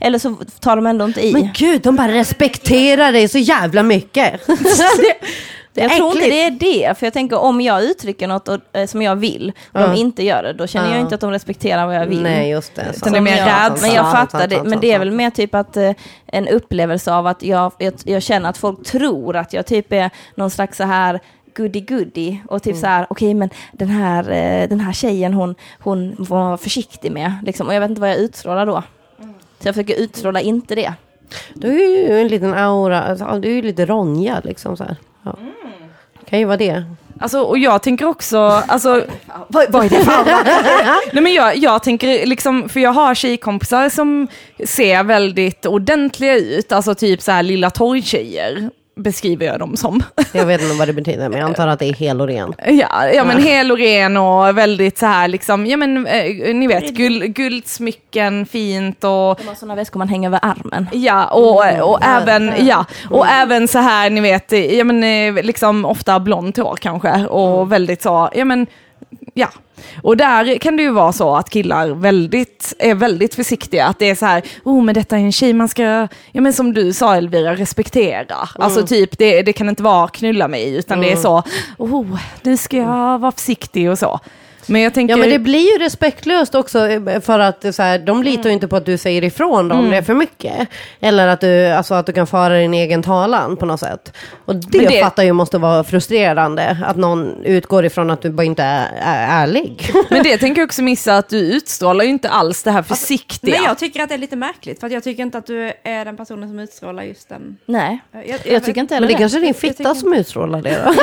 Eller 0.00 0.18
så 0.18 0.36
tar 0.60 0.76
de 0.76 0.86
ändå 0.86 1.04
inte 1.04 1.26
i. 1.26 1.32
Men 1.32 1.50
gud, 1.54 1.82
de 1.82 1.96
bara 1.96 2.08
respekterar 2.12 3.12
dig 3.12 3.28
så 3.28 3.38
jävla 3.38 3.82
mycket. 3.82 4.46
det, 4.46 5.80
jag 5.82 5.92
tror 5.96 6.08
inte 6.12 6.18
äckligt. 6.26 6.60
det 6.60 6.66
är 6.66 6.88
det, 6.90 6.98
för 6.98 7.06
jag 7.06 7.12
tänker 7.12 7.38
om 7.38 7.60
jag 7.60 7.82
uttrycker 7.84 8.28
något 8.28 8.48
och, 8.48 8.58
eh, 8.72 8.86
som 8.86 9.02
jag 9.02 9.16
vill 9.16 9.52
och 9.72 9.80
Ja. 9.80 9.86
de 9.86 9.94
inte 9.96 10.22
gör 10.24 10.42
det, 10.42 10.52
då 10.52 10.66
känner 10.66 10.88
Ja. 10.88 10.94
jag 10.94 11.00
inte 11.00 11.14
att 11.14 11.20
de 11.20 11.30
respekterar 11.30 11.86
vad 11.86 11.96
jag 11.96 12.06
vill. 12.06 12.22
Nej, 12.22 12.50
just 12.50 12.74
det. 12.74 12.84
Det 13.04 13.16
är 13.16 13.20
mer 13.20 13.32
rädsla. 13.36 13.76
Men 13.88 13.94
jag 13.96 14.12
fattar 14.12 14.46
det, 14.46 14.62
men 14.64 14.80
det 14.80 14.92
är 14.92 14.98
väl 14.98 15.10
mer 15.10 15.30
typ 15.30 15.54
att 15.54 15.76
eh, 15.76 15.90
en 16.26 16.48
upplevelse 16.48 17.12
av 17.12 17.26
att 17.26 17.42
jag, 17.42 17.72
jag, 17.78 17.94
jag 18.04 18.22
känner 18.22 18.48
att 18.50 18.58
folk 18.58 18.84
tror 18.86 19.36
att 19.36 19.52
jag 19.52 19.66
typ 19.66 19.92
är 19.92 20.10
någon 20.34 20.50
slags 20.50 20.76
så 20.76 20.84
här 20.84 21.20
goody-goody 21.54 22.38
och 22.48 22.62
typ 22.62 22.76
så 22.76 22.86
här, 22.86 23.06
okej 23.10 23.34
men 23.34 23.50
den 23.72 23.88
här, 23.88 24.30
eh, 24.30 24.68
den 24.68 24.80
här 24.80 24.92
tjejen 24.92 25.34
hon, 25.34 25.54
hon 25.78 26.16
var 26.18 26.56
försiktig 26.56 27.12
med, 27.12 27.32
liksom, 27.42 27.66
och 27.66 27.74
jag 27.74 27.80
vet 27.80 27.90
inte 27.90 28.00
vad 28.00 28.10
jag 28.10 28.18
utstrålar 28.18 28.66
då. 28.66 28.82
Så 29.58 29.68
jag 29.68 29.74
försöker 29.74 29.94
utstråla 29.94 30.40
inte 30.40 30.74
det. 30.74 30.92
Du 31.54 31.84
är 31.84 32.08
ju 32.08 32.20
en 32.20 32.28
liten 32.28 32.54
aura, 32.54 33.02
alltså, 33.02 33.38
du 33.38 33.48
är 33.48 33.54
ju 33.54 33.62
lite 33.62 33.86
Ronja 33.86 34.40
liksom 34.44 34.76
så 34.76 34.84
här. 34.84 34.96
Ja. 35.22 35.38
Kan 36.28 36.38
ju 36.38 36.44
vara 36.44 36.56
det. 36.56 36.84
Alltså, 37.20 37.40
och 37.40 37.58
jag 37.58 37.82
tänker 37.82 38.06
också, 38.06 38.38
alltså, 38.38 39.04
vad, 39.48 39.72
vad 39.72 39.84
är 39.84 39.90
det 39.90 40.04
för 40.04 40.24
Nej 41.12 41.22
men 41.22 41.32
jag, 41.32 41.56
jag 41.56 41.82
tänker 41.82 42.26
liksom, 42.26 42.68
för 42.68 42.80
jag 42.80 42.92
har 42.92 43.14
tjejkompisar 43.14 43.88
som 43.88 44.28
ser 44.64 45.02
väldigt 45.02 45.66
ordentliga 45.66 46.36
ut, 46.36 46.72
alltså 46.72 46.94
typ 46.94 47.22
så 47.22 47.32
här 47.32 47.42
lilla 47.42 47.70
torgtjejer 47.70 48.70
beskriver 48.96 49.46
jag 49.46 49.58
dem 49.58 49.76
som. 49.76 50.02
Jag 50.32 50.46
vet 50.46 50.62
inte 50.62 50.74
vad 50.74 50.88
det 50.88 50.92
betyder, 50.92 51.28
men 51.28 51.38
jag 51.38 51.46
antar 51.46 51.68
att 51.68 51.78
det 51.78 51.88
är 51.88 51.92
hel 51.92 52.20
och 52.20 52.26
ren. 52.26 52.54
Ja, 52.66 53.08
ja 53.14 53.24
men 53.24 53.42
hel 53.42 53.72
och 53.72 53.78
ren 53.78 54.16
och 54.16 54.58
väldigt 54.58 54.98
så 54.98 55.06
här 55.06 55.28
liksom, 55.28 55.66
ja 55.66 55.76
men 55.76 56.06
eh, 56.06 56.54
ni 56.54 56.66
vet, 56.66 56.90
guld, 56.90 57.34
guldsmycken, 57.34 58.46
fint 58.46 59.04
och 59.04 59.10
De 59.10 59.48
har 59.48 59.54
sådana 59.54 59.74
väskor 59.74 59.98
man 59.98 60.08
hänger 60.08 60.28
över 60.28 60.40
armen. 60.42 60.86
Ja, 60.92 61.26
och, 61.26 61.90
och 61.90 62.04
även, 62.04 62.66
ja, 62.66 62.84
och 63.10 63.26
även 63.26 63.68
så 63.68 63.78
här, 63.78 64.10
ni 64.10 64.20
vet, 64.20 64.52
ja 64.52 64.84
men 64.84 65.04
eh, 65.04 65.44
liksom 65.44 65.84
ofta 65.84 66.20
blont 66.20 66.56
hår 66.56 66.76
kanske 66.80 67.26
och 67.26 67.72
väldigt 67.72 68.02
så, 68.02 68.30
ja 68.34 68.44
men, 68.44 68.66
ja. 69.34 69.48
Och 70.02 70.16
där 70.16 70.58
kan 70.58 70.76
det 70.76 70.82
ju 70.82 70.90
vara 70.90 71.12
så 71.12 71.36
att 71.36 71.50
killar 71.50 71.88
väldigt, 71.88 72.74
är 72.78 72.94
väldigt 72.94 73.34
försiktiga, 73.34 73.86
att 73.86 73.98
det 73.98 74.10
är 74.10 74.14
så 74.14 74.26
här, 74.26 74.42
oh 74.64 74.82
men 74.82 74.94
detta 74.94 75.16
är 75.16 75.20
en 75.20 75.32
tjej 75.32 75.52
man 75.52 75.68
ska, 75.68 76.08
ja 76.32 76.40
men 76.40 76.52
som 76.52 76.74
du 76.74 76.92
sa 76.92 77.16
Elvira, 77.16 77.56
respektera. 77.56 78.36
Alltså 78.54 78.86
typ, 78.86 79.18
det, 79.18 79.42
det 79.42 79.52
kan 79.52 79.68
inte 79.68 79.82
vara 79.82 80.08
knulla 80.08 80.48
mig, 80.48 80.74
utan 80.74 81.00
det 81.00 81.12
är 81.12 81.16
så, 81.16 81.42
oh, 81.78 82.18
nu 82.42 82.56
ska 82.56 82.76
jag 82.76 83.18
vara 83.18 83.32
försiktig 83.32 83.90
och 83.90 83.98
så. 83.98 84.20
Men 84.66 84.80
jag 84.80 84.94
tänker... 84.94 85.12
Ja, 85.14 85.18
men 85.18 85.30
det 85.30 85.38
blir 85.38 85.72
ju 85.72 85.78
respektlöst 85.78 86.54
också 86.54 86.88
eh, 86.88 87.20
för 87.20 87.38
att 87.38 87.74
så 87.74 87.82
här, 87.82 87.98
de 87.98 88.22
litar 88.22 88.44
ju 88.44 88.52
inte 88.52 88.68
på 88.68 88.76
att 88.76 88.86
du 88.86 88.98
säger 88.98 89.24
ifrån 89.24 89.68
dem 89.68 89.78
om 89.78 89.90
det 89.90 89.96
är 89.96 90.02
för 90.02 90.14
mycket. 90.14 90.68
Eller 91.00 91.26
att 91.28 91.40
du, 91.40 91.66
alltså, 91.66 91.94
att 91.94 92.06
du 92.06 92.12
kan 92.12 92.26
föra 92.26 92.58
din 92.58 92.74
egen 92.74 93.02
talan 93.02 93.56
på 93.56 93.66
något 93.66 93.80
sätt. 93.80 94.12
Och 94.44 94.56
det, 94.56 94.78
Men 94.78 94.86
det- 94.92 95.00
fattar 95.00 95.22
jag 95.22 95.36
måste 95.36 95.58
vara 95.58 95.84
frustrerande. 95.84 96.78
Att 96.84 96.96
någon 96.96 97.44
utgår 97.44 97.84
ifrån 97.84 98.10
att 98.10 98.22
du 98.22 98.30
bara 98.30 98.44
inte 98.44 98.62
är, 98.62 98.86
är 99.00 99.42
ärlig. 99.42 99.90
Men 100.10 100.22
det 100.22 100.38
tänker 100.38 100.60
jag 100.60 100.66
också 100.66 100.82
missa, 100.82 101.16
att 101.16 101.28
du 101.28 101.38
utstrålar 101.38 102.04
ju 102.04 102.10
inte 102.10 102.28
alls 102.28 102.62
det 102.62 102.70
här 102.70 102.82
försiktiga. 102.82 103.54
Men 103.56 103.64
jag 103.64 103.78
tycker 103.78 104.02
att 104.02 104.08
det 104.08 104.14
är 104.14 104.18
lite 104.18 104.36
märkligt, 104.36 104.80
för 104.80 104.86
att 104.86 104.92
jag 104.92 105.04
tycker 105.04 105.22
inte 105.22 105.38
att 105.38 105.46
du 105.46 105.72
är 105.84 106.04
den 106.04 106.16
personen 106.16 106.48
som 106.48 106.58
utstrålar 106.58 107.02
just 107.02 107.28
den. 107.28 107.56
Nej, 107.66 107.98
Jag, 108.12 108.40
jag 108.44 108.64
tycker 108.64 108.80
inte 108.80 108.94
heller 108.94 109.06
Men 109.06 109.12
det 109.12 109.18
det. 109.18 109.18
kanske 109.22 109.38
är 109.38 109.40
din 109.40 109.48
jag 109.48 109.56
fitta 109.56 109.94
som 109.94 110.14
utstrålar 110.14 110.62
det 110.62 110.82
då. 110.84 110.92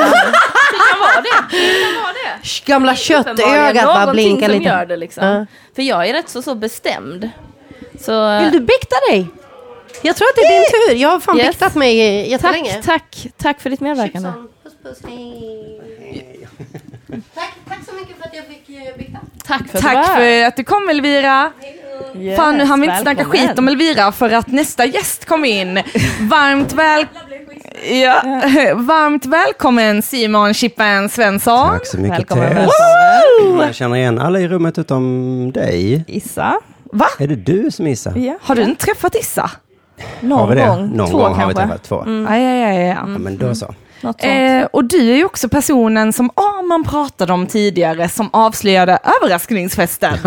kan 0.72 1.00
vara 1.00 1.20
det. 1.20 1.56
Det 1.56 1.84
kan 1.94 2.02
vara 2.02 2.12
det. 2.12 2.64
Gamla 2.66 2.96
köttögat 2.96 3.84
bara 3.84 4.12
blinkar 4.12 4.48
lite. 4.48 4.64
gör 4.64 4.86
det 4.86 4.96
liksom. 4.96 5.24
Ja. 5.26 5.46
För 5.74 5.82
jag 5.82 6.08
är 6.08 6.12
rätt 6.12 6.28
så, 6.28 6.42
så 6.42 6.54
bestämd. 6.54 7.30
Så, 8.00 8.38
Vill 8.40 8.50
du 8.52 8.60
bikta 8.60 8.96
dig? 9.10 9.26
Jag 10.02 10.16
tror 10.16 10.28
att 10.28 10.34
det 10.36 10.40
är 10.40 10.60
din 10.60 10.88
tur. 10.96 11.02
Jag 11.02 11.08
har 11.08 11.20
fan 11.20 11.36
Yes. 11.38 11.48
biktat 11.48 11.74
mig 11.74 12.30
jättelänge. 12.30 12.72
tack, 12.82 12.84
tack, 12.84 13.26
tack 13.36 13.60
för 13.60 13.70
ditt 13.70 13.80
medverkande. 13.80 14.28
Chipson. 14.28 14.48
Puss, 14.62 14.72
puss, 14.82 15.10
hej. 15.10 16.46
tack, 17.34 17.54
tack 17.68 17.78
så 17.88 17.94
mycket 17.94 18.16
för 18.16 18.24
att 18.28 18.34
jag 18.34 18.44
fick 18.46 18.68
eh, 18.68 18.96
bikta. 18.98 19.18
Tack 19.46 19.68
för 19.68 19.78
att 19.78 19.82
Tack 19.84 19.92
du 19.92 19.96
var 19.98 20.04
här. 20.04 20.40
för 20.42 20.48
att 20.48 20.56
du 20.56 20.64
kom 20.64 20.88
Elvira. 20.88 21.52
Yes, 22.16 22.36
Fan 22.36 22.58
nu 22.58 22.64
har 22.64 22.76
vi 22.76 22.84
inte 22.86 22.96
snacka 23.02 23.16
välkommen. 23.24 23.48
skit 23.48 23.58
om 23.58 23.68
Elvira 23.68 24.12
för 24.12 24.30
att 24.30 24.46
nästa 24.46 24.84
gäst 24.84 25.24
kom 25.24 25.44
in. 25.44 25.82
Varmt, 26.20 26.72
väl... 26.72 27.06
ja. 28.02 28.22
Varmt 28.74 29.26
välkommen 29.26 30.02
Simon 30.02 30.54
Chippen 30.54 31.08
Svensson. 31.08 31.68
Tack 31.68 31.86
så 31.86 31.98
mycket 31.98 32.18
Välkommen, 32.18 32.48
Tess. 32.48 32.56
välkommen. 33.38 33.66
Jag 33.66 33.74
känner 33.74 33.96
igen 33.96 34.18
alla 34.18 34.40
i 34.40 34.48
rummet 34.48 34.78
utom 34.78 35.52
dig. 35.54 36.04
Issa. 36.08 36.54
Va? 36.92 37.06
Är 37.18 37.26
det 37.28 37.36
du 37.36 37.70
som 37.70 37.86
Issa? 37.86 38.18
Ja. 38.18 38.38
Har 38.42 38.54
du 38.54 38.62
inte 38.62 38.84
träffat 38.86 39.14
Issa? 39.14 39.50
Någon 40.20 40.38
Har 40.38 40.46
vi 40.46 40.54
det? 40.54 40.66
gång. 40.66 40.90
Någon 40.96 41.10
Två 41.10 41.18
gång 41.18 41.34
har 41.34 41.48
vi 41.48 41.54
kanske. 41.54 41.62
träffat 41.62 41.82
två. 41.82 42.04
Ja, 42.06 42.36
ja, 42.36 42.54
ja, 42.54 42.72
ja. 42.72 42.94
Ja, 42.94 43.06
men 43.06 43.38
då 43.38 43.54
så. 43.54 43.74
Eh, 44.18 44.64
och 44.72 44.84
du 44.84 45.10
är 45.12 45.16
ju 45.16 45.24
också 45.24 45.48
personen 45.48 46.12
som 46.12 46.30
Arman 46.34 46.84
pratade 46.84 47.32
om 47.32 47.46
tidigare 47.46 48.08
som 48.08 48.30
avslöjade 48.32 48.98
överraskningsfesten. 49.04 50.18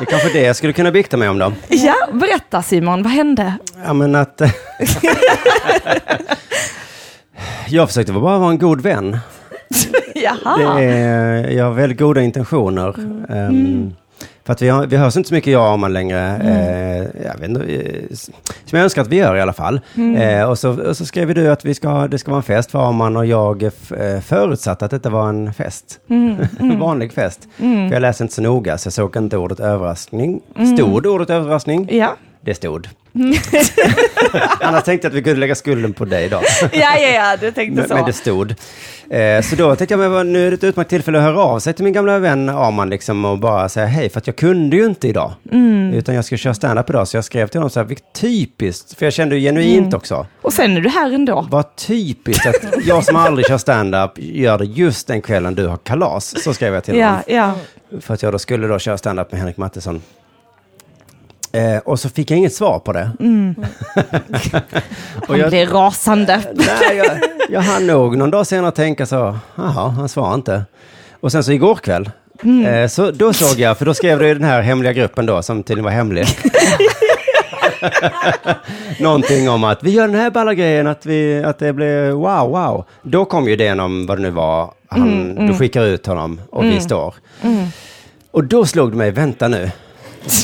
Det 0.00 0.04
är 0.06 0.10
kanske 0.10 0.28
det 0.32 0.40
jag 0.42 0.56
skulle 0.56 0.72
kunna 0.72 0.90
bikta 0.90 1.16
mig 1.16 1.28
om 1.28 1.38
då. 1.38 1.52
ja, 1.68 1.94
berätta 2.12 2.62
Simon, 2.62 3.02
vad 3.02 3.12
hände? 3.12 3.54
Ja, 3.84 3.92
men 3.92 4.14
att... 4.14 4.42
jag 7.68 7.88
försökte 7.88 8.12
bara 8.12 8.38
vara 8.38 8.50
en 8.50 8.58
god 8.58 8.80
vän. 8.80 9.18
Jaha. 10.14 10.56
Det 10.56 10.84
är, 10.84 11.50
jag 11.50 11.64
har 11.64 11.72
väldigt 11.72 11.98
goda 11.98 12.20
intentioner. 12.22 12.94
Ehm, 13.30 13.94
för 14.44 14.52
att 14.52 14.62
vi, 14.62 14.68
har, 14.68 14.86
vi 14.86 14.96
hörs 14.96 15.16
inte 15.16 15.28
så 15.28 15.34
mycket 15.34 15.52
jag 15.52 15.72
och 15.72 15.78
man 15.78 15.92
längre. 15.92 16.36
Eh, 16.36 17.22
jag 17.24 17.38
vet 17.38 17.48
inte, 17.48 18.16
som 18.64 18.78
jag 18.78 18.84
önskar 18.84 19.02
att 19.02 19.08
vi 19.08 19.16
gör 19.16 19.36
i 19.36 19.40
alla 19.40 19.52
fall. 19.52 19.80
Eh, 20.16 20.42
och, 20.50 20.58
så, 20.58 20.88
och 20.88 20.96
så 20.96 21.06
skrev 21.06 21.34
du 21.34 21.50
att 21.50 21.64
vi 21.64 21.74
ska, 21.74 22.08
det 22.08 22.18
ska 22.18 22.30
vara 22.30 22.38
en 22.38 22.42
fest 22.42 22.70
för 22.70 22.88
Arman 22.88 23.16
och 23.16 23.26
jag 23.26 23.62
eh, 23.62 23.70
förutsatte 24.20 24.84
att 24.84 24.90
detta 24.90 25.10
var 25.10 25.28
en 25.28 25.54
fest. 25.54 26.00
en 26.58 26.78
vanlig 26.80 27.12
fest. 27.12 27.48
För 27.56 27.92
jag 27.92 28.00
läste 28.00 28.24
inte 28.24 28.34
så 28.34 28.42
noga 28.42 28.78
så 28.78 28.86
jag 28.86 28.92
såg 28.92 29.16
inte 29.16 29.36
ordet 29.36 29.60
överraskning. 29.60 30.40
Stod 30.74 31.06
ordet 31.06 31.30
överraskning? 31.30 31.88
Ja. 31.90 32.16
Det 32.44 32.54
stod. 32.54 32.88
Annars 34.60 34.84
tänkte 34.84 35.06
jag 35.06 35.10
att 35.10 35.16
vi 35.16 35.22
kunde 35.22 35.40
lägga 35.40 35.54
skulden 35.54 35.92
på 35.92 36.04
dig 36.04 36.28
då. 36.28 36.42
ja, 36.60 36.98
ja, 36.98 37.08
ja, 37.08 37.36
du 37.40 37.50
tänkte 37.50 37.80
Men, 37.80 37.88
så. 37.88 37.94
men 37.94 38.04
det 38.04 38.12
stod. 38.12 38.54
Eh, 39.10 39.42
så 39.42 39.56
då 39.56 39.76
tänkte 39.76 39.94
jag, 39.94 40.10
men 40.10 40.32
nu 40.32 40.46
är 40.46 40.50
det 40.50 40.54
ett 40.56 40.64
utmärkt 40.64 40.90
tillfälle 40.90 41.18
att 41.18 41.24
höra 41.24 41.40
av 41.40 41.58
sig 41.58 41.72
till 41.72 41.84
min 41.84 41.92
gamla 41.92 42.18
vän 42.18 42.48
Arman 42.48 42.90
liksom 42.90 43.24
och 43.24 43.38
bara 43.38 43.68
säga 43.68 43.86
hej, 43.86 44.08
för 44.08 44.18
att 44.18 44.26
jag 44.26 44.36
kunde 44.36 44.76
ju 44.76 44.86
inte 44.86 45.08
idag. 45.08 45.32
Utan 45.94 46.14
jag 46.14 46.24
ska 46.24 46.36
köra 46.36 46.54
stand-up 46.54 46.90
idag, 46.90 47.08
så 47.08 47.16
jag 47.16 47.24
skrev 47.24 47.46
till 47.46 47.58
honom 47.60 47.70
så 47.70 47.80
här, 47.80 47.86
vilket 47.86 48.12
typiskt, 48.12 48.98
för 48.98 49.06
jag 49.06 49.12
kände 49.12 49.36
ju 49.36 49.40
genuint 49.48 49.94
också. 49.94 50.26
Och 50.42 50.52
sen 50.52 50.76
är 50.76 50.80
du 50.80 50.88
här 50.88 51.12
ändå. 51.12 51.46
Vad 51.50 51.76
typiskt 51.76 52.46
att 52.46 52.86
jag 52.86 53.04
som 53.04 53.16
aldrig 53.16 53.46
kör 53.46 53.58
stand-up 53.58 54.10
gör 54.16 54.58
det 54.58 54.64
just 54.64 55.06
den 55.06 55.22
kvällen 55.22 55.54
du 55.54 55.66
har 55.66 55.76
kalas. 55.76 56.42
Så 56.44 56.54
skrev 56.54 56.74
jag 56.74 56.84
till 56.84 56.94
honom. 56.94 57.22
Ja, 57.26 57.34
ja. 57.34 57.54
För 58.00 58.14
att 58.14 58.22
jag 58.22 58.32
då 58.32 58.38
skulle 58.38 58.66
då 58.66 58.78
köra 58.78 58.98
stand-up 58.98 59.32
med 59.32 59.40
Henrik 59.40 59.56
Mattisson. 59.56 60.02
Eh, 61.52 61.78
och 61.78 62.00
så 62.00 62.08
fick 62.08 62.30
jag 62.30 62.38
inget 62.38 62.54
svar 62.54 62.78
på 62.78 62.92
det. 62.92 63.10
och 65.28 65.36
Han 65.36 65.50
blir 65.50 65.66
rasande. 65.66 66.40
nej, 66.54 66.96
jag, 66.96 67.18
jag 67.48 67.60
hann 67.60 67.86
nog 67.86 68.16
någon 68.16 68.30
dag 68.30 68.46
senare 68.46 68.72
tänka 68.72 69.06
så, 69.06 69.38
jaha, 69.54 69.88
han 69.88 70.08
svarar 70.08 70.34
inte. 70.34 70.64
Och 71.20 71.32
sen 71.32 71.44
så 71.44 71.52
igår 71.52 71.74
kväll, 71.74 72.10
eh, 72.66 72.88
så 72.88 73.10
då 73.10 73.32
såg 73.32 73.60
jag, 73.60 73.78
för 73.78 73.84
då 73.84 73.94
skrev 73.94 74.18
du 74.18 74.28
i 74.28 74.34
den 74.34 74.44
här 74.44 74.62
hemliga 74.62 74.92
gruppen 74.92 75.26
då, 75.26 75.42
som 75.42 75.62
tydligen 75.62 75.84
var 75.84 75.90
hemlig. 75.90 76.26
Någonting 79.00 79.50
om 79.50 79.64
att 79.64 79.82
vi 79.82 79.90
gör 79.90 80.08
den 80.08 80.16
här 80.16 80.30
balla 80.30 80.54
grejen, 80.54 80.86
att, 80.86 81.06
vi, 81.06 81.44
att 81.44 81.58
det 81.58 81.72
blir 81.72 82.10
wow, 82.10 82.50
wow. 82.50 82.84
Då 83.02 83.24
kom 83.24 83.46
ju 83.46 83.52
idén 83.52 83.80
om 83.80 84.06
vad 84.06 84.18
det 84.18 84.22
nu 84.22 84.30
var, 84.30 84.70
han, 84.88 85.34
du 85.46 85.54
skickar 85.54 85.84
ut 85.84 86.06
honom 86.06 86.40
och 86.50 86.64
vi 86.64 86.80
står. 86.80 87.14
Och 88.30 88.44
då 88.44 88.66
slog 88.66 88.90
det 88.90 88.96
mig, 88.96 89.10
vänta 89.10 89.48
nu, 89.48 89.70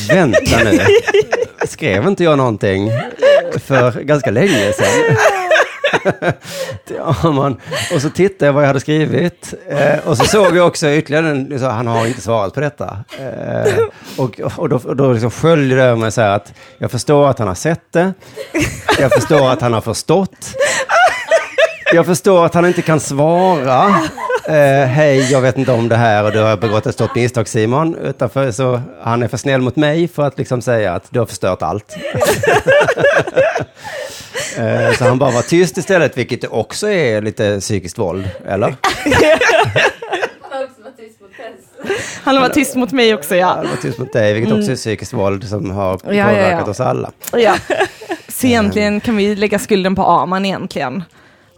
vänta 0.08 0.64
nu. 0.64 0.80
Skrev 1.66 2.06
inte 2.06 2.24
jag 2.24 2.38
någonting 2.38 2.90
för 3.66 4.00
ganska 4.00 4.30
länge 4.30 4.72
sedan? 4.72 5.16
Ja, 6.96 7.30
man. 7.30 7.60
Och 7.94 8.02
så 8.02 8.10
tittade 8.10 8.46
jag 8.46 8.52
vad 8.52 8.62
jag 8.62 8.66
hade 8.66 8.80
skrivit. 8.80 9.54
Eh, 9.68 10.08
och 10.08 10.16
så 10.16 10.24
såg 10.24 10.56
jag 10.56 10.66
också 10.66 10.90
ytterligare 10.90 11.28
en, 11.30 11.58
så 11.58 11.66
han 11.66 11.86
har 11.86 12.06
inte 12.06 12.20
svarat 12.20 12.54
på 12.54 12.60
detta. 12.60 13.04
Eh, 13.18 13.74
och, 14.16 14.40
och 14.56 14.68
då, 14.68 14.76
och 14.76 14.96
då 14.96 15.12
liksom 15.12 15.30
sköljde 15.30 15.76
det 15.76 15.82
över 15.82 15.96
mig 15.96 16.12
så 16.12 16.20
här 16.20 16.30
att 16.30 16.52
jag 16.78 16.90
förstår 16.90 17.28
att 17.28 17.38
han 17.38 17.48
har 17.48 17.54
sett 17.54 17.92
det. 17.92 18.12
Jag 19.00 19.12
förstår 19.12 19.50
att 19.50 19.60
han 19.60 19.72
har 19.72 19.80
förstått. 19.80 20.54
Jag 21.92 22.06
förstår 22.06 22.46
att 22.46 22.54
han 22.54 22.66
inte 22.66 22.82
kan 22.82 23.00
svara. 23.00 23.94
Eh, 24.48 24.86
Hej, 24.86 25.32
jag 25.32 25.40
vet 25.40 25.58
inte 25.58 25.72
om 25.72 25.88
det 25.88 25.96
här 25.96 26.24
och 26.24 26.32
du 26.32 26.38
har 26.38 26.56
begått 26.56 26.86
ett 26.86 26.94
stort 26.94 27.14
misstag 27.14 27.48
Simon. 27.48 27.94
Utanför, 27.94 28.50
så 28.50 28.80
han 29.00 29.22
är 29.22 29.28
för 29.28 29.36
snäll 29.36 29.60
mot 29.60 29.76
mig 29.76 30.08
för 30.08 30.22
att 30.22 30.38
liksom 30.38 30.62
säga 30.62 30.92
att 30.92 31.06
du 31.10 31.18
har 31.18 31.26
förstört 31.26 31.62
allt. 31.62 31.96
Eh, 34.58 34.92
Så 34.92 35.04
han 35.04 35.18
bara 35.18 35.30
var 35.30 35.42
tyst 35.42 35.78
istället, 35.78 36.18
vilket 36.18 36.44
också 36.44 36.88
är 36.88 37.22
lite 37.22 37.60
psykiskt 37.60 37.98
våld, 37.98 38.30
eller? 38.46 38.74
Han 42.24 42.40
var 42.40 42.48
tyst 42.48 42.74
mot 42.74 42.92
mig 42.92 43.14
också, 43.14 43.36
ja. 43.36 43.46
Han 43.46 43.68
var 43.68 43.76
tyst 43.76 43.98
mot 43.98 44.12
dig, 44.12 44.34
vilket 44.34 44.52
också 44.52 44.70
är 44.72 44.76
psykiskt 44.76 45.12
våld 45.12 45.48
som 45.48 45.70
har 45.70 45.90
ja, 45.90 45.98
påverkat 46.00 46.62
ja. 46.64 46.70
oss 46.70 46.80
alla. 46.80 47.10
ja. 47.32 47.54
Så 48.28 48.46
egentligen 48.46 49.00
kan 49.00 49.16
vi 49.16 49.36
lägga 49.36 49.58
skulden 49.58 49.94
på 49.94 50.02
Arman 50.02 50.44
egentligen. 50.44 51.04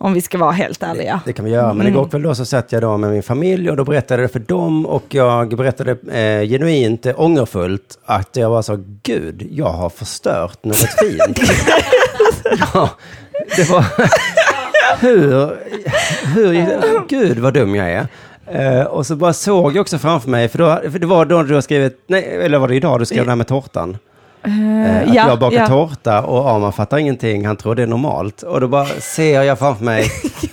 Om 0.02 0.12
vi 0.12 0.20
ska 0.20 0.38
vara 0.38 0.50
helt 0.50 0.82
ärliga. 0.82 1.20
Det 1.24 1.32
kan 1.32 1.44
vi 1.44 1.50
göra, 1.50 1.74
men 1.74 1.86
igår 1.86 2.08
kväll 2.08 2.22
då 2.22 2.34
så 2.34 2.44
satt 2.44 2.72
jag 2.72 2.82
då 2.82 2.96
med 2.96 3.10
min 3.10 3.22
familj 3.22 3.70
och 3.70 3.76
då 3.76 3.84
berättade 3.84 4.22
jag 4.22 4.28
det 4.28 4.32
för 4.32 4.40
dem 4.40 4.86
och 4.86 5.04
jag 5.08 5.56
berättade 5.56 5.90
eh, 5.90 6.48
genuint 6.48 7.06
eh, 7.06 7.20
ångerfullt 7.20 7.98
att 8.04 8.36
jag 8.36 8.50
var 8.50 8.62
så, 8.62 8.84
gud, 9.02 9.48
jag 9.50 9.72
har 9.72 9.90
förstört 9.90 10.64
något 10.64 10.76
fint. 10.76 11.40
ja, 12.74 12.90
det 13.56 13.70
var, 13.70 13.84
hur, 15.00 15.58
hur, 16.34 17.08
gud 17.08 17.38
vad 17.38 17.54
dum 17.54 17.74
jag 17.74 17.90
är. 17.90 18.06
Eh, 18.46 18.86
och 18.86 19.06
så 19.06 19.16
bara 19.16 19.32
såg 19.32 19.76
jag 19.76 19.80
också 19.80 19.98
framför 19.98 20.30
mig, 20.30 20.48
för, 20.48 20.58
då, 20.58 20.90
för 20.90 20.98
det 20.98 21.06
var 21.06 21.24
då 21.24 21.42
du 21.42 21.54
har 21.54 21.60
skrivit, 21.60 22.04
nej, 22.06 22.24
eller 22.42 22.58
var 22.58 22.68
det 22.68 22.76
idag 22.76 22.98
du 22.98 23.06
skrev 23.06 23.24
det 23.24 23.30
här 23.30 23.36
med 23.36 23.46
tårtan? 23.46 23.98
Eh, 24.44 25.08
att 25.08 25.14
ja, 25.14 25.28
jag 25.28 25.38
bakar 25.38 25.56
ja. 25.56 25.66
tårta 25.66 26.22
och 26.22 26.50
Arman 26.50 26.72
fattar 26.72 26.98
ingenting, 26.98 27.46
han 27.46 27.56
tror 27.56 27.74
det 27.74 27.82
är 27.82 27.86
normalt. 27.86 28.42
Och 28.42 28.60
då 28.60 28.68
bara 28.68 28.86
ser 28.86 29.42
jag 29.42 29.58
framför 29.58 29.84
mig, 29.84 30.10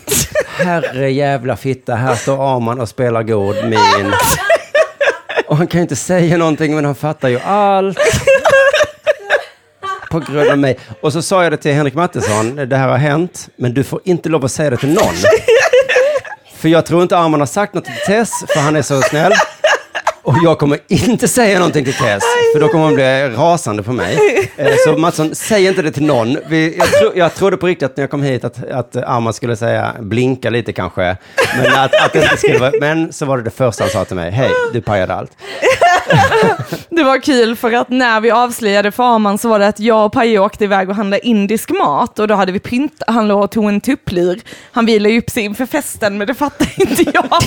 herre 0.57 1.11
jävla 1.11 1.55
fitta, 1.55 1.95
här 1.95 2.15
står 2.15 2.55
Arman 2.55 2.79
och 2.79 2.89
spelar 2.89 3.23
god 3.23 3.55
min. 3.63 4.13
Och 5.47 5.57
han 5.57 5.67
kan 5.67 5.79
ju 5.79 5.81
inte 5.81 5.95
säga 5.95 6.37
någonting, 6.37 6.75
men 6.75 6.85
han 6.85 6.95
fattar 6.95 7.29
ju 7.29 7.39
allt. 7.39 7.97
På 10.11 10.19
grund 10.19 10.49
av 10.49 10.57
mig. 10.57 10.79
Och 11.01 11.13
så 11.13 11.21
sa 11.21 11.43
jag 11.43 11.53
det 11.53 11.57
till 11.57 11.73
Henrik 11.73 11.93
Mattisson, 11.93 12.55
det 12.55 12.75
här 12.75 12.87
har 12.87 12.97
hänt, 12.97 13.49
men 13.55 13.73
du 13.73 13.83
får 13.83 14.01
inte 14.03 14.29
lov 14.29 14.45
att 14.45 14.51
säga 14.51 14.69
det 14.69 14.77
till 14.77 14.93
någon. 14.93 15.13
För 16.57 16.69
jag 16.69 16.85
tror 16.85 17.01
inte 17.01 17.17
Arman 17.17 17.39
har 17.39 17.47
sagt 17.47 17.73
något 17.73 17.85
till 17.85 17.93
Tess, 18.07 18.29
för 18.47 18.59
han 18.59 18.75
är 18.75 18.81
så 18.81 19.01
snäll. 19.01 19.33
Och 20.27 20.35
jag 20.43 20.59
kommer 20.59 20.79
inte 20.87 21.27
säga 21.27 21.57
någonting 21.59 21.85
till 21.85 21.93
Tess, 21.93 22.23
för 22.53 22.59
då 22.59 22.67
kommer 22.67 22.85
hon 22.85 22.95
bli 22.95 23.29
rasande 23.29 23.83
på 23.83 23.91
mig. 23.93 24.17
Eh, 24.57 24.73
Så 24.85 24.97
Mattsson, 24.97 25.35
säg 25.35 25.67
inte 25.67 25.81
det 25.81 25.91
till 25.91 26.05
någon. 26.05 26.31
Jag, 26.77 26.87
tro, 26.99 27.11
jag 27.15 27.35
trodde 27.35 27.57
på 27.57 27.67
riktigt 27.67 27.85
att 27.89 27.97
när 27.97 28.03
jag 28.03 28.11
kom 28.11 28.23
hit 28.23 28.43
att, 28.43 28.69
att 28.71 28.95
Arman 28.95 29.33
skulle 29.33 29.55
säga 29.55 29.95
blinka 29.99 30.49
lite 30.49 30.73
kanske. 30.73 31.17
Men, 31.57 31.73
att, 31.79 31.95
att 32.05 32.13
det 32.13 32.37
skulle 32.37 32.57
vara, 32.59 32.71
men 32.79 33.13
så 33.13 33.25
var 33.25 33.37
det 33.37 33.43
det 33.43 33.49
första 33.49 33.83
han 33.83 33.91
sa 33.91 34.05
till 34.05 34.15
mig. 34.15 34.31
Hej, 34.31 34.49
du 34.73 34.81
pajade 34.81 35.13
allt. 35.13 35.31
Det 36.89 37.03
var 37.03 37.21
kul 37.21 37.55
för 37.55 37.71
att 37.73 37.89
när 37.89 38.21
vi 38.21 38.31
avslöjade 38.31 38.91
för 38.91 39.15
Arman 39.15 39.37
så 39.37 39.49
var 39.49 39.59
det 39.59 39.67
att 39.67 39.79
jag 39.79 40.05
och 40.05 40.11
Paje 40.11 40.39
åkte 40.39 40.63
iväg 40.63 40.89
och 40.89 40.95
handlade 40.95 41.27
indisk 41.27 41.69
mat 41.69 42.19
och 42.19 42.27
då 42.27 42.35
hade 42.35 42.51
vi 42.51 42.59
pynt, 42.59 43.03
han 43.07 43.27
låg 43.27 43.43
och 43.43 43.51
tog 43.51 43.65
en 43.69 43.81
tupplur. 43.81 44.39
Han 44.71 44.85
ville 44.85 45.09
ju 45.09 45.19
upp 45.19 45.29
sig 45.29 45.43
inför 45.43 45.65
festen 45.65 46.17
men 46.17 46.27
det 46.27 46.33
fattade 46.33 46.69
inte 46.77 47.03
jag. 47.13 47.25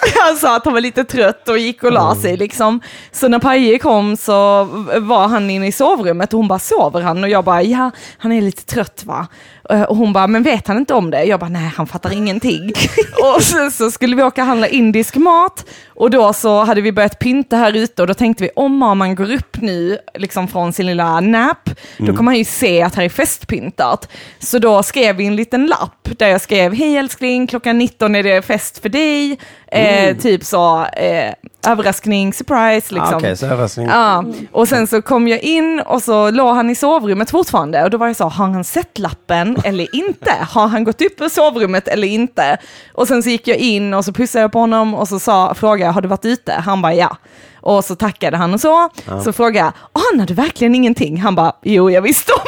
Han 0.26 0.36
sa 0.36 0.56
att 0.56 0.64
han 0.64 0.74
var 0.74 0.80
lite 0.80 1.04
trött 1.04 1.48
och 1.48 1.58
gick 1.58 1.82
och 1.82 1.92
la 1.92 2.14
sig 2.14 2.36
liksom. 2.36 2.80
Så 3.12 3.28
när 3.28 3.38
Paje 3.38 3.78
kom 3.78 4.16
så 4.16 4.64
var 5.00 5.28
han 5.28 5.50
inne 5.50 5.66
i 5.66 5.72
sovrummet 5.72 6.32
och 6.32 6.38
hon 6.38 6.48
bara, 6.48 6.58
sover 6.58 7.00
han? 7.00 7.24
Och 7.24 7.30
jag 7.30 7.44
bara, 7.44 7.62
ja, 7.62 7.90
han 8.18 8.32
är 8.32 8.40
lite 8.40 8.64
trött 8.64 9.02
va? 9.06 9.26
Eh, 9.70 9.82
Och 9.82 9.96
hon 9.96 10.12
bara, 10.12 10.26
men 10.26 10.42
vet 10.42 10.66
han 10.68 10.76
inte 10.76 10.94
om 10.94 11.10
det? 11.10 11.24
Jag 11.24 11.40
bara, 11.40 11.50
nej 11.50 11.72
han 11.76 11.86
fattar 11.86 12.12
ingenting. 12.12 12.72
och 13.36 13.42
så, 13.42 13.70
så 13.70 13.90
skulle 13.90 14.16
vi 14.16 14.22
åka 14.22 14.40
och 14.40 14.46
handla 14.46 14.68
indisk 14.68 15.16
mat 15.16 15.64
och 15.88 16.10
då 16.10 16.32
så 16.32 16.64
hade 16.64 16.80
vi 16.80 16.92
börjat 16.92 17.18
pynta 17.18 17.56
här 17.56 17.76
ute 17.76 18.02
och 18.02 18.08
då 18.08 18.14
tänkte 18.14 18.44
vi, 18.44 18.50
om 18.56 18.76
man 18.78 19.14
går 19.14 19.32
upp 19.32 19.56
nu 19.60 19.98
liksom 20.14 20.48
från 20.48 20.72
sin 20.72 20.86
lilla 20.86 21.20
nap, 21.20 21.70
då 21.98 22.16
kommer 22.16 22.30
han 22.30 22.38
ju 22.38 22.44
se 22.44 22.82
att 22.82 22.94
här 22.94 23.04
är 23.04 23.08
festpyntat. 23.08 24.08
Så 24.38 24.58
då 24.58 24.82
skrev 24.82 25.16
vi 25.16 25.26
en 25.26 25.36
liten 25.36 25.66
lapp 25.66 26.08
där 26.18 26.28
jag 26.28 26.40
skrev, 26.40 26.74
hej 26.74 26.96
älskling, 26.96 27.46
klockan 27.46 27.78
19 27.78 28.14
är 28.14 28.22
det 28.22 28.42
fest 28.42 28.78
för 28.78 28.88
dig. 28.88 29.38
Eh, 29.72 30.16
typ 30.16 30.44
så, 30.44 30.84
eh, 30.84 31.32
överraskning, 31.66 32.32
surprise 32.32 32.94
liksom. 32.94 33.14
Ah, 33.14 33.16
Okej, 33.16 33.36
så 33.36 33.46
överraskning. 33.46 33.86
Ja, 33.86 34.24
och 34.52 34.68
sen 34.68 34.86
så 34.86 35.02
kom 35.02 35.28
jag 35.28 35.40
in 35.40 35.80
och 35.86 36.02
så 36.02 36.30
låg 36.30 36.54
han 36.54 36.70
i 36.70 36.74
sovrummet 36.74 37.30
fortfarande 37.30 37.84
och 37.84 37.90
då 37.90 37.98
var 37.98 38.06
jag 38.06 38.16
så, 38.16 38.24
har 38.24 38.46
han 38.46 38.64
sett 38.64 38.98
lappen 38.98 39.56
eller 39.64 39.94
inte? 39.96 40.32
Har 40.50 40.66
han 40.68 40.84
gått 40.84 41.02
upp 41.02 41.20
ur 41.20 41.28
sovrummet 41.28 41.88
eller 41.88 42.08
inte? 42.08 42.58
Och 42.94 43.08
sen 43.08 43.22
så 43.22 43.28
gick 43.28 43.48
jag 43.48 43.56
in 43.56 43.94
och 43.94 44.04
så 44.04 44.12
pussade 44.12 44.42
jag 44.42 44.52
på 44.52 44.58
honom 44.58 44.94
och 44.94 45.08
så 45.08 45.18
sa, 45.18 45.54
frågade 45.54 45.84
jag, 45.84 45.92
har 45.92 46.00
du 46.02 46.08
varit 46.08 46.24
ute? 46.24 46.52
Han 46.52 46.82
bara 46.82 46.94
ja. 46.94 47.16
Och 47.62 47.84
så 47.84 47.94
tackade 47.94 48.36
han 48.36 48.54
och 48.54 48.60
så. 48.60 48.88
Så 49.24 49.32
frågade 49.32 49.58
jag, 49.58 49.72
anar 50.12 50.26
du 50.26 50.34
verkligen 50.34 50.74
ingenting? 50.74 51.20
Han 51.20 51.34
bara, 51.34 51.52
jo 51.62 51.90
jag 51.90 52.02
visste 52.02 52.32
om. 52.32 52.40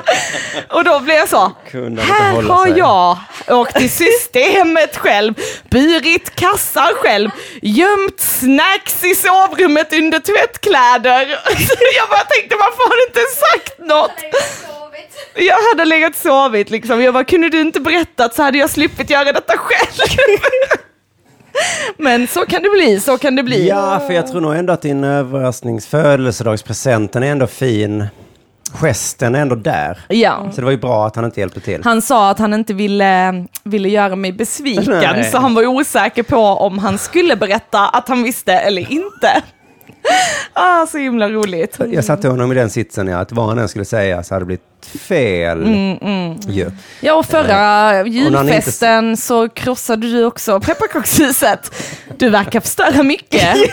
och 0.68 0.84
då 0.84 1.00
blev 1.00 1.16
jag 1.16 1.28
så, 1.28 1.52
här 1.98 2.42
har 2.42 2.66
sig. 2.66 2.78
jag 2.78 3.18
åkt 3.48 3.76
till 3.76 3.90
systemet 3.90 4.96
själv, 4.96 5.34
burit 5.70 6.34
kassar 6.34 6.94
själv, 6.94 7.30
gömt 7.62 8.20
snacks 8.20 9.04
i 9.04 9.14
sovrummet 9.14 9.92
under 9.92 10.18
tvättkläder. 10.18 11.20
jag 11.96 12.08
bara 12.08 12.24
tänkte, 12.24 12.56
varför 12.56 12.88
har 12.88 12.96
du 12.96 13.06
inte 13.06 13.20
sagt 13.36 13.78
något? 13.78 14.42
Jag 15.34 15.58
hade 15.70 15.84
legat 15.84 16.10
och 16.10 16.16
sovit 16.16 16.70
liksom. 16.70 17.02
Jag 17.02 17.14
bara, 17.14 17.24
kunde 17.24 17.48
du 17.48 17.60
inte 17.60 17.80
berättat 17.80 18.34
så 18.34 18.42
hade 18.42 18.58
jag 18.58 18.70
sluppit 18.70 19.10
göra 19.10 19.32
detta 19.32 19.54
själv. 19.56 20.18
Men 21.96 22.26
så 22.26 22.46
kan 22.46 22.62
det 22.62 22.70
bli, 22.70 23.00
så 23.00 23.18
kan 23.18 23.36
det 23.36 23.42
bli. 23.42 23.68
Ja, 23.68 24.00
för 24.06 24.14
jag 24.14 24.26
tror 24.26 24.40
nog 24.40 24.54
ändå 24.54 24.72
att 24.72 24.82
din 24.82 25.04
överrasknings 25.04 25.86
födelsedagspresenten 25.86 27.22
är 27.22 27.32
ändå 27.32 27.46
fin. 27.46 28.06
Gesten 28.80 29.34
är 29.34 29.40
ändå 29.42 29.54
där. 29.54 29.98
Ja. 30.08 30.48
Så 30.54 30.60
det 30.60 30.64
var 30.64 30.70
ju 30.70 30.76
bra 30.78 31.06
att 31.06 31.16
han 31.16 31.24
inte 31.24 31.40
hjälpte 31.40 31.60
till. 31.60 31.80
Han 31.84 32.02
sa 32.02 32.30
att 32.30 32.38
han 32.38 32.54
inte 32.54 32.74
ville, 32.74 33.44
ville 33.64 33.88
göra 33.88 34.16
mig 34.16 34.32
besviken, 34.32 34.84
Nej. 35.00 35.30
så 35.30 35.38
han 35.38 35.54
var 35.54 35.66
osäker 35.66 36.22
på 36.22 36.40
om 36.40 36.78
han 36.78 36.98
skulle 36.98 37.36
berätta 37.36 37.88
att 37.88 38.08
han 38.08 38.22
visste 38.22 38.52
eller 38.52 38.92
inte. 38.92 39.42
Ah, 40.52 40.86
så 40.86 40.98
himla 40.98 41.28
roligt. 41.28 41.78
Jag 41.92 42.04
satte 42.04 42.28
honom 42.28 42.52
i 42.52 42.54
den 42.54 42.70
sitsen, 42.70 43.08
ja, 43.08 43.18
att 43.18 43.32
vad 43.32 43.48
han 43.48 43.58
än 43.58 43.68
skulle 43.68 43.84
säga 43.84 44.22
så 44.22 44.34
hade 44.34 44.42
det 44.42 44.46
blivit 44.46 44.86
fel. 45.08 45.62
Mm, 45.62 46.36
Ju. 46.48 46.70
Ja, 47.00 47.14
och 47.14 47.26
förra 47.26 47.54
när 47.92 48.04
ni 48.04 48.16
inte- 48.18 48.38
julfesten 48.38 49.16
så 49.16 49.48
krossade 49.48 50.10
du 50.12 50.24
också 50.24 50.60
pepparkakshuset. 50.60 51.70
Du 52.18 52.30
verkar 52.30 52.60
förstöra 52.60 53.02
mycket. 53.02 53.56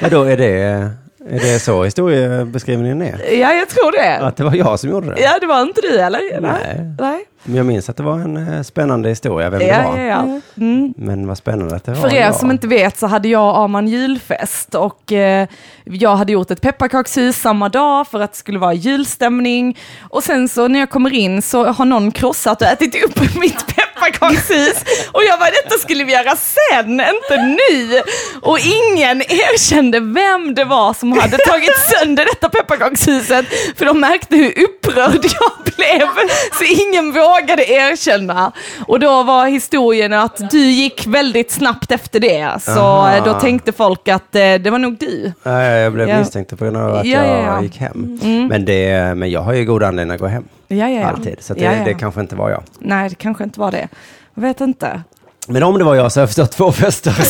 Men 0.00 0.10
då 0.10 0.22
är 0.22 0.36
det, 0.36 0.90
är 1.30 1.38
det 1.52 1.60
så 1.60 1.84
historiebeskrivningen 1.84 3.02
är? 3.02 3.20
Ja, 3.32 3.52
jag 3.52 3.68
tror 3.68 3.92
det. 3.92 4.18
Att 4.18 4.36
det 4.36 4.44
var 4.44 4.54
jag 4.54 4.80
som 4.80 4.90
gjorde 4.90 5.14
det? 5.14 5.20
Ja, 5.20 5.38
det 5.40 5.46
var 5.46 5.62
inte 5.62 5.80
du 5.80 5.98
eller? 5.98 6.40
Nej. 6.40 6.94
Nej. 7.00 7.24
Men 7.46 7.56
jag 7.56 7.66
minns 7.66 7.88
att 7.88 7.96
det 7.96 8.02
var 8.02 8.18
en 8.18 8.36
eh, 8.54 8.62
spännande 8.62 9.08
historia, 9.08 9.50
vem 9.50 9.58
det 9.58 9.66
Ja, 9.66 9.90
var. 9.90 9.98
ja, 9.98 10.04
ja. 10.06 10.40
Mm. 10.62 10.94
Men 10.96 11.26
vad 11.26 11.38
spännande 11.38 11.76
att 11.76 11.84
det 11.84 11.92
var 11.92 12.00
För 12.08 12.14
er 12.16 12.32
som 12.32 12.50
inte 12.50 12.66
vet 12.66 12.98
så 12.98 13.06
hade 13.06 13.28
jag 13.28 13.48
och 13.50 13.58
Arman 13.58 13.88
julfest 13.88 14.74
och 14.74 15.12
eh, 15.12 15.48
jag 15.84 16.16
hade 16.16 16.32
gjort 16.32 16.50
ett 16.50 16.60
pepparkakshus 16.60 17.36
samma 17.40 17.68
dag 17.68 18.06
för 18.08 18.20
att 18.20 18.32
det 18.32 18.38
skulle 18.38 18.58
vara 18.58 18.72
julstämning. 18.74 19.78
Och 20.10 20.22
sen 20.24 20.48
så 20.48 20.68
när 20.68 20.78
jag 20.80 20.90
kommer 20.90 21.12
in 21.12 21.42
så 21.42 21.64
har 21.64 21.84
någon 21.84 22.10
krossat 22.12 22.62
och 22.62 22.68
ätit 22.68 23.04
upp 23.04 23.20
mitt 23.36 23.66
pepparkakshus. 23.66 23.76
pepparkakshus. 23.94 25.08
Och 25.12 25.22
jag 25.24 25.38
bara, 25.38 25.50
detta 25.50 25.78
skulle 25.78 26.04
vi 26.04 26.12
göra 26.12 26.36
sen, 26.36 26.90
inte 26.92 27.36
nu. 27.46 28.00
Och 28.42 28.58
ingen 28.58 29.22
erkände 29.22 30.00
vem 30.00 30.54
det 30.54 30.64
var 30.64 30.94
som 30.94 31.12
hade 31.12 31.38
tagit 31.38 31.76
sönder 31.78 32.24
detta 32.24 32.48
pepparkakshuset. 32.48 33.46
För 33.76 33.84
de 33.84 34.00
märkte 34.00 34.36
hur 34.36 34.64
upprörd 34.64 35.24
jag 35.24 35.74
blev. 35.76 36.08
Så 36.52 36.64
ingen 36.64 37.12
vågade 37.12 37.35
erkänna. 37.40 38.52
Och 38.86 39.00
då 39.00 39.22
var 39.22 39.46
historien 39.46 40.12
att 40.12 40.50
du 40.50 40.58
gick 40.58 41.06
väldigt 41.06 41.50
snabbt 41.50 41.90
efter 41.92 42.20
det. 42.20 42.62
Så 42.62 42.80
Aha. 42.80 43.20
då 43.24 43.40
tänkte 43.40 43.72
folk 43.72 44.08
att 44.08 44.34
eh, 44.34 44.54
det 44.54 44.70
var 44.70 44.78
nog 44.78 44.96
du. 44.98 45.32
Nej, 45.42 45.80
jag 45.82 45.92
blev 45.92 46.08
Ja. 46.08 46.18
misstänkt 46.18 46.58
på 46.58 46.64
grund 46.64 46.76
av 46.76 46.94
att 46.94 47.06
Ja, 47.06 47.24
jag 47.24 47.38
ja, 47.38 47.42
ja. 47.46 47.62
gick 47.62 47.76
hem. 47.76 48.18
Mm. 48.22 48.46
Men, 48.46 48.64
det, 48.64 49.14
men 49.16 49.30
jag 49.30 49.40
har 49.40 49.52
ju 49.52 49.64
god 49.64 49.82
anledning 49.82 50.14
att 50.14 50.20
gå 50.20 50.26
hem. 50.26 50.44
Ja, 50.68 50.76
ja, 50.76 50.88
ja. 51.00 51.06
Alltid. 51.06 51.36
Så 51.40 51.54
det, 51.54 51.60
Ja, 51.64 51.72
ja. 51.72 51.84
det 51.84 51.94
kanske 51.94 52.20
inte 52.20 52.36
var 52.36 52.50
jag. 52.50 52.62
Nej, 52.78 53.08
det 53.08 53.14
kanske 53.14 53.44
inte 53.44 53.60
var 53.60 53.70
det. 53.70 53.88
Jag 54.34 54.42
vet 54.42 54.60
inte. 54.60 55.02
Men 55.46 55.62
om 55.62 55.78
det 55.78 55.84
var 55.84 55.94
jag 55.94 56.12
så 56.12 56.20
har 56.20 56.22
jag 56.22 56.28
förstått 56.28 56.52
två 56.52 56.72
fester. 56.72 57.12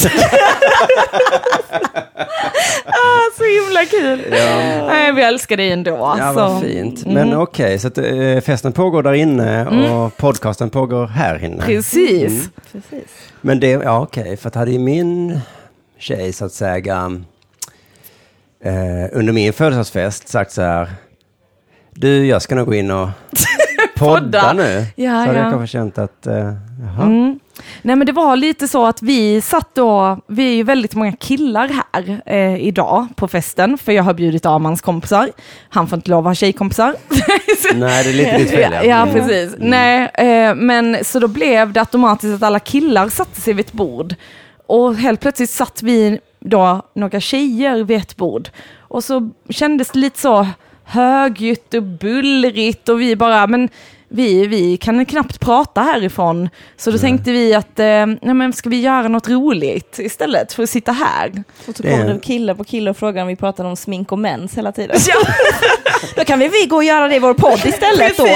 Ah, 2.89 3.31
så 3.39 3.45
himla 3.45 3.85
kul. 3.87 4.27
Nej, 4.87 5.13
vi 5.13 5.23
älskar 5.23 5.57
dig 5.57 5.71
ändå. 5.73 6.15
Ja, 6.19 6.33
vad 6.33 6.63
fint. 6.63 7.07
Men 7.07 7.17
Mm. 7.29 7.41
okej, 7.41 7.79
så 7.79 7.89
att, 7.89 7.99
eh, 7.99 8.41
festen 8.47 8.73
pågår 8.73 9.03
där 9.03 9.13
inne 9.13 9.67
och 9.67 10.17
podcasten 10.17 10.71
pågår 10.71 11.07
här 11.07 11.45
inne. 11.45 11.63
Precis. 11.63 12.33
Mm. 12.33 12.51
Precis. 12.73 13.11
Men 13.41 13.61
det, 13.61 13.71
ja 13.71 14.01
okej, 14.01 14.37
för 14.37 14.49
att 14.49 14.55
hade 14.55 14.71
ju 14.71 14.79
min 14.79 15.41
tjej 15.99 16.33
så 16.33 16.45
att 16.45 16.53
säga 16.53 17.11
eh, 18.65 18.73
under 19.13 19.33
min 19.33 19.53
födelsedagsfest 19.53 20.29
sagt 20.29 20.53
så 20.53 20.63
här. 20.63 20.89
Du, 21.91 22.27
jag 22.27 22.43
ska 22.43 22.55
nog 22.55 22.67
gå 22.67 22.75
in 22.75 22.91
och 22.91 23.09
podda 23.99 24.53
nu. 24.53 24.85
Ja, 24.97 25.11
så 25.11 25.17
hade 25.17 25.39
ja. 25.39 25.43
jag 25.45 25.53
kanske 25.53 25.67
känt 25.73 25.99
att, 25.99 26.27
eh, 26.27 26.35
jaha. 26.35 27.03
Mm. 27.03 27.41
Nej 27.83 27.97
men 27.97 28.07
det 28.07 28.13
var 28.13 28.37
lite 28.37 28.69
så 28.69 28.87
att 28.87 29.03
vi 29.03 29.41
satt 29.41 29.75
då, 29.75 30.19
vi 30.27 30.49
är 30.53 30.55
ju 30.55 30.63
väldigt 30.63 30.95
många 30.95 31.13
killar 31.13 31.69
här 31.93 32.21
eh, 32.27 32.57
idag 32.67 33.07
på 33.17 33.29
festen, 33.29 33.79
för 33.79 33.93
jag 33.93 34.03
har 34.03 34.15
bjudit 34.15 34.47
Amans 34.47 34.81
kompisar. 34.81 35.31
Han 35.69 35.89
får 35.89 35.97
inte 35.97 36.11
lov 36.11 36.19
att 36.19 36.31
ha 36.31 36.35
tjejkompisar. 36.35 36.95
Nej, 37.75 38.05
det 38.05 38.11
är 38.11 38.15
lite 38.15 38.39
ditt 38.39 38.51
fel. 38.51 38.73
Ja, 38.73 38.83
ja 38.83 39.03
Mm. 39.03 39.15
precis. 39.15 39.55
Nej, 39.59 40.09
eh, 40.15 40.55
men 40.55 40.97
så 41.05 41.19
då 41.19 41.29
blev 41.29 41.73
det 41.73 41.81
automatiskt 41.81 42.35
att 42.35 42.43
alla 42.43 42.59
killar 42.61 43.09
satte 43.09 43.41
sig 43.41 43.55
vid 43.55 43.67
ett 43.67 43.73
bord. 43.73 44.15
Och 44.67 44.95
helt 44.97 45.21
plötsligt 45.21 45.51
satt 45.51 45.83
vi 45.83 46.19
då 46.41 46.83
några 46.95 47.21
tjejer 47.21 47.85
vid 47.85 47.97
ett 47.97 48.17
bord. 48.17 48.49
Och 48.79 49.05
så 49.05 49.31
kändes 49.51 49.91
det 49.91 49.99
lite 49.99 50.21
så 50.21 50.47
högljutt 50.87 51.75
och 51.75 51.83
bullrigt 51.83 52.89
och 52.89 53.01
vi 53.01 53.17
bara, 53.17 53.47
men 53.47 53.69
vi, 54.09 54.47
vi 54.47 54.77
kan 54.77 55.07
knappt 55.07 55.41
prata 55.41 55.81
härifrån. 55.81 56.49
Så 56.77 56.91
då 56.91 56.99
tänkte 56.99 57.33
vi 57.33 57.55
att, 57.55 57.79
eh, 57.79 58.07
nej 58.07 58.35
men 58.35 58.53
ska 58.53 58.69
vi 58.69 58.81
göra 58.81 59.09
något 59.09 59.29
roligt 59.29 59.99
istället 59.99 60.53
för 60.53 60.63
att 60.63 60.71
sitta 60.71 60.93
här? 60.93 61.45
Och 61.69 61.77
så 61.77 61.83
Det 61.83 61.91
kommer 61.91 62.05
är- 62.05 62.15
det 62.15 62.21
kille 62.21 62.55
på 62.55 62.65
kille 62.65 62.91
och 62.91 62.97
frågar 62.97 63.23
om 63.23 63.29
vi 63.29 63.37
pratar 63.37 63.65
om 63.65 63.77
smink 63.77 64.13
och 64.13 64.19
mens 64.19 64.55
hela 64.59 64.73
tiden. 64.73 64.97
Ja. 65.09 65.15
Då 66.17 66.25
kan 66.25 66.39
vi, 66.39 66.49
vi 66.49 66.67
gå 66.67 66.77
och 66.77 66.85
göra 66.85 67.09
det 67.09 67.17
i 67.17 67.19
vår 67.19 67.35
podd 67.35 67.61
istället 67.67 68.17
då. 68.17 68.27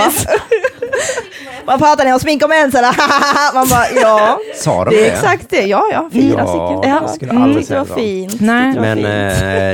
Vad 1.64 1.78
pratar 1.78 2.04
ni 2.04 2.12
om 2.12 2.20
smink 2.20 2.42
och 2.42 2.48
mens 2.48 2.74
eller? 2.74 2.94
Man 3.54 3.68
bara, 3.68 3.84
ja. 4.02 4.38
Sa 4.56 4.84
de 4.84 4.90
Det 4.90 4.96
det? 5.00 5.08
är 5.08 5.12
exakt 5.12 5.50
det. 5.50 5.66
Ja, 5.66 5.84
ja. 5.92 6.08
Fyra 6.12 6.34
Ja, 6.38 6.46
stycken. 6.46 6.90
jag 7.00 7.10
skulle 7.10 7.32
aldrig 7.32 7.56
det 7.62 7.66
säga 7.66 7.78
var 7.78 7.86
så. 7.86 7.94
fint. 7.94 8.40
Nej. 8.40 8.74
Men 8.80 8.96
fint. 8.96 9.06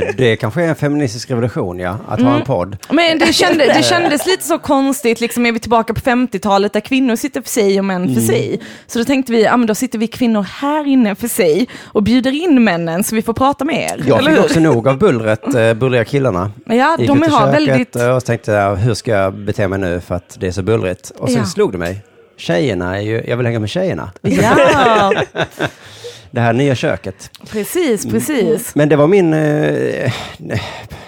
eh, 0.09 0.15
det 0.17 0.35
kanske 0.35 0.63
är 0.63 0.67
en 0.67 0.75
feministisk 0.75 1.31
revolution, 1.31 1.79
ja. 1.79 1.97
Att 2.07 2.21
ha 2.21 2.35
en 2.35 2.41
podd. 2.45 2.77
Men 2.89 3.19
det, 3.19 3.33
kände, 3.33 3.65
det 3.65 3.83
kändes 3.89 4.25
lite 4.25 4.43
så 4.43 4.59
konstigt, 4.59 5.21
liksom 5.21 5.45
är 5.45 5.51
vi 5.51 5.59
tillbaka 5.59 5.93
på 5.93 5.99
50-talet 6.01 6.73
där 6.73 6.79
kvinnor 6.79 7.15
sitter 7.15 7.41
för 7.41 7.49
sig 7.49 7.79
och 7.79 7.85
män 7.85 8.15
för 8.15 8.21
sig. 8.21 8.59
Så 8.87 8.99
då 8.99 9.05
tänkte 9.05 9.31
vi, 9.31 9.43
ja 9.43 9.57
men 9.57 9.67
då 9.67 9.75
sitter 9.75 9.99
vi 9.99 10.07
kvinnor 10.07 10.41
här 10.61 10.87
inne 10.87 11.15
för 11.15 11.27
sig 11.27 11.67
och 11.85 12.03
bjuder 12.03 12.31
in 12.31 12.63
männen 12.63 13.03
så 13.03 13.15
vi 13.15 13.21
får 13.21 13.33
prata 13.33 13.65
med 13.65 13.75
er. 13.91 14.03
Jag 14.07 14.25
fick 14.25 14.39
också 14.39 14.59
nog 14.59 14.87
av 14.87 14.97
bullret, 14.97 15.55
eh, 15.55 15.73
bullriga 15.73 16.05
killarna. 16.05 16.51
Ja, 16.65 16.95
Gick 16.99 17.07
de 17.07 17.21
har 17.21 17.29
köket 17.29 17.53
väldigt... 17.53 17.95
och 17.95 18.25
tänkte, 18.25 18.51
ja, 18.51 18.75
hur 18.75 18.93
ska 18.93 19.11
jag 19.11 19.33
bete 19.33 19.67
mig 19.67 19.79
nu 19.79 20.01
för 20.07 20.15
att 20.15 20.37
det 20.39 20.47
är 20.47 20.51
så 20.51 20.61
bullrigt? 20.61 21.09
Och 21.17 21.29
sen 21.29 21.37
Ja. 21.39 21.45
slog 21.45 21.76
det 21.77 21.85
mig. 21.85 22.03
Tjejerna 22.37 22.97
är 22.97 23.01
ju, 23.01 23.23
jag 23.27 23.37
vill 23.37 23.45
hänga 23.45 23.59
med 23.59 23.69
tjejerna. 23.69 24.11
Ja, 24.21 25.13
Det 26.31 26.41
här 26.41 26.53
nya 26.53 26.75
köket. 26.75 27.31
precis, 27.51 28.05
precis. 28.05 28.75
Men 28.75 28.89
det 28.89 28.95
var 28.95 29.07
min, 29.07 29.33
eh, 29.33 30.13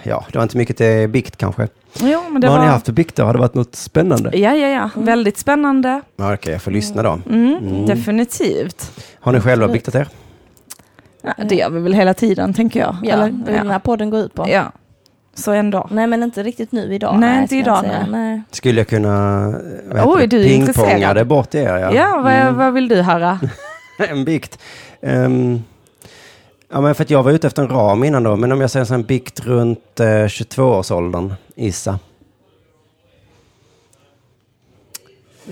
ja, 0.03 0.25
det 0.31 0.37
var 0.37 0.43
inte 0.43 0.57
mycket 0.57 0.77
till 0.77 1.07
bikt 1.09 1.37
kanske. 1.37 1.67
Jo, 2.01 2.21
men 2.31 2.41
det 2.41 2.47
Vad 2.47 2.51
har 2.51 2.57
var... 2.59 2.65
ni 2.65 2.71
haft 2.71 2.85
för 2.85 2.93
bikt 2.93 3.15
då? 3.15 3.23
Har 3.23 3.33
det 3.33 3.39
varit 3.39 3.53
något 3.53 3.75
spännande? 3.75 4.37
Ja, 4.37 4.55
ja, 4.55 4.67
ja. 4.67 4.89
Väldigt 4.95 5.37
spännande. 5.37 6.01
Ja, 6.17 6.33
Okej, 6.33 6.51
jag 6.53 6.61
får 6.61 6.71
lyssna 6.71 7.03
då. 7.03 7.19
Mm, 7.29 7.57
Mm. 7.57 7.85
Definitivt. 7.85 8.91
Har 9.19 9.31
ni 9.31 9.39
själva 9.41 9.67
biktat 9.67 9.95
er? 9.95 10.07
Ja, 11.21 11.33
det 11.49 11.55
gör 11.55 11.69
vi 11.69 11.79
väl 11.79 11.93
hela 11.93 12.13
tiden, 12.13 12.53
tänker 12.53 12.79
jag. 12.79 12.95
Ja, 13.03 13.13
Eller? 13.13 13.29
det 13.31 13.51
är 13.51 13.57
den 13.57 13.71
här 13.71 13.79
podden 13.79 14.09
går 14.09 14.19
ut 14.19 14.33
på. 14.33 14.45
ja. 14.49 14.71
Så 15.39 15.51
ändå. 15.51 15.87
Nej, 15.91 16.07
men 16.07 16.23
inte 16.23 16.43
riktigt 16.43 16.71
nu 16.71 16.93
idag. 16.95 17.19
Nej, 17.19 17.35
inte 17.37 17.47
ska 17.47 17.55
jag 17.55 17.63
idag, 17.63 17.83
nej. 17.87 18.05
nej. 18.11 18.41
Skulle 18.51 18.79
jag 18.79 18.87
kunna 18.87 19.47
Oj, 20.05 20.21
det, 20.21 20.27
du 20.27 20.43
är 20.45 20.47
pingponga 20.49 21.13
det 21.13 21.25
bort 21.25 21.55
er? 21.55 21.77
Ja, 21.77 21.93
Ja, 21.93 22.21
vad, 22.23 22.33
Mm. 22.33 22.55
vad 22.57 22.73
vill 22.73 22.87
du 22.87 23.01
höra? 23.01 23.39
en 24.09 24.25
bikt. 24.25 24.59
Ehm, 25.01 25.63
ja, 26.71 26.81
men 26.81 26.95
för 26.95 27.03
att 27.03 27.09
jag 27.09 27.23
var 27.23 27.31
ute 27.31 27.47
efter 27.47 27.61
en 27.61 27.69
ram 27.69 28.03
innan 28.03 28.23
då, 28.23 28.35
men 28.35 28.51
om 28.51 28.61
jag 28.61 28.69
säger 28.71 28.85
så 28.85 28.93
en 28.93 29.03
bikt 29.03 29.39
runt 29.39 29.99
eh, 29.99 30.05
22-årsåldern, 30.05 31.33
Issa. 31.55 31.99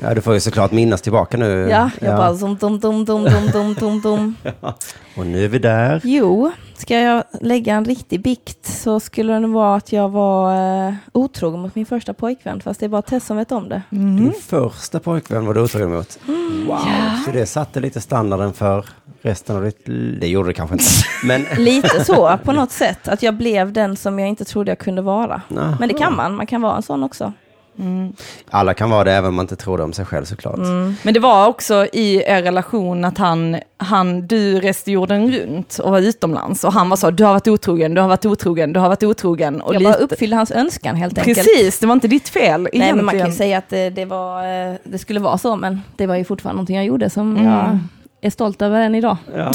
Ja, 0.01 0.13
du 0.13 0.21
får 0.21 0.33
ju 0.33 0.39
såklart 0.39 0.71
minnas 0.71 1.01
tillbaka 1.01 1.37
nu. 1.37 1.67
Ja, 1.71 1.89
jag 2.01 2.17
bara 2.17 2.33
dum, 2.33 2.57
dum, 2.57 2.79
dum, 2.79 3.05
dum, 3.05 3.23
dum, 3.25 3.51
dum, 3.51 3.73
dum, 3.73 3.99
dum. 4.03 4.35
Och 5.17 5.25
nu 5.25 5.43
är 5.43 5.47
vi 5.47 5.59
där. 5.59 6.01
Jo, 6.03 6.51
ska 6.77 6.99
jag 6.99 7.23
lägga 7.41 7.75
en 7.75 7.85
riktig 7.85 8.21
bikt 8.21 8.65
så 8.65 8.99
skulle 8.99 9.33
det 9.33 9.39
nog 9.39 9.51
vara 9.51 9.75
att 9.75 9.91
jag 9.91 10.09
var 10.09 10.55
eh, 10.87 10.93
otrogen 11.11 11.59
mot 11.59 11.75
min 11.75 11.85
första 11.85 12.13
pojkvän, 12.13 12.61
fast 12.61 12.79
det 12.79 12.85
är 12.85 12.89
bara 12.89 13.01
Tess 13.01 13.25
som 13.25 13.37
vet 13.37 13.51
om 13.51 13.69
det. 13.69 13.81
Din 13.89 14.33
första 14.41 14.99
pojkvän 14.99 15.45
var 15.45 15.53
du 15.53 15.61
otrogen 15.61 15.91
mot. 15.91 16.19
Wow, 16.67 16.79
så 17.25 17.31
det 17.31 17.45
satte 17.45 17.79
lite 17.79 18.01
standarden 18.01 18.53
för 18.53 18.85
resten 19.21 19.55
av 19.55 19.63
ditt 19.63 19.87
liv. 19.87 20.17
Det 20.21 20.27
gjorde 20.27 20.49
det 20.49 20.53
kanske 20.53 20.73
inte. 20.75 20.85
Men, 21.23 21.45
Lite 21.57 22.05
så, 22.05 22.37
på 22.43 22.51
något 22.51 22.71
sätt, 22.71 23.07
att 23.07 23.23
jag 23.23 23.33
blev 23.33 23.73
den 23.73 23.95
som 23.95 24.19
jag 24.19 24.29
inte 24.29 24.45
trodde 24.45 24.71
jag 24.71 24.79
kunde 24.79 25.01
vara. 25.01 25.41
Aha. 25.57 25.75
Men 25.79 25.89
det 25.89 25.95
kan 25.95 26.15
man, 26.15 26.35
man 26.35 26.47
kan 26.47 26.61
vara 26.61 26.75
en 26.75 26.83
sån 26.83 27.03
också. 27.03 27.33
Alla 28.49 28.73
kan 28.73 28.89
vara 28.89 29.03
det 29.03 29.11
även 29.13 29.29
om 29.29 29.35
man 29.35 29.43
inte 29.43 29.55
tror 29.55 29.77
det 29.77 29.83
om 29.83 29.93
sig 29.93 30.05
själv 30.05 30.25
såklart. 30.25 30.57
Men 31.03 31.13
det 31.13 31.19
var 31.19 31.47
också 31.47 31.87
i 31.93 32.23
er 32.25 32.41
relation 32.41 33.05
att 33.05 33.17
han, 33.17 33.57
han, 33.77 34.27
du 34.27 34.59
reste 34.59 34.91
jorden 34.91 35.31
runt 35.31 35.77
och 35.79 35.91
var 35.91 35.99
utomlands 35.99 36.63
och 36.63 36.73
han 36.73 36.89
var 36.89 36.97
så, 36.97 37.11
du 37.11 37.23
har 37.23 37.33
varit 37.33 37.47
otrogen, 37.47 37.93
du 37.93 38.01
har 38.01 38.07
varit 38.07 38.25
otrogen, 38.25 38.73
du 38.73 38.79
har 38.79 38.87
varit 38.87 39.03
otrogen. 39.03 39.61
Och 39.61 39.75
Jag 39.75 39.83
bara 39.83 39.89
lite- 39.93 40.03
uppfyllde 40.03 40.35
hans 40.35 40.51
önskan 40.51 40.95
helt 40.95 41.17
enkelt. 41.17 41.37
Precis, 41.37 41.79
det 41.79 41.87
var 41.87 41.93
inte 41.93 42.07
ditt 42.07 42.29
fel 42.29 42.67
Nej, 42.73 42.93
men 42.93 43.05
man 43.05 43.13
kan 43.13 43.19
ju 43.19 43.23
egentligen. 43.25 43.37
säga 43.37 43.57
att 43.57 43.69
det, 43.69 43.89
det, 43.89 44.05
var, 44.05 44.43
eh, 44.69 44.75
det 44.83 44.97
skulle 44.97 45.19
vara 45.19 45.37
så, 45.37 45.55
men 45.55 45.81
det 45.97 46.07
var 46.07 46.15
ju 46.15 46.23
fortfarande 46.23 46.55
någonting 46.57 46.75
jag 46.75 46.85
gjorde 46.85 47.09
som 47.09 47.37
Mm. 47.37 47.45
jag 47.51 47.79
är 48.21 48.29
stolt 48.29 48.61
över 48.61 48.81
än 48.81 48.95
idag. 48.95 49.17
Ja. 49.35 49.51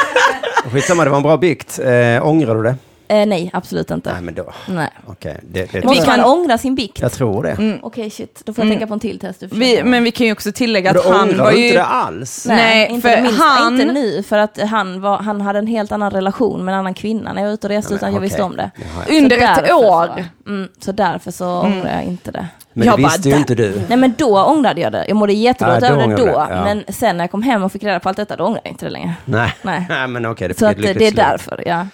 Skitsamma, 0.72 1.04
det 1.04 1.10
var 1.10 1.16
en 1.16 1.22
bra 1.22 1.36
bikt. 1.36 1.78
Eh, 1.78 2.26
ångrar 2.26 2.54
du 2.54 2.62
det? 2.62 2.76
Eh, 3.08 3.26
nej, 3.26 3.50
absolut 3.52 3.90
inte. 3.90 4.12
Nej, 4.12 4.22
men 4.22 4.34
då. 4.34 4.52
Nej. 4.68 4.88
Okej, 5.06 5.40
det, 5.50 5.72
det, 5.72 5.84
Måste 5.84 6.06
man 6.06 6.20
ångra 6.24 6.58
sin 6.58 6.74
bikt? 6.74 7.00
jag 7.00 7.12
tror 7.12 7.42
det. 7.42 7.50
Mm. 7.50 7.78
Okej, 7.82 8.10
shit. 8.10 8.42
Då 8.44 8.52
får 8.54 8.62
jag 8.62 8.66
Mm. 8.66 8.78
tänka 8.78 8.86
på 8.88 8.94
en 8.94 9.00
till 9.00 9.18
test. 9.18 9.42
Vi, 9.42 9.84
men 9.84 10.04
vi 10.04 10.10
kan 10.10 10.26
ju 10.26 10.32
också 10.32 10.52
tillägga 10.52 10.90
att 10.90 11.04
han 11.04 11.28
ångrar 11.30 11.44
var 11.44 11.52
ju... 11.52 11.64
inte 11.64 11.76
det 11.78 11.84
alls? 11.84 12.46
Nej, 12.48 12.56
Nej, 12.56 12.88
inte 12.90 13.08
för 13.08 13.16
det 13.16 13.22
minsta. 13.22 13.44
han- 13.44 13.80
Inte 13.80 13.92
nu, 13.92 14.22
för 14.22 14.38
att 14.38 14.58
han, 14.62 15.00
var, 15.00 15.18
han 15.18 15.40
hade 15.40 15.58
en 15.58 15.66
helt 15.66 15.92
annan 15.92 16.10
relation 16.10 16.64
med 16.64 16.72
en 16.74 16.78
annan 16.78 16.94
kvinna 16.94 17.32
när 17.32 17.40
jag 17.42 17.48
var 17.48 17.54
ute 17.54 17.66
och 17.66 17.70
reste 17.70 17.94
utan 17.94 18.12
jag 18.14 18.20
visste 18.20 18.42
om 18.42 18.56
det. 18.56 18.70
Jaha. 18.76 19.04
Så 19.08 19.14
Under 19.18 19.36
ett 19.36 19.72
år. 19.72 20.06
Så, 20.44 20.50
mm, 20.50 20.68
så 20.84 20.92
därför 20.92 21.30
så 21.30 21.60
ångrar 21.60 21.92
jag 21.94 22.04
inte 22.04 22.30
det. 22.30 22.46
Men 22.74 22.86
Jag 22.86 22.98
det 22.98 23.02
bara, 23.02 23.08
visste 23.08 23.28
ju 23.28 23.32
där- 23.34 23.38
inte 23.40 23.54
du. 23.54 23.82
Nej 23.88 23.98
men 23.98 24.14
då 24.18 24.42
ångrade 24.44 24.80
jag 24.80 24.92
det. 24.92 25.04
Jag 25.08 25.16
mådde 25.16 25.32
jättedåligt 25.32 25.82
över 25.84 25.96
det 25.98 26.04
ångrade 26.04 26.22
då. 26.22 26.26
det, 26.26 26.46
ja. 26.54 26.64
Men 26.64 26.84
sen 26.88 27.16
när 27.16 27.24
jag 27.24 27.30
kom 27.30 27.42
hem 27.42 27.62
och 27.62 27.72
fick 27.72 27.82
reda 27.84 28.00
på 28.00 28.08
allt 28.08 28.16
detta, 28.16 28.36
då 28.36 28.44
ångrar 28.44 28.60
jag 28.64 28.72
inte 28.72 28.84
det 28.86 28.90
längre. 28.90 29.14
Nej, 29.24 29.54
Nej. 29.62 29.86
Nej 29.88 30.08
men 30.08 30.26
okej, 30.26 30.48
det 30.48 30.58
Så 30.58 30.68
fick 30.68 30.76
ett 30.78 30.82
det, 30.82 30.88
lyckligt 30.88 31.16
det 31.16 31.22
är 31.22 31.30
därför, 31.30 31.62
ja. 31.66 31.86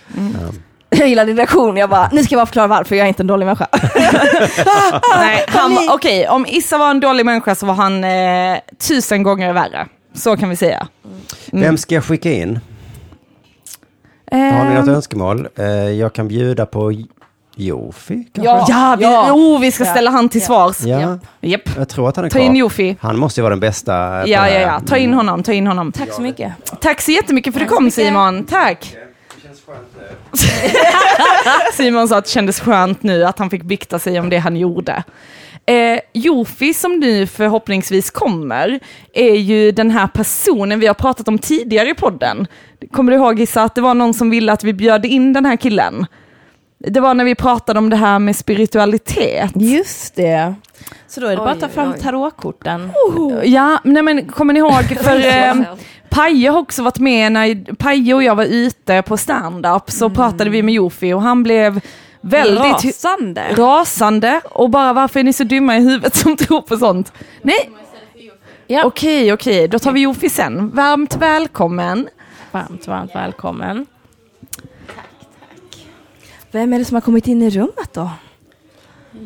Mm. 0.90 0.98
Ja. 0.98 0.98
Jag 0.98 1.08
gillar 1.08 1.26
din 1.26 1.36
reaktion, 1.36 1.76
jag 1.76 1.90
bara, 1.90 2.08
nu 2.12 2.22
ska 2.24 2.34
jag 2.34 2.38
bara 2.38 2.46
förklara 2.46 2.66
varför 2.66 2.96
jag 2.96 3.04
är 3.04 3.08
inte 3.08 3.22
en 3.22 3.26
dålig 3.26 3.46
människa. 3.46 3.66
Nej, 5.16 5.44
han, 5.48 5.78
okej, 5.90 6.28
om 6.28 6.46
Issa 6.48 6.78
var 6.78 6.90
en 6.90 7.00
dålig 7.00 7.26
människa 7.26 7.54
så 7.54 7.66
var 7.66 7.74
han 7.74 8.04
eh, 8.04 8.58
tusen 8.88 9.22
gånger 9.22 9.52
värre. 9.52 9.86
Så 10.14 10.36
kan 10.36 10.48
vi 10.48 10.56
säga. 10.56 10.88
Vem 11.52 11.78
ska 11.78 11.94
jag 11.94 12.04
skicka 12.04 12.32
in? 12.32 12.60
Har 14.30 14.64
ni 14.64 14.74
något 14.74 14.88
Ehm, 14.88 14.94
önskemål? 14.94 15.48
Eh, 15.56 15.66
jag 15.74 16.12
kan 16.12 16.28
bjuda 16.28 16.66
på 16.66 16.92
Jofi 17.56 18.24
kanske? 18.34 18.50
Ja. 18.50 18.66
Ja, 18.68 18.96
vi, 18.98 19.04
Ja. 19.04 19.32
Oh, 19.32 19.60
vi 19.60 19.72
ska 19.72 19.84
Ja. 19.84 19.90
ställa 19.90 20.10
han 20.10 20.28
till 20.28 20.40
Ja. 20.40 20.46
svars. 20.46 20.80
Ja, 20.80 21.18
Japp. 21.40 21.62
jag 21.76 21.88
tror 21.88 22.08
att 22.08 22.16
han 22.16 22.24
är 22.24 22.30
Ta 22.30 22.38
in 22.38 22.46
kvar. 22.46 22.56
Jofi. 22.56 22.96
Han 23.00 23.18
måste 23.18 23.40
ju 23.40 23.42
vara 23.42 23.50
den 23.52 23.60
bästa. 23.60 23.92
Ja, 23.92 24.48
ja, 24.48 24.60
ja. 24.60 24.80
Ta 24.86 24.96
in 24.96 25.14
honom, 25.14 25.42
ta 25.42 25.52
in 25.52 25.66
honom. 25.66 25.92
Tack 25.92 26.12
så 26.12 26.22
mycket. 26.22 26.52
Tack 26.80 27.00
så 27.00 27.10
jättemycket 27.10 27.54
för 27.54 27.60
att 27.60 27.68
du 27.68 27.74
kom 27.74 27.90
Simon. 27.90 28.44
Tack. 28.44 28.96
Simon 31.72 32.08
sa 32.08 32.18
att 32.18 32.24
det 32.24 32.30
kändes 32.30 32.60
skönt 32.60 33.02
nu 33.02 33.24
att 33.24 33.38
han 33.38 33.50
fick 33.50 33.62
bikta 33.62 33.98
sig 33.98 34.20
om 34.20 34.30
det 34.30 34.38
han 34.38 34.56
gjorde. 34.56 35.02
Eh, 35.66 36.00
Jofi 36.12 36.74
som 36.74 36.98
nu 36.98 37.26
förhoppningsvis 37.26 38.10
kommer 38.10 38.80
är 39.14 39.34
ju 39.34 39.72
den 39.72 39.90
här 39.90 40.06
personen 40.06 40.80
vi 40.80 40.86
har 40.86 40.94
pratat 40.94 41.28
om 41.28 41.38
tidigare 41.38 41.90
i 41.90 41.94
podden. 41.94 42.46
Kommer 42.92 43.12
du 43.12 43.18
ihåg 43.18 43.40
Issa 43.40 43.62
att 43.62 43.74
det 43.74 43.80
var 43.80 43.94
någon 43.94 44.14
som 44.14 44.30
ville 44.30 44.52
att 44.52 44.64
vi 44.64 44.72
bjöd 44.72 45.04
in 45.04 45.32
den 45.32 45.46
här 45.46 45.56
killen? 45.56 46.06
Det 46.78 47.00
var 47.00 47.14
när 47.14 47.24
vi 47.24 47.34
pratade 47.34 47.78
om 47.78 47.90
det 47.90 47.96
här 47.96 48.18
med 48.18 48.36
spiritualitet. 48.36 49.50
Just 49.54 50.16
det. 50.16 50.54
Så 51.06 51.20
då 51.20 51.26
är 51.26 51.30
det 51.30 51.36
bara 51.36 51.50
att 51.50 51.60
ta 51.60 51.66
Oj, 51.66 51.72
fram 51.72 51.92
oj. 51.92 52.00
tarotkorten. 52.00 52.92
Ja, 53.44 53.78
nej 53.84 54.02
men 54.02 54.28
kommer 54.28 54.52
ni 54.54 54.58
ihåg, 54.58 54.84
för 55.00 55.26
eh, 55.26 55.54
Paje 56.10 56.50
har 56.50 56.58
också 56.58 56.82
varit 56.82 56.98
med 56.98 57.32
när 57.32 57.74
Paje 57.74 58.14
och 58.14 58.22
jag 58.22 58.34
var 58.34 58.44
ute 58.44 59.02
på 59.02 59.16
stand-up 59.16 59.90
så 59.90 60.10
pratade 60.10 60.50
vi 60.50 60.62
med 60.62 60.74
Jofi 60.74 61.12
och 61.12 61.22
han 61.22 61.42
blev 61.42 61.80
väldigt 62.20 62.84
Rasande. 62.84 63.46
rasande 63.56 64.40
och 64.50 64.70
bara 64.70 64.92
varför 64.92 65.20
är 65.20 65.24
ni 65.24 65.32
så 65.32 65.44
dumma 65.44 65.76
i 65.76 65.80
huvudet 65.80 66.16
som 66.16 66.36
tror 66.36 66.60
på 66.62 66.76
sånt? 66.76 67.12
Nej, 67.42 67.70
Ja. 68.66 68.84
okej, 68.84 69.32
okej, 69.32 69.68
då 69.68 69.78
tar 69.78 69.92
vi 69.92 70.00
Jofi 70.00 70.28
sen. 70.30 70.70
Varmt 70.70 71.16
välkommen. 71.16 72.08
Varmt, 72.52 72.86
varmt 72.86 73.14
välkommen. 73.14 73.86
Vem 76.50 76.72
är 76.72 76.78
det 76.78 76.84
som 76.84 76.94
har 76.94 77.00
kommit 77.00 77.26
in 77.26 77.42
i 77.42 77.50
rummet 77.50 77.92
då? 77.92 78.10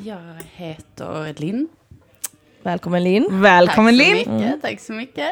Jag 0.04 0.18
heter 0.54 1.34
Linn. 1.40 1.68
Välkommen 2.62 3.04
Linn. 3.04 3.26
Välkommen 3.40 3.98
tack 3.98 4.06
så 4.08 4.14
Linn. 4.14 4.36
Mycket, 4.38 4.62
Tack 4.62 4.80
så 4.80 4.92
mycket. 4.92 5.30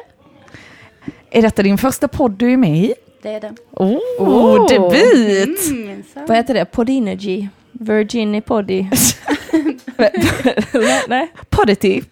Är 1.30 1.42
detta 1.42 1.62
din 1.62 1.78
första 1.78 2.08
podd 2.08 2.32
du 2.32 2.52
är 2.52 2.56
med 2.56 2.76
i? 2.76 2.94
Det 3.22 3.28
är 3.28 3.40
det. 3.40 3.52
Oh, 3.70 3.98
Oh. 4.18 4.68
debut! 4.68 5.70
Mm. 5.70 6.02
Vad 6.14 6.36
heter 6.36 6.54
det? 6.54 6.64
Podinergy? 6.64 7.48
Virgin 7.72 8.42
Poddy? 8.42 8.86
Nej, 11.08 11.32
Podity. 11.50 12.02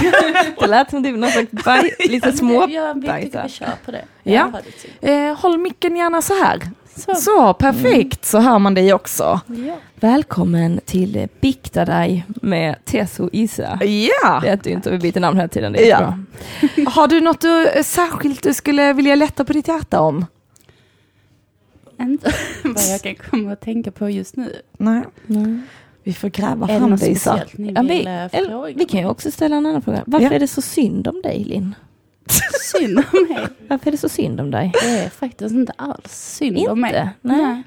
det 0.60 0.66
lät 0.66 0.90
som 0.90 1.04
typ 1.04 1.16
något 1.16 1.30
slags 1.30 1.50
baj, 1.50 1.94
lite 1.98 2.32
små 2.32 2.66
Jag 2.68 2.94
vi 2.94 3.00
tycker 3.00 3.42
vi 3.42 3.48
kör 3.48 3.72
på 3.84 3.90
det. 3.90 4.04
Ja. 4.22 4.52
det 4.64 4.70
typ. 4.70 4.90
Eh, 5.00 5.40
håll 5.42 5.58
micken 5.58 5.96
gärna 5.96 6.22
så 6.22 6.34
här. 6.44 6.60
Så. 6.96 7.14
Så, 7.14 7.54
perfekt, 7.54 8.24
så 8.24 8.38
hör 8.38 8.58
man 8.58 8.74
dig 8.74 8.94
också. 8.94 9.40
Ja. 9.46 9.74
Välkommen 10.00 10.80
till 10.84 11.28
Bikta 11.40 11.84
dig 11.84 12.24
med 12.42 12.84
Tess 12.84 13.20
och 13.20 13.28
Isa. 13.32 13.78
Ja! 13.84 14.40
Det 14.42 14.48
heter 14.50 14.70
ju 14.70 14.76
inte, 14.76 14.90
vi 14.90 14.98
byter 14.98 15.20
namn 15.20 15.36
hela 15.36 15.48
tiden. 15.48 15.72
Det 15.72 15.84
är 15.84 15.88
Ja. 15.90 15.98
bra. 15.98 16.90
Har 16.90 17.08
du 17.08 17.20
något 17.20 17.40
du, 17.40 17.68
eh, 17.68 17.82
särskilt 17.82 18.42
du 18.42 18.54
skulle 18.54 18.92
vilja 18.92 19.14
lätta 19.14 19.44
på 19.44 19.52
ditt 19.52 19.68
hjärta 19.68 20.00
om? 20.00 20.26
Inte 22.00 22.34
vad 22.64 22.82
jag 22.92 23.02
kan 23.02 23.14
komma 23.14 23.52
att 23.52 23.60
tänka 23.60 23.90
på 23.90 24.10
just 24.10 24.36
nu. 24.36 24.52
Nej. 24.78 25.02
Vi 26.02 26.12
får 26.12 26.28
gräva 26.28 26.68
Är 26.68 26.72
det 26.72 26.78
fram 26.78 26.90
något 26.90 27.00
det 27.00 27.08
Isa. 27.10 27.40
Ja, 27.56 27.82
vi, 27.82 28.04
eh, 28.06 28.34
eller, 28.34 28.74
vi 28.74 28.84
kan 28.84 29.00
ju 29.00 29.06
också 29.06 29.30
ställa 29.30 29.56
en 29.56 29.66
annan 29.66 29.82
fråga. 29.82 30.02
Varför 30.06 30.26
Ja. 30.26 30.32
är 30.32 30.38
det 30.40 30.48
så 30.48 30.62
synd 30.62 31.08
om 31.08 31.22
dig 31.22 31.44
Linn? 31.44 31.74
Synd 32.60 32.98
om 33.12 33.26
mig. 33.28 33.46
Varför 33.68 33.86
är 33.86 33.92
det 33.92 33.98
så 33.98 34.08
synd 34.08 34.40
om 34.40 34.50
dig? 34.50 34.72
Det 34.82 34.88
är 34.88 35.08
faktiskt 35.10 35.54
inte 35.54 35.72
alls 35.76 36.12
synd 36.36 36.68
om 36.68 36.80
mig. 36.80 36.90
Inte? 36.90 37.10
Nej. 37.22 37.62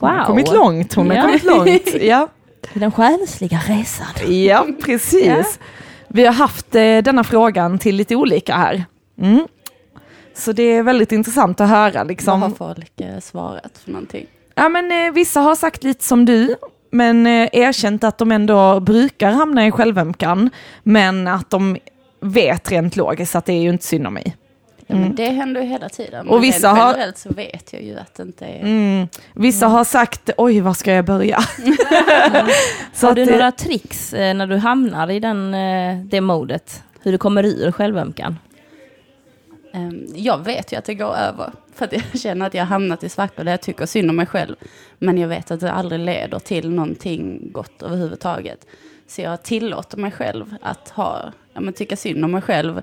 Hon 0.00 0.08
har 0.10 0.18
Wow. 0.18 0.26
kommit 0.26 0.52
långt, 0.52 0.94
hon 0.94 1.10
har 1.10 1.16
Ja. 1.16 1.22
kommit 1.22 1.44
långt. 1.44 1.94
Ja, 2.02 2.28
Den 2.74 2.92
själsliga 2.92 3.60
resan. 3.68 4.06
ja 4.44 4.66
precis. 4.84 5.58
Vi 6.08 6.24
har 6.26 6.32
haft 6.32 6.74
eh, 6.74 6.98
denna 6.98 7.24
frågan 7.24 7.78
till 7.78 7.96
lite 7.96 8.16
olika 8.16 8.54
här. 8.56 8.84
Mm. 9.20 9.46
Så 10.34 10.52
det 10.52 10.62
är 10.62 10.82
väldigt 10.82 11.12
intressant 11.12 11.60
att 11.60 11.68
höra. 11.68 11.90
Vad 11.90 11.96
har 11.98 12.04
Liksom. 12.04 12.54
folk 12.54 13.00
eh, 13.00 13.18
svarat 13.20 13.78
för 13.84 13.90
någonting? 13.90 14.26
Ja, 14.54 14.68
men, 14.68 14.92
eh, 15.06 15.12
vissa 15.12 15.40
har 15.40 15.54
sagt 15.54 15.84
lite 15.84 16.04
som 16.04 16.24
du, 16.24 16.56
men 16.90 17.26
eh, 17.26 17.48
erkänt 17.52 18.04
att 18.04 18.18
de 18.18 18.32
ändå 18.32 18.80
brukar 18.80 19.30
hamna 19.30 19.66
i 19.66 19.70
självömkan, 19.70 20.50
men 20.82 21.28
att 21.28 21.50
de 21.50 21.76
vet 22.20 22.70
rent 22.72 22.96
logiskt 22.96 23.34
att 23.34 23.46
det 23.46 23.52
är 23.52 23.60
ju 23.62 23.68
inte 23.68 23.84
synd 23.84 24.06
om 24.06 24.14
mig. 24.14 24.36
Ja, 24.86 24.94
men 24.96 25.14
det 25.14 25.26
händer 25.30 25.60
ju 25.60 25.66
hela 25.66 25.88
tiden. 25.88 26.28
Och 26.28 26.32
Men 26.34 26.42
vissa 26.42 26.68
har- 26.68 26.90
generellt 26.92 27.18
så 27.18 27.28
vet 27.32 27.72
jag 27.72 27.82
ju 27.82 27.98
att 27.98 28.14
det 28.14 28.22
inte 28.22 28.44
är... 28.46 28.60
Mm. 28.60 29.08
Vissa 29.34 29.66
har 29.66 29.84
sagt, 29.84 30.30
oj, 30.36 30.60
var 30.60 30.74
ska 30.74 30.92
jag 30.92 31.04
börja? 31.04 31.38
Så 32.92 33.06
Har 33.06 33.10
att, 33.10 33.16
du 33.16 33.22
eh, 33.22 33.30
några 33.30 33.52
tricks 33.52 34.12
eh, 34.14 34.34
när 34.34 34.46
du 34.46 34.56
hamnar 34.56 35.10
i 35.10 35.20
den, 35.20 35.54
eh, 35.54 35.98
det 36.04 36.20
modet? 36.20 36.82
Hur 37.00 37.12
du 37.12 37.18
kommer 37.18 37.44
ur 37.44 37.72
självömkan? 37.72 38.38
Ehm, 39.72 40.06
Jag 40.14 40.44
vet 40.44 40.72
ju 40.72 40.76
att 40.76 40.84
det 40.84 40.94
går 40.94 41.14
över. 41.16 41.52
För 41.74 41.84
att 41.84 41.92
jag 41.92 42.02
känner 42.20 42.46
att 42.46 42.54
jag 42.54 42.62
har 42.62 42.66
hamnat 42.68 43.04
i 43.04 43.08
svackor 43.08 43.44
där 43.44 43.50
jag 43.52 43.60
tycker 43.62 43.86
synd 43.86 44.10
om 44.10 44.16
mig 44.16 44.26
själv. 44.26 44.56
Men 44.98 45.18
jag 45.18 45.28
vet 45.28 45.50
att 45.50 45.60
det 45.60 45.72
aldrig 45.72 46.00
leder 46.00 46.38
till 46.38 46.70
någonting 46.70 47.52
gott 47.52 47.82
överhuvudtaget. 47.82 48.66
Så 49.06 49.20
jag 49.20 49.42
tillåter 49.42 49.96
mig 49.98 50.10
själv 50.10 50.54
att 50.62 50.88
ha, 50.88 51.32
ja, 51.54 51.60
men 51.60 51.72
tycka 51.74 51.96
synd 51.96 52.24
om 52.24 52.30
mig 52.30 52.42
själv. 52.42 52.82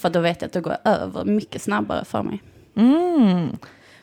För 0.00 0.10
då 0.10 0.20
vet 0.20 0.42
jag 0.42 0.46
att 0.46 0.52
det 0.52 0.60
går 0.60 0.76
över 0.84 1.24
mycket 1.24 1.62
snabbare 1.62 2.04
för 2.04 2.22
mig. 2.22 2.42
Mm. 2.76 3.56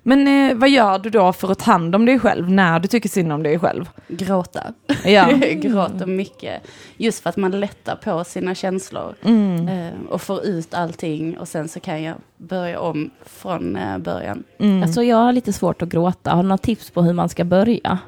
Men 0.04 0.28
eh, 0.52 0.58
vad 0.58 0.70
gör 0.70 1.00
du 1.00 1.10
då 1.10 1.34
för 1.34 1.52
att 1.52 1.60
ta 1.60 1.72
hand 1.72 1.96
om 1.96 2.06
dig 2.06 2.20
själv 2.20 2.52
när 2.52 2.80
du 2.80 2.88
tycker 2.88 3.10
synd 3.10 3.32
om 3.34 3.44
dig 3.44 3.60
själv? 3.60 3.90
Gråta. 4.08 4.74
Ja. 5.06 5.32
Gråter 5.54 6.06
mycket. 6.06 6.62
Just 6.98 7.24
för 7.24 7.30
att 7.30 7.38
man 7.38 7.52
lättar 7.60 7.96
på 7.96 8.24
sina 8.24 8.56
känslor. 8.56 9.16
Mm. 9.24 9.68
eh, 9.68 9.94
Och 10.10 10.22
får 10.22 10.46
ut 10.46 10.74
allting. 10.74 11.38
Och 11.38 11.48
sen 11.48 11.68
så 11.68 11.80
kan 11.80 12.04
jag 12.04 12.16
börja 12.38 12.80
om 12.80 13.10
från 13.26 13.76
eh, 13.76 13.98
början. 13.98 14.44
Mm. 14.60 14.84
Alltså 14.84 15.04
jag 15.04 15.18
har 15.18 15.32
lite 15.32 15.54
svårt 15.54 15.82
att 15.82 15.90
gråta. 15.90 16.32
Har 16.32 16.44
du 16.44 16.50
några 16.50 16.58
tips 16.58 16.92
på 16.92 17.02
hur 17.02 17.14
man 17.14 17.30
ska 17.30 17.44
börja? 17.44 18.00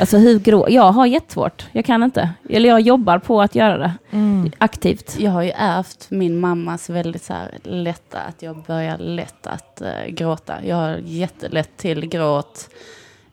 Alltså 0.00 0.16
hur 0.16 0.38
grå... 0.38 0.66
Jag 0.68 0.92
har 0.92 1.06
jättesvårt. 1.06 1.66
Jag 1.72 1.84
kan 1.84 2.02
inte. 2.02 2.30
Eller 2.50 2.68
jag 2.68 2.80
jobbar 2.80 3.18
på 3.18 3.40
att 3.40 3.54
göra 3.54 3.78
det. 3.78 3.92
Mm. 4.10 4.52
Aktivt. 4.58 5.16
Jag 5.18 5.30
har 5.30 5.42
ju 5.42 5.50
ärvt 5.56 6.06
min 6.10 6.40
mammas 6.40 6.90
väldigt 6.90 7.22
så 7.22 7.32
här 7.32 7.58
lätta, 7.62 8.18
att 8.18 8.42
jag 8.42 8.62
börjar 8.62 8.98
lätt 8.98 9.46
att 9.46 9.80
eh, 9.80 10.06
gråta. 10.08 10.54
Jag 10.64 10.76
har 10.76 11.00
jättelätt 11.04 11.76
till 11.76 12.06
gråt 12.08 12.68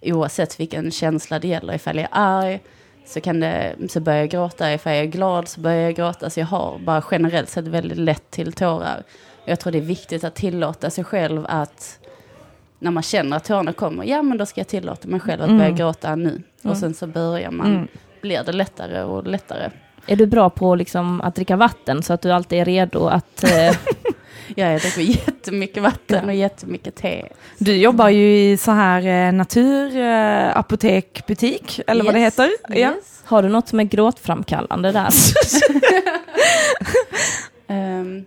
oavsett 0.02 0.60
vilken 0.60 0.91
känsla 0.91 1.40
det 1.40 1.48
gäller. 1.48 1.73
Ifall 1.73 1.95
jag 1.98 2.06
är 2.06 2.10
arg 2.11 2.60
så, 3.06 3.22
kan 3.22 3.40
det, 3.40 3.76
så 3.90 3.99
börjar 3.99 4.19
jag 4.19 4.30
gråta, 4.30 4.73
ifall 4.73 4.94
jag 4.94 5.02
är 5.02 5.07
glad 5.07 5.48
så 5.48 5.60
börjar 5.61 5.81
jag 5.81 5.95
gråta. 5.95 6.30
Så 6.30 6.40
jag 6.40 6.48
har 6.48 6.80
bara 6.80 7.03
generellt 7.11 7.49
sett 7.49 7.68
väldigt 7.68 7.98
lätt 7.98 8.31
till 8.31 8.53
tårar. 8.53 9.03
Jag 9.45 9.60
tror 9.60 9.72
det 9.72 9.77
är 9.77 9.81
viktigt 9.81 10.23
att 10.23 10.36
tillåta 10.36 10.90
sig 10.90 11.03
själv 11.03 11.45
att 11.49 11.99
när 12.80 12.91
man 12.91 13.03
känner 13.03 13.38
att 13.38 13.43
tårarna 13.45 13.73
kommer, 13.73 14.03
ja 14.06 14.22
men 14.22 14.38
då 14.38 14.45
ska 14.45 14.60
jag 14.60 14.68
tillåta 14.68 15.07
mig 15.07 15.19
själv 15.19 15.41
att 15.41 15.49
börja 15.49 15.64
Mm. 15.65 15.76
gråta 15.76 16.15
nu. 16.15 16.41
Och 16.64 16.77
sen 16.77 16.93
så 16.93 17.07
börjar 17.07 17.51
man, 17.51 17.68
Mm. 17.68 17.88
blir 18.22 18.43
det 18.43 18.51
lättare 18.51 19.03
och 19.03 19.27
lättare. 19.27 19.69
Är 20.07 20.15
du 20.15 20.26
bra 20.26 20.49
på 20.49 20.76
liksom 20.76 21.22
att 21.22 21.35
dricka 21.35 21.56
vatten 21.56 22.03
så 22.03 22.14
att 22.14 22.22
du 22.22 22.31
alltid 22.31 22.60
är 22.60 22.65
redo 22.65 23.07
att... 23.07 23.43
Eh, 23.53 23.76
Ja, 24.56 24.65
jag 24.72 24.81
dricker 24.81 25.01
jättemycket 25.01 25.84
vatten 25.84 26.26
och 26.30 26.35
jättemycket 26.35 26.95
te. 26.95 27.26
Du 27.57 27.77
jobbar 27.77 28.10
ju 28.10 28.51
i 28.51 28.57
så 28.57 28.72
här 28.72 29.07
eh, 29.27 29.31
naturapotekbutik, 29.34 31.81
eller 31.88 32.03
vad 32.03 32.14
det 32.14 32.19
Yes, 32.19 32.34
heter. 32.34 32.49
Ja. 32.69 32.76
yes. 32.76 33.22
har 33.26 33.43
du 33.43 33.49
något 33.49 33.68
som 33.68 33.80
är 33.80 33.84
gråtframkallande 33.84 34.91
där? 34.91 35.10
Ehm, 37.68 38.26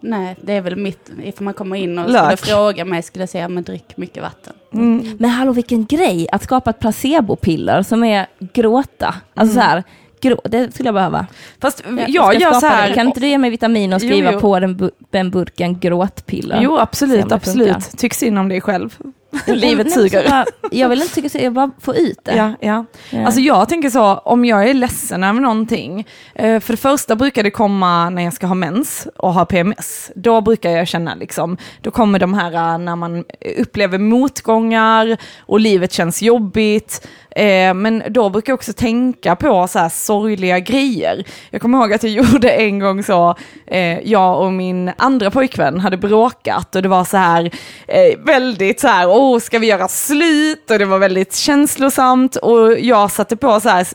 nej, 0.00 0.36
det 0.42 0.52
är 0.52 0.60
väl 0.60 0.76
mitt, 0.76 1.10
ifall 1.22 1.44
man 1.44 1.54
kommer 1.54 1.76
in 1.76 1.98
och 1.98 2.10
Lök. 2.10 2.38
skulle 2.38 2.54
fråga 2.56 2.84
mig 2.84 3.02
skulle 3.02 3.22
jag 3.22 3.28
säga, 3.28 3.48
men 3.48 3.62
drick 3.64 3.96
mycket 3.96 4.22
vatten. 4.22 4.52
Mm. 4.72 5.16
Men 5.18 5.30
hallå 5.30 5.52
vilken 5.52 5.86
grej 5.86 6.28
att 6.32 6.42
skapa 6.42 6.70
ett 6.70 6.78
placebopiller 6.78 7.82
som 7.82 8.04
är 8.04 8.26
gråta. 8.54 9.14
Alltså 9.34 9.54
så 9.54 9.60
här, 9.60 9.84
grå, 10.20 10.40
det 10.44 10.74
skulle 10.74 10.86
jag 10.86 10.94
behöva. 10.94 11.26
Fast 11.60 11.84
Jag 11.98 12.08
jag 12.08 12.34
gör 12.40 12.52
så 12.52 12.66
här. 12.66 12.88
det. 12.88 12.94
Kan 12.94 13.06
inte 13.06 13.20
du 13.20 13.28
ge 13.28 13.38
mig 13.38 13.50
vitamin 13.50 13.92
och 13.92 14.00
Jo, 14.02 14.08
skriva 14.08 14.32
jo. 14.32 14.40
på 14.40 14.60
den, 14.60 14.76
bu- 14.76 14.90
den 15.10 15.30
burken 15.30 15.78
gråtpiller? 15.78 16.60
Jo, 16.62 16.78
absolut, 16.78 17.32
absolut. 17.32 17.90
Tyck 17.98 18.14
synd 18.14 18.38
om 18.38 18.48
dig 18.48 18.60
själv. 18.60 18.98
Livet 19.46 19.92
suger. 19.92 20.44
Jag 20.70 20.88
vill 20.88 21.02
inte 21.02 21.14
tycka 21.14 21.28
så, 21.28 21.38
jag 21.38 21.52
bara 21.52 21.70
få 21.80 21.94
ut 21.94 22.18
det. 22.24 22.36
Ja, 22.36 22.52
ja. 22.60 22.84
Ja. 23.10 23.26
Alltså 23.26 23.40
jag 23.40 23.68
tänker 23.68 23.90
så, 23.90 24.14
om 24.14 24.44
jag 24.44 24.70
är 24.70 24.74
ledsen 24.74 25.24
över 25.24 25.40
någonting, 25.40 26.06
eh, 26.34 26.60
för 26.60 26.72
det 26.72 26.76
första 26.76 27.16
brukar 27.16 27.42
det 27.42 27.50
komma 27.50 28.10
när 28.10 28.22
jag 28.22 28.32
ska 28.32 28.46
ha 28.46 28.54
mens 28.54 29.08
och 29.16 29.34
ha 29.34 29.44
PMS. 29.44 30.10
Då 30.14 30.40
brukar 30.40 30.70
jag 30.70 30.88
känna 30.88 31.14
liksom, 31.14 31.56
då 31.82 31.90
kommer 31.90 32.18
de 32.18 32.34
här 32.34 32.52
eh, 32.72 32.78
när 32.78 32.96
man 32.96 33.24
upplever 33.58 33.98
motgångar 33.98 35.16
och 35.40 35.60
livet 35.60 35.92
känns 35.92 36.22
jobbigt. 36.22 37.08
Eh, 37.30 37.74
men 37.74 38.02
då 38.10 38.30
brukar 38.30 38.52
jag 38.52 38.54
också 38.54 38.72
tänka 38.72 39.36
på 39.36 39.68
så 39.68 39.78
här 39.78 39.88
sorgliga 39.88 40.58
grejer. 40.58 41.24
Jag 41.50 41.60
kommer 41.60 41.78
ihåg 41.78 41.92
att 41.92 42.02
jag 42.02 42.12
gjorde 42.32 42.50
en 42.50 42.78
gång 42.78 43.02
så, 43.02 43.34
eh, 43.66 44.00
jag 44.00 44.40
och 44.40 44.52
min 44.52 44.92
andra 44.96 45.30
pojkvän 45.30 45.80
hade 45.80 45.96
bråkat 45.96 46.76
och 46.76 46.82
det 46.82 46.88
var 46.88 47.04
så 47.04 47.16
här 47.16 47.50
eh, 47.88 48.18
väldigt 48.24 48.80
så 48.80 48.88
här, 48.88 49.08
åh 49.08 49.38
ska 49.38 49.58
vi 49.58 49.66
göra 49.66 49.88
slut? 49.88 50.70
Och 50.70 50.78
det 50.78 50.84
var 50.84 50.98
väldigt 50.98 51.34
känslosamt 51.34 52.36
och 52.36 52.78
jag 52.78 53.10
satte 53.10 53.36
på 53.36 53.60
så 53.60 53.68
här 53.68 53.86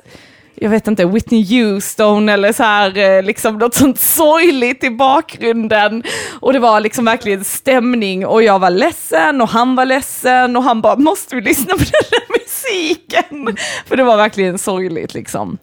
jag 0.64 0.70
vet 0.70 0.88
inte, 0.88 1.06
Whitney 1.06 1.44
Houston 1.44 2.30
eller 2.30 2.54
så 2.54 2.64
här, 2.64 2.98
eh, 2.98 3.24
liksom 3.24 3.58
något 3.58 3.74
sånt 3.74 4.00
sorgligt 4.00 4.84
i 4.84 4.90
bakgrunden. 4.90 6.04
Och 6.40 6.54
det 6.54 6.60
var 6.60 6.80
liksom 6.80 7.06
verkligen 7.06 7.44
stämning 7.44 8.26
och 8.26 8.44
jag 8.44 8.60
var 8.60 8.70
ledsen 8.70 9.42
och 9.42 9.50
han 9.50 9.76
var 9.76 9.86
ledsen 9.86 10.56
och 10.56 10.64
han 10.64 10.82
bara, 10.82 10.96
måste 10.96 11.36
vi 11.36 11.42
lyssna 11.42 11.74
på 11.74 11.78
den 11.84 12.10
där 12.12 12.40
musiken? 12.40 13.58
För 13.86 13.96
det 13.96 14.04
var 14.04 14.18
verkligen 14.18 14.58
sorgligt 14.58 15.14
liksom. 15.14 15.58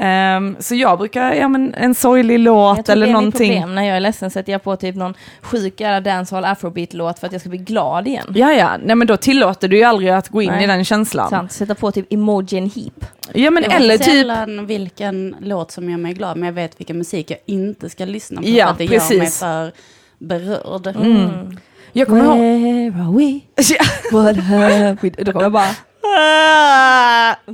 Ehm, 0.00 0.56
så 0.58 0.74
jag 0.74 0.98
brukar, 0.98 1.32
ja 1.32 1.48
men 1.48 1.74
en 1.74 1.94
sorglig 1.94 2.38
låt 2.38 2.76
Jag 2.76 2.86
tror 2.86 2.92
eller 2.92 3.06
det 3.06 3.12
är 3.12 3.14
mitt 3.14 3.14
någonting. 3.14 3.52
problem. 3.52 3.74
När 3.74 3.82
jag 3.82 3.96
är 3.96 4.00
ledsen 4.00 4.30
sätter 4.30 4.52
jag 4.52 4.62
på 4.62 4.76
typ 4.76 4.96
någon 4.96 5.14
sjuk 5.42 5.80
jävla 5.80 6.00
dancehall 6.12 6.44
afrobeat-låt 6.44 7.18
för 7.18 7.26
att 7.26 7.32
jag 7.32 7.40
ska 7.40 7.50
bli 7.50 7.58
glad 7.58 8.08
igen. 8.08 8.26
Ja, 8.34 8.52
ja, 8.52 8.70
nej 8.84 8.96
men 8.96 9.06
då 9.06 9.16
tillåter 9.16 9.68
du 9.68 9.76
ju 9.76 9.82
aldrig 9.82 10.10
att 10.10 10.28
gå 10.28 10.42
in 10.42 10.50
Nej. 10.50 10.64
i 10.64 10.66
den 10.66 10.84
känslan. 10.84 11.30
Sant, 11.30 11.52
sätta 11.52 11.74
på 11.74 11.92
typ 11.92 12.12
Imogen 12.12 12.70
Heap. 12.74 13.04
Ja 13.32 13.50
men 13.50 13.64
eller 13.64 13.98
typ, 13.98 14.26
sällan 14.36 14.66
vilken 14.66 15.36
låt 15.40 15.70
som 15.70 15.90
gör 15.90 15.98
mig 15.98 16.12
glad, 16.14 16.36
men 16.36 16.46
jag 16.46 16.52
vet 16.52 16.80
vilken 16.80 16.98
musik 16.98 17.30
jag 17.30 17.38
inte 17.46 17.90
ska 17.90 18.04
lyssna 18.04 18.42
på 18.42 18.48
Ja, 18.48 18.66
för 18.66 18.72
att 18.72 18.78
det 18.78 18.84
gör 18.84 18.90
mig 18.90 19.18
precis. 19.20 19.38
för 19.40 19.72
berörd. 20.18 20.86
Mm. 20.86 21.56
jag 21.92 22.08
kommer 22.08 22.24
ihåg... 22.24 22.38
Where 22.38 23.02
are 23.02 23.16
we? 23.16 23.40
What 24.12 24.36
have 24.36 24.96
we... 25.02 25.10
Då 25.24 25.32
kommer 25.32 25.44
jag 25.44 25.52
bara... 25.52 25.68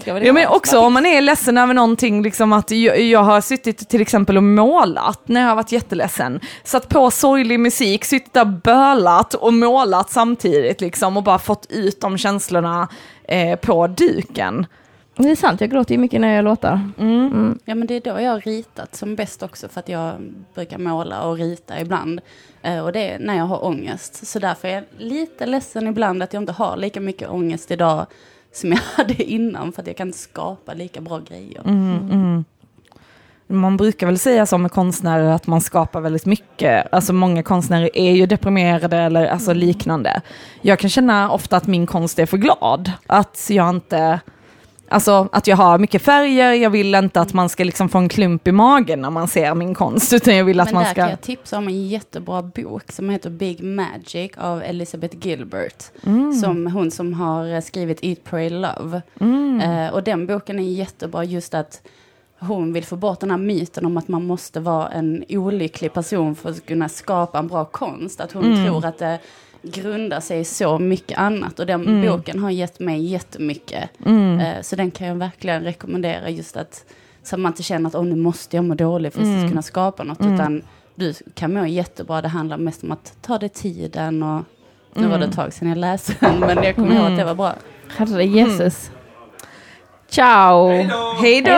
Ja, 0.05 0.33
men 0.33 0.49
också 0.49 0.79
om 0.79 0.93
man 0.93 1.07
är 1.07 1.21
ledsen 1.21 1.59
över 1.59 1.75
någonting, 1.75 2.23
liksom 2.23 2.53
att 2.53 2.71
jag, 2.71 3.01
jag 3.01 3.23
har 3.23 3.41
suttit 3.41 3.89
till 3.89 4.01
exempel 4.01 4.37
och 4.37 4.43
målat 4.43 5.29
när 5.29 5.41
jag 5.41 5.49
har 5.49 5.57
varit 5.57 5.73
jätteledsen. 5.73 6.41
Satt 6.65 6.89
på 6.89 7.11
sorglig 7.11 7.61
musik, 7.61 8.05
suttit 8.05 8.33
där 8.35 8.45
bölat 8.45 9.35
och 9.35 9.55
målat 9.55 10.11
samtidigt 10.11 10.81
liksom 10.81 11.17
och 11.17 11.23
bara 11.23 11.39
fått 11.39 11.67
ut 11.71 12.01
de 12.01 12.19
känslorna 12.19 12.89
eh, 13.29 13.57
på 13.59 13.87
duken. 13.87 14.67
Det 15.17 15.31
är 15.31 15.37
sant, 15.37 15.61
jag 15.61 15.71
gråter 15.71 15.95
ju 15.95 15.99
mycket 15.99 16.21
när 16.21 16.35
jag 16.35 16.45
låtar. 16.45 16.81
Mm. 16.99 17.59
Ja 17.65 17.75
men 17.75 17.87
det 17.87 17.95
är 17.95 18.01
då 18.15 18.21
jag 18.21 18.31
har 18.31 18.41
ritat 18.41 18.95
som 18.95 19.17
bäst 19.17 19.43
också 19.43 19.69
för 19.69 19.81
att 19.81 19.89
jag 19.89 20.15
brukar 20.55 20.79
måla 20.79 21.23
och 21.23 21.37
rita 21.37 21.81
ibland. 21.81 22.21
Eh, 22.63 22.79
och 22.79 22.93
det 22.93 23.11
är 23.11 23.19
när 23.19 23.37
jag 23.37 23.45
har 23.45 23.65
ångest. 23.65 24.27
Så 24.27 24.39
därför 24.39 24.69
är 24.69 24.75
jag 24.75 24.85
lite 24.99 25.47
ledsen 25.47 25.87
ibland 25.87 26.23
att 26.23 26.33
jag 26.33 26.43
inte 26.43 26.53
har 26.53 26.77
lika 26.77 27.01
mycket 27.01 27.29
ångest 27.31 27.71
idag 27.71 28.07
som 28.53 28.71
jag 28.71 28.79
hade 28.97 29.23
innan 29.23 29.73
för 29.73 29.83
att 29.83 29.87
jag 29.87 29.97
kan 29.97 30.13
skapa 30.13 30.75
lika 30.75 31.01
bra 31.01 31.19
grejer. 31.19 31.63
Mm, 31.65 32.45
Man 33.47 33.77
brukar 33.77 34.07
väl 34.07 34.19
säga 34.19 34.47
så 34.47 34.59
med 34.59 34.73
konstnärer 34.73 35.31
att 35.31 35.47
man 35.47 35.61
skapar 35.61 36.01
väldigt 36.01 36.27
mycket. 36.27 36.95
Alltså 36.95 37.13
många 37.13 37.43
konstnärer 37.43 37.91
är 37.97 38.13
ju 38.13 38.27
deprimerade 38.27 38.97
eller 38.97 39.27
alltså 39.27 39.53
liknande. 39.53 40.21
Jag 40.61 40.79
kan 40.79 40.91
känna 40.91 41.31
ofta 41.31 41.57
att 41.57 41.67
min 41.67 41.87
konst 41.87 42.19
är 42.19 42.27
för 42.27 42.37
glad. 42.37 42.93
Att 43.07 43.47
jag 43.51 43.71
inte... 43.71 44.21
Alltså 44.93 45.29
att 45.33 45.47
jag 45.47 45.57
har 45.57 45.79
mycket 45.79 46.03
färger, 46.03 46.53
jag 46.53 46.71
vill 46.71 46.95
inte 46.95 47.21
att 47.21 47.33
man 47.33 47.49
ska 47.49 47.65
liksom 47.65 47.89
få 47.89 47.99
en 47.99 48.09
klump 48.09 48.49
i 48.49 48.53
magen 48.53 49.01
när 49.01 49.11
man 49.11 49.29
ser 49.29 49.55
min 49.55 49.75
konst, 49.75 50.13
utan 50.13 50.37
jag 50.37 50.45
vill 50.45 50.61
att 50.61 50.67
Men 50.69 50.75
man 50.75 50.83
där 50.85 50.91
ska... 50.91 51.01
kan 51.01 51.11
jag 51.11 51.21
tipsa 51.21 51.59
om 51.59 51.69
en 51.69 51.87
jättebra 51.89 52.43
bok 52.43 52.93
som 52.93 53.11
heter 53.11 53.31
Big 53.31 53.63
Magic 53.65 54.31
av 54.37 54.63
Elizabeth 54.63 55.27
Gilbert. 55.27 55.85
Mm. 56.07 56.33
Som 56.33 56.67
hon 56.67 56.91
som 56.91 57.13
har 57.15 57.61
skrivit 57.61 57.99
Eat, 58.03 58.25
Pray, 58.25 58.51
Love. 58.51 59.03
Mm. 59.21 59.61
Eh, 59.61 59.93
och 59.93 60.03
den 60.03 60.27
boken 60.27 60.59
är 60.59 60.63
jättebra 60.63 61.25
just 61.25 61.55
att 61.55 61.83
hon 62.39 62.73
vill 62.73 62.85
få 62.85 62.97
bort 62.97 63.21
den 63.21 63.31
här 63.31 63.39
myten 63.39 63.87
om 63.87 63.97
att 63.97 64.09
man 64.09 64.27
måste 64.27 64.61
vara 64.61 64.89
en 64.89 65.25
olycklig 65.29 65.93
person 65.93 66.35
för 66.35 66.51
att 66.51 66.67
kunna 66.67 66.89
skapa 66.89 67.39
en 67.39 67.49
bra 67.49 67.65
konst. 67.65 68.21
Att 68.21 68.33
hon 68.33 68.45
Mm. 68.45 68.65
tror 68.67 68.85
att 68.85 68.99
det 68.99 69.19
grundar 69.63 70.21
sig 70.21 70.41
i 70.41 70.45
så 70.45 70.79
mycket 70.79 71.19
annat. 71.19 71.59
Och 71.61 71.67
den 71.67 71.83
Mm. 71.89 72.07
boken 72.07 72.39
har 72.39 72.51
gett 72.51 72.81
mig 72.81 73.05
jättemycket. 73.07 73.91
Mm. 74.07 74.41
Eh, 74.41 74.63
så 74.63 74.77
den 74.77 74.91
kan 74.91 75.07
jag 75.07 75.15
verkligen 75.15 75.63
rekommendera 75.65 76.31
just 76.31 76.57
att 76.57 76.85
så 77.23 77.37
att 77.37 77.41
man 77.41 77.53
inte 77.53 77.63
känner 77.63 77.89
att 77.89 77.95
oh, 77.95 78.05
nu 78.05 78.17
måste 78.17 78.57
jag 78.57 78.65
må 78.65 78.75
dåligt 78.75 79.15
för 79.15 79.21
att 79.21 79.27
Mm. 79.27 79.49
kunna 79.49 79.63
skapa 79.63 80.05
något. 80.05 80.21
Mm. 80.21 80.35
Utan 80.35 80.63
du 80.95 81.15
kan 81.35 81.55
må 81.55 81.67
jättebra. 81.67 82.23
Det 82.23 82.29
handlar 82.29 82.57
mest 82.57 82.83
om 82.83 82.93
att 82.93 83.17
ta 83.23 83.39
dig 83.39 83.49
tiden 83.49 84.23
och 84.23 84.43
nu 84.95 85.07
var 85.07 85.19
det 85.19 85.25
ett 85.25 85.33
tag 85.35 85.53
sedan 85.53 85.69
jag 85.69 85.79
läste 85.79 86.15
den 86.21 86.41
men 86.41 86.63
jag 86.65 86.75
kommer 86.75 86.95
ihåg 86.97 87.07
att 87.13 87.19
det 87.19 87.25
var 87.25 87.35
bra. 87.35 87.55
Herre 87.97 88.25
Jesus. 88.27 88.91
Ciao! 90.13 90.69
Hej 91.23 91.43
då! 91.43 91.53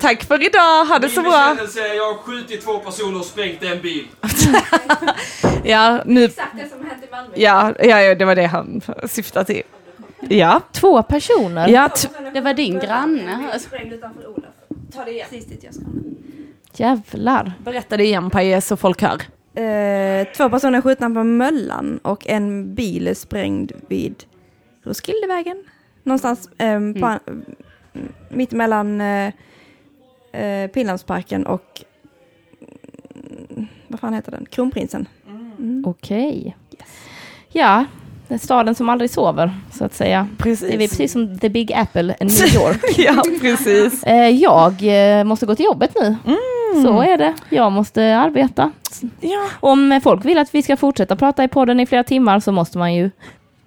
Tack 0.00 0.24
för 0.24 0.46
idag, 0.46 0.84
ha 0.84 0.98
det 0.98 1.08
så 1.08 1.22
bra! 1.22 1.56
Jag 1.96 2.04
har 2.14 2.14
skjutit 2.22 2.64
två 2.64 2.78
personer 2.78 3.18
och 3.18 3.24
sprängt 3.24 3.62
en 3.62 3.80
bil. 3.80 4.06
Ja, 5.64 6.02
nu... 6.06 6.24
Exakt 6.24 6.56
det 6.56 6.68
som 6.68 6.86
hänt 6.86 7.04
i 7.08 7.10
Malmö. 7.10 7.30
Ja, 7.36 7.72
ja, 7.78 8.00
ja, 8.02 8.14
det 8.14 8.24
var 8.24 8.34
det 8.34 8.46
han 8.46 8.80
syftade 9.08 9.44
till. 9.44 9.62
Ja. 10.28 10.60
Två 10.72 11.02
personer? 11.02 11.68
Ja, 11.68 11.88
t- 11.88 12.08
Det 12.34 12.40
var 12.40 12.54
din 12.54 12.78
granne. 12.78 13.58
Sprängd 13.60 13.92
utanför 13.92 14.26
Olof. 14.26 14.44
Ta 14.94 15.04
det 15.04 15.10
igen. 15.10 15.26
Precis 15.30 15.46
dit 15.46 15.64
jag 15.64 15.74
ska. 15.74 15.82
Jävlar. 16.72 17.52
berätta 17.64 17.96
det 17.96 18.04
igen 18.04 18.30
Paje 18.30 18.60
så 18.60 18.76
folk 18.76 19.02
hör. 19.02 19.22
Eh, 19.62 20.26
två 20.36 20.50
personer 20.50 20.80
skjutna 20.80 21.10
på 21.10 21.24
Möllan 21.24 21.98
och 22.02 22.26
en 22.26 22.74
bil 22.74 23.06
är 23.08 23.14
sprängd 23.14 23.72
vid 23.88 24.24
Roskildevägen. 24.84 25.64
Någonstans 26.08 26.48
eh, 26.58 26.78
på, 26.78 27.18
mm. 27.26 27.42
mitt 28.28 28.52
emellan 28.52 29.00
eh, 29.00 29.32
eh, 30.32 30.70
Pildammsparken 30.70 31.46
och 31.46 31.84
mm, 33.50 33.66
vad 33.88 34.00
fan 34.00 34.14
heter 34.14 34.30
den? 34.30 34.46
Kronprinsen. 34.50 35.08
Mm. 35.58 35.84
Okej. 35.86 36.56
Ja, 37.52 37.84
den 38.28 38.38
staden 38.38 38.74
som 38.74 38.88
aldrig 38.88 39.10
sover, 39.10 39.54
så 39.72 39.84
att 39.84 39.94
säga. 39.94 40.28
Precis. 40.38 40.68
Det 40.68 40.74
är 40.74 40.78
precis 40.88 41.12
som 41.12 41.38
The 41.38 41.48
Big 41.48 41.72
Apple 41.72 42.16
i 42.20 42.24
New 42.24 42.54
York. 42.54 42.98
ja, 42.98 43.22
precis. 43.40 44.04
Eh, 44.04 44.28
Jag 44.28 44.74
eh, 45.18 45.24
måste 45.24 45.46
gå 45.46 45.54
till 45.54 45.64
jobbet 45.64 45.96
nu. 46.00 46.16
Så 46.82 47.02
är 47.02 47.16
det. 47.16 47.34
Jag 47.50 47.72
måste 47.72 48.16
arbeta. 48.16 48.70
Ja. 49.20 49.46
Om 49.60 50.00
folk 50.04 50.24
vill 50.24 50.38
att 50.38 50.54
vi 50.54 50.62
ska 50.62 50.76
fortsätta 50.76 51.16
prata 51.16 51.44
i 51.44 51.48
podden 51.48 51.80
i 51.80 51.86
flera 51.86 52.04
timmar 52.04 52.40
så 52.40 52.52
måste 52.52 52.78
man 52.78 52.94
ju 52.94 53.10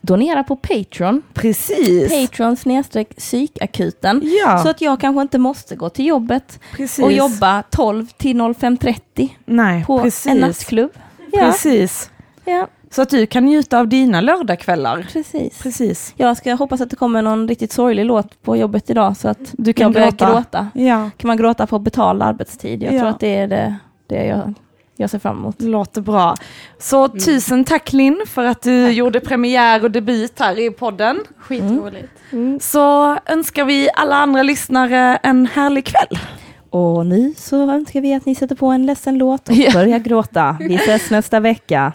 donera 0.02 0.44
på 0.44 0.56
Patreon. 0.56 1.22
Precis. 1.34 2.11
Patreon 2.22 2.56
snedstreck 2.57 3.15
psykakuten. 3.18 4.22
Ja, 4.45 4.57
Så 4.64 4.69
att 4.69 4.82
jag 4.82 4.99
kanske 4.99 5.22
inte 5.22 5.38
måste 5.38 5.76
gå 5.76 5.90
till 5.90 6.06
jobbet 6.06 6.60
precis. 6.76 7.06
och 7.06 7.11
jobba 7.11 7.64
12 7.69 8.06
till 8.18 8.38
05.30 8.41 9.30
Nej, 9.45 9.86
på 9.86 9.99
precis. 10.02 10.28
en 10.28 10.38
nattklubb. 10.38 10.91
Ja, 11.32 11.40
Precis. 11.40 12.10
ja, 12.45 12.68
Så 12.90 13.02
att 13.02 13.10
du 13.10 13.26
kan 13.26 13.45
njuta 13.45 13.80
av 13.80 13.88
dina 13.88 14.22
lördagskvällar. 14.22 15.07
precis. 15.14 15.61
Precis. 15.61 16.14
Jag 16.18 16.38
ska 16.38 16.53
hoppas 16.53 16.82
att 16.82 16.90
det 16.90 16.95
kommer 16.95 17.22
någon 17.22 17.48
riktigt 17.48 17.72
sorglig 17.72 18.06
låt 18.06 18.41
på 18.44 18.57
jobbet 18.57 18.90
idag 18.90 19.18
så 19.18 19.28
att 19.30 19.40
Du 19.52 19.73
kan 19.73 19.84
jag 19.84 19.94
börjar 19.94 20.11
gråta. 20.11 20.32
gråta. 20.34 20.68
Ja, 20.73 21.10
Kan 21.18 21.28
man 21.28 21.38
gråta 21.38 21.68
på 21.68 21.80
betald 21.80 22.23
arbetstid? 22.23 22.84
Jag 22.84 22.94
Ja. 22.94 22.99
tror 22.99 23.10
att 23.10 23.19
det 23.19 23.36
är 23.36 23.48
det, 23.48 23.76
det 24.07 24.26
jag, 24.26 24.53
jag 25.02 25.10
ser 25.10 25.19
fram 25.19 25.38
emot. 25.38 25.61
låter 25.61 26.02
bra. 26.02 26.36
Så 26.80 27.07
tusen 27.07 27.64
tack 27.64 27.94
Linn 27.94 28.22
för 28.28 28.45
att 28.45 28.61
du 28.61 28.90
gjorde 28.91 29.19
premiär 29.19 29.84
och 29.84 29.91
debut 29.91 30.40
här 30.40 30.60
i 30.60 30.72
podden. 30.72 31.19
Skitroligt. 31.40 32.11
Så 32.60 33.18
önskar 33.26 33.65
vi 33.65 33.90
alla 33.95 34.15
andra 34.15 34.44
lyssnare 34.44 35.15
en 35.23 35.45
härlig 35.45 35.86
kväll. 35.86 36.19
Och 36.69 37.06
nu 37.06 37.34
så 37.38 37.72
önskar 37.72 38.02
vi 38.02 38.14
att 38.14 38.26
ni 38.26 38.36
sätter 38.36 38.56
på 38.56 38.68
en 38.68 38.86
ledsen 38.86 39.18
låt 39.18 39.49
och 39.49 39.56
Ja. 39.56 39.72
börjar 39.73 39.99
gråta. 39.99 40.57
Vi 40.60 40.76
ses 40.76 41.10
nästa 41.10 41.40
vecka. 41.40 41.94